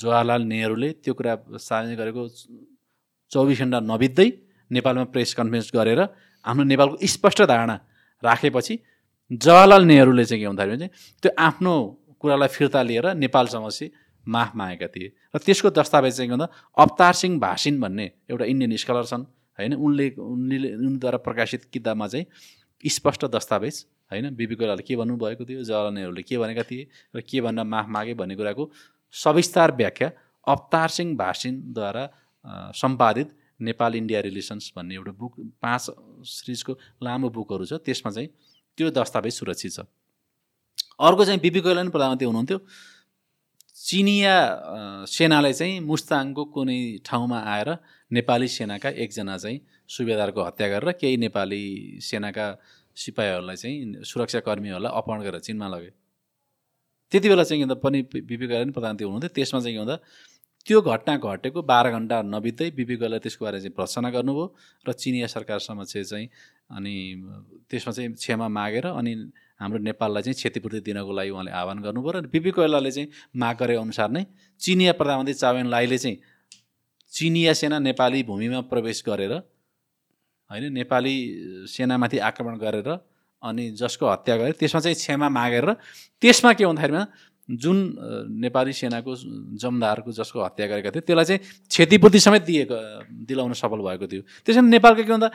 जवाहरलाल 0.00 0.42
नेहरूले 0.52 0.90
त्यो 1.00 1.14
कुरा 1.14 1.32
सार्वजनिक 1.56 1.98
गरेको 1.98 2.22
चौबिस 3.32 3.58
घन्टा 3.62 3.78
नबित्दै 3.92 4.28
नेपालमा 4.70 5.04
प्रेस 5.14 5.34
कन्फरेन्स 5.38 5.70
गरेर 5.74 6.00
आफ्नो 6.44 6.62
नेपालको 6.72 6.96
स्पष्ट 7.14 7.40
धारणा 7.48 7.76
राखेपछि 8.22 8.74
जवाहरलाल 9.30 9.82
नेहरूले 9.92 10.24
चाहिँ 10.24 10.42
के 10.42 10.48
भन्दाखेरि 10.48 10.78
चाहिँ 10.78 10.92
त्यो 11.22 11.30
आफ्नो 11.38 11.72
कुरालाई 12.20 12.48
फिर्ता 12.56 12.82
लिएर 12.82 13.06
नेपालसँग 13.24 13.68
चाहिँ 13.70 13.90
माफ 14.26 14.56
मागेका 14.56 14.86
थिए। 14.86 15.08
र 15.34 15.38
त्यसको 15.38 15.70
दस्तावेज 15.70 16.16
चाहिँ 16.16 16.28
के 16.28 16.34
भन्दा 16.34 16.48
अवतार 16.76 17.12
सिंह 17.14 17.38
भासिन 17.40 17.80
भन्ने 17.80 18.06
एउटा 18.30 18.44
इन्डियन 18.44 18.76
स्कलर 18.76 19.04
छन् 19.04 19.24
होइन? 19.58 19.74
उनले 19.74 20.06
उनले 20.18 20.74
उनद्वारा 20.76 21.18
प्रकाशित 21.20 21.64
किताबमा 21.72 22.06
चाहिँ 22.08 22.26
स्पष्ट 22.84 23.24
दस्तावेज 23.26 23.84
होइन? 24.10 24.34
बिपी 24.34 24.54
कोइरालाले 24.54 24.82
के 24.82 24.96
भन्नुभएको 24.96 25.44
थियो? 25.44 25.62
जवाहरलाल 25.62 25.94
नेहरूले 25.94 26.22
के 26.22 26.38
भनेका 26.38 26.62
थिए? 26.64 26.88
र 27.16 27.20
के 27.20 27.40
भनेर 27.40 27.64
माफ 27.64 27.86
मागे 27.88 28.14
भन्ने 28.14 28.36
कुराको 28.36 28.70
सविस्तार 29.14 29.76
व्याख्या 29.76 30.10
अवतार 30.46 30.88
सिंह 30.88 31.16
भासिनद्वारा 31.16 32.04
सम्पादित 32.74 33.28
नेपाल 33.60 33.94
इन्डिया 33.94 34.20
रिलेसन्स 34.20 34.72
भन्ने 34.76 34.94
एउटा 34.94 35.12
बुक 35.12 35.34
पाँच 35.60 35.80
सिरिजको 36.24 36.72
लामो 37.04 37.28
बुकहरू 37.28 37.64
छ। 37.64 37.72
त्यसमा 37.84 38.10
चाहिँ 38.12 38.28
त्यो 38.78 38.90
दस्तावेज 38.90 39.32
सुरक्षित 39.34 39.72
छ। 39.72 39.80
अर्को 40.96 41.24
चाहिँ 41.24 41.40
बिपी 41.40 41.60
कोइला 41.60 41.82
पनि 41.82 41.90
प्रधानमन्त्री 41.90 42.26
हुनुहुन्थ्यो। 42.26 42.58
चिनिया 43.80 44.36
सेनाले 45.08 45.52
चाहिँ 45.52 45.80
मुस्ताङको 45.80 46.44
कुनै 46.54 46.80
ठाउँमा 47.06 47.38
आएर 47.52 47.68
नेपाली 48.12 48.48
सेनाका 48.48 48.88
एकजना 49.04 49.36
चाहिँ 49.38 49.60
सुबेदारको 49.88 50.40
हत्या 50.44 50.68
गरेर 50.68 50.90
केही 51.00 51.16
नेपाली 51.16 51.62
सेनाका 52.02 52.46
सिपाहीहरूलाई 52.96 53.56
चाहिँ 53.56 54.04
सुरक्षाकर्मीहरूलाई 54.04 54.92
अपहरण 54.92 55.22
गरेर 55.22 55.40
चिनमा 55.40 55.68
लगे। 55.68 55.90
त्यति 57.12 57.28
बेला 57.28 57.44
चाहिँ 57.44 57.64
के 57.64 57.74
पनि 57.80 58.02
बिपी 58.02 58.46
पनि 58.46 58.70
प्रधानमन्त्री 58.70 59.04
हुनुहुन्थ्यो। 59.04 59.34
त्यसमा 59.34 59.60
चाहिँ 59.60 59.74
के 59.74 59.80
भन्दा 59.80 59.96
त्यो 60.66 60.80
घटना 60.82 61.16
घटेको 61.16 61.62
बाह्र 61.62 61.90
घन्टा 61.90 62.16
नबित्दै 62.22 62.70
बिपी 62.76 62.96
त्यसको 63.00 63.44
बारे 63.44 63.58
चाहिँ 63.60 63.74
भर्सना 63.78 64.10
गर्नुभयो 64.10 64.44
र 64.88 64.92
चिनिया 64.92 65.26
सरकार 65.26 65.58
समक्ष 65.58 65.96
चाहिँ 65.96 66.28
अनि 66.76 66.94
त्यसमा 67.70 67.92
चाहिँ 67.92 68.12
क्षमा 68.12 68.48
मागेर 68.48 68.86
अनि 68.92 69.14
हाम्रो 69.60 69.78
नेपाललाई 69.78 70.22
चाहिँ 70.22 70.34
क्षतिपूर्ति 70.34 70.80
दिनको 70.88 71.12
लागि 71.12 71.30
उहाँले 71.30 71.52
आह्वान 71.52 71.78
गर्नुभयो 71.84 72.10
र 72.12 72.26
बिपी 72.32 72.50
कोइलाले 72.56 72.90
चाहिँ 72.90 73.08
माग 73.36 73.56
गरे 73.60 73.76
अनुसार 73.76 74.10
नै 74.10 74.24
चिनिया 74.60 74.92
प्रधानमन्त्री 74.96 75.34
चावेन 75.34 75.66
लाईले 75.68 75.98
चाहिँ 75.98 76.16
चिनिया 77.12 77.52
सेना 77.52 77.78
नेपाली 77.78 78.22
भूमिमा 78.22 78.60
प्रवेश 78.72 79.02
गरेर 79.06 79.32
होइन 80.50 80.72
नेपाली 80.72 81.14
सेनामाथि 81.68 82.18
आक्रमण 82.18 82.56
गरेर 82.58 82.88
अनि 83.42 83.70
जसको 83.72 84.04
हत्या 84.06 84.36
गरे 84.36 84.52
त्यसमा 84.60 84.80
चाहिँ 84.80 84.96
क्षमा 84.96 85.28
मागेर 85.28 85.66
त्यसमा 86.22 86.52
के 86.52 86.66
भन्दाखेरिमा 86.66 87.04
जुन 87.48 87.78
नेपाली 88.40 88.72
सेनाको 88.72 89.12
जमदारको 89.60 90.12
जसको 90.12 90.38
हत्या 90.44 90.66
गरेका 90.66 90.90
थियो 90.90 91.02
त्यसलाई 91.06 91.24
चाहिँ 91.24 91.40
क्षतिपूर्ति 91.68 92.20
समेत 92.20 92.42
दिएको 92.42 92.76
दिलाउन 93.26 93.52
सफल 93.52 93.80
भएको 93.86 94.06
थियो। 94.06 94.22
त्यसमा 94.46 94.68
नेपालको 94.68 95.02
के 95.02 95.12
भन्दा 95.12 95.28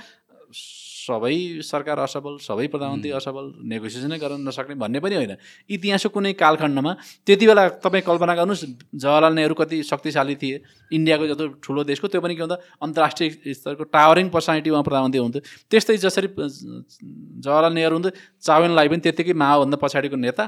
सबै 1.06 1.36
सरकार 1.62 1.98
असफल 2.00 2.36
सबै 2.42 2.66
प्रधानमन्त्री 2.74 3.12
असफल 3.20 3.46
नेगोसिएसनै 3.72 4.18
गर्न 4.20 4.42
नसक्ने 4.48 4.76
भन्ने 4.84 5.00
पनि 5.00 5.16
होइन। 5.16 5.34
इतिहासको 5.70 6.10
कुनै 6.10 6.34
कालखण्डमा 6.34 6.92
त्यति 7.28 7.46
बेला 7.48 7.64
तपाईँ 7.86 8.04
कल्पना 8.10 8.34
गर्नुहोस् 8.36 8.64
जवाहरलाल 8.96 9.34
नेहरू 9.34 9.56
कति 9.56 9.84
शक्तिशाली 9.84 10.36
थिए। 10.42 10.58
इन्डियाको 10.92 11.26
जस्तो 11.28 11.46
ठुलो 11.64 11.84
देशको 11.86 12.08
त्यो 12.08 12.22
पनि 12.22 12.36
के 12.36 12.42
भन्दा 12.42 12.58
अन्तर्राष्ट्रिय 12.82 13.54
स्तरको 13.54 13.84
टावरिङ 13.92 14.30
पर्सनालिटी 14.30 14.70
उहाँ 14.70 14.84
प्रधानमन्त्री 14.84 15.20
हुन्थ्यो 15.20 15.42
त्यस्तै 15.72 15.98
जसरी 16.06 16.28
जवाहरलाल 16.32 17.74
नेहरू 17.74 17.94
हुन्थ्यो 17.96 18.14
चावेनलाई 18.42 18.88
पनि 18.90 19.02
त्यत्तिकै 19.06 19.34
माओभन्दा 19.36 19.78
पछाडिको 19.78 20.18
नेता 20.18 20.44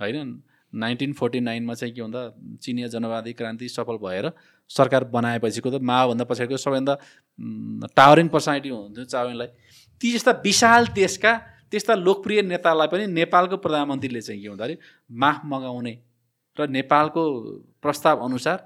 होइन? 0.00 0.42
नाइन्टिन 0.72 1.12
फोर्टी 1.14 1.40
नाइनमा 1.40 1.74
चाहिँ 1.78 1.94
के 1.94 2.02
भन्दा 2.02 2.20
चिनिया 2.58 2.88
जनवादी 2.90 3.32
क्रान्ति 3.38 3.68
सफल 3.68 3.96
भएर 4.02 4.26
सरकार 4.70 5.04
बनाएपछिको 5.06 5.70
त 5.70 5.78
माओभन्दा 5.78 6.24
पछाडिको 6.26 6.58
सबैभन्दा 6.58 6.94
टावरिङ 7.94 8.28
पर्सनालिटी 8.34 8.68
हुन्थ्यो 8.68 9.04
चावेनलाई। 9.06 9.48
ती 10.00 10.12
जस्ता 10.12 10.32
विशाल 10.44 10.86
देशका 10.94 11.32
त्यस्ता 11.70 11.94
लोकप्रिय 11.96 12.42
नेतालाई 12.44 12.88
पनि 12.88 13.06
नेपालको 13.12 13.56
प्रधानमन्त्रीले 13.56 14.20
चाहिँ 14.20 14.40
के 14.42 14.48
भन्दाखेरि 14.48 14.78
माफ 15.10 15.40
मगाउने 15.44 15.94
र 16.56 16.68
नेपालको 16.68 17.22
प्रस्ताव 17.82 18.24
अनुसार 18.24 18.58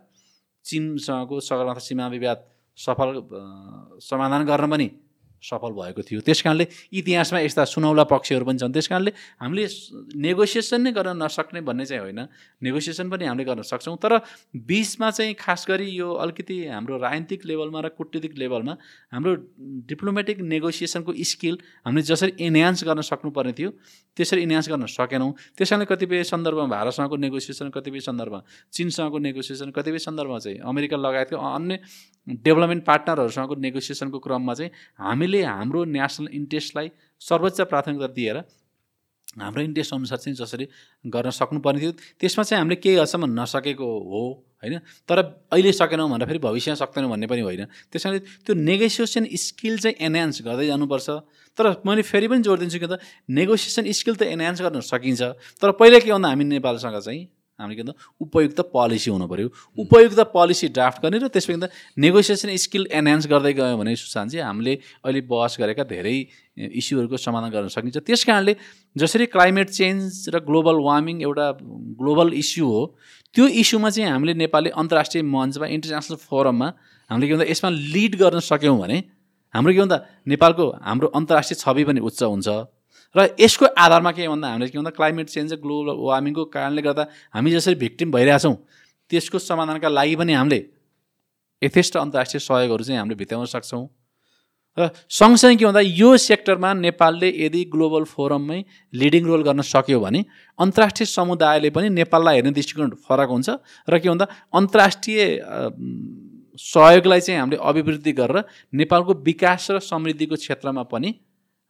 चिनसँगको 0.65 1.41
सगरमाथा 1.41 1.81
सीमा 1.81 2.09
विवाद 2.09 2.45
सफल 2.79 3.11
समाधान 4.03 4.45
गर्न 4.47 4.71
पनि 4.71 4.89
सफल 5.43 5.73
भएको 5.73 6.03
थियो। 6.03 6.21
त्यस 6.21 6.43
कारणले 6.43 6.67
इतिहासमा 6.93 7.39
यस्ता 7.41 7.65
सुनौला 7.65 8.05
पक्षहरू 8.05 8.45
पनि 8.45 8.59
छन्। 8.59 8.73
त्यस 8.73 8.89
कारणले 8.89 9.13
हामीले 9.41 9.67
नेगोसिएसन 10.19 10.81
नै 10.83 10.93
गर्न 10.93 11.23
नसक्ने 11.23 11.61
भन्ने 11.63 11.87
चाहिँ 11.87 12.03
होइन। 12.03 12.21
नेगोसिएसन 12.63 13.07
पनि 13.11 13.25
हामीले 13.25 13.45
गर्न 13.45 13.63
सक्छौँ। 13.63 13.97
तर 13.97 14.19
बिचमा 14.57 15.11
चाहिँ 15.11 15.35
खास 15.39 15.67
गरी 15.69 15.89
यो 15.95 16.09
अलिकति 16.11 16.57
हाम्रो 16.69 16.97
राजनीतिक 16.99 17.47
लेभलमा 17.47 17.81
र 17.81 17.89
कुटनीतिक 17.95 18.35
लेभलमा 18.39 18.75
हाम्रो 19.13 19.33
डिप्लोमेटिक 19.87 20.41
नेगोसिएसनको 20.43 21.13
स्किल 21.15 21.59
हामीले 21.87 22.03
जसरी 22.03 22.33
इन्हान्स 22.41 22.85
गर्न 22.85 23.01
सक्नुपर्ने 23.07 23.53
थियो 23.53 23.71
त्यसरी 24.17 24.43
इन्हान्स 24.43 24.69
गर्न 24.69 24.87
सकेनौँ। 24.91 25.33
त्यस 25.57 25.71
कारणले 25.71 25.87
कतिपय 25.87 26.23
सन्दर्भमा 26.25 26.67
भारतसँगको 26.67 27.17
नेगोसिएसन 27.17 27.71
कतिपय 27.71 28.01
सन्दर्भमा 28.01 28.41
चिनसँगको 28.75 29.19
नेगोसिएसन 29.19 29.71
कतिपय 29.71 29.99
सन्दर्भमा 29.99 30.39
चाहिँ 30.39 30.59
अमेरिका 30.59 30.97
लगायतको 30.97 31.37
अन्य 31.39 31.79
डेभलपमेन्ट 32.27 32.85
पार्टनरहरूसँगको 32.85 33.55
नेगोसिएसनको 33.57 34.19
क्रममा 34.19 34.55
चाहिँ 34.55 34.71
हामीले 35.29 35.43
हाम्रो 35.45 35.85
नेसनल 35.85 36.29
इन्ट्रेस्टलाई 36.33 36.89
सर्वोच्च 37.21 37.61
प्राथमिकता 37.69 38.07
दिएर 38.17 38.37
हाम्रो 39.37 39.63
इन्ट्रेस्ट 39.63 39.93
अनुसार 39.93 40.19
चाहिँ 40.19 40.37
जसरी 40.37 40.65
गर्न 41.05 41.31
सक्नुपर्ने 41.31 41.81
थियो 41.81 41.93
त्यसमा 42.17 42.43
चाहिँ 42.49 42.61
हामीले 42.61 42.77
केही 42.81 42.97
हदसम्म 42.97 43.29
नसकेको 43.37 43.85
हो 43.85 44.23
होइन? 44.65 44.79
तर 45.05 45.19
अहिले 45.53 45.73
सकेनौँ 45.73 46.09
भनेर 46.09 46.27
फेरि 46.27 46.41
भविष्यमा 46.41 46.75
सक्दैनौँ 46.81 47.11
भन्ने 47.13 47.27
पनि 47.29 47.43
होइन। 47.45 47.65
त्यस 47.93 48.03
कारणले 48.03 48.21
त्यो 48.49 48.55
नेगोसिएसन 48.57 49.25
स्किल 49.29 49.79
चाहिँ 49.79 49.97
एनहान्स 50.01 50.43
गर्दै 50.43 50.67
जानुपर्छ। 50.67 51.09
तर 51.59 51.65
मैले 51.85 52.03
फेरि 52.03 52.27
पनि 52.29 52.43
जोड 52.43 52.59
दिन्छु 52.59 52.79
कि 52.81 52.89
त 52.89 52.99
नेगोसिएसन 53.29 53.85
स्किल 53.93 54.15
त 54.17 54.23
एनहान्स 54.33 54.65
गर्न 54.65 54.81
सकिन्छ। 54.81 55.23
तर 55.61 55.71
पहिला 55.77 55.99
के 56.01 56.11
भन्दा 56.11 56.29
हामी 56.33 56.45
नेपालसँग 56.57 56.99
चाहिँ 56.99 57.23
हामीले 57.59 57.77
के 57.77 57.83
भन्दा 57.83 57.95
उपयुक्त 58.23 58.61
पोलिसी 58.73 59.11
हुनु 59.11 59.27
पऱ्यो 59.27 59.49
उपयुक्त 59.83 60.21
पोलिसी 60.33 60.69
ड्राफ्ट 60.71 61.03
गर्ने 61.03 61.19
र 61.19 61.29
त्यसपछि 61.29 61.59
त 61.59 61.71
नेगोसिएसन 61.99 62.55
स्किल 62.55 62.87
एनहान्स 62.87 63.27
गर्दै 63.27 63.53
गयो 63.59 63.77
भने 63.77 63.95
सुशान्त 63.99 64.33
चाहिँ 64.33 64.47
हामीले 64.47 64.75
अहिले 65.03 65.21
बहस 65.27 65.57
गरेका 65.59 65.85
धेरै 65.91 66.17
इस्युहरूको 66.55 67.17
समाधान 67.19 67.51
गर्न 67.51 67.69
सकिन्छ। 67.75 67.99
त्यस 68.07 68.23
कारणले 68.31 68.55
जसरी 68.97 69.27
क्लाइमेट 69.35 69.69
चेन्ज 69.75 70.31
र 70.35 70.39
ग्लोबल 70.47 70.77
वार्मिङ 70.87 71.17
एउटा 71.27 71.47
ग्लोबल 71.99 72.33
इस्यु 72.39 72.67
हो 72.67 72.83
त्यो 73.35 73.45
इस्युमा 73.63 73.91
चाहिँ 73.91 74.11
हामीले 74.11 74.35
नेपालले 74.39 74.71
अन्तर्राष्ट्रिय 74.79 75.23
मञ्चमा 75.27 75.67
इन्टरनेसनल 75.67 76.17
फोरममा 76.31 76.69
हामीले 77.11 77.27
के 77.27 77.33
भन्दा 77.35 77.47
यसमा 77.51 77.71
लिड 77.95 78.13
गर्न 78.23 78.41
सक्यौँ 78.47 78.79
भने 78.79 78.99
हाम्रो 79.55 79.73
के 79.75 79.81
भन्दा 79.81 79.99
नेपालको 80.31 80.65
हाम्रो 80.87 81.09
अन्तर्राष्ट्रिय 81.19 81.57
छवि 81.59 81.85
पनि 81.91 82.01
उच्च 82.07 82.23
हुन्छ। 82.23 82.49
र 83.17 83.29
यसको 83.41 83.67
आधारमा 83.79 84.13
के 84.13 84.29
भन्दा 84.29 84.49
हामीले 84.49 84.69
के 84.71 84.79
भन्दा 84.79 84.91
क्लाइमेट 84.97 85.29
चेन्ज 85.29 85.53
ग्लोबल 85.65 85.97
वार्मिङको 86.07 86.45
कारणले 86.55 86.83
गर्दा 86.83 87.05
हामी 87.35 87.51
जसरी 87.53 87.75
भिक्टिम 87.85 88.11
भइरहेछौँ 88.13 88.55
त्यसको 89.11 89.39
समाधानका 89.41 89.89
लागि 89.89 90.17
पनि 90.17 90.33
हामीले 90.33 90.61
यथेष्ट 91.63 91.97
अन्तर्राष्ट्रिय 91.97 92.41
सहयोगहरू 92.41 92.85
चाहिँ 92.85 92.99
हामीले 92.99 93.17
भित्याउन 93.17 93.47
सक्छौँ। 93.55 93.87
र 94.79 94.91
सँगसँगै 95.11 95.57
के 95.57 95.65
भन्दा 95.65 95.81
यो 95.81 96.17
सेक्टरमा 96.17 96.73
नेपालले 96.75 97.29
यदि 97.45 97.65
ग्लोबल 97.73 98.05
फोरममै 98.15 98.61
लिडिङ 98.95 99.25
रोल 99.27 99.43
गर्न 99.43 99.63
सक्यो 99.67 99.99
भने 100.01 100.21
अन्तर्राष्ट्रिय 100.59 101.07
समुदायले 101.09 101.71
पनि 101.75 101.89
नेपाललाई 101.99 102.35
हेर्ने 102.37 102.53
दृष्टिकोण 102.55 102.91
फरक 103.09 103.29
हुन्छ 103.29 103.49
र 103.89 103.99
के 103.99 104.09
भन्दा 104.09 104.27
अन्तर्राष्ट्रिय 104.55 105.19
सहयोगलाई 106.59 107.21
चाहिँ 107.21 107.41
हामीले 107.41 107.59
अभिवृद्धि 107.59 108.13
गरेर 108.21 108.45
नेपालको 108.81 109.13
विकास 109.27 109.71
र 109.71 109.79
समृद्धिको 109.83 110.37
क्षेत्रमा 110.37 110.83
पनि 110.93 111.11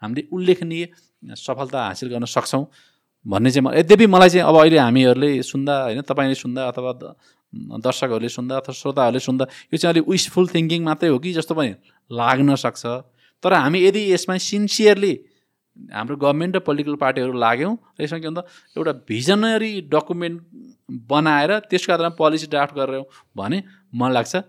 हामीले 0.02 0.23
उल्लेखनीय 0.32 0.85
सफलता 1.23 1.78
हासिल 1.85 2.09
गर्न 2.09 2.24
सक्छौँ 2.27 2.65
भन्ने 3.27 3.51
चाहिँ 3.51 3.65
म 3.66 3.74
यद्यपि 3.74 4.07
मलाई 4.07 4.28
चाहिँ 4.28 4.47
अब 4.47 4.57
अहिले 4.57 4.78
हामीहरूले 4.78 5.31
सुन्दा 5.43 5.74
होइन 5.82 6.01
तपाईँले 6.03 6.35
सुन्दा 6.35 6.69
अथवा 6.69 6.93
दर्शकहरूले 7.78 8.28
सुन्दा 8.28 8.57
अथवा 8.57 8.73
श्रोताहरूले 8.73 9.20
सुन्दा 9.20 9.45
यो 9.73 9.77
चाहिँ 9.77 9.93
अलिक 9.95 10.09
विसफुल 10.09 10.47
थिङ्किङ 10.55 10.82
मात्रै 10.85 11.09
हो 11.09 11.19
कि 11.19 11.32
जस्तो 11.32 11.55
पनि 11.55 11.74
लाग्न 12.11 12.55
सक्छ। 12.55 12.85
तर 13.43 13.53
हामी 13.55 13.78
यदि 13.85 14.03
यसमा 14.12 14.36
सिन्सियरली 14.36 15.12
हाम्रो 15.93 16.16
गभर्मेन्ट 16.16 16.57
र 16.57 16.61
पोलिटिकल 16.61 16.95
पार्टीहरू 16.97 17.32
लाग्यौँ 17.35 17.74
र 17.99 18.03
यसमा 18.05 18.19
के 18.19 18.27
भन्दा 18.27 18.43
एउटा 18.77 18.93
भिजनरी 19.09 19.73
डकुमेन्ट 19.90 20.39
बनाएर 21.09 21.59
त्यसको 21.70 21.93
आधारमा 21.93 22.15
पोलिसी 22.16 22.47
ड्राफ्ट 22.47 22.74
गरेर 22.74 23.03
भने 23.36 23.62
मलाई 23.95 24.15
लाग्छ 24.15 24.43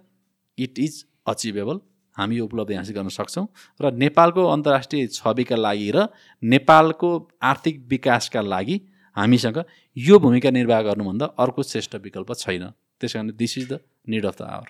इट 0.57 0.79
इज 0.79 0.93
अचिभेबल 1.27 1.79
हामी 2.19 2.37
यो 2.37 2.45
उपलब्धि 2.45 2.75
हासिल 2.75 2.95
गर्न 2.95 3.09
सक्छौँ 3.09 3.45
र 3.79 3.91
नेपालको 3.95 4.45
अन्तर्राष्ट्रिय 4.49 5.07
छविका 5.13 5.55
लागि 5.55 5.89
र 5.95 6.07
नेपालको 6.43 7.09
आर्थिक 7.51 7.85
विकासका 7.89 8.41
लागि 8.43 8.79
हामीसँग 9.17 9.63
यो 9.97 10.19
भूमिका 10.19 10.49
निर्वाह 10.51 10.81
गर्नुभन्दा 10.81 11.25
अर्को 11.39 11.63
श्रेष्ठ 11.63 11.95
विकल्प 12.03 12.33
छैन। 12.37 12.63
त्यस 13.01 13.13
कारणले 13.13 13.33
this 13.39 13.57
is 13.57 13.67
the 13.71 13.79
need 14.09 14.25
of 14.25 14.41
the 14.41 14.41
hour 14.49 14.67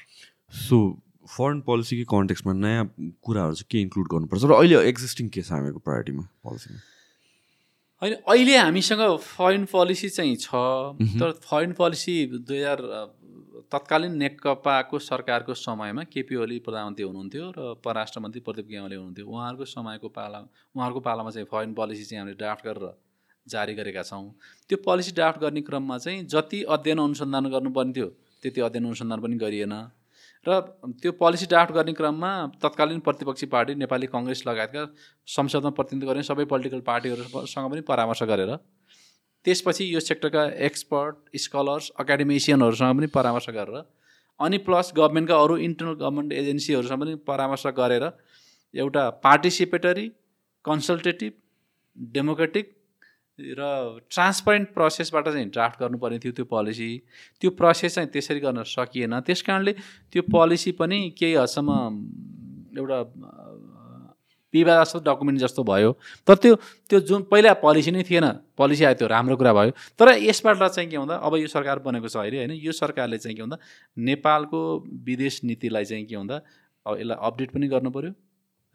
so 0.54 0.78
foreign 1.30 1.60
पोलिसीकै 1.62 2.04
कन्टेक्समा 2.10 2.54
नयाँ 2.54 2.86
कुराहरू 3.22 3.54
चाहिँ 3.56 3.70
के 3.72 3.82
इन्क्लुड 3.82 4.08
गर्नुपर्छ 4.14 4.44
र 4.46 4.54
अहिले 4.54 4.82
एक्जिस्टिङ 4.90 5.28
के 5.30 5.42
छ 5.42 5.52
हामीको 5.52 5.80
प्रायोरिटीमा 5.86 6.24
पोलिसीमा 6.46 6.80
होइन 8.02 8.14
अहिले 8.14 8.58
हामीसँग 8.58 9.02
फरेन 9.28 9.66
पोलिसी 9.72 10.10
चाहिँ 10.10 10.36
छ 10.42 10.50
तर 11.20 11.32
फरेन 11.46 11.72
पोलिसी 11.80 12.16
दुई 12.32 12.58
हजार 12.58 12.82
तत्कालीन 13.72 14.15
नेकपाको 14.18 14.99
सरकारको 14.99 15.53
समयमा 15.56 16.03
केपी 16.14 16.36
ओली 16.36 16.57
प्रधानमन्त्री 16.65 17.06
हुनुहुन्थ्यो 17.06 17.45
र 17.57 17.60
परराष्ट्र 17.86 18.19
मन्त्री 18.19 18.41
प्रदीप 18.41 18.68
गेवाली 18.68 18.95
हुनुहुन्थ्यो। 18.95 19.26
उहाँहरूको 19.27 19.65
समयको 19.65 20.10
पाला 20.10 20.40
उहाँहरूको 20.40 20.99
पालामा 20.99 21.30
चाहिँ 21.31 21.48
फरेन 21.52 21.73
पोलिसी 21.73 22.03
चाहिँ 22.03 22.19
हामीले 22.19 22.38
ड्राफ्ट 22.38 22.65
गरेर 22.65 22.86
जारी 23.48 23.73
गरेका 23.76 24.03
छौँ। 24.03 24.23
त्यो 24.69 24.77
पोलिसी 24.86 25.11
ड्राफ्ट 25.11 25.40
गर्ने 25.41 25.61
क्रममा 25.61 25.98
चाहिँ 25.98 26.26
जति 26.27 26.64
अध्ययन 26.69 26.99
अनुसन्धान 26.99 27.45
गर्नुपर्ने 27.49 27.94
थियो 27.94 28.07
त्यति 28.44 28.61
अध्ययन 28.61 28.86
अनुसन्धान 28.86 29.19
पनि 29.22 29.36
गरिएन। 29.38 29.73
र 30.45 30.60
त्यो 31.02 31.11
पोलिसी 31.19 31.45
ड्राफ्ट 31.45 31.73
गर्ने 31.73 31.94
क्रममा 31.94 32.31
तत्कालीन 32.64 32.99
प्रतिपक्षी 33.03 33.45
पार्टी 33.52 33.76
नेपाली 33.76 34.07
कङ्ग्रेस 34.07 34.44
लगायतका 34.48 34.84
संसदमा 35.27 35.72
प्रतिनिधित्व 35.76 36.11
गर्ने 36.11 36.23
सबै 36.23 36.45
पोलिटिकल 36.45 36.81
पार्टीहरूसँग 36.81 37.65
पनि 37.72 37.81
परामर्श 37.84 38.23
गरेर 38.23 38.52
त्यसपछि 39.45 39.94
यो 39.94 39.99
सेक्टरका 39.99 40.44
एक्सपर्ट 40.68 41.38
स्कलर्स 41.38 41.91
एकाडेमिसियनहरूसँग 42.02 42.98
पनि 42.98 43.07
परामर्श 43.14 43.49
गरेर 43.49 43.84
अनि 44.40 44.57
प्लस 44.66 44.91
गभर्मेन्टका 44.98 45.38
अरू 45.44 45.57
इन्टरनल 45.68 45.94
गभर्मेन्ट 46.02 46.34
एजेन्सीहरूसँग 46.34 46.99
पनि 47.02 47.16
परामर्श 47.28 47.68
गरेर 47.78 48.10
एउटा 48.74 49.10
पार्टिसिपेटरी 49.24 50.07
कन्सल्टेटिभ 50.66 51.34
डेमोक्रेटिक 51.98 52.76
र 53.40 53.64
ट्रान्सपरेन्ट 54.11 54.74
प्रोसेसबाट 54.74 55.26
चाहिँ 55.26 55.49
ड्राफ्ट 55.49 55.80
गर्नुपर्ने 55.80 56.20
थियो 56.20 56.32
त्यो 56.32 56.45
पोलिसी। 56.45 56.90
त्यो 57.41 57.49
प्रोसेस 57.52 57.95
चाहिँ 57.95 58.10
त्यसरी 58.10 58.40
गर्न 58.40 58.64
सकिएन। 58.68 59.20
त्यस 59.20 59.41
कारणले 59.41 59.74
त्यो 60.11 60.22
पोलिसी 60.32 60.72
पनि 60.76 60.99
केही 61.20 61.34
हदसम्म 61.34 61.72
एउटा 62.78 62.99
विवादास्पद 64.54 65.02
डकुमेन्ट 65.08 65.40
जस्तो 65.40 65.64
भयो। 65.64 65.92
तर 66.28 66.36
त्यो 66.44 66.56
त्यो 66.90 67.00
जुन 67.10 67.22
पहिला 67.32 67.54
पोलिसी 67.64 67.92
नै 67.92 68.04
थिएन 68.04 68.26
पोलिसी 68.58 68.84
आयो 68.84 68.96
त्यो 69.00 69.08
राम्रो 69.08 69.36
कुरा 69.38 69.54
भयो। 69.54 69.72
तर 70.00 70.08
यसबाट 70.18 70.64
चाहिँ 70.64 70.90
के 70.90 70.98
भन्दा 70.98 71.16
अब 71.16 71.36
यो 71.38 71.48
सरकार 71.48 71.80
बनेको 71.86 72.08
छ 72.10 72.18
अहिले 72.18 72.38
होइन? 72.38 72.52
यो 72.58 72.72
सरकारले 72.72 73.18
चाहिँ 73.18 73.36
के 73.38 73.42
भन्दा 73.44 73.58
नेपालको 73.98 74.60
विदेश 75.06 75.44
नीतिलाई 75.44 75.86
चाहिँ 75.86 76.06
के 76.06 76.18
भन्दा 76.18 76.38
अब 76.86 76.98
यसलाई 77.00 77.18
अपडेट 77.28 77.50
पनि 77.54 77.68
गर्नु 77.68 77.90
पऱ्यो 77.92 78.12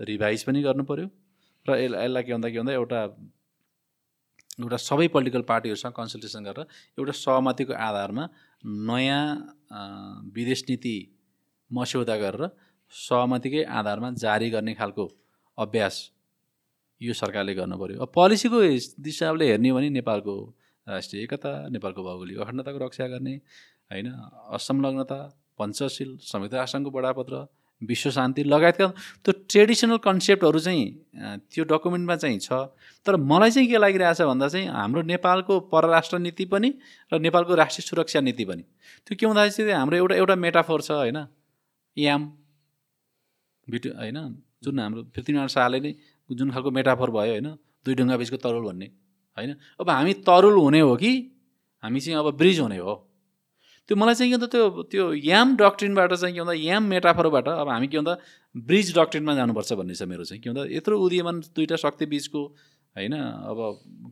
रिभाइज 0.00 0.44
पनि 0.44 0.62
गर्नु 0.62 0.84
पऱ्यो 0.84 1.06
र 1.66 1.70
यसलाई 1.80 2.04
यसलाई 2.04 2.22
के 2.22 2.32
भन्दा 2.32 2.48
के 2.50 2.58
भन्दा 2.58 2.72
एउटा 2.72 3.00
एउटा 4.60 4.76
सबै 4.78 5.06
पोलिटिकल 5.10 5.42
पार्टीहरूसँग 5.50 5.92
कन्सल्टेसन 5.92 6.44
गरेर 6.44 6.66
एउटा 6.98 7.12
सहमतिको 7.18 7.74
आधारमा 7.74 8.24
नयाँ 8.86 9.22
विदेश 10.34 10.64
नीति 10.68 10.94
मस्यौदा 11.70 12.16
गरेर 12.16 12.42
सहमतिकै 12.92 13.62
आधारमा 13.78 14.10
जारी 14.22 14.50
गर्ने 14.50 14.74
खालको 14.74 15.06
अभ्यास 15.58 16.10
यो 17.00 17.12
सरकारले 17.14 17.54
गर्नु 17.54 17.76
पऱ्यो 17.78 18.00
अब 18.02 18.10
पोलिसीको 18.14 18.60
हिसाबले 19.06 19.46
हेर्ने 19.50 19.68
हो 19.68 19.76
भने 19.76 19.88
नेपालको 19.90 20.34
राष्ट्रिय 20.86 21.22
एकता 21.22 21.50
नेपालको 21.70 22.02
भौगोलिक 22.02 22.38
अखण्डताको 22.38 22.78
रक्षा 22.84 23.06
गर्ने 23.08 23.34
होइन 23.90 24.08
असंलग्नता 24.56 25.18
पञ्चशील 25.58 26.16
संयुक्त 26.22 26.54
राष्ट्रको 26.54 26.90
बडापत्र 26.90 27.46
विश्व 27.82 28.10
शान्ति 28.10 28.42
लगायतका 28.44 28.86
त्यो 29.24 29.32
ट्रेडिसनल 29.50 29.96
कन्सेप्टहरू 30.04 30.58
चाहिँ 30.58 30.84
त्यो 31.52 31.64
डकुमेन्टमा 31.64 32.16
चाहिँ 32.16 32.38
छ। 32.38 32.52
तर 33.06 33.16
मलाई 33.16 33.50
चाहिँ 33.50 33.68
के 33.68 33.78
लागिरहेछ 33.78 34.22
भन्दा 34.22 34.48
चाहिँ 34.48 34.68
हाम्रो 34.68 35.02
नेपालको 35.02 35.58
परराष्ट्र 35.72 36.18
नीति 36.18 36.44
पनि 36.44 36.70
र 37.12 37.18
नेपालको 37.18 37.54
राष्ट्रिय 37.54 37.86
सुरक्षा 37.88 38.20
नीति 38.20 38.44
पनि। 38.44 38.62
त्यो 39.06 39.16
के 39.20 39.26
हुँदाखेरि 39.26 39.54
चाहिँ 39.56 39.72
हाम्रो 39.72 39.96
एउटा 39.96 40.14
एउटा 40.16 40.34
मेटाफोर 40.34 40.82
छ 40.82 40.90
होइन 40.90 41.26
याम 41.96 42.22
भिडियो 43.68 43.94
होइन 43.94 44.18
जुन 44.64 44.78
हाम्रो 44.80 45.02
पृथ्वीनारायण 45.14 45.52
शाहले 45.56 45.80
नै 45.80 45.92
जुन 46.30 46.50
खालको 46.50 46.70
मेटाफर 46.72 47.10
भयो 47.16 47.32
होइन 47.32 47.48
दुई 47.84 47.94
ढुङ्गा 47.94 48.16
बिचको 48.16 48.36
तरुल 48.40 48.64
भन्ने 48.64 48.86
होइन? 49.38 49.50
अब 49.80 49.90
हामी 49.90 50.12
तरुल 50.24 50.56
हुने 50.58 50.80
हो 50.80 50.94
कि? 50.96 51.12
हामी 51.82 52.00
चाहिँ 52.00 52.18
अब 52.18 52.36
ब्रिज 52.38 52.60
हुने 52.60 52.78
हो। 52.80 52.94
त्यो 53.88 53.96
मलाई 54.00 54.14
चाहिँ 54.14 54.30
के 54.32 54.36
भन्दा 54.36 54.48
त्यो 54.48 54.82
त्यो 54.88 55.04
याम 55.28 55.56
डक्ट्रिनबाट 55.60 56.12
चाहिँ 56.14 56.34
के 56.34 56.40
भन्दा 56.40 56.52
याम 56.56 56.82
मेटाफरबाट 56.88 57.48
अब 57.48 57.68
हामी 57.68 57.86
के 57.92 57.98
भन्दा 57.98 58.14
ब्रिज 58.54 58.96
डक्ट्रिनमा 58.96 59.34
जानुपर्छ 59.34 59.72
भन्ने 59.76 59.94
छ 59.94 60.02
मेरो 60.08 60.24
चाहिँ। 60.24 60.40
के 60.40 60.48
भन्दा 60.50 60.64
यत्रो 60.72 60.96
उदीयमान 60.96 61.40
दुइटा 61.52 61.76
शक्ति 61.76 62.06
बिचको 62.08 62.40
होइन 62.96 63.12
अब 63.12 63.58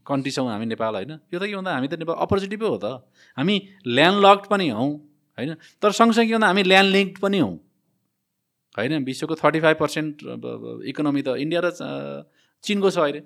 कन्ट्री 0.04 0.30
छौँ 0.36 0.48
हामी 0.50 0.66
नेपाल 0.76 0.92
होइन? 0.94 1.12
यो 1.32 1.38
त 1.40 1.48
के 1.48 1.56
भन्दा 1.56 1.72
हामी 1.72 1.88
त 1.88 1.94
नेपाल 2.04 2.16
अपर्च्युनिटी 2.20 2.58
पो 2.60 2.68
हो 2.68 2.78
त। 2.84 3.00
हामी 3.38 3.56
ल्यान्ड 3.88 4.18
लक्ड 4.20 4.44
पनि 4.52 4.68
हौँ 4.68 4.90
होइन? 5.38 5.56
तर 5.80 5.90
सँगसँगै 5.96 6.26
के 6.28 6.34
भन्दा 6.36 6.48
हामी 6.52 6.62
ल्यान्ड 6.68 6.90
लिङ्क्ड 6.92 7.18
पनि 7.24 7.38
हौँ। 7.40 7.56
होइन 8.78 9.04
विश्वको 9.04 9.34
थर्टी 9.36 9.60
फाइभ 9.60 9.76
पर्सेन्ट 9.76 10.22
इकोनोमी 10.88 11.22
त 11.22 11.28
इन्डिया 11.44 11.60
र 11.64 11.70
चिनको 12.64 12.90
छ 12.90 12.98
अहिले। 12.98 13.20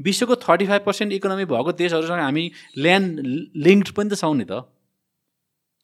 विश्वको 0.00 0.34
थर्टी 0.36 0.66
फाइभ 0.66 0.82
पर्सेन्ट 0.84 1.12
इकोनोमी 1.12 1.44
भएको 1.48 1.72
देशहरूसँग 1.72 2.20
हामी 2.20 2.44
ल्यान्ड 2.78 3.20
लिङ्क्ड 3.66 3.88
पनि 3.96 4.08
त 4.10 4.14
छौँ 4.20 4.34
नि 4.36 4.44
त। 4.44 4.68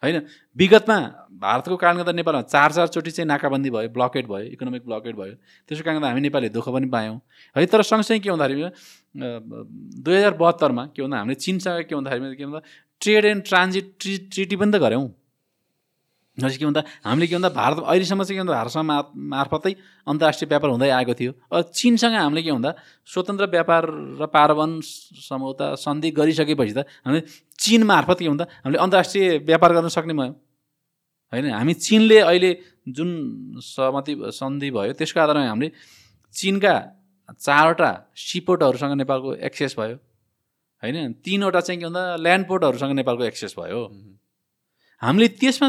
होइन 0.03 0.17
विगतमा 0.57 0.97
भारतको 1.43 1.77
कारणले 1.77 2.03
गर्दा 2.05 2.13
नेपालमा 2.15 2.43
चार 2.53 2.71
चारचोटि 2.73 3.11
चाहिँ 3.11 3.27
नाकाबन्दी 3.29 3.71
भयो 3.75 3.89
ब्लकेट 3.97 4.27
भयो 4.31 4.55
इकोनोमिक 4.55 4.83
ब्लकेट 4.87 5.15
भयो। 5.17 5.35
त्यसको 5.67 5.85
कारणले 5.85 6.07
हामी 6.07 6.21
नेपालीले 6.21 6.53
दुःख 6.55 6.69
पनि 6.69 6.87
पायौँ। 6.87 7.17
है 7.57 7.67
तर 7.67 7.83
सँगसँगै 7.83 8.21
के 8.23 8.31
भन्दाखेरि 8.31 8.63
दुई 10.05 10.17
हजार 10.17 10.35
बहत्तरमा 10.39 10.85
के 10.95 11.03
भन्दा 11.03 11.19
हामीले 11.19 11.35
चिनसँग 11.43 11.83
के 11.89 11.95
भन्दाखेरि 11.95 12.37
के 12.37 12.45
भन्दा 12.45 12.61
ट्रेड 13.03 13.25
एन्ड 13.25 13.43
ट्रान्जिट 13.49 13.87
ट्रि 13.99 14.15
ट्रिटी 14.31 14.57
पनि 14.57 14.71
त 14.71 14.77
गऱ्यौँ। 14.79 15.07
के 16.39 16.65
भन्दा 16.65 16.83
हामीले 17.05 17.27
के 17.27 17.35
भन्दा 17.35 17.49
भारत 17.51 17.79
अहिलेसम्म 17.83 18.23
चाहिँ 18.25 18.39
के 18.39 18.43
भन्दा 18.47 18.55
भारतसँग 18.55 18.87
मार्फतै 19.35 19.73
अन्तर्राष्ट्रिय 20.07 20.49
व्यापार 20.49 20.71
हुँदै 20.71 20.91
आएको 20.91 21.15
थियो। 21.15 21.33
चिनसँग 21.75 22.15
हामीले 22.15 22.43
के 22.43 22.53
भन्दा 22.53 22.71
स्वतन्त्र 23.07 23.47
व्यापार 23.51 23.83
र 24.23 24.27
पारवन 24.31 24.71
समझौता 24.81 25.75
सन्धि 25.75 26.11
गरिसकेपछि 26.15 26.75
त 26.79 26.87
हामीले 27.03 27.23
चिन 27.59 27.83
मार्फत 27.83 28.19
के 28.23 28.29
भन्दा 28.29 28.45
हामीले 28.65 28.79
अन्तर्राष्ट्रिय 28.79 29.27
व्यापार 29.43 29.71
गर्न 29.75 29.89
सक्ने 29.91 30.15
भयो। 30.15 30.33
होइन? 31.33 31.51
हामी 31.51 31.75
चिनले 31.75 32.19
अहिले 32.23 32.51
जुन 32.89 33.11
सहमति 33.59 34.15
सन्धि 34.39 34.71
भयो 34.71 34.93
त्यसको 34.95 35.21
आधारमा 35.21 35.49
हामीले 35.51 35.71
चिनका 36.35 36.75
चारवटा 37.35 37.91
सिपोर्टहरूसँग 38.17 38.95
नेपालको 38.97 39.35
एक्सेस 39.43 39.75
भयो। 39.79 39.97
होइन? 40.83 41.13
तिनवटा 41.25 41.61
चाहिँ 41.61 41.79
के 41.81 41.87
भन्दा 41.87 42.17
ल्यान्ड 42.17 42.47
पोर्टहरूसँग 42.49 42.93
नेपालको 42.95 43.25
एक्सेस 43.25 43.55
भयो। 43.59 43.81
हामीले 45.03 45.29
त्यसमा 45.39 45.69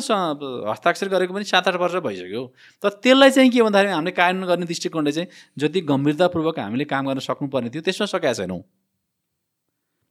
हस्ताक्षर 0.72 1.08
गरेको 1.14 1.34
पनि 1.34 1.46
सात 1.46 1.68
आठ 1.70 1.76
वर्ष 1.78 1.96
भइसक्यो। 2.02 2.44
तर 2.84 2.90
त्यसलाई 3.04 3.30
चाहिँ 3.30 3.50
के 3.54 3.62
भन्दाखेरि 3.62 3.94
हामीले 3.94 4.12
कानुन 4.18 4.44
गर्ने 4.50 4.66
दृष्टिकोणले 4.66 5.12
चाहिँ 5.12 5.30
जति 5.54 5.80
गम्भीरतापूर्वक 5.86 6.60
हामीले 6.60 6.86
काम 6.90 7.04
गर्न 7.08 7.20
सक्नुपर्ने 7.22 7.70
थियो 7.70 7.82
त्यसमा 7.86 8.06
सकेका 8.10 8.34
छैनौँ। 8.42 8.62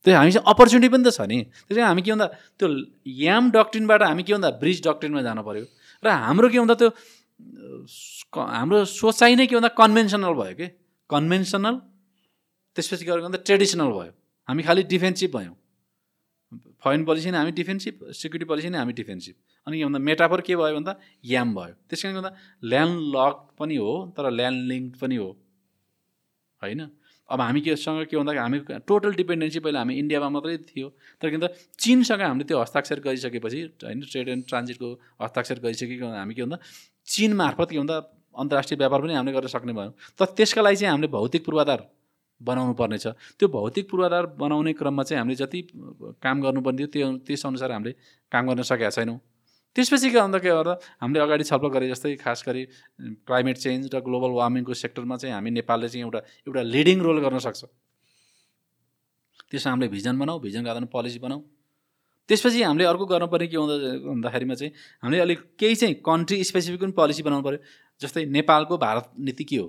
त्यो 0.06 0.14
हामीसँग 0.14 0.44
अपर्च्युनिटी 0.46 0.88
पनि 0.94 1.02
त 1.02 1.10
छ 1.10 1.26
नि। 1.26 1.50
त्यसै 1.66 1.82
हामी 1.82 2.02
के 2.06 2.10
भन्दा 2.14 2.26
त्यो 2.62 2.66
याम 3.26 3.50
डक्ट्रिनबाट 3.50 4.02
हामी 4.06 4.22
के 4.22 4.32
भन्दा 4.38 4.50
ब्रिज 4.62 4.78
डक्ट्रिनमा 4.86 5.22
जानु 5.26 5.42
पऱ्यो 5.42 5.66
र 6.02 6.06
हाम्रो 6.06 6.48
के 6.48 6.58
भन्दा 6.62 6.74
त्यो 6.78 6.90
हाम्रो 8.38 8.78
सोचाइ 8.86 9.34
नै 9.34 9.46
के 9.50 9.54
भन्दा 9.58 9.70
कन्भेन्सनल 9.74 10.34
भयो 10.38 10.54
कि? 10.54 10.66
कन्भेन्सनल 11.10 11.74
त्यसपछि 12.76 13.04
के 13.04 13.10
भन्दा 13.18 13.38
ट्रेडिसनल 13.42 13.90
भयो। 13.98 14.12
हामी 14.48 14.62
खालि 14.62 14.82
डिफेन्सिभ 14.86 15.30
भयौँ। 15.34 15.54
फरेन 16.82 17.04
पोलिसी 17.04 17.30
नै 17.30 17.38
हामी 17.38 17.52
डिफेन्सिभ 17.58 17.94
सिक्युरिटी 18.14 18.48
पोलिसी 18.48 18.68
नै 18.70 18.78
हामी 18.78 18.92
डिफेन्सिभ 19.00 19.34
अनि 19.66 19.78
के 19.78 19.84
भन्दा 19.84 19.98
मेटाफर 20.08 20.40
के 20.46 20.56
भयो 20.56 20.74
भन्दा 20.74 20.92
याम 21.26 21.54
भयो। 21.54 21.74
त्यस 21.88 22.02
कारणले 22.02 22.20
गर्दा 22.20 22.30
ल्यान्ड 22.62 22.94
लक 23.16 23.36
पनि 23.58 23.76
हो 23.76 23.90
तर 24.16 24.30
ल्यान्ड 24.30 24.58
लिङ्क 24.70 24.96
पनि 25.02 25.16
हो। 25.16 25.28
होइन? 26.62 26.80
अब 27.28 27.40
हामी 27.40 27.60
केसँग 27.60 28.06
के 28.08 28.16
भन्दा 28.16 28.32
हामी 28.40 28.58
टोटल 28.88 29.12
डिपेन्डेन्सी 29.14 29.60
पहिला 29.60 29.78
हामी 29.82 29.94
इन्डियामा 30.00 30.28
मात्रै 30.32 30.56
थियो। 30.70 30.88
तर 31.20 31.28
किन 31.28 31.40
त 31.44 31.52
चिनसँग 31.76 32.22
हामीले 32.24 32.44
त्यो 32.48 32.58
हस्ताक्षर 32.62 32.98
गरिसकेपछि 33.04 33.60
होइन 33.84 34.00
ट्रेड 34.08 34.28
एन्ड 34.28 34.44
ट्रान्जिटको 34.48 34.88
हस्ताक्षर 35.22 35.58
गरिसकेको 35.60 36.06
हामी 36.08 36.34
के 36.34 36.42
भन्दा 36.46 36.58
चिन 37.04 37.32
मार्फत 37.36 37.68
के 37.68 37.78
भन्दा 37.78 37.96
अन्तर्राष्ट्रिय 38.32 38.78
व्यापार 38.78 39.00
पनि 39.02 39.14
हामीले 39.18 39.32
गर्न 39.36 39.50
सक्ने 39.50 39.72
भयौँ। 39.76 39.92
तर 40.16 40.26
त्यसका 40.38 40.62
लागि 40.62 40.76
चाहिँ 40.76 40.90
हामीले 40.94 41.10
भौतिक 41.12 41.44
पूर्वाधार 41.44 41.80
बनाउनु 42.40 42.74
पर्नेछ। 42.74 43.06
त्यो 43.38 43.48
भौतिक 43.48 43.90
पूर्वाधार 43.90 44.26
बनाउने 44.38 44.72
क्रममा 44.72 45.02
चाहिँ 45.02 45.18
हामीले 45.18 45.36
जति 45.36 45.60
काम 46.22 46.36
गर्नुपर्ने 46.42 46.78
थियो 46.78 46.88
त्यो 46.88 47.06
त्यसअनुसार 47.26 47.72
हामीले 47.72 47.92
काम 48.32 48.46
गर्न 48.48 48.62
सकेका 48.62 48.90
छैनौँ। 48.90 49.18
त्यसपछि 49.76 50.10
के 50.10 50.18
भन्दा 50.18 50.38
के 50.38 50.48
गर्दा 50.48 50.74
हामीले 51.02 51.20
अगाडि 51.22 51.44
छलफल 51.44 51.68
गरे 51.68 51.88
जस्तै 51.88 52.14
खास 52.18 52.44
गरी 52.46 52.62
क्लाइमेट 53.26 53.56
चेन्ज 53.58 53.94
र 53.94 54.00
ग्लोबल 54.00 54.30
वार्मिङको 54.38 54.74
सेक्टरमा 54.74 55.16
चाहिँ 55.16 55.34
हामी 55.34 55.50
नेपालले 55.50 55.88
चाहिँ 55.88 56.04
एउटा 56.04 56.20
एउटा 56.48 56.62
लिडिङ 56.62 56.98
रोल 57.02 57.18
गर्न 57.22 57.38
सक्छ। 57.38 57.64
त्यसमा 59.50 59.70
हामीले 59.72 59.88
भिजन 59.88 60.18
बनाऊ 60.18 60.38
भिजनको 60.40 60.70
आधारमा 60.70 60.90
पोलिसी 60.92 61.18
बनाऊ। 61.18 61.40
त्यसपछि 62.28 62.62
हामीले 62.62 62.84
अर्को 62.84 63.04
गर्नुपर्ने 63.06 63.46
के 63.48 63.56
हुँदा 63.56 63.76
भन्दाखेरिमा 64.04 64.54
चाहिँ 64.54 64.72
हामीले 65.02 65.20
अलिक 65.22 65.38
केही 65.58 65.74
चाहिँ 65.74 65.94
कन्ट्री 66.04 66.42
स्पेसिफिक 66.44 66.80
पनि 66.80 66.92
पोलिसी 66.92 67.22
बनाउनु 67.22 67.44
पऱ्यो 67.44 67.58
जस्तै 68.00 68.24
नेपालको 68.28 68.78
भारत 68.78 69.06
नीति 69.16 69.44
के 69.44 69.56
हो? 69.56 69.68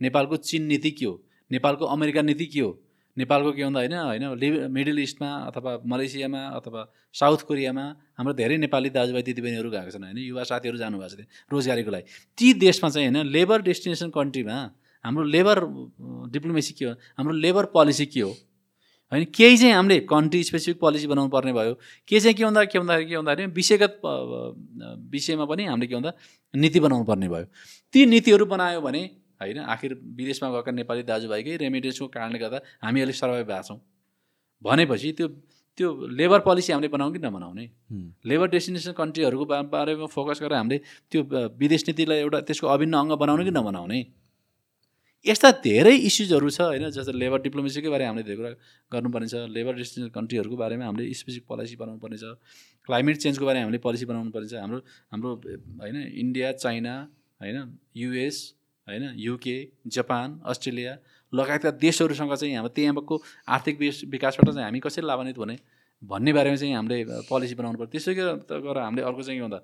नेपालको 0.00 0.36
चिन 0.36 0.62
नीति 0.66 0.90
के 0.90 1.06
हो? 1.06 1.14
नेपालको 1.50 1.84
अमेरिका 1.86 2.22
नीति 2.22 2.46
के 2.46 2.60
हो? 2.60 2.70
नेपालको 3.16 3.52
के 3.52 3.64
भन्दा 3.64 3.80
होइन 3.80 4.24
होइन 4.24 4.70
मिडल 4.70 4.98
इस्टमा 4.98 5.30
अथवा 5.50 5.70
मलेसियामा 5.84 6.42
अथवा 6.58 6.80
साउथ 7.14 7.40
कोरियामा 7.48 7.84
हाम्रो 8.18 8.32
धेरै 8.38 8.56
नेपाली 8.56 8.90
दाजुभाइ 8.90 9.22
दिदीबहिनीहरू 9.22 9.70
गएको 9.70 9.90
छन् 9.90 10.04
होइन 10.04 10.18
युवा 10.20 10.42
साथीहरू 10.46 10.78
जानुभएको 10.78 11.10
छ 11.10 11.16
त्यहाँ 11.18 11.50
रोजगारीको 11.52 11.90
लागि। 11.90 12.06
ती 12.38 12.46
देशमा 12.62 12.88
चाहिँ 12.90 13.08
होइन 13.08 13.26
लेबर 13.26 13.58
डेस्टिनेसन 13.62 14.08
कन्ट्रीमा 14.14 14.56
हाम्रो 15.04 15.24
लेबर 15.26 15.56
डिप्लोमेसी 16.30 16.72
के 16.78 16.84
हो? 16.84 16.92
हाम्रो 17.18 17.34
लेबर 17.34 17.64
पोलिसी 17.74 18.06
के 18.06 18.20
हो? 18.20 18.30
होइन 19.12 19.24
केही 19.34 19.56
चाहिँ 19.58 19.74
हामीले 19.74 19.98
कन्ट्री 20.06 20.42
स्पेसिफिक 20.44 20.78
पोलिसी 20.80 21.06
बनाउनु 21.10 21.30
पर्ने 21.30 21.52
भयो। 21.52 21.74
के 22.08 22.20
चाहिँ 22.20 22.34
के 22.34 22.44
भन्दा 22.44 22.64
के 22.64 22.78
भन्दाखेरि 22.78 23.10
के 23.10 23.16
भन्दाखेरि 23.18 23.50
विषयगत 23.52 24.00
विषयमा 25.10 25.44
पनि 25.50 25.64
हामीले 25.66 25.86
के 25.90 25.94
भन्दा 25.94 26.12
नीति 26.54 26.80
बनाउनु 26.80 27.04
पर्ने 27.04 27.28
भयो। 27.28 27.46
ती 27.92 28.06
नीतिहरू 28.06 28.46
बनायो 28.46 28.80
भने 28.80 29.02
होइन? 29.40 29.58
आखिर 29.74 29.90
विदेशमा 30.16 30.48
गएका 30.50 30.70
नेपाली 30.72 31.02
दाजुभाइकै 31.10 31.56
रेमिडेन्सको 31.64 32.06
कारणले 32.16 32.38
गर्दा 32.38 32.58
हामी 32.84 33.00
अलिक 33.00 33.16
सर्भाइभ 33.16 33.46
भएको 33.46 33.62
छौँ। 33.68 33.80
भनेपछि 34.62 35.12
त्यो 35.18 35.28
त्यो 35.78 35.88
लेबर 36.12 36.40
पोलिसी 36.44 36.72
हामीले 36.72 36.88
बनाउँ 36.92 37.12
कि 37.12 37.18
नबनाउने? 37.18 37.64
लेबर 38.26 38.46
डेस्टिनेसन 38.52 38.92
कन्ट्रीहरूको 38.92 39.44
बारेमा 39.72 40.06
फोकस 40.12 40.40
गरेर 40.42 40.56
हामीले 40.60 40.78
त्यो 41.10 41.20
विदेश 41.56 41.82
नीतिलाई 41.88 42.18
एउटा 42.20 42.40
त्यसको 42.48 42.66
अभिन्न 42.68 42.94
अङ्ग 43.00 43.12
बनाउने 43.16 43.44
कि 43.44 43.50
नबनाउने? 43.50 44.00
यस्ता 45.26 45.48
धेरै 45.64 45.94
इस्युजहरू 46.08 46.48
छ 46.50 46.60
होइन? 46.60 46.84
जस्तो 46.90 47.12
लेबर 47.12 47.38
डिप्लोमेसीकै 47.46 47.88
बारेमा 47.88 48.08
हामीले 48.10 48.24
धेरै 48.28 48.36
कुरा 48.36 48.50
गर्नुपर्ने 48.92 49.28
छ 49.32 49.34
लेबर 49.56 49.72
डेस्टिनेसन 49.80 50.10
कन्ट्रीहरूको 50.12 50.56
बारेमा 50.56 50.84
हामीले 50.84 51.04
स्पेसिफिक 51.16 51.44
पोलिसी 51.48 51.76
बनाउनु 51.80 52.00
पर्ने 52.04 52.18
छ 52.20 52.36
क्लाइमेट 52.88 53.16
चेन्जको 53.24 53.44
बारेमा 53.48 53.64
हामीले 53.64 53.80
पोलिसी 53.84 54.04
बनाउनु 54.10 54.30
पर्ने 54.36 54.48
छ 54.52 54.54
हाम्रो 54.64 54.80
हाम्रो 55.12 55.30
होइन? 55.80 55.96
इन्डिया 56.24 56.52
चाइना 56.60 56.94
होइन? 57.40 57.56
युएस 57.96 58.36
होइन 58.88 59.14
युके 59.16 59.56
जापान 59.86 60.40
अस्ट्रेलिया 60.46 60.98
लगायतका 61.32 61.70
देशहरूसँग 61.70 62.34
चाहिँ 62.34 62.54
हाम्रो 62.54 62.68
त्यहाँको 62.68 63.22
आर्थिक 63.48 63.78
विकासबाट 64.08 64.54
चाहिँ 64.54 64.64
हामी 64.64 64.80
कसरी 64.80 65.06
लाभान्वित 65.06 65.38
हुने 65.38 65.56
भन्ने 66.02 66.32
बारेमा 66.32 66.56
चाहिँ 66.56 66.74
हामीले 66.74 67.04
पोलिसी 67.28 67.54
बनाउनु 67.54 67.78
पर्छ 67.78 67.90
त्यसै 67.90 68.14
गरेर 68.14 68.78
हामीले 68.78 69.02
अर्को 69.02 69.22
चाहिँ 69.22 69.38
के 69.40 69.44
भन्दा 69.44 69.60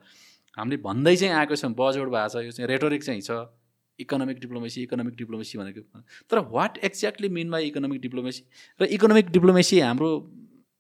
हामीले 0.59 0.77
भन्दै 0.83 1.17
चाहिँ 1.17 1.35
आएको 1.35 1.57
छौँ 1.57 1.73
बजेट 1.73 2.09
भएको 2.09 2.29
छ 2.29 2.45
यो 2.45 2.51
चाहिँ 2.51 2.69
रेटोरिक 2.69 3.03
चाहिँ 3.05 3.21
छ 3.21 3.31
इकोनोमिक 3.99 4.39
डिप्लोमेसी 4.41 4.83
इकोनोमिक 4.83 5.15
डिप्लोमेसी 5.17 5.59
भनेको। 5.59 6.01
तर 6.31 6.39
what 6.39 6.79
exactly 6.79 7.29
mean 7.29 7.51
by 7.51 7.67
economic 7.67 8.01
diplomacy 8.01 8.43
र 8.81 8.85
इकोनोमिक 8.85 9.31
डिप्लोमेसी 9.31 9.81
हाम्रो 9.81 10.11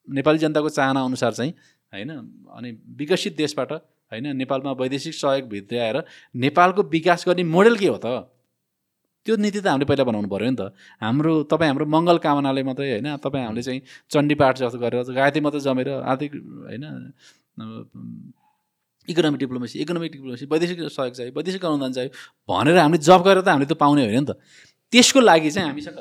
नेपाली 0.08 0.38
जनताको 0.38 0.68
चाहना 0.68 1.00
अनुसार 1.04 1.32
चाहिँ 1.32 1.52
होइन 1.92 2.10
अनि 2.52 2.72
विकसित 2.96 3.36
देशबाट 3.36 3.72
होइन? 4.12 4.26
नेपालमा 4.36 4.72
वैदेशिक 4.80 5.14
सहयोग 5.14 5.48
भित्र 5.48 5.76
आएर 5.78 5.96
नेपालको 6.36 6.82
विकास 6.94 7.24
गर्ने 7.28 7.44
मोडेल 7.44 7.76
के 7.76 7.88
हो 7.88 7.98
त? 7.98 8.06
त्यो 9.26 9.36
नीति 9.36 9.60
त 9.60 9.66
हामीले 9.66 9.86
पहिला 9.90 10.04
बनाउनु 10.04 10.28
पऱ्यो 10.30 10.50
नि 10.50 10.56
त। 10.56 10.62
हाम्रो 11.02 11.32
तपाईँ 11.50 11.70
हाम्रो 11.70 11.86
मङ्गल 11.86 12.18
कामनाले 12.22 12.62
मात्रै 12.62 12.90
होइन? 12.92 13.08
तपाईँ 13.18 13.44
हामीले 13.44 13.62
चाहिँ 13.62 13.80
चण्डीपाठ 14.10 14.54
जस्तो 14.62 14.78
गरेर 14.78 15.10
गायत्री 15.10 15.40
मात्रै 15.42 15.60
जमेर 15.66 15.88
आर्थिक 16.06 16.30
होइन? 16.70 16.84
इकोनोमिक 19.08 19.38
डिप्लोमेसी 19.40 19.76
इकोनोमिक 19.82 20.10
डिप्लोमेसी 20.12 20.44
वैदेशिक 20.46 20.78
सहयोग 20.90 21.14
चाहियो 21.14 21.32
वैदेशिक 21.34 21.64
अनुदान 21.64 21.92
चाहियो 21.92 22.10
भनेर 22.48 22.78
हामीले 22.78 23.02
जब 23.02 23.20
गरेर 23.26 23.42
त 23.42 23.48
हामीले 23.48 23.66
त 23.66 23.74
पाउने 23.74 24.02
होइन 24.06 24.22
नि 24.22 24.26
त। 24.30 24.38
त्यसको 24.92 25.20
लागि 25.20 25.50
चाहिँ 25.50 25.68
हामीसँग 25.68 25.98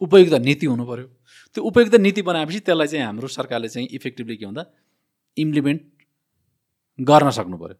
उपयुक्त 0.00 0.34
नीति 0.44 0.66
हुनु 0.66 0.84
पऱ्यो 0.84 1.06
त्यो 1.56 1.60
उपयुक्त 1.64 1.94
नीति 1.96 2.22
बनाएपछि 2.22 2.60
त्यसलाई 2.68 2.88
चाहिँ 2.92 3.04
हाम्रो 3.06 3.28
सरकारले 3.28 3.68
चाहिँ 3.68 3.88
इफेक्टिभली 3.88 4.36
के 4.36 4.46
भन्दा 4.46 4.64
इम्प्लिमेन्ट 5.36 5.82
गर्न 6.98 7.30
सक्नु 7.30 7.56
पऱ्यो 7.56 7.76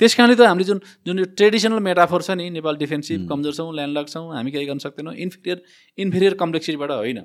त्यस 0.00 0.14
कारणले 0.14 0.36
त 0.36 0.46
हामीले 0.46 0.64
जुन 0.64 0.78
जुन 1.06 1.18
यो 1.18 1.24
ट्रेडिसनल 1.34 1.78
मेटाफोर 1.82 2.22
छ 2.22 2.30
नि 2.38 2.48
नेपाल 2.50 2.76
डिफेन्सिभ 2.76 3.28
कमजोर 3.28 3.54
छौँ 3.54 3.74
ल्यान्ड 3.74 4.06
छौँ 4.08 4.26
हामी 4.34 4.50
केही 4.50 4.66
गर्न 4.66 4.78
सक्दैनौँ। 4.78 5.14
इन्फिरियर 5.16 5.62
इन्फिरियर 5.98 6.34
कम्प्लेक्सिटीबाट 6.34 6.90
होइन 6.90 7.18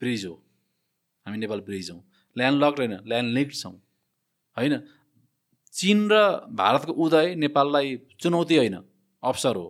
ब्रिज 0.00 0.24
हो। 0.26 0.34
हामी 1.26 1.38
नेपाल 1.38 1.60
ब्रिज 1.60 1.90
हौँ 1.90 2.00
ल्यान्ड 2.36 2.64
लक 2.64 2.78
होइन 2.78 2.94
ल्यान्ड 3.04 3.28
लिक्ड 3.32 3.54
छौँ। 3.54 3.72
होइन? 4.56 4.74
चिन 5.74 6.08
र 6.12 6.14
भारतको 6.54 6.92
उदय 6.92 7.34
नेपाललाई 7.34 7.96
चुनौती 8.20 8.56
होइन 8.56 8.76
अवसर 9.22 9.56
हो। 9.56 9.66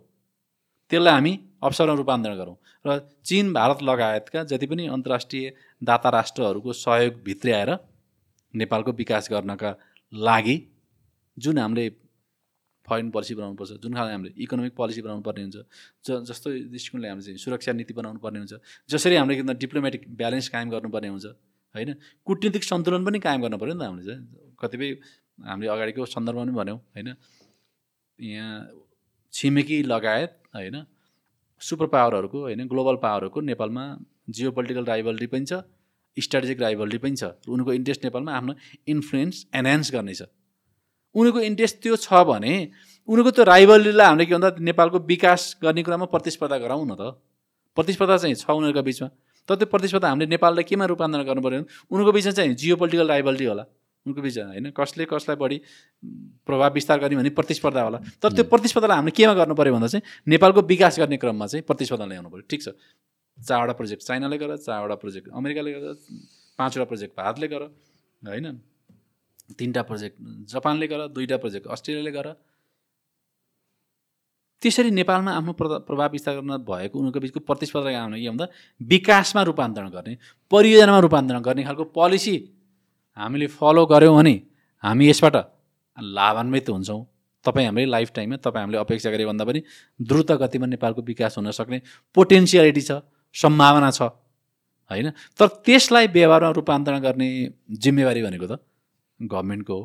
त्यसलाई 0.90 1.12
हामी 1.12 1.32
अवसरमा 1.62 1.94
रूपान्तरण 1.94 2.36
गरौँ। 2.36 2.56
र 2.86 2.98
चिन 3.24 3.52
भारत 3.52 3.82
लगायतका 3.82 4.44
जति 4.44 4.66
पनि 4.66 4.86
अन्तर्राष्ट्रिय 4.86 5.52
दाता 5.82 6.08
राष्ट्रहरूको 6.10 6.72
सहयोग 6.72 7.14
भित्र्याएर 7.24 7.70
नेपालको 8.54 8.92
विकास 8.92 9.28
गर्नका 9.30 9.70
लागि 10.12 10.56
जुन 11.36 11.58
हामीले 11.58 11.88
फरेन 12.88 13.10
पोलिसी 13.10 13.34
बनाउनुपर्छ 13.34 13.72
जुन 13.82 13.94
खाले 13.94 14.12
हामीले 14.12 14.32
इकोनोमिक 14.44 14.74
पोलिसी 14.76 15.02
बनाउनु 15.02 15.22
पर्ने 15.22 15.42
हुन्छ 15.42 15.58
ज 16.06 16.20
जस्तो 16.28 16.50
दृष्टिकोणले 16.72 17.08
हामीले 17.08 17.24
चाहिँ 17.24 17.38
सुरक्षा 17.38 17.72
नीति 17.72 17.94
बनाउनु 17.94 18.18
पर्ने 18.20 18.38
हुन्छ 18.38 18.54
जसरी 18.90 19.16
हामीले 19.16 19.36
किन 19.36 19.52
डिप्लोमेटिक 19.64 20.02
ब्यालेन्स 20.16 20.48
कायम 20.48 20.70
गर्नुपर्ने 20.70 21.08
हुन्छ 21.08 21.26
होइन? 21.74 21.94
कुटनीतिक 22.26 22.64
सन्तुलन 22.64 23.04
पनि 23.04 23.18
कायम 23.18 23.40
गर्नु 23.42 23.58
पऱ्यो 23.58 23.74
नि 23.74 23.80
त 23.80 23.82
हामीले 23.82 24.04
चाहिँ 24.06 24.54
कतिपय 24.60 24.90
हामीले 25.48 25.70
अगाडिको 25.74 26.06
सन्दर्भमा 26.06 26.44
पनि 26.44 26.52
भन्यौँ 26.54 26.78
होइन? 26.94 27.08
यहाँ 28.18 28.52
छिमेकी 29.32 29.82
लगायत 29.82 30.32
होइन? 30.54 30.76
सुपर 31.62 31.86
पावरहरूको 31.94 32.38
होइन? 32.40 32.66
ग्लोबल 32.68 32.96
पावरहरूको 33.02 33.40
नेपालमा 33.40 33.84
जियो 34.30 34.50
पोलिटिकल 34.52 34.84
राइभलरी 34.84 35.26
पनि 35.26 35.46
छ 35.46 35.64
स्ट्राटेजिक 36.16 36.60
राइभलरी 36.60 36.98
पनि 36.98 37.16
छ। 37.16 37.24
उनीहरूको 37.48 37.72
इन्ट्रेस्ट 37.72 38.04
नेपालमा 38.04 38.32
आफ्नो 38.32 38.54
इन्फ्लुएन्स 38.88 39.46
एनहान्स 39.54 39.92
गर्ने 39.92 40.14
छ 40.14 40.22
उनीहरूको 41.14 41.40
इन्ट्रेस्ट 41.40 41.76
त्यो 41.82 41.96
छ 41.96 42.22
भने 42.26 42.54
उनीहरूको 43.08 43.30
त्यो 43.30 43.44
राइभलरीलाई 43.44 44.06
हामीले 44.06 44.26
के 44.26 44.34
भन्दा 44.34 44.50
नेपालको 44.60 44.98
विकास 45.06 45.42
गर्ने 45.62 45.82
कुरामा 45.82 46.06
प्रतिस्पर्धा 46.10 46.58
गराउँ 46.58 46.86
न 46.86 46.94
त। 46.94 47.14
प्रतिस्पर्धा 47.76 48.16
चाहिँ 48.16 48.34
छ 48.34 48.50
उनीहरूको 48.50 48.82
बिचमा। 48.82 49.08
तर 49.48 49.54
त्यो 49.54 49.66
प्रतिस्पर्धा 49.66 50.08
हामीले 50.08 50.26
नेपाललाई 50.30 50.64
केमा 50.64 50.84
रूपान्तरण 50.90 51.24
गर्नु 51.24 51.42
पऱ्यो 51.42 51.60
भने 51.60 51.66
उनीहरूको 51.90 52.12
बिचमा 52.12 52.32
चाहिँ 52.32 52.54
जियो 52.54 52.76
पोलिटिकल 52.76 53.08
राइभलरी 53.08 53.44
होला। 53.44 53.64
उनको 54.06 54.20
बिचमा 54.22 54.44
होइन 54.44 54.70
कसले 54.76 55.04
कसलाई 55.06 55.36
बढी 55.36 55.56
प्रभाव 56.46 56.72
विस्तार 56.74 56.98
गर्ने 56.98 57.16
भने 57.16 57.30
प्रतिस्पर्धा 57.30 57.82
होला। 57.82 57.98
तर 58.22 58.32
त्यो 58.34 58.44
प्रतिस्पर्धालाई 58.50 58.96
हामीले 58.96 59.14
केमा 59.14 59.34
गर्नु 59.34 59.54
पऱ्यो 59.54 59.72
भन्दा 59.74 59.88
चाहिँ 59.88 60.02
नेपालको 60.28 60.60
विकास 60.66 60.98
गर्ने 60.98 61.16
क्रममा 61.22 61.46
चाहिँ 61.46 61.62
प्रतिस्पर्धा 61.62 62.04
ल्याउनु 62.04 62.28
पऱ्यो 62.30 62.46
ठिक 62.50 62.62
छ? 62.62 62.68
चारवटा 63.38 63.72
प्रोजेक्ट 63.72 64.02
चाइनाले 64.02 64.38
गर 64.38 64.56
चारवटा 64.58 64.94
प्रोजेक्ट 64.96 65.28
अमेरिकाले 65.32 65.72
गर 65.72 65.94
पाँचवटा 66.58 66.84
प्रोजेक्ट 66.84 67.12
भारतले 67.16 67.48
गर 67.48 67.62
होइन? 68.22 68.46
तिनवटा 69.58 69.82
प्रोजेक्ट 69.82 70.16
जापानले 70.50 70.86
गर 70.88 71.06
दुईवटा 71.10 71.36
प्रोजेक्ट 71.36 71.66
अस्ट्रेलियाले 71.68 72.12
गर। 72.12 72.28
त्यसरी 74.62 74.90
नेपालमा 74.92 75.30
आफ्नो 75.36 75.52
प्रभाव 75.60 76.12
विस्तार 76.12 76.34
गर्न 76.36 76.56
भएको 76.64 76.98
उनीहरूको 76.98 77.20
बिचको 77.20 77.40
प्रतिस्पर्धा 77.44 77.90
आउने 78.00 78.20
के 78.20 78.28
भन्दा 78.28 78.46
विकासमा 78.80 79.42
रूपान्तरण 79.44 79.88
गर्ने 79.92 80.16
परियोजनामा 80.50 81.00
रूपान्तरण 81.04 81.40
गर्ने 81.42 81.62
खालको 81.64 81.84
पोलिसी 81.92 82.34
हामीले 83.16 83.46
फलो 83.52 83.84
गऱ्यौँ 83.86 84.14
भने 84.16 84.34
हामी 84.84 85.04
यसबाट 85.10 85.36
लाभान्वित 85.98 86.68
हुन्छौँ। 86.70 87.00
तपाईँ 87.44 87.66
हामीले 87.66 87.86
लाइफ 87.86 88.12
टाइममा 88.16 88.36
तपाईँ 88.40 88.62
हामीले 88.62 88.78
अपेक्षा 88.78 89.10
गरे 89.10 89.24
भन्दा 89.26 89.44
पनि 89.44 89.60
द्रुत 90.00 90.32
गतिमा 90.40 90.66
नेपालको 90.66 91.02
विकास 91.02 91.36
हुन 91.38 91.50
सक्ने 91.52 91.80
पोटेन्सियालिटी 92.16 92.80
छ। 92.80 93.04
सम्भावना 93.34 93.90
छ। 93.90 94.02
होइन? 94.90 95.10
तर 95.38 95.46
त्यसलाई 95.66 96.06
व्यवहारमा 96.14 96.50
रूपान्तरण 96.58 96.98
गर्ने 97.00 97.28
जिम्मेवारी 97.82 98.22
भनेको 98.22 98.46
त 98.46 98.60
गभर्मेन्टको 99.20 99.74
हो 99.74 99.82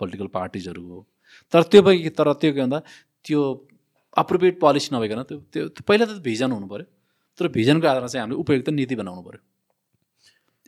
पोलिटिकल 0.00 0.26
पार्टिजहरूको 0.36 0.94
हो। 0.94 1.02
तर 1.52 1.62
त्यो 1.70 1.80
तर 2.16 2.32
त्यो 2.40 2.52
के 2.52 2.60
भन्दा 2.60 2.78
त्यो 3.24 3.40
अप्रोप्रिएट 4.16 4.56
पोलिसी 4.60 4.88
नभइकन 4.94 5.22
त्यो 5.28 5.38
त्यो 5.52 5.82
पहिला 5.88 6.04
त 6.06 6.20
भिजन 6.20 6.52
हुनु 6.52 6.66
पऱ्यो। 6.68 6.86
तर 7.38 7.48
भिजनको 7.48 7.86
आधारमा 7.88 8.08
चाहिँ 8.12 8.22
हामीले 8.22 8.38
उपयुक्त 8.44 8.68
नीति 8.76 8.94
बनाउनु 9.00 9.22
पऱ्यो। 9.24 9.40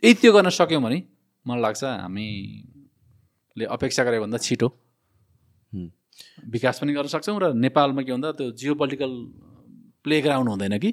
यदि 0.03 0.13
त्यो 0.21 0.31
गर्न 0.33 0.49
सक्यौँ 0.49 0.81
भने 0.81 0.97
मलाई 1.45 1.61
लाग्छ 1.61 1.83
हामीले 1.83 3.65
अपेक्षा 3.69 4.01
गरे 4.03 4.19
भन्दा 4.19 4.37
छिटो। 4.41 4.67
विकास 6.49 6.79
पनि 6.79 6.91
गर्न 6.93 7.07
सक्छौँ 7.13 7.39
र 7.39 7.53
नेपालमा 7.53 8.01
के 8.01 8.11
भन्दा 8.11 8.31
त्यो 8.39 8.51
जियो 8.57 8.73
पोलिटिकल 8.75 9.11
प्ले 10.03 10.21
ग्राउन्ड 10.21 10.49
हुँदैन 10.49 10.77
कि? 10.79 10.89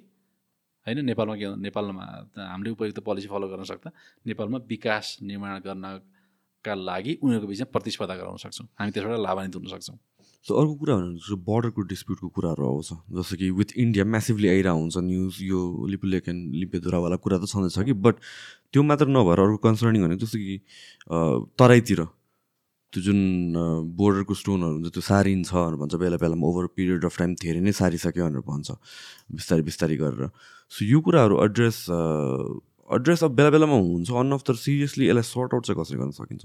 होइन 0.87 1.05
नेपालमा 1.07 1.35
के 1.37 1.47
नेपालमा 1.63 2.05
हामीले 2.37 2.71
उपयुक्त 2.75 2.99
पोलिसी 3.07 3.29
फलो 3.29 3.47
गर्न 3.49 3.65
सक्दा 3.71 3.91
नेपालमा 4.27 4.59
विकास 4.69 5.19
निर्माण 5.23 5.59
गर्नका 5.67 6.75
लागि 6.75 7.13
उनीहरूको 7.23 7.49
बिचमा 7.51 7.67
प्रतिस्पर्धा 7.75 8.15
गराउन 8.17 8.39
सक्छौँ। 8.45 8.67
हामी 8.79 8.91
त्यसबाट 8.91 9.19
लाभान्वित 9.19 9.57
हुन 9.57 9.67
सक्छौँ। 9.75 9.99
सो 10.47 10.55
अर्को 10.59 10.75
कुरा 10.75 10.95
भनेको 10.99 11.37
बोर्डरको 11.47 11.81
डिस्प्युटको 11.87 12.29
कुराहरू 12.35 12.63
आउँछ 12.67 12.91
जस्तो 13.15 13.37
कि 13.39 13.51
विथ 13.59 13.71
इन्डिया 13.79 14.05
म्यासिभली 14.05 14.49
आइरहेको 14.49 14.79
हुन्छ 14.79 14.97
न्युज 15.07 15.35
यो 15.43 15.61
लिपुलेक 15.87 16.29
एन्ड 16.29 16.55
लिपेधुरावाला 16.63 17.17
कुरा 17.23 17.39
त 17.39 17.47
छँदैछ 17.47 17.79
कि 17.87 17.95
बट 17.95 18.15
त्यो 18.75 18.83
मात्र 18.83 19.07
नभएर 19.07 19.39
अर्को 19.39 19.59
कन्सर्निङ 19.63 20.03
भनेको 20.03 20.27
जस्तो 20.27 20.39
कि 20.43 20.57
तराईतिर 21.63 22.03
त्यो 22.93 23.01
जुन 23.03 23.21
बोर्डरको 23.97 24.35
स्टोनहरू 24.35 24.75
हुन्छ 24.77 24.91
त्यो 24.93 25.03
सारिन्छ 25.03 25.51
भनेर 25.55 25.77
भन्छ। 25.79 25.95
बेला 26.03 26.17
बेलामा 26.19 26.45
ओभर 26.45 26.67
पिरियड 26.77 27.05
अफ 27.07 27.19
टाइम 27.19 27.35
धेरै 27.39 27.61
नै 27.63 27.73
सारिसक्यो 27.73 28.27
भनेर 28.27 28.43
भन्छ। 28.43 28.69
बिस्तारै 29.33 29.63
बिस्तारै 29.63 29.97
गरेर। 30.03 30.29
सो 30.73 30.85
यो 30.85 31.01
कुराहरू 31.01 31.45
एड्रेस 31.45 31.87
एड्रेस 32.91 33.25
अब 33.25 33.31
बेला 33.37 33.51
बेलामा 33.51 33.77
हुन्छ। 33.77 34.11
अन 34.11 34.33
अफ 34.33 34.43
तर 34.47 34.55
सिरियसली 34.57 35.09
यसलाई 35.09 35.23
सर्ट 35.23 35.55
आउट 35.55 35.67
चाहिँ 35.67 35.81
कसरी 35.81 35.99
गर्न 35.99 36.11
सकिन्छ? 36.13 36.45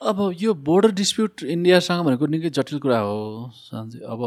अब 0.00 0.18
यो 0.40 0.54
बोर्डर 0.64 0.90
डिस्प्युट 0.94 1.42
इन्डियासँग 1.42 2.04
भनेको 2.06 2.26
निकै 2.26 2.50
जटिल 2.50 2.78
कुरा 2.78 2.98
हो 2.98 3.16
अब 4.06 4.20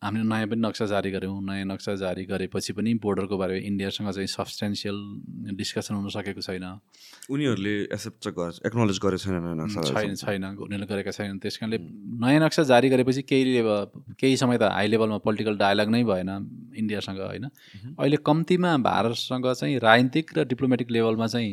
हामीले 0.00 0.24
नयाँ 0.24 0.46
पनि 0.48 0.60
नक्सा 0.64 0.86
जारी 0.88 1.10
गऱ्यौँ 1.12 1.44
नयाँ 1.44 1.64
नक्सा 1.68 1.94
जारी 2.00 2.24
गरेपछि 2.24 2.72
पनि 2.72 2.92
बोर्डरको 3.04 3.36
बारेमा 3.36 3.66
इन्डियासँग 3.68 4.08
चाहिँ 4.08 4.26
सब्सटेन्सियल 4.32 4.96
डिस्कसन 5.60 5.94
हुन 5.94 6.08
सकेको 6.08 6.40
छैन। 6.40 6.64
उनीहरूले 7.28 7.74
एक्सेप्ट 7.92 8.32
एक्नोलेज 8.64 8.98
गरेको 9.04 9.20
छैन 9.20 9.60
छैन 9.84 10.14
छैन 10.16 10.44
उनीहरूले 10.56 10.86
गरेका 10.88 11.12
छैनन्। 11.12 11.38
त्यस 11.44 11.56
कारणले 11.60 11.78
नयाँ 12.16 12.40
नक्सा 12.40 12.62
जारी 12.72 12.88
गरेपछि 12.88 13.22
केही 13.28 13.60
केही 14.16 14.36
समय 14.40 14.56
त 14.56 14.72
हाई 14.72 14.88
लेभलमा 14.88 15.18
पोलिटिकल 15.20 15.60
डायलग 15.60 15.88
नै 15.92 16.02
भएन 16.08 16.30
इन्डियासँग 16.80 17.20
होइन? 17.20 17.44
अहिले 18.00 18.16
कम्तीमा 18.24 18.76
भारतसँग 18.80 19.52
चाहिँ 19.52 19.78
राजनीतिक 19.84 20.26
र 20.32 20.48
डिप्लोमेटिक 20.48 20.90
लेभलमा 20.96 21.26
चाहिँ 21.28 21.52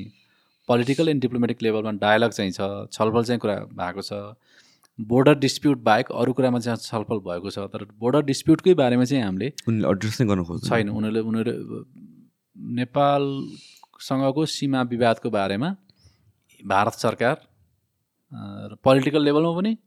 पोलिटिकल 0.69 1.09
एन्ड 1.09 1.21
डिप्लोमेटिक 1.21 1.63
लेभलमा 1.63 1.91
डायलग 1.99 2.31
चाहिँ 2.31 2.51
छ 2.55 2.87
छलफल 2.95 3.23
चाहिँ 3.27 3.39
कुरा 3.43 3.55
भएको 3.75 4.01
छ। 4.07 4.39
बोर्डर 4.99 5.35
डिस्प्युट 5.39 5.77
बाहेक 5.83 6.11
अरू 6.11 6.33
कुरामा 6.33 6.59
चाहिँ 6.59 6.77
छलफल 6.83 7.19
भएको 7.25 7.49
छ 7.49 7.65
तर 7.73 7.83
बोर्डर 7.99 8.21
डिस्प्युटकै 8.25 8.73
बारेमा 8.73 9.05
चाहिँ 9.05 9.23
हामीले 9.23 9.51
उनीहरूले 9.67 9.91
एड्रेस 9.91 10.21
नै 10.21 10.27
गर्नु 10.27 10.43
खोज्छ 10.45 10.69
छैन 10.69 10.89
उनीहरूले 10.89 11.21
उनीहरू 11.29 11.53
नेपालसँगको 12.79 14.45
सीमा 14.55 14.81
विवादको 14.93 15.29
बारेमा 15.29 15.69
भारत 16.61 16.93
सरकार 17.05 17.35
पोलिटिकल 18.83 19.23
लेभलमा 19.23 19.53
पनि 19.59 19.77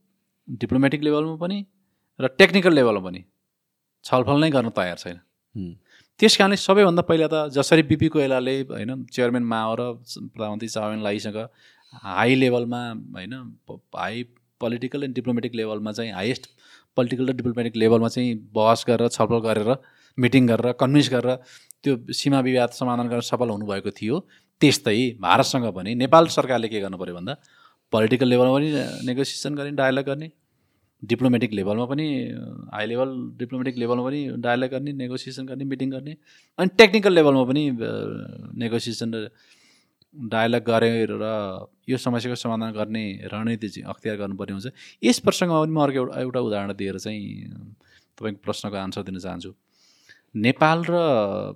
डिप्लोमेटिक 0.49 1.03
लेभलमा 1.03 1.37
पनि 1.43 1.59
र 2.21 2.29
टेक्निकल 2.39 2.73
लेभलमा 2.75 3.03
पनि 3.09 3.25
छलफल 4.05 4.41
नै 4.41 4.51
गर्न 4.51 4.71
तयार 4.77 4.97
छैन। 4.97 5.19
त्यस 6.21 6.37
कारणले 6.39 6.57
सबैभन्दा 6.57 7.03
पहिला 7.11 7.27
त 7.33 7.35
जसरी 7.57 7.83
बिपी 7.91 8.09
कोइलाले 8.15 8.55
होइन 8.71 8.91
चेयरम्यान 9.11 9.45
माओ 9.53 9.75
र 9.81 9.83
प्रधानमन्त्री 10.35 10.69
चाउमिन 10.69 11.03
लाइसँग 11.03 11.39
हाई 12.05 12.35
लेभलमा 12.43 12.83
होइन 13.17 13.35
हाई 13.71 14.25
पोलिटिकल 14.61 15.05
एन्ड 15.05 15.15
डिप्लोमेटिक 15.15 15.55
लेभलमा 15.61 15.93
चाहिँ 15.99 16.13
हाइएस्ट 16.13 16.47
पोलिटिकल 16.97 17.29
र 17.29 17.33
डिप्लोमेटिक 17.41 17.77
लेभलमा 17.83 18.09
चाहिँ 18.15 18.35
बहस 18.55 18.85
गरेर 18.89 19.09
छलफल 19.17 19.41
गरेर 19.49 19.71
मिटिङ 20.19 20.47
गरेर 20.47 20.73
कन्भिन्स 20.81 21.11
गरेर 21.11 21.37
त्यो 21.83 21.97
सीमा 22.21 22.41
विवाद 22.49 22.71
समाधान 22.81 23.09
गर्न 23.09 23.21
सफल 23.31 23.49
हुनुभएको 23.51 23.91
थियो। 24.01 24.17
त्यस्तै 24.61 24.99
भारतसँग 25.21 25.67
पनि 25.77 25.95
नेपाल 26.05 26.27
सरकारले 26.37 26.69
के 26.69 26.81
गर्नु 26.81 26.99
पऱ्यो 27.03 27.15
भन्दा 27.15 27.35
पोलिटिकल 27.93 28.29
लेभलमा 28.33 28.55
पनि 28.57 28.69
नेगोसिएसन 29.09 29.55
गर्ने 29.59 29.73
डायलग 29.79 30.05
गर्ने 30.07 30.29
डिप्लोमेटिक 31.03 31.53
लेभलमा 31.59 31.85
पनि 31.93 32.07
हाई 32.75 32.87
लेभल 32.87 33.09
डिप्लोमेटिक 33.39 33.77
लेभलमा 33.83 34.05
पनि 34.05 34.21
डायलग 34.47 34.71
गर्ने 34.75 34.93
नेगोसिएसन 35.01 35.47
गर्ने 35.47 35.65
मिटिङ 35.73 35.91
गर्ने 35.91 36.17
अनि 36.59 36.77
टेक्निकल 36.79 37.13
लेभलमा 37.19 37.45
पनि 37.51 37.63
नेगोसिएसन 38.65 39.11
डायलग 40.15 40.63
गरेर 40.67 41.11
यो 41.89 41.97
समस्याको 41.97 42.35
समाधान 42.35 42.73
गर्ने 42.73 43.05
रणनीति 43.33 43.69
चाहिँ 43.69 43.87
अख्तियार 43.89 44.17
गर्नुपर्ने 44.17 44.53
हुन्छ। 44.53 44.69
यस 45.05 45.19
प्रसङ्गमा 45.21 45.61
पनि 45.61 45.73
म 45.73 45.81
अर्को 45.83 45.99
एउटा 45.99 46.21
एउटा 46.21 46.41
उदाहरण 46.41 46.73
दिएर 46.75 46.99
चाहिँ 46.99 47.23
तपाईँको 48.19 48.41
प्रश्नको 48.43 48.77
आन्सर 48.77 49.03
दिन 49.03 49.19
चाहन्छु। 49.19 49.55
नेपाल 50.37 50.79
र 50.91 50.95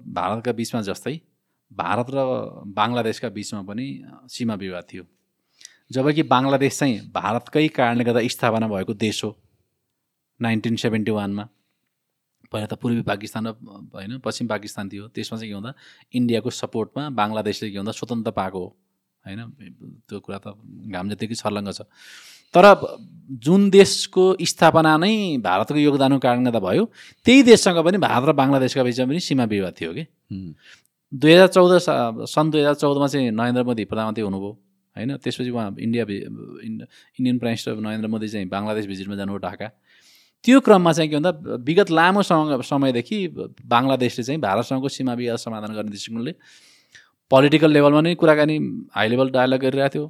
भारतका 0.06 0.52
बिचमा 0.52 0.80
जस्तै 0.82 1.20
भारत 1.72 2.06
र 2.10 2.18
बङ्गलादेशका 2.78 3.28
बिचमा 3.28 3.62
पनि 3.62 3.86
सीमा 4.30 4.54
विवाद 4.54 4.84
थियो। 4.92 5.04
जबकि 5.92 6.22
बङ्गलादेश 6.22 6.78
चाहिँ 6.78 7.10
भारतकै 7.10 7.68
कारणले 7.68 8.04
गर्दा 8.04 8.20
स्थापना 8.28 8.68
भएको 8.68 8.94
देश 8.94 9.24
हो। 9.24 9.36
नाइन्टिन 10.40 10.76
सेभेन्टी 10.76 11.10
वानमा। 11.10 11.48
पहिला 12.54 12.66
त 12.70 12.74
पूर्वी 12.78 13.02
पाकिस्तान 13.02 13.42
र 13.46 13.52
होइन 13.98 14.18
पश्चिम 14.22 14.46
पाकिस्तान 14.54 14.84
थियो। 14.88 15.10
त्यसमा 15.10 15.36
चाहिँ 15.38 15.50
के 15.50 15.56
भन्दा 15.58 15.72
इन्डियाको 16.14 16.50
सपोर्टमा 16.62 17.02
बङ्गलादेशले 17.18 17.70
के 17.74 17.78
भन्दा 17.82 17.92
स्वतन्त्र 17.98 18.30
पाएको 18.38 18.58
हो 18.62 18.68
होइन? 19.26 19.40
त्यो 20.06 20.16
कुरा 20.22 20.38
त 20.38 20.54
घाम 20.94 21.06
जतिकै 21.10 21.34
छर्लङ्ग 21.34 21.74
छ। 21.74 21.82
तर 22.54 22.64
जुन 23.42 23.70
देशको 23.74 24.24
स्थापना 24.38 24.92
नै 25.02 25.42
भारतको 25.42 25.74
योगदानको 25.74 26.22
कारणले 26.22 26.50
त 26.54 26.58
भयो 26.62 26.84
त्यही 27.26 27.42
देशसँग 27.50 27.82
पनि 27.82 27.98
भारत 27.98 28.24
र 28.30 28.32
बङ्गलादेशका 28.38 28.82
बिचमा 28.86 29.06
पनि 29.10 29.20
सीमा 29.26 29.44
विवाद 29.50 29.74
थियो 29.74 29.90
कि? 29.90 30.04
दुई 31.12 31.32
हजार 31.34 31.50
चौध 31.50 31.72
सन् 32.30 32.50
दुई 32.54 32.60
हजार 32.62 32.74
चौधमा 32.78 33.06
चाहिँ 33.10 33.34
नरेन्द्र 33.34 33.62
मोदी 33.66 33.84
प्रधानमन्त्री 33.90 34.22
हुनुभयो 34.22 34.52
होइन? 34.96 35.10
त्यसपछि 35.18 35.50
उहाँ 35.50 35.74
India 35.82 36.04
Indian 36.06 37.36
prime 37.42 37.54
minister 37.58 37.74
Narendra 37.74 38.08
Modi 38.14 38.28
चाहिँ 38.30 38.46
बङ्गलादेश 38.46 38.86
भिजिटमा 38.86 39.16
जानुभयो 39.18 39.42
ढाका। 39.42 39.68
त्यो 40.44 40.60
क्रममा 40.60 40.92
चाहिँ 40.92 41.10
के 41.10 41.16
भन्दा 41.16 41.30
विगत 41.68 41.90
लामो 41.90 42.22
समयदेखि 42.22 43.18
बङ्गलादेशले 43.72 44.24
चाहिँ 44.24 44.40
भारतसँगको 44.40 44.88
सीमा 44.96 45.14
विवाद 45.20 45.38
समाधान 45.38 45.72
गर्ने 45.74 45.90
दृष्टिकोणले 45.90 46.32
पोलिटिकल 47.30 47.70
लेभलमा 47.72 48.00
नै 48.00 48.14
कुराकानी 48.22 48.56
हाई 48.96 49.08
लेभल 49.08 49.30
डायलग 49.36 49.60
गरिरहेको 49.60 49.92
थियो 49.94 50.04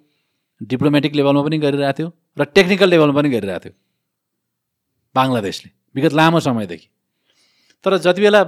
डिप्लोमेटिक 0.61 1.15
लेभलमा 1.15 1.43
पनि 1.43 1.59
गरिरहेको 1.67 1.99
थियो 1.99 2.09
र 2.39 2.45
टेक्निकल 2.57 2.89
लेभलमा 2.91 3.21
पनि 3.21 3.31
गरिरहेको 3.37 3.65
थियो 3.65 3.75
बङ्गलादेशले 5.15 5.71
विगत 5.95 6.13
लामो 6.21 6.41
समयदेखि। 6.41 6.89
तर 7.85 7.97
जति 8.05 8.21
बेला 8.23 8.41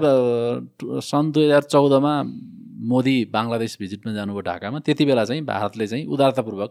सन् 1.06 1.32
दुई 1.32 1.44
हजार 1.44 1.62
चौधमा 1.72 2.12
मोदी 2.92 3.16
बङ्गलादेश 3.34 3.76
भिजिटमा 3.80 4.12
जानुभयो 4.12 4.42
ढाकामा 4.48 4.78
त्यति 4.86 5.04
बेला 5.04 5.24
चाहिँ 5.24 5.42
भारतले 5.44 5.86
चाहिँ 5.86 6.06
उदारतापूर्वक 6.06 6.70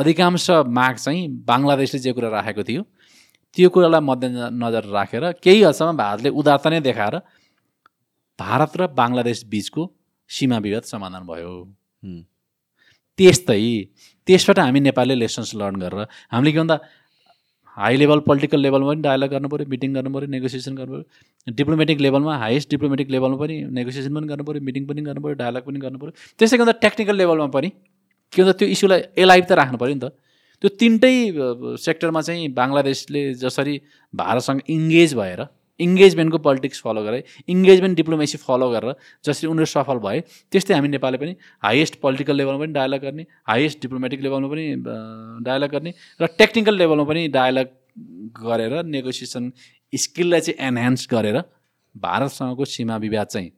अधिकांश 0.00 0.50
माग 0.78 0.96
चाहिँ 0.96 1.28
बङ्गलादेशले 1.50 2.00
जे 2.00 2.12
कुरा 2.12 2.28
राखेको 2.36 2.62
थियो 2.64 2.82
त्यो 3.56 3.68
कुरालाई 3.74 4.02
मध्यनजर 4.10 4.84
राखेर 4.96 5.24
केही 5.44 5.62
हदसम्म 5.62 5.96
भारतले 6.02 6.30
उदारता 6.40 6.68
नै 6.70 6.80
देखाएर 6.88 7.16
भारत 8.38 8.72
र 8.80 8.86
बङ्गलादेश 8.98 9.44
बिचको 9.52 9.82
सीमा 10.30 10.58
विवाद 10.66 10.84
समाधान 10.92 11.22
भयो। 11.30 11.52
Hmm. 12.04 12.22
त्यस्तै 13.18 13.62
त्यसबाट 14.26 14.58
हामी 14.58 14.80
नेपालले 14.80 15.14
लेसन्स 15.22 15.50
लर्न 15.60 15.76
गरेर 15.82 16.00
हामीले 16.32 16.52
के 16.52 16.58
भन्दा 16.58 16.76
हाई 17.76 17.96
लेभल 18.00 18.20
पोलिटिकल 18.28 18.60
लेभलमा 18.64 18.92
पनि 18.92 19.02
डायलग 19.02 19.30
गर्नु 19.34 19.48
पऱ्यो 19.52 19.66
मिटिङ 19.72 19.90
गर्नु 19.96 20.10
पऱ्यो 20.14 20.28
नेगोसिएसन 20.34 20.74
गर्नु 20.80 20.92
पऱ्यो। 20.94 21.52
डिप्लोमेटिक 21.58 22.00
लेभलमा 22.06 22.36
हाइएस्ट 22.44 22.70
डिप्लोमेटिक 22.70 23.10
लेभलमा 23.14 23.36
पनि 23.42 23.56
नेगोसिएसन 23.78 24.12
पनि 24.16 24.26
गर्नु 24.32 24.44
पऱ्यो 24.48 24.62
मिटिङ 24.68 24.86
पनि 24.88 25.00
गर्नु 25.08 25.20
पऱ्यो 25.24 25.36
डायलग 25.42 25.62
पनि 25.68 25.78
गर्नु 25.84 25.98
पऱ्यो। 26.00 26.12
त्यसै 26.38 26.56
गर्दा 26.60 26.72
टेक्निकल 26.84 27.16
लेभलमा 27.22 27.46
पनि 27.56 27.68
के 28.32 28.42
भन्दा 28.42 28.54
त्यो 28.58 28.68
इस्युलाई 28.74 29.00
एलाइभ 29.22 29.44
त 29.44 29.52
राख्नु 29.60 29.78
पऱ्यो 29.82 29.94
नि 29.94 30.00
त। 30.00 30.14
त्यो 30.62 30.68
तिनटै 30.80 31.14
सेक्टरमा 31.84 32.20
चाहिँ 32.28 32.48
बङ्गलादेशले 32.58 33.22
जसरी 33.42 33.74
भारतसँग 34.14 34.60
इङ्गेज 34.76 35.14
भएर 35.20 35.42
इङ्गेजमेन्टको 35.80 36.38
पोलिटिक्स 36.46 36.80
फलो 36.86 37.02
गरे 37.04 37.18
इङ्गेजमेन्ट 37.54 37.96
डिप्लोमेसी 37.96 38.38
फलो 38.46 38.68
गरेर 38.70 38.94
जसरी 39.24 39.48
उनीहरू 39.50 39.70
सफल 39.72 40.02
भए 40.06 40.20
त्यस्तै 40.52 40.74
हामी 40.74 40.88
नेपालले 40.94 41.18
पनि 41.22 41.36
हाइएस्ट 41.66 41.94
पोलिटिकल 42.02 42.36
लेभलमा 42.40 42.64
पनि 42.64 42.72
डायलग 42.72 43.06
गर्ने 43.06 43.26
हाइएस्ट 43.52 43.80
डिप्लोमेटिक 43.82 44.26
लेभलमा 44.26 44.48
पनि 44.52 44.66
डायलग 45.46 45.70
गर्ने 45.76 45.94
र 46.20 46.30
टेक्निकल 46.42 46.76
लेभलमा 46.82 47.06
पनि 47.12 47.22
डायलग 47.38 47.72
गरेर 48.42 48.74
नेगोसिएसन 48.96 49.52
स्किललाई 49.92 50.40
चाहिँ 50.40 50.68
एनहान्स 50.68 51.08
गरेर 51.10 51.40
भारतसँगको 51.94 52.64
सीमा 52.74 52.96
विवाद 53.06 53.26
चाहिँ 53.36 53.50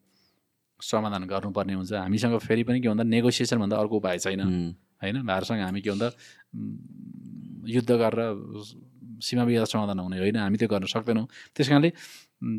समाधान 0.80 1.24
गर्नुपर्ने 1.32 1.74
हुन्छ 1.74 1.92
हामीसँग 1.92 2.38
फेरि 2.46 2.62
पनि 2.70 2.80
के 2.80 2.88
भन्दा 2.88 3.04
नेगोसिएसन 3.16 3.58
भन्दा 3.58 3.76
अर्को 3.76 3.96
उपाय 3.96 4.18
छैन. 4.18 4.40
होइन? 5.02 5.22
भारतसँग 5.26 5.60
हामी 5.60 5.80
के 5.80 5.90
भन्दा 5.90 6.08
युद्ध 7.68 7.90
गरेर 7.92 8.20
सीमा 9.22 9.42
विवाद 9.44 9.66
समाधान 9.66 9.98
हुने 9.98 10.18
होइन? 10.18 10.36
हामी 10.36 10.56
त्यो 10.56 10.68
गर्न 10.68 10.86
सक्दैनौँ। 10.86 11.26
त्यस 11.56 11.68
कारणले 11.68 11.90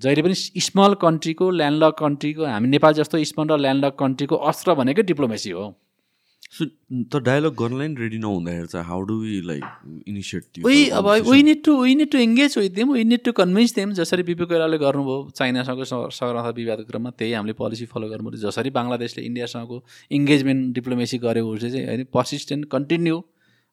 जहिले 0.03 0.21
पनि 0.21 0.35
स्मल 0.35 0.93
कन्ट्रीको 1.01 1.49
ल्यान्डलक 1.51 1.93
कन्ट्रीको 1.99 2.43
हामी 2.45 2.67
नेपाल 2.69 2.93
जस्तो 2.93 3.23
स्मल 3.31 3.47
र 3.47 3.57
ल्यान्डलक 3.59 3.95
कन्ट्रीको 3.99 4.35
अस्त्र 4.51 4.73
भनेकै 4.73 5.03
डिप्लोमेसी 5.03 5.51
हो। 5.51 5.65
So, 6.53 6.65
त 7.11 7.15
डायलग 7.25 7.53
गर्नलाई 7.55 7.87
नि 7.87 7.95
रेडी 7.97 8.17
नहुँदाखेरि 8.17 8.67
चाहिँ 8.67 8.85
how 8.87 9.01
do 9.03 9.13
we 9.19 9.39
like 9.41 9.63
initiate 10.07 10.43
we 10.65 10.77
अब 10.91 11.07
we 11.29 11.41
need 11.43 11.63
to 11.65 11.73
we 11.81 11.95
need 11.95 12.11
to 12.11 12.17
engage 12.19 12.57
with 12.57 12.69
them 12.71 12.91
we 12.93 13.03
need 13.03 13.23
to 13.25 13.31
convince 13.31 13.73
them 13.75 13.93
जसरी 13.93 14.23
बिपी 14.23 14.45
कोइरालाले 14.45 14.77
गर्नुभयो 14.77 15.17
चाइनासँग 15.35 15.81
स- 15.83 16.13
सगरमाथा 16.19 16.49
विवादको 16.59 16.85
क्रममा 16.85 17.09
त्यही 17.17 17.33
हामीले 17.33 17.53
पोलिसी 17.57 17.85
फलो 17.85 18.07
गर्नु 18.09 18.29
पऱ्यो 18.29 18.41
जसरी 18.43 18.69
बङ्गलादेशले 18.69 19.23
इन्डियासँगको 19.25 19.77
इङ्गेजमेन्ट 20.11 20.73
डिप्लोमेसी 20.75 21.17
गरेको 21.25 21.49
उसले 21.55 21.69
चाहिँ 21.71 21.85
होइन 21.87 22.05
पर्सिस्टेन्ट 22.13 22.65
कन्टिन्यू 22.71 23.17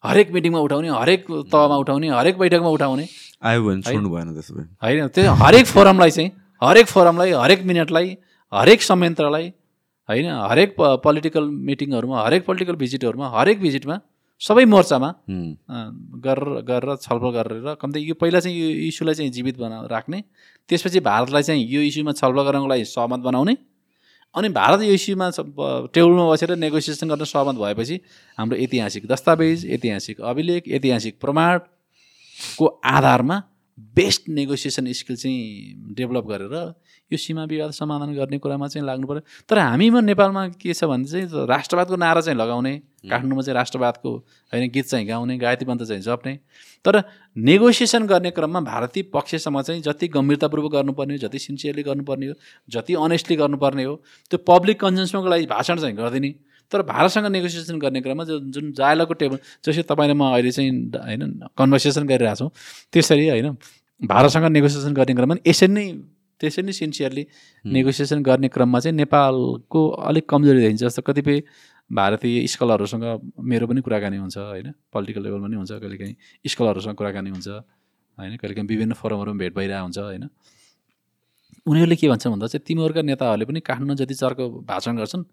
हरेक 0.04 0.30
मिटिङमा 0.32 0.60
उठाउने 0.60 0.88
हरेक 0.90 1.26
तहमा 1.52 1.76
उठाउने 1.76 2.08
हरेक 2.10 2.38
बैठकमा 2.38 2.68
उठाउने। 2.70 3.04
आयो 3.44 3.60
भने 3.64 3.82
छोड्नु 3.82 4.08
भएन 4.10 4.28
त्यसो 4.34 4.54
भए 4.54 4.64
होइन 4.82 5.08
त्यो 5.14 5.32
हरेक 5.44 5.66
फोरमलाई 5.66 6.10
चाहिँ 6.10 6.30
हरेक 6.62 6.86
फोरमलाई 6.88 7.30
हरेक 7.44 7.60
मिनटलाई 7.64 8.16
हरेक 8.52 8.82
संयन्त्रलाई 8.82 9.46
होइन? 10.10 10.26
हरेक 10.50 10.74
प 10.78 10.94
पोलिटिकल 11.04 11.44
मिटिङहरूमा 11.68 12.22
हरेक 12.24 12.46
पोलिटिकल 12.46 12.76
भिजिटहरूमा 12.76 13.28
हरेक 13.30 13.60
भिजिटमा 13.60 13.96
सबै 14.40 14.64
मोर्चामा 14.64 15.08
गरेर 16.26 16.60
गरेर 16.68 16.94
छलफल 16.98 17.30
गरेर 17.32 17.74
कम्ती 17.80 18.00
यो 18.02 18.14
पहिला 18.20 18.40
चाहिँ 18.40 18.56
यो 18.56 18.68
इस्युलाई 18.86 19.14
चाहिँ 19.14 19.30
जीवित 19.30 19.58
बना 19.58 19.80
राख्ने 19.90 20.22
त्यसपछि 20.68 21.00
भारतलाई 21.00 21.42
चाहिँ 21.42 21.66
यो 21.68 21.80
इस्युमा 21.82 22.12
छलफल 22.12 22.42
गर्नको 22.44 22.68
लागि 22.68 22.84
सहमत 22.86 23.20
बनाउने 23.20 23.56
अनि 24.34 24.48
भारत 24.50 24.82
यो 24.82 24.92
इस्युमा 24.92 25.28
टेबलमा 25.90 26.24
बसेर 26.30 26.54
नेगोसिएसन 26.56 27.08
गर्न 27.08 27.24
सहमत 27.26 27.56
भएपछि 27.56 28.00
हाम्रो 28.38 28.56
ऐतिहासिक 28.58 29.06
दस्तावेज 29.06 29.66
ऐतिहासिक 29.72 30.20
अभिलेख 30.32 30.68
ऐतिहासिक 30.70 31.18
प्रमाणको 31.20 32.66
आधारमा 32.90 33.40
बेस्ट 33.96 34.28
नेगोसिएसन 34.30 34.92
स्किल 34.94 35.16
चाहिँ 35.16 35.94
डेभलप 35.94 36.26
गरेर 36.26 36.54
यो 37.12 37.16
सीमा 37.16 37.44
विवाद 37.44 37.70
समाधान 37.70 38.14
गर्ने 38.14 38.38
कुरामा 38.38 38.66
चाहिँ 38.68 38.86
लाग्नु 38.86 39.06
पऱ्यो 39.06 39.22
तर 39.48 39.58
हामीमा 39.58 40.00
नेपालमा 40.00 40.48
के 40.48 40.74
छ 40.74 40.84
भने 40.84 41.04
चाहिँ 41.04 41.46
राष्ट्रवादको 41.46 41.96
नारा 41.96 42.20
चाहिँ 42.20 42.38
लगाउने 42.38 42.76
काठमाडौँमा 43.10 43.42
चाहिँ 43.42 43.54
राष्ट्रवादको 43.54 44.10
होइन 44.52 44.70
गीत 44.70 44.86
चाहिँ 44.86 45.06
गाउने 45.06 45.36
गायत्री 45.38 45.68
मन्त्र 45.68 45.86
चाहिँ 45.86 46.02
जप्ने। 46.02 46.38
तर 46.84 47.02
नेगोसिएसन 47.36 48.06
गर्ने 48.06 48.30
क्रममा 48.30 48.60
भारतीय 48.60 49.02
पक्षसम्म 49.14 49.62
चाहिँ 49.62 49.82
जति 49.82 50.08
गम्भीरतापूर्वक 50.08 50.72
गर्नुपर्ने 50.72 51.14
हो 51.14 51.18
जति 51.18 51.38
सिन्सियरली 51.38 51.82
गर्नुपर्ने 51.82 52.26
हो 52.26 52.34
जति 52.68 52.94
अनेस्टली 52.94 53.36
गर्नुपर्ने 53.36 53.84
हो 53.84 53.94
त्यो 54.30 54.38
पब्लिक 54.48 54.80
कन्जन्सनको 54.80 55.28
लागि 55.28 55.46
भाषण 55.46 55.78
चाहिँ 55.78 55.96
गरिदिने। 55.96 56.34
तर 56.72 56.82
भारतसँग 56.82 57.26
नेगोसिएसन 57.26 57.78
गर्ने 57.78 58.00
क्रममा 58.00 58.24
जो 58.24 58.38
जुन 58.54 58.72
जायलाको 58.72 59.14
टेबल 59.14 59.38
जसरी 59.66 59.82
तपाईँले 59.82 60.14
म 60.14 60.30
अहिले 60.30 60.50
चाहिँ 60.50 60.70
होइन 60.94 61.48
कन्भर्सेसन 61.58 62.06
गरिरहेको 62.06 62.36
छौँ 62.36 62.50
त्यसरी 62.92 63.28
होइन 63.28 63.56
भारतसँग 64.00 64.44
नेगोसिएसन 64.44 64.94
गर्ने 64.94 65.14
क्रममा 65.14 65.36
यसरी 65.46 65.68
नै 65.68 65.86
त्यसरी 66.40 66.62
नै 66.66 66.72
सिन्सियरली 66.72 67.26
नेगोसिएसन 67.64 68.22
गर्ने 68.22 68.48
क्रममा 68.48 68.78
चाहिँ 68.80 68.96
नेपालको 68.96 69.80
अलिक 70.08 70.28
कमजोरी 70.28 70.60
देखिन्छ 70.60 70.82
जस्तो 70.82 71.02
कतिपय 71.02 71.42
भारतीय 71.90 72.46
स्कलरहरूसँग 72.46 73.04
मेरो 73.40 73.66
पनि 73.66 73.80
कुराकानी 73.80 74.16
हुन्छ 74.16 74.38
होइन? 74.38 74.72
पोलिटिकल 74.92 75.22
लेभलमा 75.22 75.46
पनि 75.46 75.56
हुन्छ 75.56 75.72
कहिलेकाहीँ 75.72 76.16
स्कलरहरूसँग 76.46 76.94
कुराकानी 76.94 77.30
हुन्छ 77.30 77.48
होइन? 77.48 78.36
कहिलेकाहीँ 78.36 78.68
विभिन्न 78.68 78.92
फोरमहरूमा 78.94 79.38
भेट 79.38 79.54
भइरहेको 79.56 79.84
हुन्छ 79.84 79.98
होइन? 79.98 80.24
उनीहरूले 81.66 81.96
के 81.96 82.08
भन्छ 82.08 82.26
भन्दा 82.26 82.46
चाहिँ 82.46 82.64
तिमीहरूका 82.66 83.02
नेताहरूले 83.02 83.44
पनि 83.44 83.60
काठमाडौँ 83.60 83.96
जति 83.96 84.14
चर्को 84.14 84.44
भाषण 84.64 84.96
गर्छन् 84.96 85.24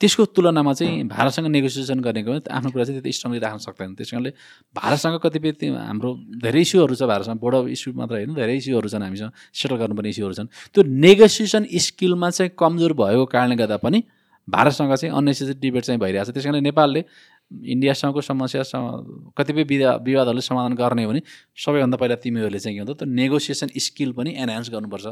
त्यसको 0.00 0.24
तुलनामा 0.36 0.72
चाहिँ 0.72 1.04
भारतसँग 1.12 1.46
नेगोसिएसन 1.46 2.00
गरेको 2.00 2.32
आफ्नो 2.48 2.70
कुरा 2.72 2.84
चाहिँ 2.84 3.00
त्यति 3.00 3.12
स्ट्रङली 3.12 3.38
राख्न 3.44 3.58
सक्दैन। 3.68 3.94
त्यस 4.00 4.10
कारणले 4.10 4.30
भारतसँग 4.72 5.16
कतिपय 5.20 5.52
हाम्रो 5.76 6.10
धेरै 6.40 6.60
इस्युहरू 6.60 6.94
छ 6.96 7.02
भारतसँग 7.04 7.38
बोर्ड 7.40 7.54
अफ 7.56 7.66
इस्यु 7.76 7.92
मात्र 8.00 8.14
होइन 8.24 8.32
धेरै 8.34 8.56
इस्युहरू 8.56 8.88
छन् 8.88 9.04
हामीसँग 9.04 9.32
सेटल 9.52 9.76
गर्नुपर्ने 9.76 10.08
इस्युहरू 10.08 10.34
छन्। 10.40 10.48
त्यो 10.72 10.82
नेगोसिएसन 10.88 11.62
स्किलमा 11.68 12.30
चाहिँ 12.32 12.50
कमजोर 12.56 12.92
भएको 12.96 13.24
कारणले 13.28 13.56
गर्दा 13.60 13.76
पनि 13.76 14.00
भारतसँग 14.48 14.94
चाहिँ 14.96 15.12
अननेसेसरी 15.14 15.60
डिबेट 15.60 15.84
चाहिँ 15.84 16.00
भइरहेको 16.00 16.32
छ। 16.32 16.34
त्यस 16.34 16.44
कारणले 16.44 16.64
नेपालले 16.64 17.04
इन्डियासँगको 17.50 18.20
समस्या 18.20 18.62
सम- 18.62 19.36
कतिपय 19.36 19.62
विधा 19.68 19.90
विवादहरूले 20.00 20.42
समाधान 20.42 20.74
गर्ने 20.80 21.04
हो 21.04 21.10
भने 21.10 21.20
सबैभन्दा 21.60 21.96
पहिला 22.00 22.16
तिमीहरूले 22.24 22.58
चाहिँ 22.58 22.78
के 22.78 22.84
भन्छ 22.84 22.98
त्यो 22.98 23.06
नेगोसिएसन 23.10 23.68
स्किल 23.76 24.12
पनि 24.16 24.30
एनहान्स 24.38 24.70
गर्नुपर्छ। 24.70 25.06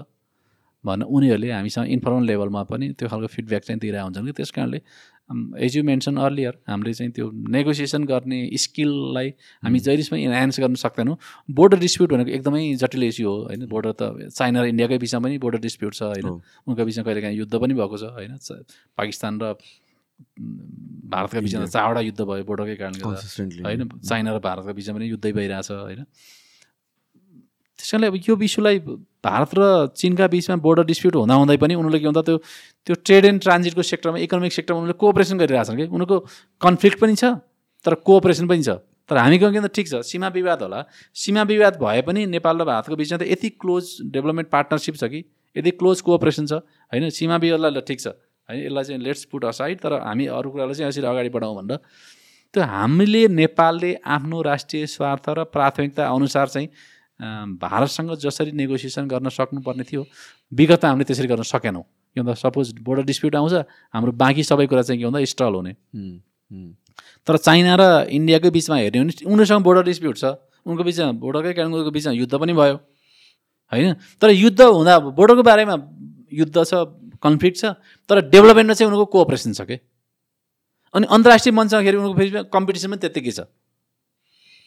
भनेर 0.84 1.06
उनीहरूले 1.06 1.50
हामीसँग 1.52 1.86
इन्फर्मल 1.90 2.24
लेभलमा 2.26 2.62
पनि 2.70 2.86
त्यो 2.98 3.08
खालको 3.08 3.26
फिडब्याक 3.26 3.62
चाहिँ 3.64 3.80
दिइरहेको 3.80 4.06
हुन्छन् 4.06 4.26
कि। 4.26 4.32
त्यस 4.32 4.50
कारणले 4.50 4.80
एज 5.60 5.76
यु 5.76 5.82
मेन्सन 5.84 6.16
अर्लियर 6.16 6.54
हामीले 6.68 6.92
चाहिँ 6.94 7.12
त्यो 7.12 7.26
नेगोसिएसन 7.50 8.04
गर्ने 8.04 8.38
स्किललाई 8.56 9.28
हामी 9.64 9.78
जहिलेसम्म 9.78 10.18
इन्हान्स 10.18 10.60
गर्न 10.60 10.74
सक्दैनौँ। 10.78 11.16
बोर्डर 11.50 11.78
डिस्प्युट 11.78 12.08
भनेको 12.12 12.30
एकदमै 12.30 12.62
जटिल 12.80 13.02
इस्यु 13.04 13.28
हो 13.28 13.36
होइन। 13.44 13.66
बोर्डर 13.66 13.92
त 13.92 14.32
चाइना 14.32 14.62
र 14.62 14.64
इन्डियाकै 14.72 14.98
बिचमा 14.98 15.20
पनि 15.20 15.36
बोर्डर 15.38 15.60
डिस्प्युट 15.60 15.92
छ 15.94 16.02
होइन। 16.14 16.28
उनका 16.64 16.82
बिचमा 16.84 17.04
कहिलेकाहीँ 17.04 17.36
युद्ध 17.38 17.54
पनि 17.58 17.74
भएको 17.74 17.96
छ 17.98 18.04
होइन। 18.16 18.32
पाकिस्तान 18.98 19.34
र 19.42 19.52
भारतका 21.12 21.40
बिचमा 21.40 21.66
चारवटा 21.66 22.00
युद्ध 22.08 22.20
भयो 22.22 22.44
बोर्डरकै 22.48 22.76
कारणले 22.80 23.02
होइन। 23.04 23.80
चाइना 24.00 24.30
र 24.32 24.38
भारतको 24.40 24.72
बिचमा 24.72 24.96
पनि 24.96 25.06
युद्धै 25.12 25.32
भइरहेछ 25.36 25.70
होइन। 25.70 26.02
त्यस 27.78 27.90
कारणले 27.92 28.06
अब 28.08 28.16
यो 28.16 28.34
इस्युलाई 28.48 28.78
भारत 29.24 29.50
र 29.58 29.62
चिनका 29.96 30.26
बिचमा 30.26 30.56
बोर्डर 30.62 30.84
डिस्प्युट 30.86 31.14
हुँदा 31.16 31.34
हुँदै 31.34 31.56
पनि 31.58 31.74
उनीहरूले 31.74 31.98
के 31.98 32.06
भन्दा 32.06 32.22
त्यो 32.22 32.36
त्यो 32.86 32.94
ट्रेड 33.04 33.24
एन्ड 33.24 33.40
ट्रान्जिटको 33.42 33.82
सेक्टरमा 33.82 34.18
इकोनोमिक 34.26 34.52
सेक्टरमा 34.52 34.78
उनीहरूले 34.78 34.98
कोअपरेसन 34.98 35.38
गरिरहेछन् 35.38 35.76
कि? 35.76 35.86
उनीहरूको 35.90 36.18
कन्फ्लिक्ट 36.62 36.98
पनि 37.00 37.14
छ 37.14 37.24
तर 37.84 37.94
कोअपरेसन 38.06 38.46
पनि 38.48 38.62
छ। 38.62 38.78
तर 39.10 39.16
हामी 39.16 39.38
के 39.38 39.44
भन्दा 39.48 39.70
ठिक 39.74 39.86
छ 39.88 40.04
सीमा 40.04 40.28
विवाद 40.28 40.62
होला। 40.62 40.84
सीमा 41.16 41.42
विवाद 41.50 41.74
भए 41.82 42.00
पनि 42.06 42.26
नेपाल 42.28 42.54
र 42.60 42.64
भारतको 42.64 42.96
बिचमा 42.96 43.18
त 43.18 43.26
यति 43.26 43.48
क्लोज 43.58 43.84
डेभलपमेन्ट 44.14 44.48
पार्टनरसिप 44.54 44.94
छ 44.96 45.04
कि? 45.08 45.20
यति 45.56 45.70
क्लोज 45.80 46.00
कोअपरेसन 46.06 46.46
छ 46.46 46.52
होइन? 46.92 47.10
सीमा 47.10 47.36
विवादलाई 47.36 47.70
ल 47.74 47.80
ठिक 47.82 48.00
छ। 48.00 48.14
होइन 48.48 48.64
यसलाई 48.64 48.84
चाहिँ 48.84 49.00
लेट्स 49.02 49.24
पुट 49.32 49.44
असाइड 49.44 49.80
तर 49.80 49.92
हामी 50.04 50.26
अरू 50.30 50.50
कुरालाई 50.50 50.74
चाहिँ 50.74 50.88
यसरी 50.88 51.06
अगाडि 51.06 51.28
बढाउँ 51.34 51.56
भनेर। 51.56 51.80
त्यो 52.54 52.62
हामीले 52.64 53.22
नेपालले 53.28 53.92
आफ्नो 54.06 54.40
राष्ट्रिय 54.42 54.86
स्वार्थ 54.86 55.28
र 55.28 55.44
प्राथमिकता 55.52 56.04
अनुसार 56.08 56.48
चाहिँ 56.48 56.68
भारतसँग 57.20 58.14
जसरी 58.16 58.52
नेगोसिएसन 58.52 59.08
गर्न 59.08 59.28
सक्नुपर्ने 59.28 59.84
थियो 59.84 60.02
विगतमा 60.52 60.88
हामीले 60.90 61.04
त्यसरी 61.04 61.28
गर्न 61.28 61.42
सकेनौँ। 61.42 61.82
के 61.82 62.20
भन्दा 62.20 62.34
सपोज 62.34 62.78
बोर्डर 62.80 63.04
डिस्प्युट 63.04 63.34
आउँछ 63.36 63.54
हाम्रो 63.94 64.12
बाँकी 64.14 64.42
सबै 64.42 64.66
कुरा 64.66 64.82
चाहिँ 64.82 65.00
के 65.00 65.06
भन्दा 65.06 65.24
स्टल 65.24 65.52
हुने। 65.54 65.72
तर 67.26 67.36
चाइना 67.36 67.74
र 67.74 67.82
इन्डियाकै 68.10 68.50
बिचमा 68.50 68.76
हेर्ने 68.78 68.98
हो 68.98 69.04
भने 69.04 69.26
उनीहरूसँग 69.26 69.62
बोर्डर 69.62 69.82
डिस्प्युट 69.84 70.16
छ। 70.16 70.24
उनको 70.66 70.82
बिचमा 70.84 71.12
बोर्डरकै 71.18 71.52
कारण 71.52 71.68
उनीहरूको 71.68 71.90
बिचमा 71.90 72.12
युद्ध 72.12 72.34
पनि 72.34 72.52
भयो। 72.52 72.76
होइन? 73.72 73.94
तर 74.20 74.28
युद्ध 74.30 74.60
हुँदा 74.62 74.98
बोर्डरको 75.12 75.42
बारेमा 75.42 75.74
युद्ध 76.32 76.56
छ 76.56 76.72
कन्फ्लिक्ट 77.18 77.56
छ 77.58 77.64
तर 78.08 78.30
डेभलपमेन्टमा 78.30 78.74
चाहिँ 78.74 78.88
उनीहरूको 78.88 79.10
कोअपरेसन 79.12 79.52
छ 79.52 79.66
कि? 79.66 79.76
अनि 80.94 81.06
अन्तर्राष्ट्रिय 81.10 81.52
मञ्चमा 81.52 81.82
खेरि 81.82 81.96
उनीहरूको 81.98 82.18
फेरि 82.18 82.30
कम्पिटिसन 82.52 82.88
पनि 82.88 83.00
त्यत्तिकै 83.02 83.32
छ। 83.34 83.40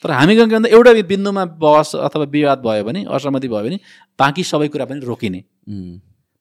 तर 0.04 0.12
हामी 0.12 0.36
के 0.36 0.46
भन्दा 0.46 0.70
एउटा 0.70 0.92
बिन्दुमा 1.10 1.44
बहस 1.62 1.96
अथवा 1.96 2.26
विवाद 2.36 2.60
भयो 2.66 2.84
भने 2.84 3.06
असहमति 3.08 3.48
भयो 3.48 3.64
भने 3.64 3.78
बाँकी 4.20 4.44
सबै 4.44 4.68
कुरा 4.74 4.86
पनि 4.86 5.06
रोकिने। 5.06 5.40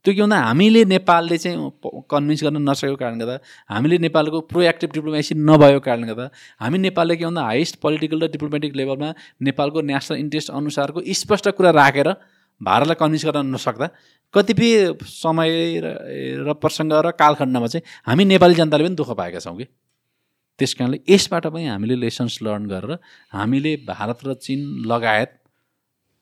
त्यो 0.05 0.15
के 0.15 0.21
भन्दा 0.23 0.37
हामीले 0.41 0.85
नेपालले 0.85 1.37
चाहिँ 1.39 1.71
कन्भिन्स 2.11 2.43
गर्न 2.45 2.57
नसकेको 2.69 2.97
कारणले 2.97 3.25
गर्दा 3.25 3.39
हामीले 3.69 3.99
नेपालको 4.07 4.41
प्रोएक्टिभ 4.49 4.91
डिप्लोमेसी 4.93 5.35
नभएको 5.37 5.81
कारणले 5.85 6.07
गर्दा 6.09 6.29
हामी 6.65 6.79
नेपालले 6.79 7.17
के 7.17 7.25
भन्दा 7.25 7.43
हाइएस्ट 7.45 7.77
पोलिटिकल 7.85 8.25
र 8.25 8.29
डिप्लोमेटिक 8.33 8.77
लेभलमा 8.81 9.13
नेपालको 9.49 9.81
नेसनल 9.93 10.19
इन्ट्रेस्ट 10.19 10.51
अनुसारको 10.51 11.01
स्पष्ट 11.21 11.49
कुरा 11.61 11.71
राखेर 11.81 12.09
भारतलाई 12.61 12.97
कन्भिन्स 13.03 13.25
गर्न 13.27 13.55
नसक्दा 13.55 13.87
कतिपय 14.35 14.73
समय 15.05 15.51
र 15.85 15.87
र 16.49 16.53
प्रसङ्ग 16.65 16.93
र 17.05 17.11
कालखण्डमा 17.21 17.67
चाहिँ 17.67 17.85
हामी 18.09 18.25
नेपाली 18.33 18.55
जनताले 18.55 18.85
पनि 18.85 18.97
दुःख 18.97 19.11
पाएका 19.21 19.41
छौँ 19.45 19.57
कि। 19.57 19.67
त्यस 20.61 20.75
कारणले 20.79 20.99
यसबाट 21.09 21.47
पनि 21.57 21.67
हामीले 21.67 22.01
लेसन्स 22.05 22.39
लर्न 22.45 22.65
गरेर 22.73 22.93
हामीले 23.33 23.77
भारत 23.89 24.19
र 24.27 24.35
चिन 24.47 24.61
लगायत 24.93 25.31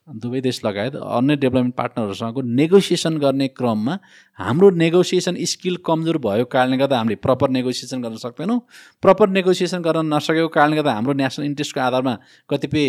दुवै 0.09 0.41
देश 0.41 0.61
लगायत 0.65 0.95
अन्य 0.97 1.37
डेभलपमेन्ट 1.37 1.75
पार्टनरहरूसँगको 1.77 2.41
नेगोसिएसन 2.61 3.19
गर्ने 3.25 3.49
क्रममा 3.59 3.95
हाम्रो 4.39 4.71
नेगोसिएसन 4.83 5.37
स्किल 5.53 5.77
कमजोर 5.85 6.19
भएको 6.25 6.45
कारणले 6.55 6.77
गर्दा 6.81 6.97
हामीले 6.99 7.17
प्रपर 7.27 7.49
नेगोसिएसन 7.57 8.03
गर्न 8.03 8.17
सक्दैनौँ। 8.25 8.59
प्रपर 9.05 9.29
नेगोसिएसन 9.29 9.83
गर्न 9.85 10.07
नसकेको 10.15 10.49
कारणले 10.57 10.77
गर्दा 10.81 10.93
हाम्रो 10.97 11.13
नेसनल 11.13 11.45
इन्ट्रेस्टको 11.45 11.81
आधारमा 11.81 12.15
कतिपय 12.51 12.87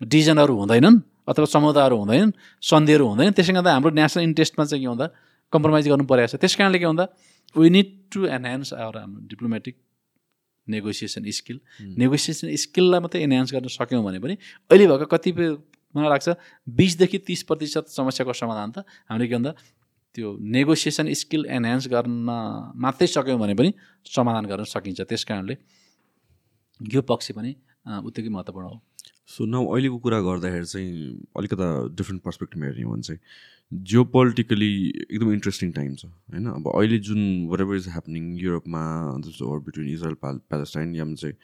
डिजनहरू 0.00 0.54
हुँदैनन् 0.60 1.00
अथवा 1.30 1.46
समुदायहरू 1.56 1.96
हुँदैनन् 1.96 2.32
सन्धिहरू 2.60 3.04
हुँदैन 3.08 3.32
त्यसले 3.32 3.54
गर्दा 3.56 3.72
हाम्रो 3.72 3.90
नेसनल 3.96 4.22
इन्ट्रेस्टमा 4.28 4.64
चाहिँ 4.68 4.84
के 4.84 4.88
हुँदा 4.92 5.06
कम्प्रोमाइज 5.52 5.88
गर्नु 5.88 6.04
परेको 6.12 6.28
छ। 6.28 6.44
त्यस 6.44 6.54
कारणले 6.60 6.78
के 6.78 6.86
भन्दा 6.92 7.06
we 7.56 7.70
need 7.72 7.88
to 8.12 8.20
enhance 8.36 8.72
our 8.76 8.96
हाम्रो 9.00 9.20
डिप्लोमेटिक 9.32 9.74
नेगोसिएसन 10.74 11.22
स्किल 11.38 11.58
नेगोसिएसन 11.98 12.54
स्किललाई 12.64 13.00
मात्रै 13.00 13.20
एनहान्स 13.26 13.50
गर्न 13.54 13.68
सक्यौँ 13.78 14.02
भने 14.04 14.18
पनि 14.24 14.34
अहिले 14.70 14.86
भएको 14.86 15.06
कतिपय 15.14 15.48
मलाई 15.94 16.10
लाग्छ 16.10 16.28
बिसदेखि 16.68 17.18
तिस 17.26 17.42
प्रतिशत 17.50 17.84
समस्याको 17.90 18.32
समाधान 18.32 18.70
त 18.70 18.78
हामीले 19.10 19.26
के 19.28 19.34
भन्दा 19.34 19.52
त्यो 20.14 20.28
नेगोसिएसन 20.38 21.06
स्किल 21.14 21.42
एनहान्स 21.50 21.86
गर्न 21.88 22.30
मात्रै 22.74 23.06
सक्यौँ 23.06 23.38
भने 23.38 23.54
पनि 23.54 23.70
समाधान 24.06 24.44
गर्न 24.50 24.64
सकिन्छ। 24.66 25.00
त्यस 25.06 25.24
कारणले 25.24 25.54
यो 26.80 27.00
पक्ष 27.02 27.30
पनि 27.38 27.50
उत्तिकै 28.06 28.30
महत्त्वपूर्ण 28.30 28.66
हो। 28.66 28.76
सो 29.30 29.46
नाउ 29.46 29.66
अहिलेको 29.74 29.98
कुरा 30.04 30.20
गर्दाखेरि 30.20 30.66
चाहिँ 30.66 30.90
अलिकता 31.38 31.66
डिफ्रेन्ट 31.96 32.22
पर्सपेक्टिभमा 32.22 32.66
हेर्ने 32.66 32.82
हो 32.82 32.92
भने 32.92 33.02
चाहिँ 33.02 33.20
जियो 33.72 34.04
पोलिटिकली 34.14 34.70
एकदम 34.88 35.32
इन्ट्रेस्टिङ 35.32 35.72
टाइम 35.72 35.94
छ 35.94 36.04
होइन? 36.04 36.46
अब 36.46 36.66
अहिले 36.74 36.98
जुन 37.08 37.20
वाट 37.48 37.60
एभर 37.60 37.76
इज 37.76 37.88
ह्यापनिङ 37.88 38.24
युरोपमा 38.38 38.82
ओर 39.48 39.60
बिट्विन 39.60 39.88
इजरायल 39.88 40.16
प्यालेस्टाइन 40.24 40.94
या 40.96 41.04
चाहिँ 41.14 41.34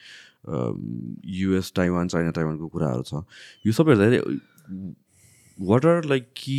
युएस 1.36 1.72
ताइवान 1.76 2.08
चाइना 2.08 2.30
ताइवानको 2.40 2.68
कुराहरू 2.68 3.02
छ 3.02 3.22
यो 3.66 3.72
सबै 3.72 3.94
हेर्दाखेरि 3.94 4.94
वाट 5.58 5.86
आर 5.86 6.04
लाइक 6.04 6.28
कि 6.36 6.58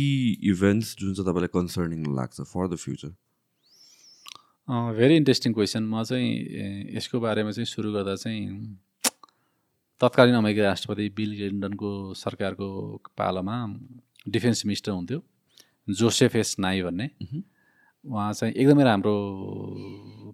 इभेन्ट्स 0.50 0.96
जुन 0.98 1.14
चाहिँ 1.14 1.30
तपाईँलाई 1.30 1.54
कन्सर्निङ 1.60 2.00
लाग्छ 2.16 2.40
for 2.40 2.68
the 2.68 2.76
future 2.86 3.14
very 4.96 5.16
interesting 5.16 5.52
question 5.54 5.82
म 5.84 6.02
चाहिँ 6.04 6.96
यसको 6.96 7.20
बारेमा 7.20 7.50
चाहिँ 7.50 7.66
सुरु 7.66 7.92
गर्दा 7.92 8.14
चाहिँ 8.16 8.42
तत्कालीन 10.00 10.34
अमेरिकी 10.34 10.60
राष्ट्रपति 10.60 11.08
बिल 11.16 11.34
क्लिन्टनको 11.36 12.14
सरकारको 12.14 12.68
पालामा 13.18 13.56
डिफेन्स 14.28 14.66
मिनिस्टर 14.66 14.92
हुन्थ्यो 14.92 15.22
जोसेफ 15.88 16.36
एस 16.36 16.56
नाई 16.58 16.82
भन्ने। 16.82 17.10
उहाँ। 18.06 18.32
चाहिँ 18.32 18.54
एकदमै 18.54 18.84
राम्रो 18.84 19.14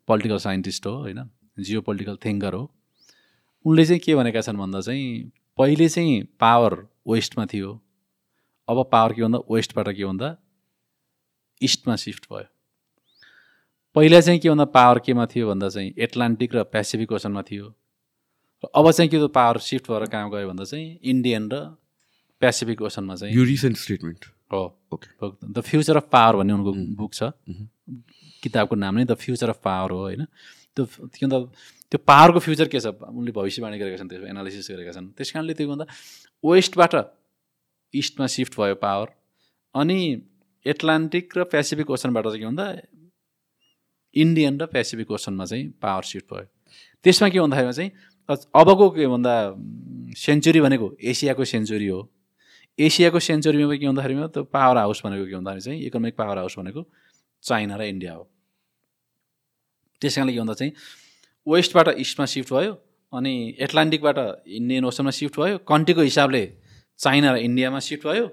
पोलिटिकल 0.07 0.39
साइन्टिस्ट 0.39 0.87
हो 0.87 0.93
होइन? 0.93 1.31
जियो 1.59 1.81
पोलिटिकल 1.81 2.17
थिङ्कर 2.25 2.55
हो। 2.55 2.71
उनले 3.65 3.85
चाहिँ 3.85 4.01
के 4.01 4.15
भनेका 4.15 4.41
छन् 4.41 4.57
भन्दा 4.57 4.81
चाहिँ 4.81 5.33
पहिले 5.59 5.89
चाहिँ 5.89 6.23
पावर 6.41 6.75
वेस्टमा 7.09 7.47
थियो। 7.47 7.81
अब 8.69 8.89
पावर 8.93 9.13
के 9.13 9.23
भन्दा 9.23 9.39
वेस्टबाट 9.51 9.89
के 9.89 10.05
भन्दा 10.05 10.37
इस्टमा 11.63 11.97
सिफ्ट 11.97 12.27
भयो। 12.33 12.45
पहिला 13.95 14.21
चाहिँ 14.21 14.41
के 14.41 14.51
भन्दा 14.51 14.65
पावर 14.65 14.99
केमा 14.99 15.27
थियो 15.27 15.49
भन्दा 15.49 15.69
चाहिँ 15.69 15.95
एटलान्टिक 15.99 16.55
र 16.55 16.65
पेसिफिक 16.65 17.13
ओसनमा 17.13 17.43
थियो। 17.43 17.75
अब 18.65 18.91
चाहिँ 18.91 19.11
के 19.11 19.19
त 19.19 19.31
पावर 19.35 19.59
सिफ्ट 19.59 19.91
भएर 19.91 20.05
कहाँ 20.09 20.31
गयो 20.31 20.49
भन्दा 20.49 20.65
चाहिँ 20.65 20.99
इन्डियन 21.03 21.49
र 21.53 21.55
पेसिफिक 22.43 22.83
ओसनमा 22.83 23.15
चाहिँ 23.15 23.35
यो 23.35 23.45
रिसेन्ट 23.45 23.77
स्टेटमेन्ट 23.77 24.25
हो। 24.53 24.63
Okay 24.93 25.09
the 25.53 25.61
future 25.61 25.97
of 25.97 26.09
power 26.13 26.37
भन्ने 26.37 26.53
उनको 26.53 26.73
बुक 26.97 27.13
छ। 27.15 27.33
किताबको 28.43 28.75
नाम 28.77 28.95
नै 28.99 29.05
द 29.05 29.15
फ्युचर 29.15 29.49
अफ 29.49 29.61
पावर 29.65 29.91
हो 29.91 29.99
होइन। 29.99 30.25
त्यो 30.77 30.85
के 30.85 31.27
भन्दा 31.27 31.39
त्यो 31.93 31.99
पावरको 32.07 32.39
फ्युचर 32.39 32.69
के 32.69 32.81
छ? 32.81 32.87
उनले 32.91 33.33
भविष्यवाणी 33.33 33.79
गरेका 33.79 33.97
छन् 33.99 34.09
त्यसको 34.11 34.27
एनालिसिस 34.29 34.71
गरेका 34.71 34.93
छन्। 34.93 35.07
त्यस 35.17 35.31
कारणले 35.33 35.55
त्यो 35.55 35.69
भन्दा 35.69 35.87
वेस्टबाट 36.45 36.95
इस्टमा 37.95 38.27
सिफ्ट 38.27 38.53
भयो 38.61 38.75
पावर 38.83 39.09
अनि 39.75 39.99
एटलान्टिक 40.67 41.39
र 41.39 41.45
पेसिफिक 41.51 41.91
ओसनबाट 41.91 42.25
चाहिँ 42.25 42.41
के 42.41 42.47
भन्दा 42.47 42.67
इन्डियन 44.17 44.55
र 44.61 44.67
पेसिफिक 44.67 45.11
ओसनमा 45.11 45.45
चाहिँ 45.45 45.65
पावर 45.83 46.03
सिफ्ट 46.03 46.27
भयो। 46.33 46.47
त्यसमा 47.05 47.29
के 47.29 47.39
भन्दाखेरिमा 47.41 47.73
चाहिँ 47.73 47.91
अबको 48.29 48.89
के 48.91 49.07
भन्दा 49.07 49.35
सेन्चुरी 50.17 50.61
भनेको 50.61 50.87
एसियाको 51.03 51.45
सेन्चुरी 51.45 51.87
हो। 51.87 52.01
एसियाको 52.79 53.19
सेन्चुरीमा 53.21 53.77
के 53.77 53.87
भन्दाखेरिमा 53.87 54.27
त्यो 54.33 54.43
पावर 54.49 54.77
हाउस 54.79 55.03
भनेको 55.05 55.25
के 55.29 55.35
भन्दाखेरि 55.37 55.61
चाहिँ 55.61 55.81
इकोनोमिक 55.87 56.15
पावर 56.17 56.39
हाउस 56.39 56.55
भनेको 56.59 56.83
चाइना 57.45 57.77
र 57.77 57.83
इन्डिया 57.93 58.13
हो। 58.15 58.25
त्यस 60.01 60.15
कारणले 60.17 60.33
के 60.33 60.41
भन्दा 60.41 60.55
चाहिँ 60.55 60.73
वेस्टबाट 61.47 61.89
इस्टमा 62.01 62.27
सिफ्ट 62.27 62.53
भयो 62.55 62.73
अनि 63.13 63.35
एटलान्टिकबाट 63.61 64.19
इन्डियन 64.49 64.85
ओसनमा 64.85 65.11
सिफ्ट 65.13 65.35
भयो 65.41 65.59
कन्ट्रीको 65.69 66.03
हिसाबले 66.03 66.43
चाइना 66.99 67.29
र 67.35 67.37
इन्डियामा 67.45 67.79
सिफ्ट 67.79 68.07
भयो 68.09 68.25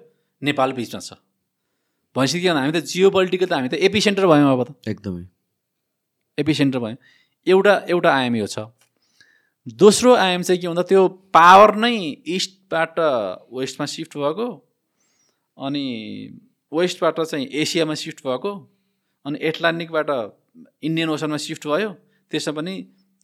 नेपाल 0.41 0.71
बिचमा 0.73 0.99
छ। 0.99 1.19
भनेपछि 2.15 2.39
के 2.41 2.47
भन्दा 2.47 2.61
हामी 2.61 2.73
त 2.79 2.83
जियो 2.87 3.09
पोलिटिकल 3.11 3.45
त 3.45 3.53
हामी 3.53 3.69
त 3.69 3.75
एपी 3.75 3.99
सेन्टर 4.01 4.25
भयौँ 4.25 4.51
अब 4.51 4.61
त। 4.63 4.69
एकदमै। 4.87 5.23
एपी 6.37 6.53
सेन्टर 6.53 6.79
भयो। 6.79 6.95
एउटा 7.47 7.73
एउटा 7.91 8.09
आयाम 8.09 8.35
यो 8.35 8.47
छ। 8.47 8.71
दोस्रो 9.67 10.13
आयाम 10.15 10.41
चाहिँ 10.41 10.61
के 10.61 10.67
भन्दा 10.67 10.83
त्यो 10.89 11.07
पावर 11.33 11.75
नै 11.75 11.95
इस्टबाट 12.25 12.95
वेस्टमा 13.53 13.85
सिफ्ट 13.85 14.17
भएको 14.17 14.47
अनि 15.57 15.83
वेस्टबाट 16.71 17.19
चाहिँ 17.21 17.45
एसियामा 17.45 17.93
सिफ्ट 17.93 18.25
भएको 18.25 18.53
अनि 19.25 19.39
एटलान्टिकबाट 19.49 20.09
इन्डियन 20.81 21.09
ओसनमा 21.09 21.37
सिफ्ट 21.37 21.67
भयो 21.67 21.93
त्यसमा 22.31 22.53
पनि 22.57 22.73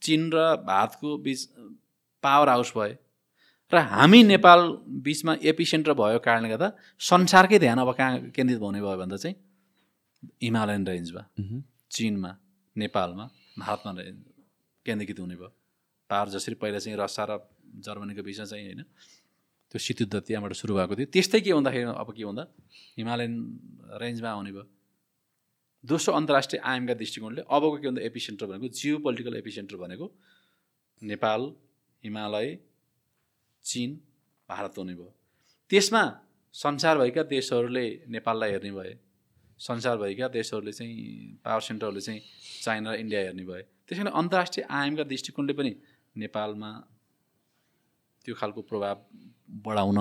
चिन 0.02 0.30
र 0.34 0.46
भारतको 0.62 1.16
बिच 1.18 1.44
पावर 2.22 2.48
हाउस 2.48 2.72
भयो। 2.76 2.94
र 3.72 3.76
हामी 3.90 4.22
नेपाल 4.22 4.60
बिचमा 5.02 5.36
एपी 5.42 5.64
सेन्टर 5.64 5.92
भएको 5.98 6.22
कारणले 6.22 6.48
गर्दा 6.48 6.72
संसारकै 7.02 7.58
ध्यान 7.58 7.78
अब 7.78 7.92
कहाँ 7.98 8.30
केन्द्रित 8.30 8.60
हुने 8.62 8.80
भयो 8.80 8.96
भन्दा 8.96 9.16
चाहिँ 9.16 9.36
हिमालयन 10.42 10.86
रेन्जमा 10.86 11.22
चिनमा 11.90 12.36
नेपालमा 12.76 13.30
भारतमा 13.58 13.92
केन्द्रीकृत 14.86 15.20
हुने 15.20 15.36
भयो। 15.36 15.57
पावर 16.10 16.28
जसरी 16.34 16.54
पहिला 16.56 16.78
चाहिँ 16.78 16.98
रसिया 16.98 17.24
र 17.30 17.32
जर्मनीको 17.84 18.22
बिचमा 18.22 18.44
चाहिँ 18.44 18.64
होइन 18.64 18.82
त्यो 19.70 19.78
शीतयुद्ध 19.78 20.14
त्यहाँबाट 20.24 20.52
सुरु 20.56 20.72
भएको 20.74 20.94
थियो। 20.96 21.08
त्यस्तै 21.12 21.40
के 21.44 21.52
भन्दाखेरि 21.52 21.84
अब 21.92 22.08
के 22.16 22.24
भन्दा 22.24 22.44
हिमालयन 22.96 23.32
रेन्जमा 24.00 24.30
आउने 24.30 24.52
भयो। 24.56 24.64
दोस्रो 25.84 26.10
अन्तर्राष्ट्रिय 26.14 26.60
आयामका 26.64 26.94
दृष्टिकोणले 26.96 27.42
अबको 27.44 27.76
के 27.76 27.86
भन्दा 27.88 28.02
एपी 28.08 28.20
सेन्टर 28.20 28.46
भनेको 28.48 28.68
जियो 28.72 28.98
पोलिटिकल 29.04 29.34
एपी 29.36 29.50
सेन्टर 29.52 29.76
भनेको 29.76 30.06
नेपाल 31.02 31.40
हिमालय 32.04 32.48
चिन 33.64 33.90
भारत 34.48 34.72
हुने 34.78 34.94
भयो। 34.96 35.12
त्यसमा 35.70 36.02
संसारभरिका 36.54 37.22
देशहरूले 37.28 37.86
नेपाललाई 38.08 38.50
हेर्ने 38.50 38.72
भए 38.72 38.92
संसारभरिका 39.60 40.28
देशहरूले 40.32 40.72
चाहिँ 40.72 40.96
पावर 41.44 41.60
सेन्टरहरूले 41.60 42.00
चाहिँ 42.00 42.20
चाइना 42.64 42.88
र 42.92 42.94
इन्डिया 43.04 43.20
हेर्ने 43.20 43.44
भए। 43.44 43.62
त्यस 43.84 43.98
कारण 43.98 44.10
अन्तर्राष्ट्रिय 44.10 44.64
आयामका 44.64 45.04
दृष्टिकोणले 45.04 45.52
पनि 45.52 45.72
नेपालमा 46.18 46.70
त्यो 48.24 48.34
खालको 48.34 48.60
प्रभाव 48.70 48.96
बढाउन 49.64 49.98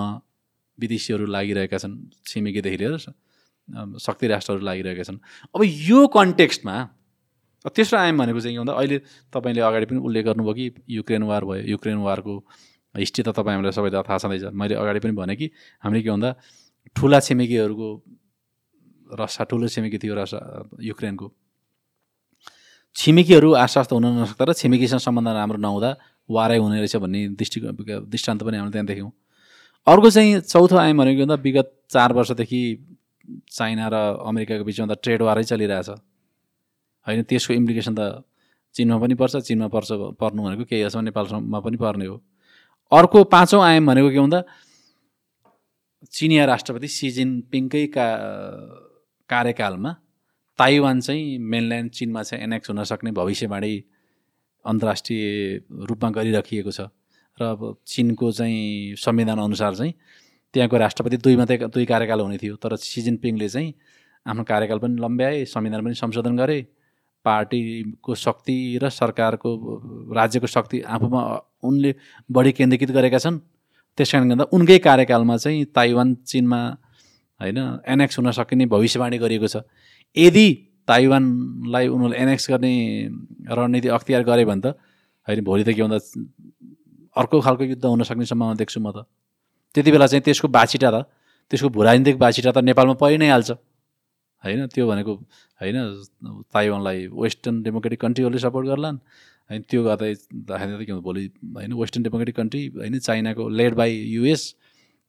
विदेशीहरू 0.77 1.25
लागिरहेका 1.25 1.77
छन् 1.77 1.95
छिमेकीदेखि 2.27 2.77
लिएर 2.77 2.97
शक्ति 3.99 4.25
राष्ट्रहरू 4.27 4.61
लागिरहेका 4.65 5.03
छन्। 5.03 5.19
अब 5.55 5.61
यो 5.63 5.99
कन्टेक्स्टमा 6.07 6.75
तेस्रो 7.75 7.97
आयाम 7.99 8.17
भनेको 8.17 8.39
चाहिँ 8.39 8.55
के 8.55 8.59
भन्दा 8.59 8.73
अहिले 8.73 8.97
तपाईँले 9.33 9.61
अगाडि 9.61 9.85
पनि 9.85 9.99
उल्लेख 9.99 10.23
गर्नुभयो 10.25 10.53
कि 10.53 10.65
युक्रेन 10.97 11.23
वार 11.27 11.43
भयो 11.45 11.63
युक्रेन 11.73 11.97
वारको 11.99 12.33
हिस्ट्री 12.95 13.23
त 13.23 13.29
तपाईँ 13.35 13.55
हामीलाई 13.55 13.73
सबैलाई 13.75 14.03
थाहा 14.07 14.17
छँदैछ। 14.17 14.43
मैले 14.53 14.75
अगाडि 14.75 14.99
पनि 15.03 15.13
भने 15.13 15.35
कि 15.35 15.51
हामीले 15.83 16.03
के 16.03 16.09
भन्दा 16.09 16.29
ठुला 16.95 17.19
छिमेकीहरूको 17.19 17.89
रसा 19.19 19.43
ठुलो 19.49 19.67
छिमेकी 19.67 19.97
थियो 19.99 20.15
रसा 20.15 20.39
युक्रेनको। 20.81 21.27
छिमेकीहरू 22.97 23.49
आश्वस्त 23.55 23.91
हुन 23.93 24.05
नसक्दा 24.21 24.45
र 24.49 24.53
छिमेकीसँग 24.57 24.99
सम्बन्ध 24.99 25.29
राम्रो 25.37 25.59
नहुँदा 25.61 25.89
वारै 26.29 26.57
हुने 26.57 26.77
रहेछ 26.81 26.95
भन्ने 26.97 27.19
दृष्टि 27.37 27.59
दृष्टान्त 28.09 28.41
पनि 28.43 28.57
हामीले 28.57 28.73
त्यहाँ 28.73 28.87
देख्यौँ 28.89 29.11
अर्को 29.87 30.09
चाहिँ 30.09 30.39
चौथो 30.41 30.75
आयाम 30.77 30.97
भनेको 30.97 31.21
भन्दा 31.21 31.35
विगत 31.45 31.67
चार 31.93 32.13
वर्षदेखि 32.17 32.61
चाइना 33.53 33.85
र 33.93 33.95
अमेरिकाको 34.25 34.63
बिचमा 34.65 34.85
त 34.89 34.97
ट्रेड 35.03 35.21
वारै 35.21 35.43
चलिरहेछ। 35.43 35.89
होइन 37.07 37.23
त्यसको 37.29 37.53
इम्प्लिकेसन 37.53 37.93
त 37.93 38.25
चिनमा 38.75 38.97
पनि 38.97 39.15
पर्छ 39.21 39.45
चिनमा 39.45 39.67
पर्छ 39.69 40.17
पर्नु 40.17 40.41
भनेको 40.43 40.63
केही 40.65 40.81
हदसम्म 40.81 41.03
नेपालसम्म 41.05 41.59
पनि 41.61 41.77
पर्ने 41.77 42.05
हो। 42.09 42.17
अर्को 42.91 43.23
पाँचौँ 43.29 43.61
आयाम 43.61 43.85
भनेको 43.87 44.09
के 44.09 44.19
भन्दा 44.19 44.41
चिनिया 46.11 46.43
राष्ट्रपति 46.45 46.87
सी 46.87 47.09
जिनपिङकै 47.13 47.85
का 47.93 48.07
कार्यकालमा 49.29 49.91
ताइवान 50.59 51.01
चाहिँ 51.01 51.37
मेनल्यान्ड 51.37 51.91
चिनमा 51.91 52.23
चाहिँ 52.23 52.43
एनेक्स 52.43 52.69
हुन 52.69 52.83
सक्ने 52.83 53.11
भविष्यवाणी 53.11 53.73
अन्तर्राष्ट्रिय 54.65 55.25
रूपमा 55.89 56.09
गरिराखिएको 56.11 56.71
छ। 56.71 56.89
र 57.37 57.43
अब 57.43 57.61
चिनको 57.85 58.31
चाहिँ 58.31 58.95
संविधान 58.97 59.39
अनुसार 59.39 59.75
चाहिँ 59.75 59.93
त्यहाँको 60.53 60.77
राष्ट्रपति 60.77 61.17
दुई 61.17 61.35
मात्रै 61.35 61.57
दुई 61.67 61.85
कार्यकाल 61.85 62.19
हुने 62.19 62.37
थियो 62.37 62.55
तर 62.57 62.75
सी 62.75 63.01
जिनपिङले 63.01 63.49
चाहिँ 63.49 63.73
आफ्नो 64.25 64.43
कार्यकाल 64.43 64.79
पनि 64.79 65.01
लम्ब्याए 65.01 65.45
संविधान 65.45 65.83
पनि 65.85 65.93
संशोधन 65.93 66.37
गरे। 66.37 66.59
पार्टीको 67.25 68.15
शक्ति 68.15 68.79
र 68.83 68.89
सरकारको 68.89 69.49
राज्यको 70.15 70.47
शक्ति 70.47 70.79
आफूमा 70.81 71.21
उनले 71.63 71.93
बढी 72.31 72.51
केन्द्रीकृत 72.51 72.91
गरेका 72.91 73.17
छन्। 73.19 73.39
त्यस 73.97 74.11
कारणले 74.11 74.35
गर्दा 74.35 74.45
उनकै 74.53 74.77
कार्यकालमा 74.79 75.37
चाहिँ 75.37 75.65
ताइवान 75.75 76.13
चिनमा 76.23 76.59
होइन 77.39 77.57
एनेक्स 77.85 78.17
हुन 78.19 78.31
सकिने 78.31 78.65
भविष्यवाणी 78.65 79.17
गरिएको 79.17 79.47
छ। 79.47 79.57
यदि 80.17 80.47
ताइवानलाई 80.87 81.87
उनीहरूले 81.87 82.17
एनेक्स 82.17 82.49
गर्ने 82.49 82.73
रणनीति 83.57 83.87
अख्तियार 83.97 84.23
गरे 84.23 84.45
भने 84.45 84.61
त 84.61 84.67
होइन 85.27 85.43
भोलि 85.43 85.63
त 85.63 85.69
के 85.75 85.81
भन्दा 85.83 85.99
अर्को 87.15 87.41
खालको 87.41 87.63
युद्ध 87.63 87.85
हुन 87.85 88.03
सक्ने 88.03 88.25
सम्भावना 88.25 88.55
देख्छु 88.57 88.79
म 88.79 88.91
त। 88.91 89.05
त्यति 89.75 89.91
बेला 89.91 90.07
चाहिँ 90.07 90.23
त्यसको 90.23 90.47
बाछिटा 90.47 90.89
त 90.91 90.97
त्यसको 91.51 91.69
भूराजनीतिक 91.69 92.17
बाछिटा 92.17 92.51
त 92.51 92.57
नेपालमा 92.63 92.93
परि 93.01 93.17
नै 93.17 93.29
हाल्छ। 93.29 93.51
होइन 94.43 94.67
त्यो 94.73 94.87
भनेको 94.87 95.13
होइन 95.61 95.77
ताइवानलाई 96.53 96.99
वेस्टर्न 97.09 97.55
डेमोक्रेटिक 97.63 97.99
कन्ट्रीहरूले 98.01 98.39
सपोर्ट 98.39 98.65
गर्लान्। 98.67 98.97
होइन 99.49 99.61
त्यो 99.69 99.81
गर्दै 99.83 100.13
के 100.85 100.93
भोलि 101.07 101.23
होइन 101.57 101.73
वेस्टर्न 101.73 102.03
डेमोक्रेटिक 102.03 102.35
कन्ट्री 102.35 102.61
होइन 102.77 102.99
चाइनाको 102.99 103.43
लेड 103.49 103.73
बाई 103.75 103.91
युएस 104.15 104.43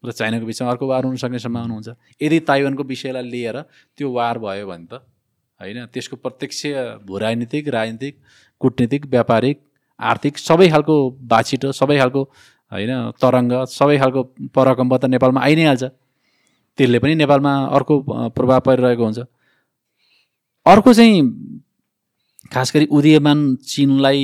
र 0.05 0.13
चाइनाको 0.13 0.47
बिचमा 0.47 0.71
अर्को 0.71 0.87
वार 0.87 1.05
हुनसक्ने 1.05 1.39
सम्भावना 1.39 1.75
हुन्छ। 1.75 1.89
यदि 2.23 2.39
ताइवानको 2.49 2.83
विषयलाई 2.85 3.23
लिएर 3.23 3.57
त्यो 3.99 4.11
वार 4.13 4.39
भयो 4.39 4.67
भने 4.67 4.87
त 4.87 5.03
होइन 5.61 5.87
त्यसको 5.93 6.17
प्रत्यक्ष 6.17 6.61
भूराजनीतिक 7.07 7.69
राजनीतिक 7.69 8.15
कुटनीतिक 8.61 9.07
व्यापारिक 9.07 9.57
आर्थिक 10.01 10.39
सबै 10.39 10.69
खालको 10.71 10.95
बाछिटो 11.27 11.73
सबै 11.73 11.99
खालको 11.99 12.23
होइन 12.73 12.93
तरङ्ग 13.19 13.53
सबै 13.67 13.97
खालको 13.99 14.23
परकम्ब 14.55 14.97
त 14.97 15.05
नेपालमा 15.11 15.41
आइ 15.43 15.55
नै 15.59 15.65
हाल्छ। 15.67 15.85
त्यसले 16.79 16.99
पनि 17.03 17.15
नेपालमा 17.19 17.53
अर्को 17.75 17.95
प्रभाव 18.39 18.61
परिरहेको 18.67 19.05
हुन्छ। 19.05 19.19
अर्को 20.67 20.91
चाहिँ 20.95 21.17
खास 22.53 22.73
गरी 22.75 22.87
उदीयमान 22.87 23.39
चिनलाई 23.67 24.23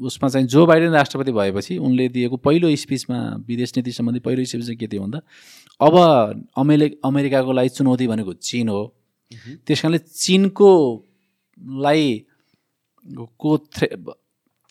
उसमा 0.00 0.28
चाहिँ 0.28 0.46
जो 0.46 0.66
बाइडेन 0.66 0.90
राष्ट्रपति 0.90 1.32
भएपछि 1.32 1.78
उनले 1.78 2.08
दिएको 2.08 2.36
पहिलो 2.36 2.76
स्पिचमा 2.76 3.18
विदेश 3.46 3.72
नीति 3.76 3.92
सम्बन्धी 3.92 4.20
पहिलो 4.20 4.44
स्पिच 4.44 4.62
चाहिँ 4.62 4.76
के 4.76 4.88
थियो 4.88 5.02
भन्दा 5.02 5.20
अब 5.80 5.94
अमेरि 6.56 6.98
अमेरिकाको 7.04 7.52
लागि 7.52 7.68
चुनौती 7.68 8.06
भनेको 8.06 8.32
चिन 8.32 8.68
हो। 8.68 8.82
त्यस 9.66 9.80
कारणले 9.82 9.98
चिनको 9.98 11.04
लाई 11.60 12.26
को 13.38 13.58
थ्रे 13.58 13.88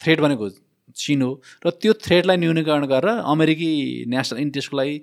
थ्रेड 0.01 0.21
भनेको 0.21 0.49
चिन 0.95 1.21
हो 1.21 1.41
र 1.65 1.69
त्यो 1.69 1.93
थ्रेडलाई 1.93 2.37
न्यूनीकरण 2.37 2.85
गरेर 2.85 3.09
अमेरिकी 3.09 4.05
नेसनल 4.07 4.39
इन्ट्रेस्टको 4.39 4.77
लागि 4.77 5.01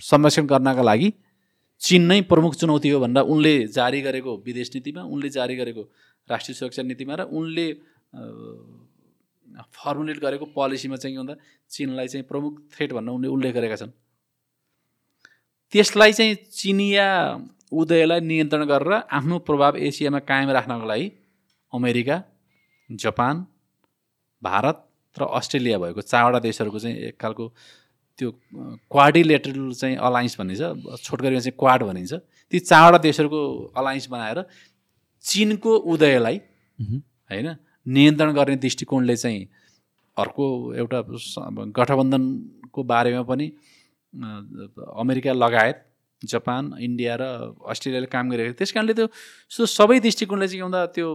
संरक्षण 0.00 0.46
गर्नका 0.46 0.82
लागि 0.82 1.12
चिन 1.80 2.02
नै 2.02 2.20
प्रमुख 2.20 2.54
चुनौती 2.54 2.88
हो 2.88 3.00
भनेर 3.00 3.22
उनले 3.22 3.66
जारी 3.68 4.00
गरेको 4.00 4.42
विदेश 4.46 4.70
नीतिमा 4.74 5.02
उनले 5.02 5.28
जारी 5.28 5.56
गरेको 5.56 5.90
राष्ट्रिय 6.28 6.54
सुरक्षा 6.54 6.82
नीतिमा 6.82 7.14
र 7.14 7.22
उनले 7.30 7.66
फर्मुलेट 9.74 10.18
गरेको 10.18 10.46
पोलिसीमा 10.56 10.96
चाहिँ 10.96 11.16
के 11.16 11.20
भन्दा 11.20 11.34
चिनलाई 11.70 12.08
चाहिँ 12.08 12.24
प्रमुख 12.26 12.52
थ्रेट 12.72 12.92
भनेर 12.92 13.12
उनले 13.14 13.28
उल्लेख 13.28 13.54
गरेका 13.54 13.76
छन्। 13.76 13.92
त्यसलाई 15.72 16.12
चाहिँ 16.12 16.34
चिनिया 16.52 17.08
उदयलाई 17.72 18.20
नियन्त्रण 18.20 18.64
गरेर 18.64 18.92
आफ्नो 19.10 19.38
प्रभाव 19.48 19.76
एसियामा 19.84 20.18
कायम 20.24 20.50
राख्नको 20.56 20.86
लागि 20.86 21.06
अमेरिका 21.72 22.16
जापान 22.90 23.34
भारत 24.42 24.76
र 25.16 25.22
अस्ट्रेलिया 25.38 25.78
भएको 25.78 26.00
चारवटा 26.02 26.38
देशहरूको 26.40 26.78
चाहिँ 26.78 26.96
एक 27.08 27.16
खालको 27.20 27.44
त्यो 28.18 28.30
क्वाडिलेटरल 28.90 29.72
चाहिँ 29.74 29.96
अलायन्स 29.98 30.34
भनिन्छ 30.40 30.62
छोटकरीमा 31.02 31.40
चाहिँ 31.40 31.56
क्वाड 31.58 31.82
भनिन्छ। 31.82 32.12
ती 32.52 32.58
चारवटा 32.60 32.98
देशहरूको 33.02 33.40
अलायन्स 33.76 34.06
बनाएर 34.08 34.38
चिनको 35.24 35.76
उदयलाई 35.92 36.36
होइन 36.78 37.48
नियन्त्रण 37.86 38.32
गर्ने 38.34 38.56
दृष्टिकोणले 38.56 39.16
चाहिँ 39.16 39.42
अर्को 40.16 40.44
एउटा 40.74 41.00
गठबन्धनको 41.78 42.82
बारेमा 42.92 43.22
पनि 43.22 43.46
अमेरिका 45.02 45.32
लगायत 45.32 45.78
जापान 46.22 46.62
इन्डिया 46.80 47.16
र 47.20 47.24
अस्ट्रेलियाले 47.68 48.06
काम 48.06 48.30
गरिरहेको 48.30 48.58
त्यस 48.58 48.72
कारणले 48.72 48.94
त्यो 48.94 49.66
सबै 49.66 49.98
दृष्टिकोणले 50.00 50.48
चाहिँ 50.48 50.60
के 50.60 50.64
भन्दा 50.64 50.86
त्यो 50.94 51.08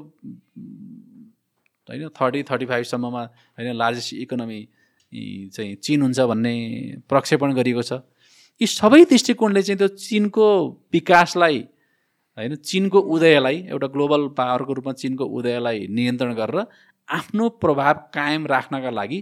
होइन 1.90 2.08
थर्टी 2.20 2.44
थर्टी 2.44 2.66
फाइभसम्ममा 2.66 3.24
होइन 3.58 3.76
लार्जेस्ट 3.76 4.14
इकोनोमी 4.26 4.60
चाहिँ 5.56 5.76
चिन 5.76 6.02
हुन्छ 6.02 6.20
भन्ने 6.32 6.54
प्रक्षेपण 7.10 7.54
गरिएको 7.54 7.82
छ। 7.82 7.92
यी 8.62 8.68
सबै 8.68 9.04
दृष्टिकोणले 9.10 9.62
चाहिँ 9.64 9.78
त्यो 9.78 9.88
चिनको 9.98 10.46
विकासलाई 10.94 11.58
होइन 12.40 12.56
चिनको 12.64 13.00
उदयलाई 13.14 13.58
एउटा 13.70 13.88
ग्लोबल 13.96 14.28
पावरको 14.38 14.74
रूपमा 14.74 14.94
चिनको 15.02 15.26
उदयलाई 15.38 15.88
नियन्त्रण 15.92 16.34
गरेर 16.36 16.60
आफ्नो 17.10 17.50
प्रभाव 17.64 17.96
कायम 18.14 18.46
राख्नका 18.48 18.92
लागि 18.92 19.20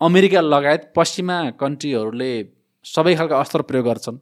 अमेरिका 0.00 0.40
लगायत 0.42 0.92
पश्चिमा 0.96 1.38
कन्ट्रीहरूले 1.60 2.30
सबै 2.84 3.14
खालका 3.16 3.40
अस्त्र 3.40 3.62
प्रयोग 3.70 3.86
गर्छन्। 3.86 4.18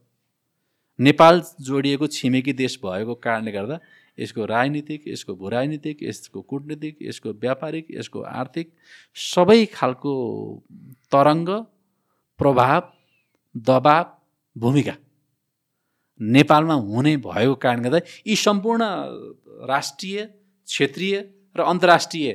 नेपाल 0.98 1.42
जोडिएको 1.60 2.06
छिमेकी 2.16 2.52
देश 2.54 2.78
भएको 2.82 3.14
कारणले 3.20 3.52
गर्दा 3.52 3.78
यसको 4.18 4.44
राजनीतिक 4.46 5.08
यसको 5.08 5.34
भूराजनीतिक 5.36 6.02
यसको 6.02 6.40
कुटनीतिक 6.50 6.98
यसको 7.02 7.30
व्यापारिक 7.44 7.86
यसको 7.90 8.20
आर्थिक 8.40 8.70
सबै 9.16 9.60
खालको 9.74 10.12
तरङ्ग 11.12 11.48
प्रभाव 12.40 12.82
दबाव 13.54 14.04
भूमिका। 14.56 14.94
नेपालमा 16.20 16.74
हुने 16.74 17.16
भएको 17.18 17.54
कारणले 17.54 17.88
गर्दा 17.88 18.00
यी 18.26 18.36
सम्पूर्ण 18.36 18.82
राष्ट्रिय 19.68 20.24
क्षेत्रीय 20.68 21.16
र 21.56 21.60
अन्तर्राष्ट्रिय 21.62 22.28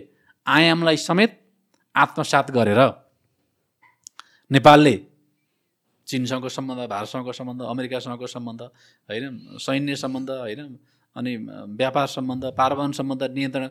आयामलाई 0.47 0.97
समेत 0.99 1.31
आत्मसात 1.95 2.51
गरेर 2.51 2.81
नेपालले 4.51 4.95
चिनसँगको 6.07 6.49
सम्बन्ध 6.49 6.89
भारतसँगको 6.89 7.31
सम्बन्ध 7.31 7.61
अमेरिकासँगको 7.63 8.27
सम्बन्ध 8.27 8.61
होइन 9.09 9.57
सैन्य 9.61 9.95
सम्बन्ध 9.95 10.29
होइन 10.29 10.61
अनि 11.15 11.35
व्यापार 11.77 12.07
सम्बन्ध 12.07 12.45
पारवान 12.57 12.91
सम्बन्ध 12.91 13.23
नियन्त्रण 13.33 13.67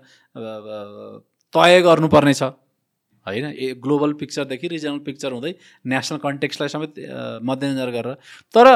तय 1.53 1.81
गर्नुपर्नेछ। 1.83 2.43
होइन 3.27 3.45
ए 3.47 3.75
ग्लोबल 3.83 4.13
पिक्चरदेखि 4.21 4.69
रिजनल 4.69 4.99
पिक्चर 5.07 5.33
हुँदै 5.33 5.53
नेसनल 5.87 6.19
कन्टेक्सलाई 6.19 6.69
समेत 6.69 6.93
मध्यनजर 7.43 7.91
गरेर। 7.91 8.15
तर 8.55 8.67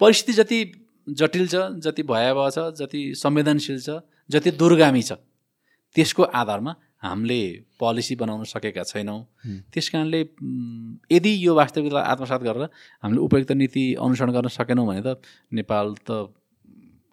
परिस्थिति 0.00 0.32
जति 0.32 0.58
जटिल 1.06 1.46
छ 1.48 1.54
जति 1.84 2.02
भयावह 2.02 2.50
छ 2.50 2.58
जति 2.78 3.02
संवेदनशील 3.16 3.80
छ 3.80 4.00
जति 4.30 4.50
दुर्गामी 4.62 5.02
छ 5.02 5.12
त्यसको 5.96 6.22
आधारमा 6.22 6.74
हामीले 7.02 7.40
पोलिसी 7.80 8.14
बनाउन 8.16 8.44
सकेका 8.44 8.82
छैनौँ। 8.82 9.20
त्यस 9.72 9.88
कारणले 9.88 10.20
यदि 11.12 11.32
यो 11.46 11.54
वास्तविकतालाई 11.54 12.04
आत्मसात 12.12 12.42
गरेर 12.42 12.64
हामीले 13.04 13.20
उपयुक्त 13.20 13.52
नीति 13.52 13.84
अनुसरण 14.00 14.32
गर्न 14.32 14.48
सकेनौँ 14.48 14.86
भने 14.86 15.02
त 15.06 15.20
नेपाल 15.52 15.94
त 16.08 16.34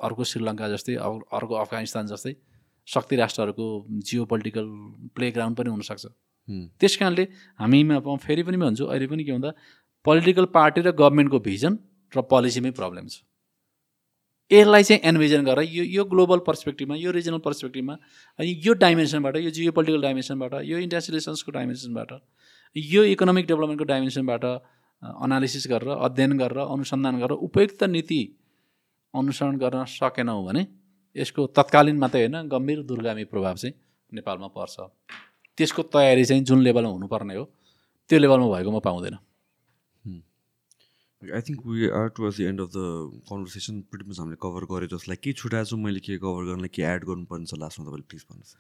अर्को 0.04 0.24
श्रीलङ्का 0.24 0.68
जस्तै 0.70 0.96
अर्को 0.96 1.54
अफगानिस्तान 1.56 2.08
जस्तै 2.08 2.36
शक्ति 2.88 3.16
राष्ट्रहरूको 3.16 3.68
जियो 4.08 4.26
पोलिटिकल 4.26 4.66
प्लेग्राउन्ड 5.16 5.58
पनि 5.58 5.70
हुनसक्छ। 5.70 6.06
त्यस 6.80 6.96
कारणले 6.98 7.24
हामीमा 7.60 8.00
फेरि 8.26 8.44
पनि 8.44 8.58
भन्छु 8.58 8.86
अहिले 8.86 9.08
पनि 9.08 9.24
के 9.24 9.32
भन्दा 9.32 9.52
पोलिटिकल 10.06 10.46
पार्टी 10.56 10.82
र 10.82 10.92
गभर्मेन्टको 10.92 11.40
भिजन 11.40 11.78
र 12.14 12.22
पोलिसीमै 12.32 12.72
प्रब्लम 12.72 13.08
छ। 13.08 13.22
यसलाई 14.52 14.84
चाहिँ 14.84 15.02
एनभिजन 15.10 15.42
गरेर 15.46 15.66
यो 15.66 15.84
यो 15.98 16.04
ग्लोबल 16.06 16.40
पर्सपेक्टिभमा 16.48 16.96
यो 16.96 17.12
रिजनल 17.12 17.42
पर्सपेक्टिभमा 17.42 17.94
अनि 18.40 18.50
यो 18.66 18.74
डाइमेन्सनबाट 18.84 19.36
यो 19.38 19.50
जियो 19.50 19.72
पोलिटिकल 19.72 20.02
डाइमेन्सनबाट 20.02 20.54
यो 20.64 20.78
रिलेसन्सको 20.78 21.52
डाइमेन्सनबाट 21.52 22.12
यो 22.76 23.04
इकोनोमिक 23.14 23.46
डेभलपमेन्टको 23.48 23.86
डाइमेन्सनबाट 23.86 24.44
अनालिसिस 25.02 25.68
गरेर 25.68 25.90
अध्ययन 25.90 26.38
गरेर 26.38 26.60
अनुसन्धान 26.66 27.16
गरेर 27.20 27.38
उपयुक्त 27.48 27.84
नीति 27.96 28.22
अनुसरण 29.14 29.58
गर्न 29.58 29.84
सकेनौँ 29.90 30.44
भने 30.46 30.62
यसको 31.16 31.48
तत्कालीन 31.58 31.98
मात्रै 31.98 32.22
होइन 32.22 32.48
गम्भीर 32.48 32.80
दुर्गामी 32.84 33.24
प्रभाव 33.32 33.56
चाहिँ 33.56 33.74
नेपालमा 34.12 34.48
पर्छ। 34.54 34.76
त्यसको 35.58 35.82
तयारी 35.94 36.26
चाहिँ 36.26 36.44
जुन 36.44 36.62
लेभलमा 36.62 36.90
हुनुपर्ने 36.90 37.36
हो 37.36 37.44
त्यो 38.10 38.20
लेभलमा 38.20 38.48
भएको 38.54 38.72
म 38.72 38.80
पाउँदैन। 38.80 39.16
I 41.32 41.42
think 41.48 41.60
we 41.66 41.90
are 42.00 42.08
towards 42.16 42.38
the 42.38 42.42
end 42.52 42.62
of 42.62 42.70
the 42.74 43.22
conversation 43.30 43.82
pretty 43.92 44.20
हामीले 44.20 44.38
कभर 44.44 44.86
जस्तो 44.92 45.12
लाइक 45.12 45.22
के 45.24 45.34
छुट्याएको 45.40 45.70
छु 45.70 45.78
मैले 45.78 46.00
के 46.04 46.18
कभर 46.18 46.44
गर्नलाई 46.50 46.72
के 46.76 46.84
एड 46.92 47.06
गर्नुपर्ने 47.06 47.46
छ 47.46 47.60
लास्टमा 47.64 47.86
तपाईँले 47.88 48.08
प्लिज 48.10 48.24
भन्नुहोस् 48.30 48.56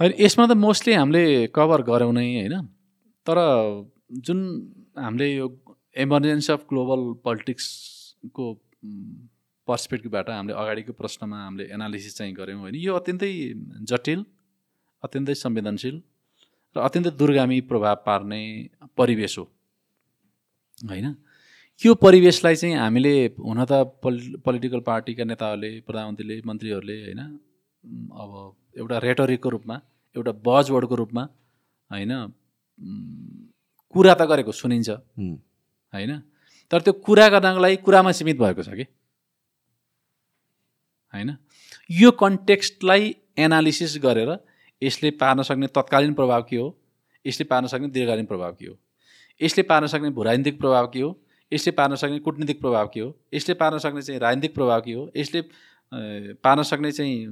होइन 0.00 0.12
यसमा 0.18 0.46
त 0.46 0.56
मोस्टली 0.58 0.92
हामीले 0.94 1.24
कभर 1.54 1.82
गऱ्यौँ 1.88 2.12
नै। 2.12 2.26
होइन 2.34 2.66
तर 3.26 3.38
जुन 4.26 4.38
हामीले 4.98 5.28
यो 5.34 5.46
इमर्जेन्सी 6.04 6.52
अफ 6.52 6.62
ग्लोबल 6.70 7.00
पोलिटिक्सको 7.24 8.46
पर्सपेक्टिभबाट 9.68 10.30
हामीले 10.30 10.54
अगाडिको 10.58 10.92
प्रश्नमा 11.00 11.38
हामीले 11.44 11.64
एनालिसिस 11.76 12.16
चाहिँ 12.18 12.34
गऱ्यौँ 12.34 12.60
होइन 12.60 12.74
यो 12.82 12.94
अत्यन्तै 13.00 13.32
जटिल 13.90 14.24
अत्यन्तै 15.02 15.34
संवेदनशील 15.44 15.96
र 16.76 16.78
अत्यन्तै 16.88 17.10
दुर्गामी 17.20 17.60
प्रभाव 17.70 17.96
पार्ने 18.06 18.40
परिवेश। 18.98 19.38
हो 19.38 19.44
होइन? 20.82 21.14
यो 21.80 21.94
परिवेशलाई 21.94 22.56
चाहिँ 22.56 22.76
हामीले 22.76 23.14
हुन 23.38 23.64
त 23.64 23.72
पोलि 24.02 24.36
पोलिटिकल 24.44 24.80
पार्टीका 24.80 25.24
नेताहरूले 25.24 25.70
प्रधानमन्त्रीले 25.86 26.36
मन्त्रीहरूले 26.46 26.96
होइन 27.02 27.20
अब 28.12 28.30
एउटा 28.78 28.98
रेटोरिकको 28.98 29.48
रूपमा 29.48 29.76
एउटा 30.16 30.32
बजवर्डको 30.46 30.94
रूपमा 30.94 31.22
होइन 31.90 32.12
कुरा 33.94 34.14
त 34.14 34.22
गरेको 34.22 34.52
सुनिन्छ। 34.52 34.90
होइन? 35.92 36.12
तर 36.70 36.80
त्यो 36.80 36.92
कुरा 37.04 37.28
गर्नको 37.28 37.60
लागि 37.60 37.76
कुरामा 37.84 38.12
सीमित 38.12 38.36
भएको 38.38 38.62
छ 38.62 38.68
कि? 38.72 38.86
होइन? 41.14 41.36
यो 41.90 42.10
कन्टेक्स्टलाई 42.16 43.14
एनालिसिस 43.38 43.98
गरेर 44.02 44.30
यसले 44.82 45.10
पार्न 45.20 45.42
सक्ने 45.42 45.66
तत्कालीन 45.66 46.14
प्रभाव 46.14 46.42
के 46.48 46.56
हो? 46.56 46.68
यसले 47.24 47.44
पार्न 47.44 47.66
सक्ने 47.66 47.88
दीर्घकालीन 47.88 48.26
प्रभाव 48.26 48.52
के 48.54 48.66
हो? 48.66 48.74
यसले 49.42 49.62
पार्न 49.62 49.86
सक्ने 49.86 50.10
भूराजनीतिक 50.10 50.58
प्रभाव 50.58 50.86
के 50.86 51.00
हो? 51.00 51.18
यसले 51.52 51.72
पार्न 51.72 51.94
सक्ने 51.94 52.18
कुटनीतिक 52.18 52.60
प्रभाव 52.60 52.90
के 52.94 53.00
हो? 53.00 53.14
यसले 53.34 53.54
पार्न 53.54 53.78
सक्ने 53.78 54.02
चाहिँ 54.02 54.20
राजनीतिक 54.20 54.54
प्रभाव 54.54 54.80
के 54.80 54.92
हो? 54.92 55.10
यसले 55.16 55.42
पार्न 56.44 56.62
सक्ने 56.62 56.92
चाहिँ 56.92 57.26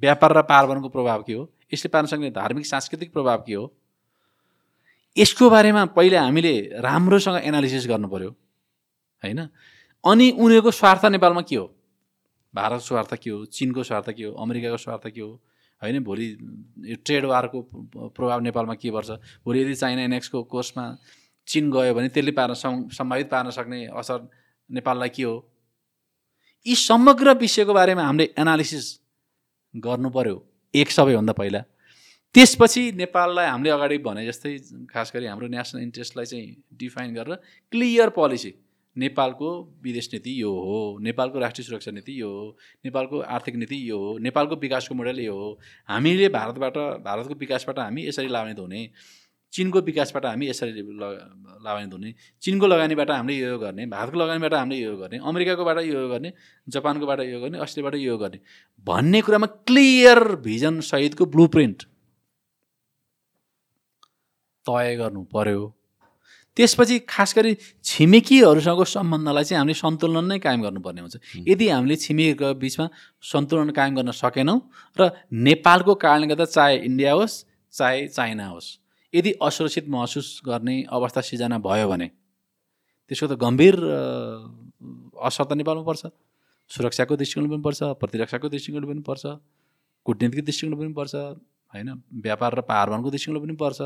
व्यापार 0.00 0.36
र 0.38 0.42
पार्वणको 0.42 0.88
प्रभाव 0.88 1.22
के 1.22 1.32
हो? 1.32 1.50
यसले 1.74 1.88
पार्न 1.88 2.06
सक्ने 2.06 2.30
धार्मिक 2.30 2.66
सांस्कृतिक 2.66 3.12
प्रभाव 3.12 3.44
के 3.46 3.54
हो? 3.54 3.72
यसको 5.18 5.50
बारेमा 5.50 5.84
पहिले 5.96 6.16
हामीले 6.16 6.54
राम्रोसँग 6.80 7.36
एनालिसिस 7.44 7.86
पऱ्यो 7.86 8.30
होइन? 9.24 9.48
अनि 10.04 10.30
उनीहरूको 10.30 10.70
स्वार्थ 10.70 11.04
नेपालमा 11.06 11.40
के 11.40 11.56
हो? 11.56 11.72
भारतको 12.54 12.84
स्वार्थ 12.86 13.14
के 13.14 13.30
हो? 13.30 13.44
चिनको 13.44 13.82
स्वार्थ 13.82 14.10
के 14.10 14.24
हो? 14.24 14.32
अमेरिकाको 14.32 14.76
स्वार्थ 14.76 15.08
के 15.08 15.20
हो? 15.20 15.40
होइन 15.82 16.02
भोलि 16.04 16.26
यो 16.90 16.96
ट्रेड 17.04 17.24
वारको 17.24 17.62
प्रभाव 18.16 18.40
नेपालमा 18.40 18.74
के 18.74 18.90
पर्छ? 18.90 19.10
भोलि 19.44 19.60
यदि 19.62 19.74
चाइना 19.74 20.02
एनेक्सको 20.02 20.42
कोर्समा 20.42 20.84
चिन 21.48 21.70
गयो 21.70 21.94
भने 21.94 22.08
त्यसले 22.08 22.32
पार्न 22.32 22.54
सम् 22.54 22.88
सम्भावित 22.90 23.30
पार्न 23.30 23.50
सक्ने 23.50 23.84
असर 23.94 24.28
नेपाललाई 24.70 25.08
के 25.08 25.22
हो? 25.22 25.36
यी 26.66 26.74
समग्र 26.74 27.34
विषयको 27.38 27.74
बारेमा 27.74 28.02
हामीले 28.02 28.34
एनालिसिस 28.38 28.86
गर्नु 29.74 30.10
पर्यो 30.10 30.36
एक 30.74 30.90
सबैभन्दा 30.90 31.32
पहिला। 31.32 31.60
त्यसपछि 32.34 32.82
नेपाललाई 32.92 33.46
हामीले 33.46 33.70
अगाडि 33.70 33.98
भने 33.98 34.26
जस्तै 34.26 34.56
खास 34.90 35.12
गरी 35.14 35.26
हाम्रो 35.26 35.48
नेसनल 35.48 35.82
इन्ट्रेस्टलाई 35.82 36.26
चाहिँ 36.26 36.56
डिफाइन 36.80 37.14
गरेर 37.14 37.34
क्लियर 37.72 38.08
पोलिसी 38.16 38.54
नेपालको 38.96 39.48
विदेश 39.82 40.08
नीति 40.12 40.40
यो 40.40 40.50
हो 40.50 40.98
नेपालको 41.02 41.38
राष्ट्रिय 41.38 41.64
सुरक्षा 41.64 41.90
नीति 41.90 42.20
यो 42.20 42.28
हो 42.28 42.56
नेपालको 42.84 43.20
आर्थिक 43.36 43.56
नीति 43.56 43.78
यो 43.90 43.98
हो 43.98 44.16
नेपालको 44.18 44.56
विकासको 44.56 44.94
मोडेल 44.94 45.20
यो 45.20 45.34
हो। 45.34 45.58
हामीले 45.88 46.28
भारतबाट 46.28 46.76
भारतको 47.04 47.34
विकासबाट 47.34 47.78
हामी 47.78 48.06
यसरी 48.08 48.28
लाभान्वित 48.28 48.58
हुने 48.58 48.90
चिनको 49.52 49.80
विकासबाट 49.80 50.26
हामी 50.26 50.46
यसरी 50.48 50.72
ल 50.72 51.10
लाभान्वित 51.64 51.92
हुने 51.92 52.14
चिनको 52.42 52.66
लगानीबाट 52.66 53.10
हामीले 53.10 53.36
यो 53.38 53.58
गर्ने 53.58 53.86
भारतको 53.86 54.18
लगानीबाट 54.18 54.54
हामीले 54.54 54.80
यो 54.80 54.96
गर्ने 54.96 55.18
अमेरिकाकोबाट 55.18 55.78
यो 55.84 56.08
गर्ने 56.08 56.32
जापानकोबाट 56.68 57.20
यो 57.20 57.40
गर्ने 57.40 57.58
अस्ट्रेलियाबाट 57.58 58.00
यो 58.00 58.18
गर्ने 58.18 58.40
भन्ने 58.86 59.20
कुरामा 59.22 59.46
क्लियर 59.46 60.20
भिजन 60.44 60.80
सहितको 60.80 61.26
ब्लु 61.26 61.46
प्रिन्ट 61.48 61.82
तय 64.66 64.96
गर्नु 64.96 65.22
पर्यो। 65.34 65.75
त्यसपछि 66.56 66.98
खास 67.04 67.34
गरी 67.36 67.52
छिमेकीहरूसँगको 67.84 68.84
सम्बन्धलाई 68.96 69.44
चाहिँ 69.44 69.58
हामीले 69.60 69.76
सन्तुलन 69.76 70.24
नै 70.32 70.38
कायम 70.40 70.60
गर्नुपर्ने 70.62 71.00
हुन्छ। 71.00 71.16
यदि 71.44 71.66
हामीले 71.68 71.96
छिमेकीको 71.96 72.48
बिचमा 72.56 72.86
सन्तुलन 73.22 73.70
कायम 73.76 73.92
गर्न 73.96 74.10
सकेनौँ 74.16 74.58
र 74.96 75.10
नेपालको 75.30 75.94
कारणले 75.94 76.26
गर्दा 76.32 76.44
चाहे 76.48 76.76
इन्डिया 76.88 77.12
होस् 77.12 77.36
चाहे 77.74 78.08
चाइना 78.08 78.46
होस् 78.48 78.68
यदि 79.14 79.30
असुरक्षित 79.42 79.88
महसुस 79.88 80.40
गर्ने 80.46 80.76
अवस्था 80.88 81.20
सिर्जना 81.28 81.58
भयो 81.60 81.88
भने 81.88 82.08
त्यसको 83.10 83.26
त 83.28 83.34
गम्भीर 83.36 83.74
असर 85.28 85.44
त 85.44 85.52
नेपालमा 85.60 85.84
पर्छ। 85.84 86.02
सुरक्षाको 86.70 87.16
दृष्टिकोण 87.16 87.46
पनि 87.50 87.62
पर्छ 87.62 87.80
प्रतिरक्षाको 88.00 88.48
दृष्टिकोण 88.48 88.84
पनि 88.90 89.02
पर्छ 89.06 89.24
कुटनीतिको 90.06 90.42
दृष्टिकोण 90.42 90.74
पनि 90.78 90.92
पर्छ 90.92 91.14
होइन? 91.14 91.88
व्यापार 92.24 92.50
र 92.58 92.60
पाहाडवनको 92.66 93.10
दृष्टिकोण 93.10 93.38
पनि 93.44 93.54
पर्छ। 93.54 93.80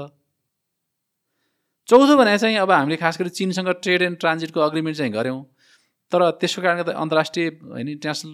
चौथो 1.91 2.17
भने 2.17 2.39
चाहिँ 2.39 2.57
अब 2.63 2.71
हामीले 2.71 2.97
खास 2.97 3.19
गरी 3.19 3.31
चिनसँग 3.35 3.69
ट्रेड 3.83 4.03
एन्ड 4.03 4.17
ट्रान्जिटको 4.23 4.61
अग्रिमेन्ट 4.61 4.97
चाहिँ 4.99 5.13
गऱ्यौँ। 5.13 5.43
तर 6.13 6.21
त्यसको 6.39 6.63
कारणले 6.63 6.83
गर्दा 6.83 6.99
अन्तर्राष्ट्रिय 7.03 7.47
होइन 7.75 7.89
इन्टरनेसनल 7.89 8.33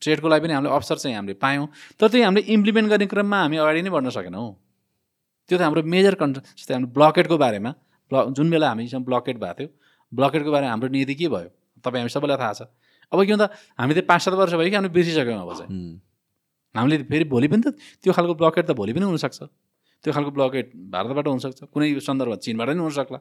ट्रेडको 0.00 0.28
लागि 0.28 0.42
पनि 0.44 0.52
हामीले 0.52 0.72
अवसर 0.72 0.96
चाहिँ 0.96 1.16
हामीले 1.16 1.34
पायौँ। 1.44 1.66
तर 2.00 2.08
त्यो 2.08 2.24
हामीले 2.24 2.40
इम्प्लिमेन्ट 2.56 2.88
गर्ने 2.90 3.06
क्रममा 3.12 3.38
हामी 3.40 3.56
अगाडि 3.56 3.82
नै 3.84 3.90
बढ्न 3.92 4.08
सकेनौँ। 4.16 4.48
त्यो 5.48 5.56
त 5.58 5.60
हाम्रो 5.60 5.82
मेजर 5.84 6.14
कन् 6.20 6.32
जस्तै 6.40 6.72
हाम्रो 6.74 6.88
ब्लकेटको 6.92 7.36
बारेमा 7.36 7.70
ब्ल 8.10 8.16
जुन 8.36 8.48
बेला 8.50 8.68
हामीसँग 8.72 9.04
ब्लकेट 9.04 9.36
भएको 9.40 9.56
थियो 9.60 9.68
ब्लकेटको 10.12 10.50
बारेमा 10.52 10.70
हाम्रो 10.72 10.88
नीति 10.88 11.14
के 11.20 11.28
भयो? 11.28 11.48
तपाईँ 11.84 12.00
हामी 12.00 12.12
सबैलाई 12.16 12.36
थाहा 12.40 12.52
छ। 12.52 12.62
अब 13.12 13.18
के 13.24 13.32
भन्दा 13.32 13.48
हामी 13.80 13.92
त 13.94 14.00
पाँच 14.08 14.20
सात 14.24 14.34
वर्ष 14.40 14.52
भयो 14.56 14.68
कि 14.68 14.76
हामीले 14.76 14.92
बिर्सिसक्यौँ 14.92 15.40
अब 15.40 15.52
चाहिँ। 15.56 16.00
हामीले 16.74 16.96
फेरि 17.08 17.24
भोलि 17.28 17.48
पनि 17.48 17.62
त 17.64 17.76
त्यो 18.04 18.12
खालको 18.12 18.34
ब्लकेट 18.40 18.64
त 18.68 18.72
भोलि 18.72 18.92
पनि 18.92 19.04
हुनसक्छ। 19.04 19.40
त्यो 20.04 20.12
खालको 20.12 20.30
ब्लकेट 20.36 20.66
भारतबाट 20.92 21.26
हुनसक्छ। 21.28 21.60
कुनै 21.72 21.88
सन्दर्भ 22.04 22.32
चिनबाट 22.44 22.68
पनि 22.68 22.80
हुनसक्ला। 22.84 23.18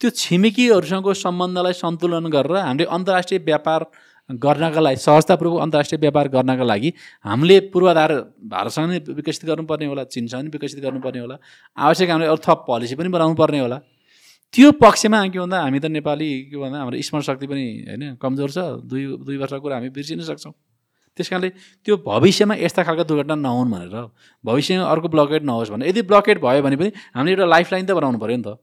त्यो 0.00 0.08
छिमेकीहरूसँगको 0.16 1.12
सम्बन्धलाई 1.14 1.74
सन्तुलन 1.84 2.26
गरेर 2.32 2.56
हामीले 2.64 2.84
अन्तर्राष्ट्रिय 2.96 3.40
व्यापार 3.44 3.80
गर्नका 4.30 4.80
लागि 4.80 4.98
सहजतापूर्वक 5.00 5.60
अन्तर्राष्ट्रिय 5.60 6.00
व्यापार 6.00 6.28
गर्नका 6.28 6.64
लागि 6.64 6.90
हामीले 7.24 7.56
पूर्वाधार 7.72 8.12
भारतसँग 8.52 8.88
नै 8.90 8.98
विकसित 9.18 9.44
गर्नुपर्ने 9.50 9.86
होला 9.92 10.04
चिनसँग 10.14 10.40
पनि 10.40 10.50
विकसित 10.54 10.80
गर्नुपर्ने 10.84 11.20
होला। 11.20 11.36
आवश्यक 11.76 12.08
हामीले 12.10 12.28
अरू 12.32 12.40
थप 12.46 12.64
पोलिसी 12.68 12.94
पनि 12.94 13.08
बनाउनु 13.08 13.34
पर्ने 13.34 13.58
होला। 13.60 13.78
त्यो 14.54 14.68
पक्षमा 14.80 15.18
के 15.28 15.38
भन्दा 15.38 15.56
हामी 15.60 15.78
त 15.80 15.86
नेपाली 15.92 16.28
के 16.48 16.56
भन्दा 16.56 16.78
हाम्रो 16.78 16.96
स्मरण 17.02 17.22
शक्ति 17.28 17.46
पनि 17.48 17.64
होइन 17.88 18.16
कमजोर 18.22 18.50
छ। 18.50 18.58
दुई 18.84 19.02
दुई 19.24 19.36
वर्षको 19.36 19.60
कुरा 19.60 19.74
हामी 19.76 19.88
बिर्सिन 19.92 20.20
सक्छौँ। 20.24 20.52
त्यस 21.18 21.28
कारणले 21.28 21.50
त्यो 21.84 21.96
भविष्यमा 22.06 22.54
यस्ता 22.62 22.82
खालका 22.86 23.04
दुर्घटना 23.10 23.34
नहुन् 23.34 23.70
भनेर 23.74 23.94
भविष्यमा 24.44 24.84
अर्को 24.86 25.08
ब्लकेट 25.10 25.42
नहोस् 25.42 25.70
भने 25.74 25.88
यदि 25.90 26.02
ब्लकेट 26.06 26.38
भयो 26.40 26.62
भने 26.62 26.76
पनि 26.78 26.90
हामीले 27.16 27.34
एउटा 27.34 27.46
लाइफ 27.54 27.72
लाइन 27.72 27.84
त 27.86 27.90
बनाउनु 27.98 28.18
पऱ्यो 28.22 28.36
नि 28.38 28.46
त। 28.46 28.56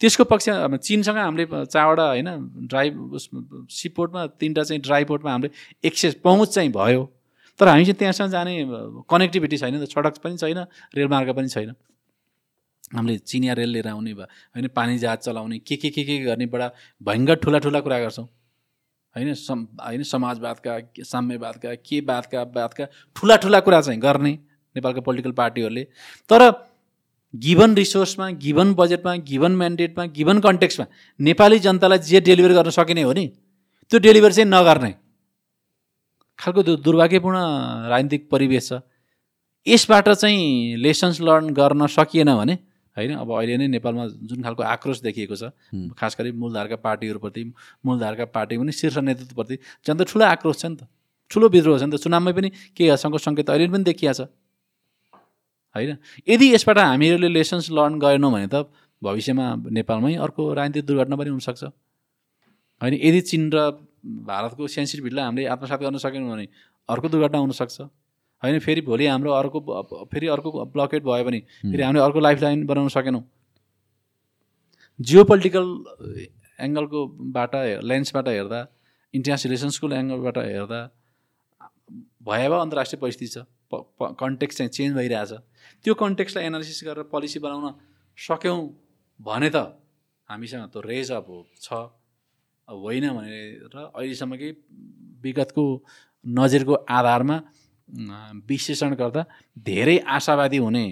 त्यसको 0.00 0.24
पक्षमा 0.26 0.54
अब 0.66 0.76
चिनसँग 0.82 1.18
हामीले 1.18 1.44
चारवटा 1.66 2.04
होइन 2.08 2.28
ड्राई 2.70 2.88
सिपोर्टमा 3.70 4.26
तिनवटा 4.38 4.62
चाहिँ 4.62 4.80
ड्राई 4.82 5.04
पोर्टमा 5.10 5.30
हामीले 5.30 5.50
एक्सेस 5.86 6.14
पहुँच 6.24 6.48
चाहिँ 6.54 6.70
भयो। 6.70 7.02
तर 7.60 7.68
हामी 7.68 7.84
चाहिँ 7.84 7.98
त्यहाँसम्म 7.98 8.30
जाने 8.30 8.52
कनेक्टिभिटी 9.06 9.56
छैन 9.58 9.78
त 9.78 9.86
सडक 9.86 10.18
पनि 10.18 10.36
छैन 10.36 10.66
रेलमार्ग 10.98 11.30
पनि 11.38 11.48
छैन। 11.48 11.74
हामीले 12.94 13.18
चिनिया 13.18 13.52
रेल 13.54 13.70
लिएर 13.70 13.88
आउने 13.88 14.14
भए 14.14 14.26
होइन 14.54 14.66
पानी 14.74 14.98
जहाज 14.98 15.18
चलाउने 15.26 15.58
के 15.62 15.76
के 15.76 15.90
के 15.90 16.02
के 16.04 16.18
गर्ने 16.24 16.46
बडा 16.46 16.70
भयङ्कर 17.00 17.36
ठुला 17.42 17.58
ठुला 17.58 17.80
कुरा 17.80 17.98
गर्छौँ। 18.00 18.26
होइन 19.16 19.34
सम 19.34 19.66
होइन 19.80 20.02
समाजवादका 20.02 20.78
साम्यवादका 21.04 21.74
के 21.74 22.00
वादका 22.00 22.42
वादका 22.56 22.84
ठुला 23.16 23.36
ठुला 23.36 23.60
कुरा 23.60 23.80
चाहिँ 23.80 24.00
गर्ने 24.00 24.32
नेपालको 24.76 25.00
पोलिटिकल 25.00 25.32
पार्टीहरूले 25.32 25.84
तर 26.30 26.42
गिभन 27.34 27.74
रिसोर्समा 27.74 28.28
गिभन 28.42 28.74
बजेटमा 28.74 29.14
गिभन 29.28 29.52
म्यान्डेटमा 29.52 30.04
गिभन 30.16 30.40
कन्टेक्समा 30.40 30.86
नेपाली 31.20 31.58
जनतालाई 31.58 31.98
जे 31.98 32.20
डेलिभर 32.20 32.52
गर्न 32.52 32.70
सकिने 32.70 33.02
हो 33.02 33.12
नि 33.12 33.26
त्यो 33.90 34.00
डेलिभर 34.00 34.32
चाहिँ 34.32 34.50
नगर्ने। 34.50 34.94
खालको 36.38 36.62
दुर्भाग्यपूर्ण 36.62 37.38
राजनीतिक 37.88 38.28
परिवेश 38.30 38.68
छ। 38.68 38.80
यसबाट 39.66 40.08
चाहिँ 40.08 40.76
लेसन्स 40.76 41.20
लर्न 41.20 41.50
गर्न 41.54 41.86
सकिएन 41.86 42.34
भने 42.36 42.58
होइन? 42.96 43.10
अब 43.16 43.30
अहिले 43.30 43.56
नै 43.58 43.66
नेपालमा 43.74 44.04
जुन 44.22 44.42
खालको 44.42 44.62
आक्रोश 44.62 45.00
देखिएको 45.02 45.36
छ। 45.36 45.50
खास 45.98 46.16
गरी 46.18 46.32
मूलधारका 46.32 46.76
पार्टीहरूप्रति 46.78 47.42
मूलधारका 47.86 48.24
पार्टी 48.30 48.58
पनि 48.58 48.72
शीर्ष 48.72 48.98
नेतृत्वप्रति 49.02 49.56
झन् 49.86 49.98
त 49.98 50.02
ठुलो 50.06 50.24
आक्रोश 50.24 50.56
छ 50.58 50.64
नि 50.66 50.76
त। 50.76 50.86
ठुलो 51.30 51.48
विद्रोह 51.48 51.78
छ 51.78 51.82
नि 51.84 51.92
त। 51.92 52.00
चुनावमै 52.00 52.32
पनि 52.32 52.48
केही 52.76 52.88
हदसम्मको 52.90 53.18
सङ्केत 53.18 53.50
अहिले 53.50 53.66
पनि 53.68 53.84
देखिया 53.84 54.12
छ। 54.12 54.20
होइन? 55.76 55.98
यदि 56.28 56.46
यसबाट 56.54 56.78
हामीहरूले 56.78 57.28
लेसन्स 57.28 57.70
लर्न 57.74 57.98
गरेनौँ 57.98 58.30
भने 58.30 58.46
त 58.46 58.70
भविष्यमा 59.02 59.46
नेपालमै 59.74 60.14
अर्को 60.22 60.42
राजनीतिक 60.54 60.84
दुर्घटना 60.86 61.16
पनि 61.16 61.30
हुनसक्छ। 61.34 61.62
होइन? 62.80 62.94
यदि 62.94 63.20
चिन 63.20 63.42
र 63.50 63.58
भारतको 64.04 64.62
सेन्सिटिभिटीलाई 64.68 65.24
हामीले 65.24 65.46
आत्मसात 65.50 65.80
गर्न 65.80 65.98
सकेनौँ 65.98 66.30
भने 66.30 66.46
अर्को 66.88 67.06
दुर्घटना 67.08 67.38
हुनसक्छ। 67.42 67.76
होइन 68.44 68.58
फेरि 68.60 68.80
भोलि 68.84 69.06
हाम्रो 69.06 69.32
अर्को 69.32 69.58
फेरि 70.12 70.26
अर्को 70.36 70.64
ब्लकेट 70.76 71.02
भयो 71.04 71.24
भने 71.24 71.40
फेरि 71.62 71.82
हामीले 71.82 72.04
अर्को 72.04 72.20
लाइफ 72.20 72.42
लाइन 72.42 72.64
बनाउन 72.66 72.88
सकेनौँ। 72.94 73.22
जियो 75.00 75.24
पोलिटिकल 75.24 75.66
एङ्गलकोबाट 76.60 77.54
लेन्सबाट 77.90 78.28
हेर्दा 78.28 78.60
इन्टरनेसनल 79.14 79.50
रिलेसन्सको 79.50 79.86
एङ्गलबाट 79.94 80.38
हेर्दा 80.38 80.80
भयावह 82.28 82.60
अन्तर्राष्ट्रिय 82.60 83.00
परिस्थिति 83.00 83.28
छ। 83.34 83.36
कन्टेक्स्ट 84.20 84.58
चाहिँ 84.58 84.70
चेन्ज 84.70 84.94
भइरहेछ। 84.96 85.32
त्यो 85.84 85.94
कन्टेक्स्टलाई 86.02 86.44
एनालिसिस 86.46 86.80
गरेर 86.84 87.04
पोलिसी 87.10 87.38
बनाउन 87.42 87.74
सक्यौँ 88.18 88.58
भने 89.20 89.50
त 89.50 89.56
हामीसँग 90.28 90.70
त 90.70 90.84
रेज 90.86 91.10
अब 91.12 91.26
छ। 91.60 91.68
होइन 92.68 93.04
भनेर 93.16 93.76
अहिलेसम्मकै 93.76 94.50
विगतको 95.24 95.64
नजिरको 96.24 96.74
आधारमा 96.88 97.36
विश्लेषण 98.48 98.94
गर्दा 98.94 99.24
धेरै 99.66 99.96
आशावादी 99.98 100.56
हुने 100.56 100.86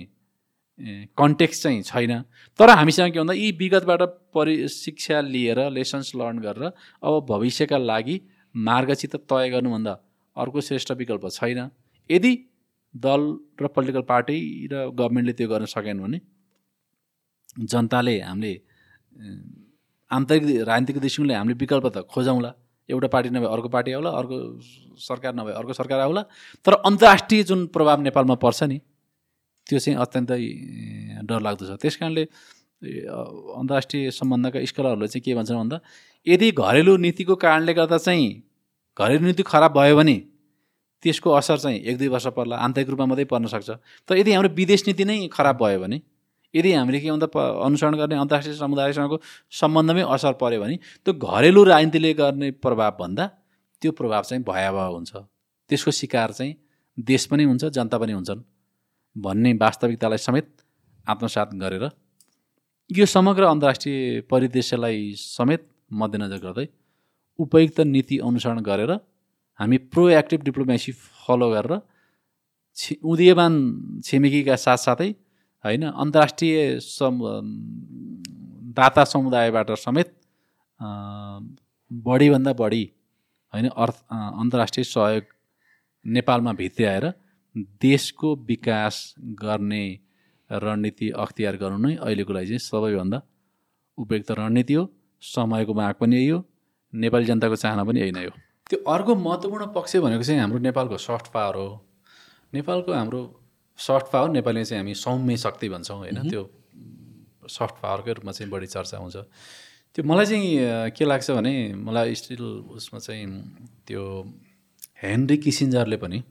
कन्टेक्स्ट 1.18 1.62
चाहिँ 1.62 1.82
छैन। 1.82 2.12
तर 2.58 2.70
हामीसँग 2.70 3.12
के 3.12 3.18
भन्दा 3.18 3.34
यी 3.34 3.50
विगतबाट 3.58 4.02
परि 4.34 4.68
शिक्षा 4.68 5.20
लिएर 5.22 5.58
लेसन्स 5.70 6.14
लर्न 6.16 6.38
गरेर 6.38 6.64
अब 7.02 7.26
भविष्यका 7.28 7.78
लागि 7.78 8.20
मार्गचित्र 8.54 9.18
तय 9.30 9.48
गर्नुभन्दा 9.50 9.92
अर्को 10.36 10.60
श्रेष्ठ 10.60 10.92
विकल्प 10.92 11.28
छैन। 11.30 11.70
यदि 12.10 12.32
दल 12.94 13.22
र 13.60 13.66
पोलिटिकल 13.68 14.02
पार्टी 14.08 14.36
र 14.72 14.74
गभर्मेन्टले 14.92 15.32
त्यो 15.32 15.48
गर्न 15.48 15.64
सकेन 15.66 16.00
भने 16.00 16.20
जनताले 17.64 18.18
हामीले 18.20 18.52
आन्तरिक 20.10 20.42
राजनीतिक 20.68 20.98
दृष्टिकोणले 20.98 21.34
हामीले 21.34 21.56
विकल्प 21.60 21.86
त 21.86 22.04
खोजौँला। 22.12 22.52
एउटा 22.92 23.08
पार्टी 23.08 23.28
नभए 23.30 23.48
अर्को 23.48 23.68
पार्टी 23.68 23.92
आउला 23.92 24.10
अर्को 24.20 24.36
सरकार 25.00 25.34
नभए 25.34 25.52
अर्को 25.52 25.72
सरकार 25.72 26.00
आउला। 26.00 26.22
तर 26.66 26.72
अन्तर्राष्ट्रिय 26.84 27.42
जुन 27.44 27.66
प्रभाव 27.74 28.00
नेपालमा 28.02 28.34
पर्छ 28.38 28.62
नि 28.64 28.78
त्यो 29.66 29.78
चाहिँ 29.78 29.98
अत्यन्तै 29.98 30.40
डरलाग्दो 31.24 31.64
छ। 31.66 31.78
त्यस 31.80 31.96
कारणले 31.96 32.24
अन्तर्राष्ट्रिय 32.82 34.10
सम्बन्धका 34.10 34.58
स्कलरहरूले 34.66 35.08
चाहिँ 35.08 35.22
के 35.22 35.34
भन्छन् 35.34 35.58
भन्दा 35.58 35.78
यदि 36.26 36.50
घरेलु 36.52 36.96
नीतिको 36.98 37.34
कारणले 37.38 37.72
गर्दा 37.74 37.98
चाहिँ 37.98 38.28
घरेलु 38.96 39.24
नीति 39.26 39.42
खराब 39.42 39.72
भयो 39.78 39.96
भने 39.96 40.16
त्यसको 41.02 41.30
असर 41.30 41.58
चाहिँ 41.58 41.78
एक 41.80 41.98
दुई 41.98 42.08
वर्ष 42.08 42.26
पर्ला 42.36 42.56
आन्तरिक 42.56 42.88
रूपमा 42.90 43.06
मात्रै 43.06 43.24
पर्न 43.30 43.46
सक्छ। 43.54 43.70
तर 44.08 44.16
यदि 44.18 44.32
हाम्रो 44.32 44.50
विदेश 44.54 44.86
नीति 44.86 45.04
नै 45.04 45.16
खराब 45.32 45.56
भयो 45.62 45.78
भने 45.80 45.98
यदि 46.54 46.72
हामीले 46.72 47.00
के 47.00 47.10
भन्दा 47.10 47.26
अनुसरण 47.66 47.94
गर्ने 47.96 48.16
अन्तर्राष्ट्रिय 48.22 48.56
समुदायसँगको 48.56 49.16
सम्बन्धमै 49.60 50.02
असर 50.14 50.32
पऱ्यो 50.40 50.60
भने 50.60 50.76
त्यो 51.04 51.12
घरेलु 51.14 51.62
राजनीतिले 51.64 52.12
गर्ने 52.14 52.50
प्रभावभन्दा 52.64 53.24
त्यो 53.82 53.92
प्रभाव 53.92 54.22
चाहिँ 54.22 54.42
भयावह 54.44 54.86
हुन्छ। 54.96 55.12
त्यसको 55.70 55.90
शिकार 55.90 56.32
चाहिँ 56.32 56.54
देश 56.98 57.26
पनि 57.26 57.44
हुन्छ 57.44 57.64
जनता 57.76 57.98
पनि 57.98 58.12
हुन्छन् 58.12 58.42
भन्ने 59.16 59.52
वास्तविकतालाई 59.62 60.18
समेत 60.18 60.46
आत्मसात 61.06 61.54
गरेर 61.62 61.84
यो 62.90 63.06
समग्र 63.06 63.42
अन्तर्राष्ट्रिय 63.44 64.20
परिदृश्यलाई 64.30 64.98
समेत 65.16 65.62
मध्यनजर 65.92 66.38
गर्दै 66.44 66.66
उपयुक्त 67.38 67.80
नीति 67.94 68.18
अनुसरण 68.28 68.60
गरेर 68.60 68.92
हामी 69.60 69.78
प्रोएक्टिभ 69.92 70.40
डिप्लोमेसी 70.42 70.92
फलो 71.24 71.48
गरेर 71.50 71.80
छि 72.76 72.96
उदीयमान 73.04 73.52
छिमेकीका 74.04 74.56
साथसाथै 74.56 75.10
होइन 75.64 75.82
अन्तर्राष्ट्रिय 75.84 76.78
सम 76.80 77.18
दाता 78.76 79.04
समुदायबाट 79.04 79.70
समेत 79.78 80.14
बढीभन्दा 81.90 82.52
बढी 82.52 82.84
होइन 83.52 83.68
अर्थ 83.68 83.98
अन्तर्राष्ट्रिय 84.12 84.84
सहयोग 84.84 85.24
नेपालमा 86.04 86.52
भित्र्याएर 86.52 87.04
देशको 87.82 88.34
विकास 88.48 89.14
गर्ने 89.42 89.84
रणनीति 90.50 91.10
अख्तियार 91.16 91.56
गर्नु 91.56 91.78
नै 91.78 91.94
अहिलेको 91.96 92.32
लागि 92.32 92.46
चाहिँ 92.46 92.58
सबैभन्दा 92.60 93.20
उपयुक्त 93.98 94.30
रणनीति 94.30 94.74
हो। 94.74 94.84
समयको 95.22 95.74
माग 95.74 95.94
पनि 96.00 96.16
यही 96.16 96.28
हो 96.28 96.38
नेपाली 96.92 97.24
जनताको 97.24 97.56
चाहना 97.56 97.84
पनि 97.84 98.00
यही 98.00 98.12
नै 98.12 98.24
हो। 98.24 98.32
त्यो 98.70 98.78
अर्को 98.92 99.14
महत्त्वपूर्ण 99.14 99.66
पक्ष 99.76 99.96
भनेको 99.96 100.22
चाहिँ 100.22 100.40
हाम्रो 100.40 100.58
नेपालको 100.58 100.96
सफ्ट 100.98 101.26
पावर 101.32 101.54
हो। 101.54 101.68
नेपालको 102.52 102.92
हाम्रो 102.92 103.22
सफ्ट 103.82 104.06
पावर 104.12 104.28
नेपालीमा 104.30 104.64
चाहिँ 104.64 104.80
हामी 104.80 104.94
सौम्य 104.94 105.36
शक्ति 105.36 105.68
भन्छौँ 105.68 105.98
होइन? 105.98 106.18
त्यो 106.30 106.42
सफ्ट 107.48 107.74
पावरकै 107.82 108.12
रूपमा 108.12 108.32
चाहिँ 108.32 108.50
बढी 108.50 108.66
चर्चा 108.66 108.96
हुन्छ। 108.98 109.16
त्यो 109.94 110.02
मलाई 110.04 110.26
चाहिँ 110.26 110.90
के 110.96 111.04
लाग्छ 111.04 111.30
भने 111.30 111.52
मलाई 111.74 112.14
स्टिल 112.14 112.42
उसमा 112.78 112.98
चाहिँ 112.98 113.26
त्यो 113.86 114.02
हेनरी 115.02 115.36
किसिन्जरले 115.36 115.96
पनि 115.96 116.22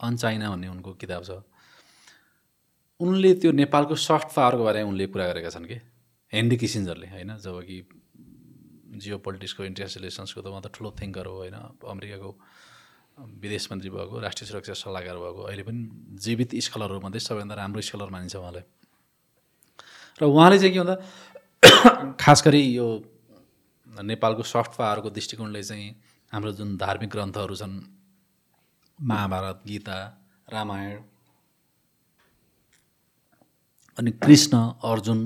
अन 0.00 0.16
चाइना 0.16 0.50
भन्ने 0.50 0.68
उनको 0.68 0.92
किताब 0.94 1.22
छ। 1.24 1.42
उनले 3.00 3.34
त्यो 3.42 3.50
नेपालको 3.52 3.94
सफ्ट 3.98 4.28
पावरको 4.36 4.64
बारेमा 4.64 4.88
उनले 4.88 5.06
कुरा 5.10 5.26
गरेका 5.28 5.50
छन् 5.50 5.66
कि? 5.66 5.76
हेनरी 6.32 6.56
किसिन्जरले 6.56 7.06
होइन? 7.10 7.30
जब 7.42 7.60
कि 7.66 7.76
जियो 9.02 9.18
पोलिटिक्सको 9.18 9.64
इन्टरनेसनल 9.64 10.02
रिलेसन्सको 10.02 10.40
त 10.40 10.46
उहाँ 10.46 10.62
त 10.62 10.70
ठुलो 10.70 10.94
थिङ्कर 10.94 11.26
हो 11.26 11.34
होइन? 11.42 11.56
अमेरिकाको 11.82 12.30
विदेश 13.18 13.68
मन्त्री 13.72 13.90
भएको 13.90 14.18
राष्ट्रिय 14.20 14.48
सुरक्षा 14.48 14.74
सल्लाहकार 14.74 15.16
भएको 15.16 15.42
अहिले 15.42 15.62
पनि 15.62 15.80
जीवित 16.18 16.54
स्कलरहरूमध्ये 16.56 17.20
सबैभन्दा 17.20 17.54
राम्रो 17.54 17.80
स्कलर 17.80 18.10
मानिन्छ 18.10 18.36
उहाँलाई 18.36 18.64
र 20.20 20.24
उहाँले 20.24 20.58
चाहिँ 20.58 20.72
के 20.74 20.80
भन्दा 20.80 22.14
खास 22.20 22.42
गरी 22.44 22.62
यो 22.74 22.86
नेपालको 23.86 24.42
सफ्ट 24.42 24.72
पावरको 24.78 25.10
दृष्टिकोणले 25.10 25.62
चाहिँ 25.62 25.88
हाम्रो 26.32 26.52
जुन 26.52 26.76
धार्मिक 26.76 27.10
ग्रन्थहरू 27.10 27.54
छन् 27.54 27.74
महाभारत 28.98 29.62
गीता 29.66 29.98
रामायण 30.52 30.98
अनि 33.98 34.10
कृष्ण 34.10 34.56
अर्जुन 34.84 35.20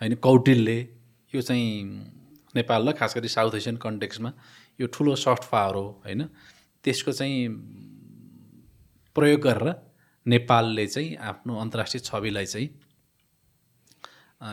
होइन 0.00 0.14
कौटिल्य 0.14 0.78
यो 1.32 1.42
चाहिँ 1.42 1.68
नेपाल 2.54 2.88
र 2.88 2.92
खास 2.92 3.16
गरी 3.16 3.28
साउथ 3.28 3.54
एसियन 3.54 3.76
कन्टेक्समा 3.76 4.32
यो 4.78 4.86
ठुलो 4.86 5.14
सफ्ट 5.16 5.44
पावर 5.50 5.74
हो 5.74 5.84
होइन? 6.04 6.28
त्यसको 6.84 7.12
चाहिँ 7.12 7.48
प्रयोग 9.16 9.40
गरेर 9.40 9.74
नेपालले 10.26 10.86
चाहिँ 10.86 11.16
आफ्नो 11.16 11.58
अन्तर्राष्ट्रिय 11.60 12.00
छविलाई 12.00 12.46
चाहिँ 12.46 12.68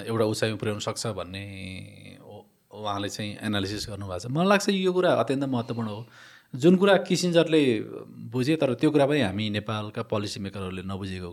एउटा 0.08 0.26
उचाइमा 0.26 0.58
पुर्याउन 0.58 0.80
सक्छ 0.80 1.08
भन्ने 1.20 1.44
उहाँले 2.72 3.10
चाहिँ 3.10 3.38
एनालिसिस 3.42 3.88
गर्नुभएको 3.90 4.20
छ। 4.20 4.32
मलाई 4.32 4.48
लाग्छ 4.48 4.70
यो 4.70 4.94
कुरा 4.94 5.14
अत्यन्त 5.14 5.44
महत्त्वपूर्ण 5.44 5.90
हो। 5.90 6.06
जुन 6.54 6.76
कुरा 6.78 6.96
किसिन्जरले 7.08 7.62
बुझे 8.32 8.56
तर 8.56 8.74
त्यो 8.80 8.92
कुरा 8.92 9.06
पनि 9.08 9.22
हामी 9.22 9.50
नेपालका 9.50 10.02
पोलिसी 10.04 10.40
मेकरहरूले 10.40 10.84
नबुझेको 10.84 11.30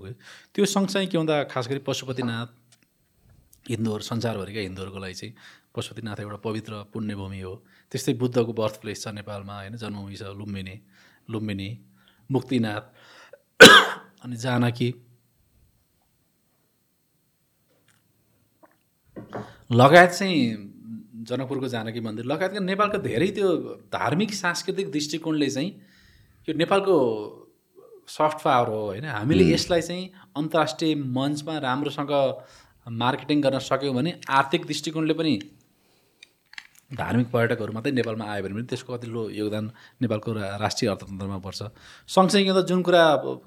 त्यो 0.54 0.64
सँगसँगै 0.64 1.06
के 1.06 1.18
भन्दा 1.18 1.42
खास 1.52 1.68
गरी 1.68 1.78
पशुपतिनाथ 1.86 2.46
हिन्दूहरू 3.70 4.04
संसारभरिका 4.04 4.60
हिन्दूहरूको 4.60 4.98
लागि 4.98 5.14
चाहिँ 5.14 5.34
पशुपतिनाथ 5.74 6.20
एउटा 6.20 6.36
पवित्र 6.44 6.72
पुण्यभूमि 6.92 7.40
हो। 7.40 7.54
त्यस्तै 7.92 8.12
बुद्धको 8.20 8.52
बर्थ 8.52 8.80
प्लेस 8.80 9.02
छ 9.04 9.08
नेपालमा 9.14 9.54
होइन? 9.58 9.76
जन्मभूमि 9.76 10.16
छ 10.16 10.22
लुम्बिनी 10.40 10.76
लुम्बिनी 11.30 11.70
मुक्तिनाथ 12.30 12.84
अनि 14.24 14.36
जानकी 14.36 14.88
लगायत 19.72 20.10
चाहिँ 20.10 20.40
जनकपुरको 21.24 21.68
जानकी 21.68 22.00
मन्दिर। 22.00 22.24
लगायतका 22.24 22.60
नेपालको 22.60 22.98
धेरै 23.00 23.28
त्यो 23.36 23.48
धार्मिक 23.92 24.34
सांस्कृतिक 24.34 24.90
दृष्टिकोणले 24.92 25.48
चाहिँ 25.50 25.70
यो 26.48 26.54
नेपालको 26.54 26.96
सफ्ट 28.08 28.38
पावर 28.44 28.68
हो 28.68 28.80
होइन? 28.84 29.04
हामीले 29.04 29.44
यसलाई 29.52 29.82
चाहिँ 29.82 30.10
अन्तर्राष्ट्रिय 30.36 30.94
मञ्चमा 30.94 31.58
राम्रोसँग 31.58 32.12
मार्केटिङ 32.86 33.40
गर्न 33.40 33.58
सक्यौँ 33.60 33.94
भने 33.94 34.10
आर्थिक 34.28 34.66
दृष्टिकोणले 34.66 35.14
पनि 35.14 35.34
धार्मिक 36.94 37.28
पर्यटकहरू 37.32 37.72
मात्रै 37.72 37.92
नेपालमा 37.92 38.24
आयो 38.24 38.42
भने 38.44 38.54
पनि 38.54 38.66
त्यसको 38.70 38.92
कति 38.94 39.06
लो 39.08 39.28
योगदान 39.30 39.64
नेपालको 40.02 40.32
राष्ट्रिय 40.62 40.90
अर्थतन्त्रमा 40.90 41.38
पर्छ। 41.46 41.60
सँगसँगै 42.06 42.52
त 42.52 42.66
जुन 42.68 42.82
कुरा 42.86 43.04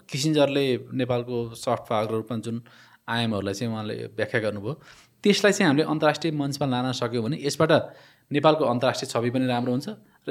किसिन्जरले 0.09 0.65
नेपालको 0.91 1.35
सफ्ट 1.55 1.83
पावरको 1.89 2.15
रूपमा 2.17 2.37
जुन 2.45 2.55
आयामहरूलाई 3.07 3.53
चाहिँ 3.53 3.71
उहाँले 3.73 3.95
व्याख्या 4.17 4.39
गर्नुभयो 4.41 4.73
त्यसलाई 5.23 5.53
चाहिँ 5.53 5.67
हामीले 5.69 5.85
अन्तर्राष्ट्रिय 5.85 6.31
मञ्चमा 6.33 6.67
लान 6.67 6.91
सक्यौँ 6.91 7.23
भने 7.23 7.37
यसबाट 7.45 7.71
नेपालको 8.31 8.63
अन्तर्राष्ट्रिय 8.73 9.07
छवि 9.13 9.29
पनि 9.31 9.45
राम्रो 9.47 9.71
हुन्छ 9.71 9.87
र 10.27 10.29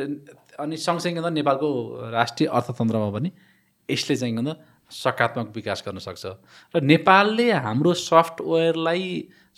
अनि 0.61 0.77
सँगसँगै 0.77 1.23
त 1.23 1.29
नेपालको 1.41 1.69
राष्ट्रिय 2.11 2.47
अर्थतन्त्रमा 2.49 3.11
पनि 3.17 3.31
यसले 3.89 4.17
चाहिँ 4.17 4.35
सकारात्मक 4.91 5.53
विकास 5.55 5.83
गर्न 5.87 5.99
सक्छ। 5.99 6.25
र 6.75 6.81
नेपालले 6.83 7.51
हाम्रो 7.53 7.93
सफ्टवेयरलाई 7.95 9.05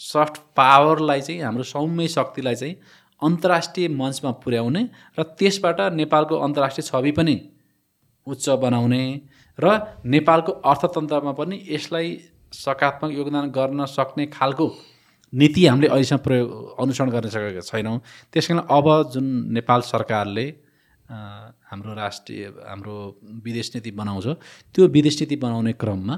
सफ्ट 0.00 0.36
पावरलाई 0.56 1.20
चाहिँ 1.20 1.42
हाम्रो 1.42 1.62
सौम्य 1.64 2.08
शक्तिलाई 2.08 2.54
चाहिँ 2.54 2.74
अन्तर्राष्ट्रिय 3.22 3.88
मञ्चमा 3.90 4.30
पुर्याउने 4.42 4.82
र 5.18 5.22
त्यसबाट 5.38 5.80
नेपालको 5.92 6.34
अन्तर्राष्ट्रिय 6.38 6.86
छवि 6.86 7.12
पनि 7.12 7.36
उच्च 8.26 8.48
बनाउने 8.62 9.04
र 9.58 9.66
नेपालको 10.06 10.52
अर्थतन्त्रमा 10.64 11.32
पनि 11.32 11.56
यसलाई 11.68 12.08
सकारात्मक 12.52 13.10
योगदान 13.12 13.50
गर्न 13.50 13.84
सक्ने 13.86 14.26
खालको 14.26 14.66
नीति 15.32 15.66
हामीले 15.66 15.88
अहिलेसम्म 15.88 16.22
प्रयोग 16.24 16.80
अनुसरण 16.80 17.10
गर्न 17.10 17.28
सकेका 17.28 17.60
छैनौँ। 17.60 17.98
त्यस 18.32 18.46
कारण 18.48 18.60
अब 18.70 18.86
जुन 19.12 19.26
नेपाल 19.52 19.80
सरकारले 19.84 20.46
हाम्रो 21.70 21.94
राष्ट्रिय 21.94 22.44
हाम्रो 22.66 22.94
विदेश 23.44 23.70
नीति 23.74 23.90
बनाउँछ। 24.00 24.26
त्यो 24.74 24.86
विदेश 24.88 25.20
नीति 25.20 25.36
बनाउने 25.36 25.72
क्रममा 25.72 26.16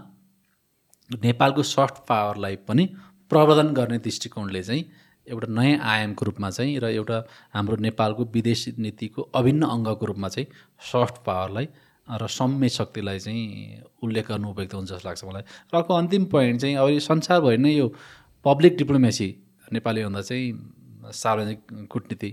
नेपालको 1.11 1.63
सफ्ट 1.67 1.97
पावरलाई 2.09 2.57
पनि 2.69 2.85
प्रवर्धन 3.31 3.69
गर्ने 3.75 3.99
दृष्टिकोणले 3.99 4.63
चाहिँ 4.63 4.85
एउटा 5.27 5.47
नयाँ 5.53 5.79
आयामको 5.83 6.25
रूपमा 6.25 6.51
चाहिँ 6.51 6.79
र 6.81 6.85
एउटा 6.91 7.19
हाम्रो 7.55 7.77
नेपालको 7.77 8.25
विदेश 8.35 8.63
नीतिको 8.79 9.23
अभिन्न 9.35 9.63
अङ्गको 9.75 10.07
रूपमा 10.07 10.29
चाहिँ 10.29 10.47
सफ्ट 10.91 11.17
पावरलाई 11.27 11.69
र 12.09 12.27
सौम्य 12.27 12.69
शक्तिलाई 12.69 13.19
चाहिँ 13.19 13.83
उल्लेख 14.03 14.29
गर्नु 14.29 14.51
उपयुक्त 14.51 14.75
हुन्छ 14.75 14.91
जस्तो 14.91 15.09
लाग्छ 15.09 15.25
मलाई। 15.25 15.43
र 15.43 15.77
अर्को 15.77 15.95
अन्तिम 15.95 16.25
पोइन्ट 16.27 16.61
चाहिँ 16.61 16.77
अब 16.77 16.99
संसारभरि 16.99 17.59
नै 17.59 17.73
यो 17.75 17.87
पब्लिक 18.45 18.77
डिप्लोमेसी 18.77 19.29
नेपालीभन्दा 19.73 20.23
चाहिँ 20.23 20.47
सार्वजनिक 21.15 21.87
कुटनीति 21.91 22.31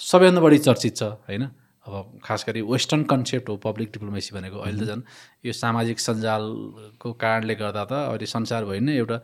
सबैभन्दा 0.00 0.40
बढी 0.40 0.58
चर्चित 0.58 0.96
छ 0.96 1.02
होइन? 1.28 1.44
अब 1.88 2.20
खास 2.24 2.44
गरी 2.48 2.60
वेस्टर्न 2.68 3.02
कन्सेप्ट 3.10 3.48
हो 3.48 3.56
पब्लिक 3.64 3.88
डिप्लोमेसी 3.92 4.30
भनेको 4.36 4.58
अहिले 4.58 4.84
त 4.84 4.88
झन् 4.88 5.02
यो 5.46 5.52
सामाजिक 5.52 5.98
सञ्जालको 5.98 7.12
कारणले 7.22 7.54
गर्दा 7.62 7.84
त 7.84 7.92
अहिले 8.08 8.26
संसारभरि 8.28 8.80
नै 8.80 8.96
एउटा 8.96 9.18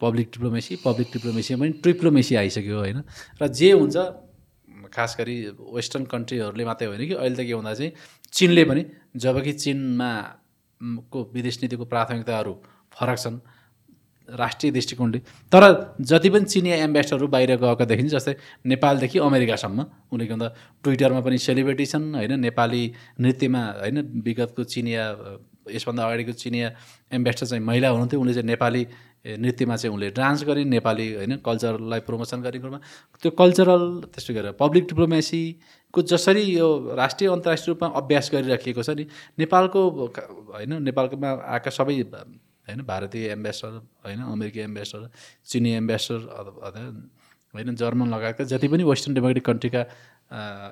पब्लिक 0.00 0.26
डिप्लोमेसी 0.32 0.76
पब्लिक 0.84 1.08
डिप्लोमेसी 1.12 1.54
पनि 1.54 1.72
ट्रिप्लोमेसी 1.84 2.34
आइसक्यो 2.42 2.76
होइन। 2.78 2.98
र 3.40 3.48
जे 3.48 3.72
हुन्छ 3.72 3.96
खास 4.92 5.16
गरी 5.18 5.36
वेस्टर्न 5.76 6.04
कन्ट्रीहरूले 6.12 6.64
मात्रै 6.64 6.86
होइन 6.88 7.02
कि 7.08 7.14
अहिले 7.14 7.36
त 7.36 7.46
के 7.48 7.54
भन्दा 7.54 7.74
चाहिँ 7.74 7.92
चिनले 8.32 8.64
पनि 8.64 8.82
जबकि 9.24 9.52
चिनमा 9.64 10.10
को 11.12 11.18
विदेश 11.34 11.56
नीतिको 11.62 11.84
प्राथमिकताहरू 11.92 12.54
फरक 12.96 13.18
छन् 13.18 13.38
राष्ट्रिय 14.28 14.72
दृष्टिकोणले। 14.72 15.18
तर 15.52 15.62
जति 16.00 16.30
पनि 16.30 16.44
चिनिया 16.44 16.76
एम्बेसडरहरू 16.84 17.26
बाहिर 17.28 17.56
गएका 17.56 17.84
देखिन्छ 17.84 18.12
जस्तै 18.14 18.34
नेपालदेखि 18.66 19.18
अमेरिकासम्म 19.20 19.78
उनले 20.12 20.26
के 20.26 20.32
भन्दा 20.32 20.48
ट्विटरमा 20.84 21.20
पनि 21.20 21.38
सेलिब्रिटी 21.38 21.86
छन् 21.86 22.14
होइन 22.14 22.40
नेपाली 22.40 22.82
नृत्यमा 23.20 23.62
होइन 23.80 23.98
विगतको 24.24 24.64
चिनिया 24.64 25.04
यसभन्दा 25.70 26.02
अगाडिको 26.02 26.32
चिनिया 26.32 26.68
एम्बेसडर 27.12 27.46
चाहिँ 27.46 27.64
महिला 27.64 27.88
हुनुहुन्थ्यो 27.88 28.20
उनले 28.20 28.34
चाहिँ 28.34 28.46
नेपाली 28.46 28.82
नृत्यमा 29.38 29.76
चाहिँ 29.76 29.94
उनले 29.94 30.08
डान्स 30.10 30.42
गरिन् 30.44 30.70
नेपाली 30.70 31.06
होइन 31.14 31.36
कल्चरलाई 31.46 32.00
प्रमोसन 32.02 32.42
गर्ने 32.42 32.58
कुरोमा। 32.58 32.78
त्यो 33.22 33.30
कल्चरल 33.30 33.82
त्यस्तो 34.10 34.34
गरेर 34.34 34.52
पब्लिक 34.58 34.84
डिप्लोमेसीको 34.84 36.02
जसरी 36.02 36.42
यो 36.58 36.68
राष्ट्रिय 36.98 37.30
अन्तर्राष्ट्रिय 37.30 37.74
रूपमा 37.74 37.88
अभ्यास 38.00 38.30
गरिराखिएको 38.34 38.82
छ 38.82 38.90
नि 38.98 39.06
नेपालको 39.38 39.80
होइन 40.50 40.82
नेपालकोमा 40.82 41.30
आएका 41.54 41.70
सबै 41.70 41.94
होइन 42.68 42.82
भारतीय 42.84 43.28
एम्बेसडर 43.30 43.78
होइन 44.04 44.22
अमेरिकी 44.28 44.60
एम्बेसडर 44.60 45.08
चिनी 45.46 45.70
एम्बेसडर 45.74 46.20
होइन 47.54 47.74
जर्मन 47.76 48.08
लगायतका 48.08 48.44
जति 48.46 48.68
पनि 48.68 48.84
वेस्टर्न 48.84 49.14
डेमोक्रेटिक 49.14 49.46
कन्ट्रीका 49.46 49.82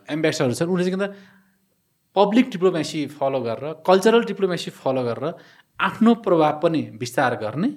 एम्बेसडरहरू 0.08 0.54
छन् 0.54 0.70
उनीहरूले 0.70 0.96
चाहिँ 0.96 1.38
पब्लिक 2.16 2.50
डिप्लोमेसी 2.50 3.06
फलो 3.14 3.40
गरेर 3.40 3.72
कल्चरल 3.86 4.24
डिप्लोमेसी 4.26 4.70
फलो 4.76 5.02
गरेर 5.04 5.34
आफ्नो 5.78 6.14
प्रभाव 6.22 6.58
पनि 6.62 6.82
विस्तार 7.00 7.36
गर्ने 7.36 7.70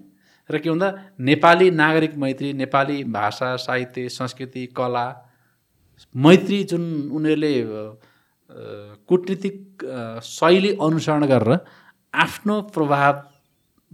र 0.50 0.60
के 0.60 0.70
भन्दा 0.70 0.90
नेपाली 1.22 1.70
नागरिक 1.74 2.16
मैत्री 2.18 2.54
नेपाली 2.56 3.04
भाषा 3.12 3.56
साहित्य 3.58 4.10
संस्कृति 4.12 4.66
कला 4.76 5.06
मैत्री 6.16 6.64
जुन 6.66 6.84
उनीहरूले 7.12 7.54
कुटनीतिक 9.08 9.86
शैली 10.24 10.72
अनुसरण 10.82 11.26
गरेर 11.28 11.58
आफ्नो 12.14 12.62
प्रभाव 12.74 13.22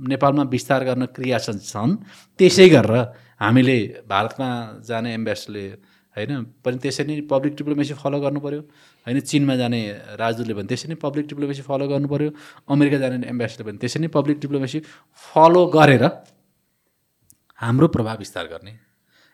नेपालमा 0.08 0.44
विस्तार 0.56 0.84
गर्न 0.90 1.06
क्रियाशील 1.16 1.58
छन्। 1.60 1.92
त्यसै 2.40 2.68
गरेर 2.70 2.94
हामीले 3.40 3.78
भारतमा 4.08 4.50
जाने 4.88 5.10
एम्बेसडरले 5.14 5.66
होइन 6.16 6.32
पनि 6.64 6.78
त्यसरी 6.84 7.08
नै 7.10 7.22
पब्लिक 7.32 7.54
डिप्लोमेसी 7.60 7.94
फलो 8.02 8.18
गर्नु 8.20 8.40
पऱ्यो 8.46 8.62
होइन 9.08 9.20
चिनमा 9.30 9.56
जाने 9.62 9.80
राजदूतले 10.22 10.54
पनि 10.58 10.68
त्यसरी 10.72 10.90
नै 10.92 10.98
पब्लिक 11.06 11.26
डिप्लोमेसी 11.32 11.62
फलो 11.70 11.86
गर्नु 11.92 12.08
पऱ्यो 12.14 12.30
अमेरिका 12.68 12.98
जाने 13.04 13.16
एम्बेसडरले 13.34 13.66
पनि 13.70 13.78
त्यसरी 13.84 14.02
नै 14.04 14.10
पब्लिक 14.18 14.38
डिप्लोमेसी 14.44 14.80
फलो 15.24 15.62
गरेर 15.76 16.04
हाम्रो 17.60 17.88
प्रभाव 17.96 18.18
विस्तार 18.24 18.46
गर्ने 18.54 18.74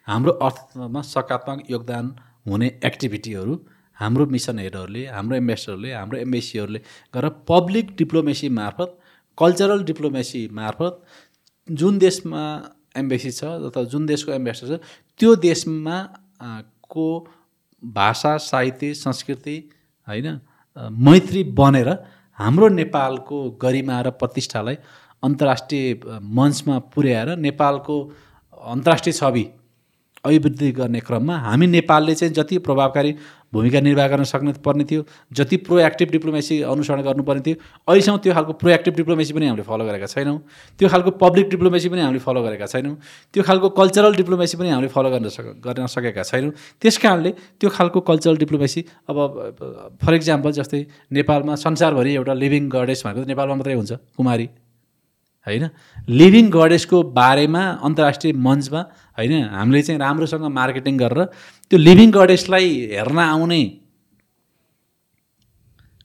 हाम्रो 0.07 0.31
अर्थमा 0.47 1.01
सकारात्मक 1.13 1.71
योगदान 1.71 2.05
हुने 2.45 2.67
एक्टिभिटीहरू 2.89 3.53
हाम्रो 3.97 4.25
मिसन 4.35 4.59
हेडहरूले 4.59 5.03
हाम्रो 5.07 5.35
एम्बेसडरले 5.37 5.91
हाम्रो 5.93 6.17
एम्बेसीहरूले 6.19 6.79
गरेर 7.13 7.31
पब्लिक 7.47 7.95
डिप्लोमेसी 7.97 8.49
मार्फत 8.59 8.91
कल्चरल 9.37 9.83
डिप्लोमेसी 9.83 10.47
मार्फत 10.53 11.01
जुन 11.67 11.97
देशमा 11.97 12.43
एम्बेसी 12.97 13.31
छ 13.31 13.55
अथवा 13.61 13.83
जुन 13.93 14.05
देशको 14.05 14.31
एम्बेसडर 14.31 14.77
छ 14.77 14.93
त्यो 15.19 15.35
देशमा 15.43 16.01
को 16.89 17.07
भाषा 17.83 18.35
साहित्य 18.41 18.93
संस्कृति 18.95 19.57
होइन 20.07 20.39
मैत्री 21.07 21.43
बनेर 21.59 21.89
हाम्रो 22.39 22.67
नेपालको 22.71 23.41
गरिमा 23.61 24.01
र 24.01 24.09
प्रतिष्ठालाई 24.21 24.77
अन्तर्राष्ट्रिय 25.23 25.99
मञ्चमा 26.39 26.79
पुर्याएर 26.95 27.35
नेपालको 27.39 27.99
अन्तर्राष्ट्रिय 28.67 29.13
छवि 29.13 29.45
अभिवृद्धि 30.25 30.71
गर्ने 30.71 30.99
क्रममा 30.99 31.37
हामी 31.39 31.67
नेपालले 31.67 32.15
चाहिँ 32.15 32.33
जति 32.33 32.57
प्रभावकारी 32.57 33.15
भूमिका 33.55 33.79
निर्वाह 33.79 34.07
गर्न 34.11 34.23
सक्ने 34.27 34.51
पर्ने 34.59 34.83
थियो। 34.83 35.01
जति 35.31 35.57
प्रोएक्टिभ 35.63 36.09
डिप्लोमेसी 36.11 36.55
अनुसरण 36.67 37.01
गर्नुपर्ने 37.07 37.41
थियो। 37.41 37.55
अहिलेसम्म 37.87 38.17
त्यो 38.19 38.33
खालको 38.35 38.53
प्रोएक्टिभ 38.59 38.93
डिप्लोमेसी 38.95 39.31
पनि 39.33 39.45
हामीले 39.47 39.63
फलो 39.63 39.83
गरेका 39.87 40.07
छैनौँ। 40.11 40.37
त्यो 40.79 40.87
खालको 40.91 41.09
पब्लिक 41.23 41.49
डिप्लोमेसी 41.49 41.87
पनि 41.87 42.01
हामीले 42.03 42.19
फलो 42.19 42.41
गरेका 42.43 42.67
छैनौँ। 42.67 42.95
त्यो 43.33 43.43
खालको 43.47 43.67
कल्चरल 43.79 44.13
डिप्लोमेसी 44.19 44.55
पनि 44.59 44.69
हामीले 44.75 44.91
फलो 44.91 45.09
गर्न 45.09 45.27
सक 45.31 45.47
गर्न 45.63 45.87
सकेका 45.87 46.23
छैनौँ। 46.27 46.51
त्यस 46.83 46.97
कारणले 46.99 47.31
त्यो 47.31 47.69
खालको 47.71 47.99
कल्चरल 48.03 48.37
डिप्लोमेसी 48.43 48.81
अब 49.07 49.17
फर 50.03 50.13
इक्जाम्पल 50.13 50.51
जस्तै 50.59 50.81
नेपालमा 51.15 51.55
संसारभरि 51.55 52.11
एउटा 52.15 52.33
लिभिङ 52.35 52.69
गडेस 52.69 52.99
भनेको 53.05 53.25
नेपालमा 53.31 53.55
मात्रै 53.55 53.75
हुन्छ 53.79 53.91
कुमारी। 54.19 54.47
होइन? 55.47 55.69
लिभिङ 56.09 56.49
गडेसको 56.49 56.97
बारेमा 57.13 57.63
अन्तर्राष्ट्रिय 57.85 58.33
मञ्चमा 58.33 58.81
होइन? 59.17 59.33
हामीले 59.55 59.81
चाहिँ 59.81 59.99
राम्रोसँग 59.99 60.45
मार्केटिङ 60.59 60.97
गरेर 60.97 61.23
त्यो 61.71 61.77
लिभिङ 61.79 62.11
गडेसलाई 62.11 62.67
हेर्न 62.93 63.19
आउने 63.19 63.61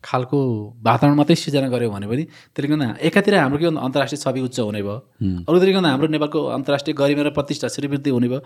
खालको 0.04 0.38
वातावरण 0.80 1.14
मात्रै 1.16 1.36
सिर्जना 1.36 1.68
गऱ्यो 1.68 1.90
भने 1.90 2.06
पनि 2.08 2.24
त्यसले 2.56 2.68
गर्दा 2.72 2.86
एकातिर 3.04 3.34
हाम्रो 3.36 3.58
के 3.58 3.66
भन्दा 3.68 3.80
अन्तर्राष्ट्रिय 3.84 4.20
छवि 4.24 4.40
उच्च 4.40 4.58
हुने 4.60 4.82
भयो। 4.82 4.96
अर्कोतिर 5.44 5.70
गर्दा 5.76 5.88
हाम्रो 5.92 6.08
नेपालको 6.16 6.40
अन्तर्राष्ट्रिय 6.56 6.94
गरिमा 6.96 7.22
र 7.22 7.30
प्रतिष्ठा 7.36 7.68
श्रीवृद्धि 7.68 8.10
हुने 8.10 8.28
भयो। 8.32 8.40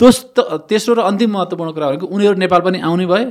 त्यस 0.00 0.16
तेस्रो 0.70 0.94
र 0.94 1.00
अन्तिम 1.04 1.30
महत्त्वपूर्ण 1.36 1.70
कुरा 1.76 1.86
भनेको 1.90 2.06
उनीहरू 2.08 2.36
नेपाल 2.40 2.60
पनि 2.64 2.78
आउने 2.88 3.06
भए 3.06 3.24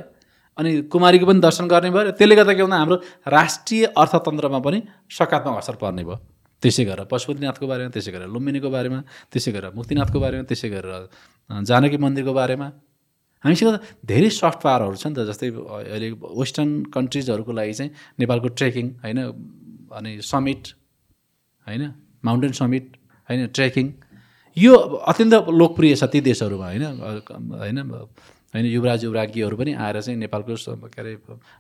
अनि 0.58 0.70
कुमारीको 0.94 1.26
पनि 1.26 1.40
दर्शन 1.42 1.66
गर्ने 1.66 1.90
भयो 1.90 2.12
त्यसले 2.14 2.36
गर्दा 2.36 2.54
के 2.54 2.62
भन्दा 2.62 2.78
हाम्रो 2.78 2.98
राष्ट्रिय 3.26 3.84
अर्थतन्त्रमा 3.98 4.60
पनि 4.60 4.78
सकारात्मक 5.10 5.58
असर 5.58 5.76
पर्ने 5.82 6.04
भयो। 6.04 6.18
त्यसै 6.64 6.84
गरेर 6.90 7.06
पशुपतिनाथको 7.12 7.66
बारेमा 7.72 7.90
त्यसै 7.96 8.12
गरेर 8.16 8.28
लुम्बिनीको 8.36 8.70
बारेमा 8.70 9.00
त्यसै 9.32 9.52
गरेर 9.56 9.72
मुक्तिनाथको 9.80 10.18
बारेमा 10.20 10.44
त्यसै 10.50 10.70
गरेर 10.74 10.90
जानकी 11.70 11.98
मन्दिरको 12.06 12.34
बारेमा। 12.34 12.68
हामीसँग 13.44 13.76
धेरै 14.10 14.30
सफ्ट 14.34 14.60
पावरहरू 14.66 14.98
छ 14.98 15.06
नि 15.08 15.16
त 15.18 15.20
जस्तै 15.30 15.48
अहिले 15.54 16.08
वेस्टर्न 16.42 16.70
कन्ट्रिजहरूको 16.96 17.52
लागि 17.60 17.74
चाहिँ 17.80 17.92
नेपालको 18.20 18.48
ट्रेकिङ 18.58 18.86
होइन? 19.04 19.20
अनि 19.94 20.12
समिट 20.26 20.62
होइन? 21.68 21.84
माउन्टेन 22.26 22.54
समिट 22.62 22.86
होइन? 23.30 23.42
ट्रेकिङ। 23.58 23.86
यो 24.58 24.74
अत्यन्त 25.12 25.34
लोकप्रिय 25.54 25.94
छ 25.96 26.04
ती 26.10 26.20
देशहरूमा 26.26 26.66
होइन? 26.66 26.84
होइन? 27.62 27.78
होइन 28.54 28.66
युवराज 28.66 29.04
युवराज्ञीहरू 29.06 29.56
पनि 29.58 29.72
आएर 29.86 30.02
चाहिँ 30.02 30.18
नेपालको 30.18 30.54
के 30.90 31.00
अरे 31.02 31.12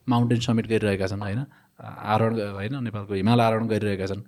माउन्टेन 0.09 0.39
समिट 0.47 0.65
गरिरहेका 0.67 1.07
छन् 1.07 1.21
होइन? 1.21 1.41
आरोहण 2.13 2.33
होइन? 2.57 2.73
नेपालको 2.83 3.13
हिमाल 3.13 3.39
आरोहण 3.47 3.65
गरिरहेका 3.69 4.05
छन्। 4.07 4.21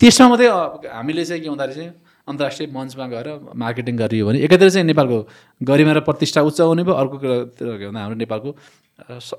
त्यसमा 0.00 0.28
मात्रै 0.28 0.48
हामीले 0.92 1.24
चाहिँ 1.24 1.42
के 1.42 1.48
हुँदाखेरि 1.48 1.74
चाहिँ 1.74 1.92
अन्तर्राष्ट्रिय 2.28 2.68
मञ्चमा 2.74 3.06
गएर 3.06 3.28
मार्केटिङ 3.56 3.96
गरियो 3.96 4.26
भने 4.26 4.38
एकातिर 4.44 4.68
चाहिँ 4.70 4.86
नेपालको 4.86 5.18
गरिमा 5.62 5.92
र 5.96 6.00
प्रतिष्ठा 6.08 6.40
उच्च 6.42 6.60
हुने 6.60 6.82
भयो 6.84 6.94
अर्कोतिर 7.00 7.68
के 7.80 7.86
भन्दा 7.86 8.00
हाम्रो 8.00 8.16
नेपालको 8.20 8.50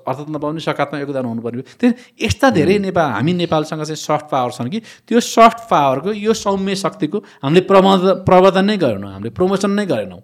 अर्थतन्त्र 0.08 0.38
पाउने 0.38 0.60
सकारात्मक 0.60 1.00
योगदान 1.00 1.24
हुनुपर्ने 1.30 1.62
भयो। 1.62 1.66
त्यही 1.78 2.26
यस्ता 2.26 2.50
धेरै 2.58 2.78
नेपाल 2.90 3.06
हामी 3.12 3.32
नेपालसँग 3.42 3.82
चाहिँ 3.86 4.02
सफ्ट 4.02 4.26
पावर 4.32 4.50
छन् 4.56 4.70
कि 4.70 4.80
त्यो 5.06 5.20
सफ्ट 5.20 5.58
पावरको 5.70 6.10
यो 6.26 6.32
सौम्य 6.34 6.74
शक्तिको 6.74 7.18
हामीले 7.42 7.62
प्रबन्ध 7.70 8.02
प्रवर्धन 8.26 8.64
नै 8.70 8.76
गरेनौँ 8.82 9.12
हामीले 9.14 9.30
प्रमोसन 9.38 9.70
नै 9.78 9.86
गरेनौँ। 9.86 10.20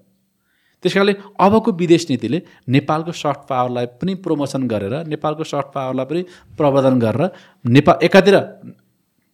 त्यस 0.82 0.94
कारणले 0.94 1.14
अबको 1.40 1.70
विदेश 1.72 2.06
नीतिले 2.10 2.38
नेपालको 2.74 3.12
सफ्ट 3.12 3.42
पावरलाई 3.50 3.86
पनि 4.00 4.14
प्रमोसन 4.24 4.62
गरेर 4.72 4.94
नेपालको 5.08 5.44
सफ्ट 5.44 5.68
पावरलाई 5.74 6.06
पनि 6.10 6.22
प्रवर्धन 6.58 6.98
गरेर 7.04 7.22
नेपाल 7.64 7.96
एकातिर 8.06 8.36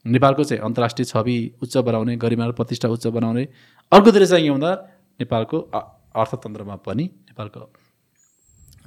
नेपालको 0.05 0.45
चाहिँ 0.45 0.63
अन्तर्राष्ट्रिय 0.63 1.05
छवि 1.07 1.37
उच्च 1.63 1.77
बनाउने 1.79 2.17
गरिमा 2.17 2.47
र 2.47 2.53
प्रतिष्ठा 2.53 2.89
उच्च 2.89 3.07
बनाउने 3.09 3.45
अर्कोतिर 3.93 4.27
चाहिँ 4.27 4.45
के 4.45 4.51
भन्दा 4.51 4.73
नेपालको 5.21 5.59
अर्थतन्त्रमा 6.15 6.77
पनि 6.81 7.05
नेपालको 7.05 7.61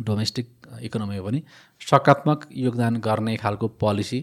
डोमेस्टिक 0.02 0.48
इकोनोमीमा 0.81 1.23
पनि 1.23 1.44
सकारात्मक 1.81 2.48
योगदान 2.57 2.98
गर्ने 2.99 3.35
खालको 3.38 3.68
पोलिसी 3.80 4.19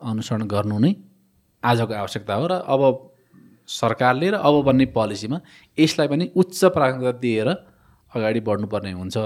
अनुसरण 0.00 0.46
गर्नु 0.48 0.78
नै 0.78 0.94
आजको 1.62 1.94
आवश्यकता 1.94 2.34
हो 2.34 2.46
र 2.46 2.58
अब 2.66 2.82
सरकारले 3.68 4.30
र 4.30 4.34
अब 4.42 4.54
बन्ने 4.64 4.86
पोलिसीमा 4.92 5.40
यसलाई 5.78 6.08
पनि 6.08 6.30
उच्च 6.34 6.64
प्राथमिकता 6.74 7.12
दिएर 7.20 7.48
अगाडि 8.14 8.40
बढ्नुपर्ने 8.40 8.92
हुन्छ। 8.92 9.16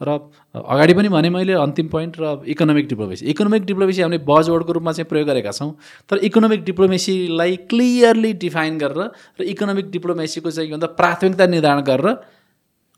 र 0.00 0.08
अगाडि 0.52 0.94
पनि 0.94 1.08
भने 1.08 1.28
मैले 1.30 1.52
अन्तिम 1.56 1.88
पोइन्ट 1.88 2.14
र 2.20 2.24
इकोनोमिक 2.52 2.86
डिप्लोमेसी 2.88 3.26
इकोनोमिक 3.32 3.64
डिप्लोमेसी 3.64 4.02
हामीले 4.02 4.24
बजवर्डको 4.24 4.72
रूपमा 4.72 4.92
चाहिँ 4.92 5.08
प्रयोग 5.08 5.28
गरेका 5.28 5.52
छौँ। 5.52 5.70
तर 6.08 6.16
इकोनोमिक 6.28 6.64
डिप्लोमेसीलाई 6.64 7.56
क्लियरली 7.70 8.32
डिफाइन 8.44 8.78
गरेर 8.78 9.00
र 9.40 9.42
इकोनोमिक 9.52 9.90
डिप्लोमेसीको 9.90 10.50
चाहिँ 10.50 10.68
के 10.68 10.74
भन्दा 10.74 10.88
प्राथमिकता 11.00 11.46
निर्धारण 11.46 11.80
गरेर 11.82 12.08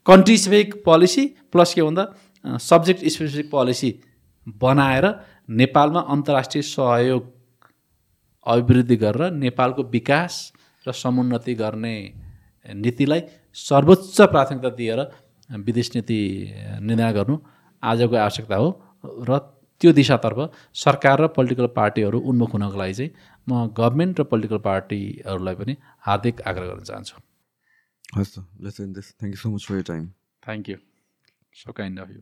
कन्ट्री 0.07 0.37
स्पेसिफिक 0.39 0.83
पोलिसी 0.85 1.25
प्लस 1.53 1.75
के 1.75 1.83
भन्दा 1.83 2.05
सब्जेक्ट 2.45 3.01
स्पेसिफिक 3.05 3.51
पोलिसी 3.51 3.91
बनाएर 4.61 5.05
नेपालमा 5.51 6.01
अन्तर्राष्ट्रिय 6.15 6.63
सहयोग 6.65 7.23
अभिवृद्धि 8.47 8.97
गरेर 8.97 9.33
नेपालको 9.35 9.83
विकास 9.91 10.35
र 10.87 10.93
समुन्नति 10.95 11.55
गर्ने 11.55 11.97
नीतिलाई 12.67 13.23
सर्वोच्च 13.57 14.21
प्राथमिकता 14.23 14.71
दिएर 14.79 15.01
विदेश 15.51 15.91
नीति 15.97 16.19
निर्णय 16.81 17.13
गर्नु 17.13 17.37
आजको 17.83 18.17
आवश्यकता 18.17 18.57
हो 18.57 18.69
र 19.29 19.39
त्यो 19.81 19.93
दिशातर्फ 19.93 20.39
सरकार 20.75 21.21
र 21.21 21.27
पोलिटिकल 21.37 21.67
पार्टीहरू 21.77 22.19
उन्मुख 22.31 22.53
हुनको 22.53 22.79
लागि 22.79 22.95
चाहिँ 22.95 23.11
म 23.47 23.67
गभर्मेन्ट 23.79 24.21
र 24.21 24.25
पोलिटिकल 24.25 24.59
पार्टीहरूलाई 24.65 25.55
पनि 25.55 25.77
हार्दिक 26.07 26.41
आग्रह 26.43 26.67
गर्न 26.67 26.85
चाहन्छु। 26.91 27.17
हस् 28.17 28.33
त 28.35 28.45
let's 28.65 28.81
this 28.97 29.07
thank 29.13 29.33
you 29.35 29.41
so 29.43 29.51
much 29.51 29.63
for 29.69 29.75
your 29.77 29.83
time 29.93 30.05
thank 30.43 30.69
you 30.71 30.77
so 31.63 31.73
kind 31.73 32.01
of 32.01 32.11
you 32.11 32.21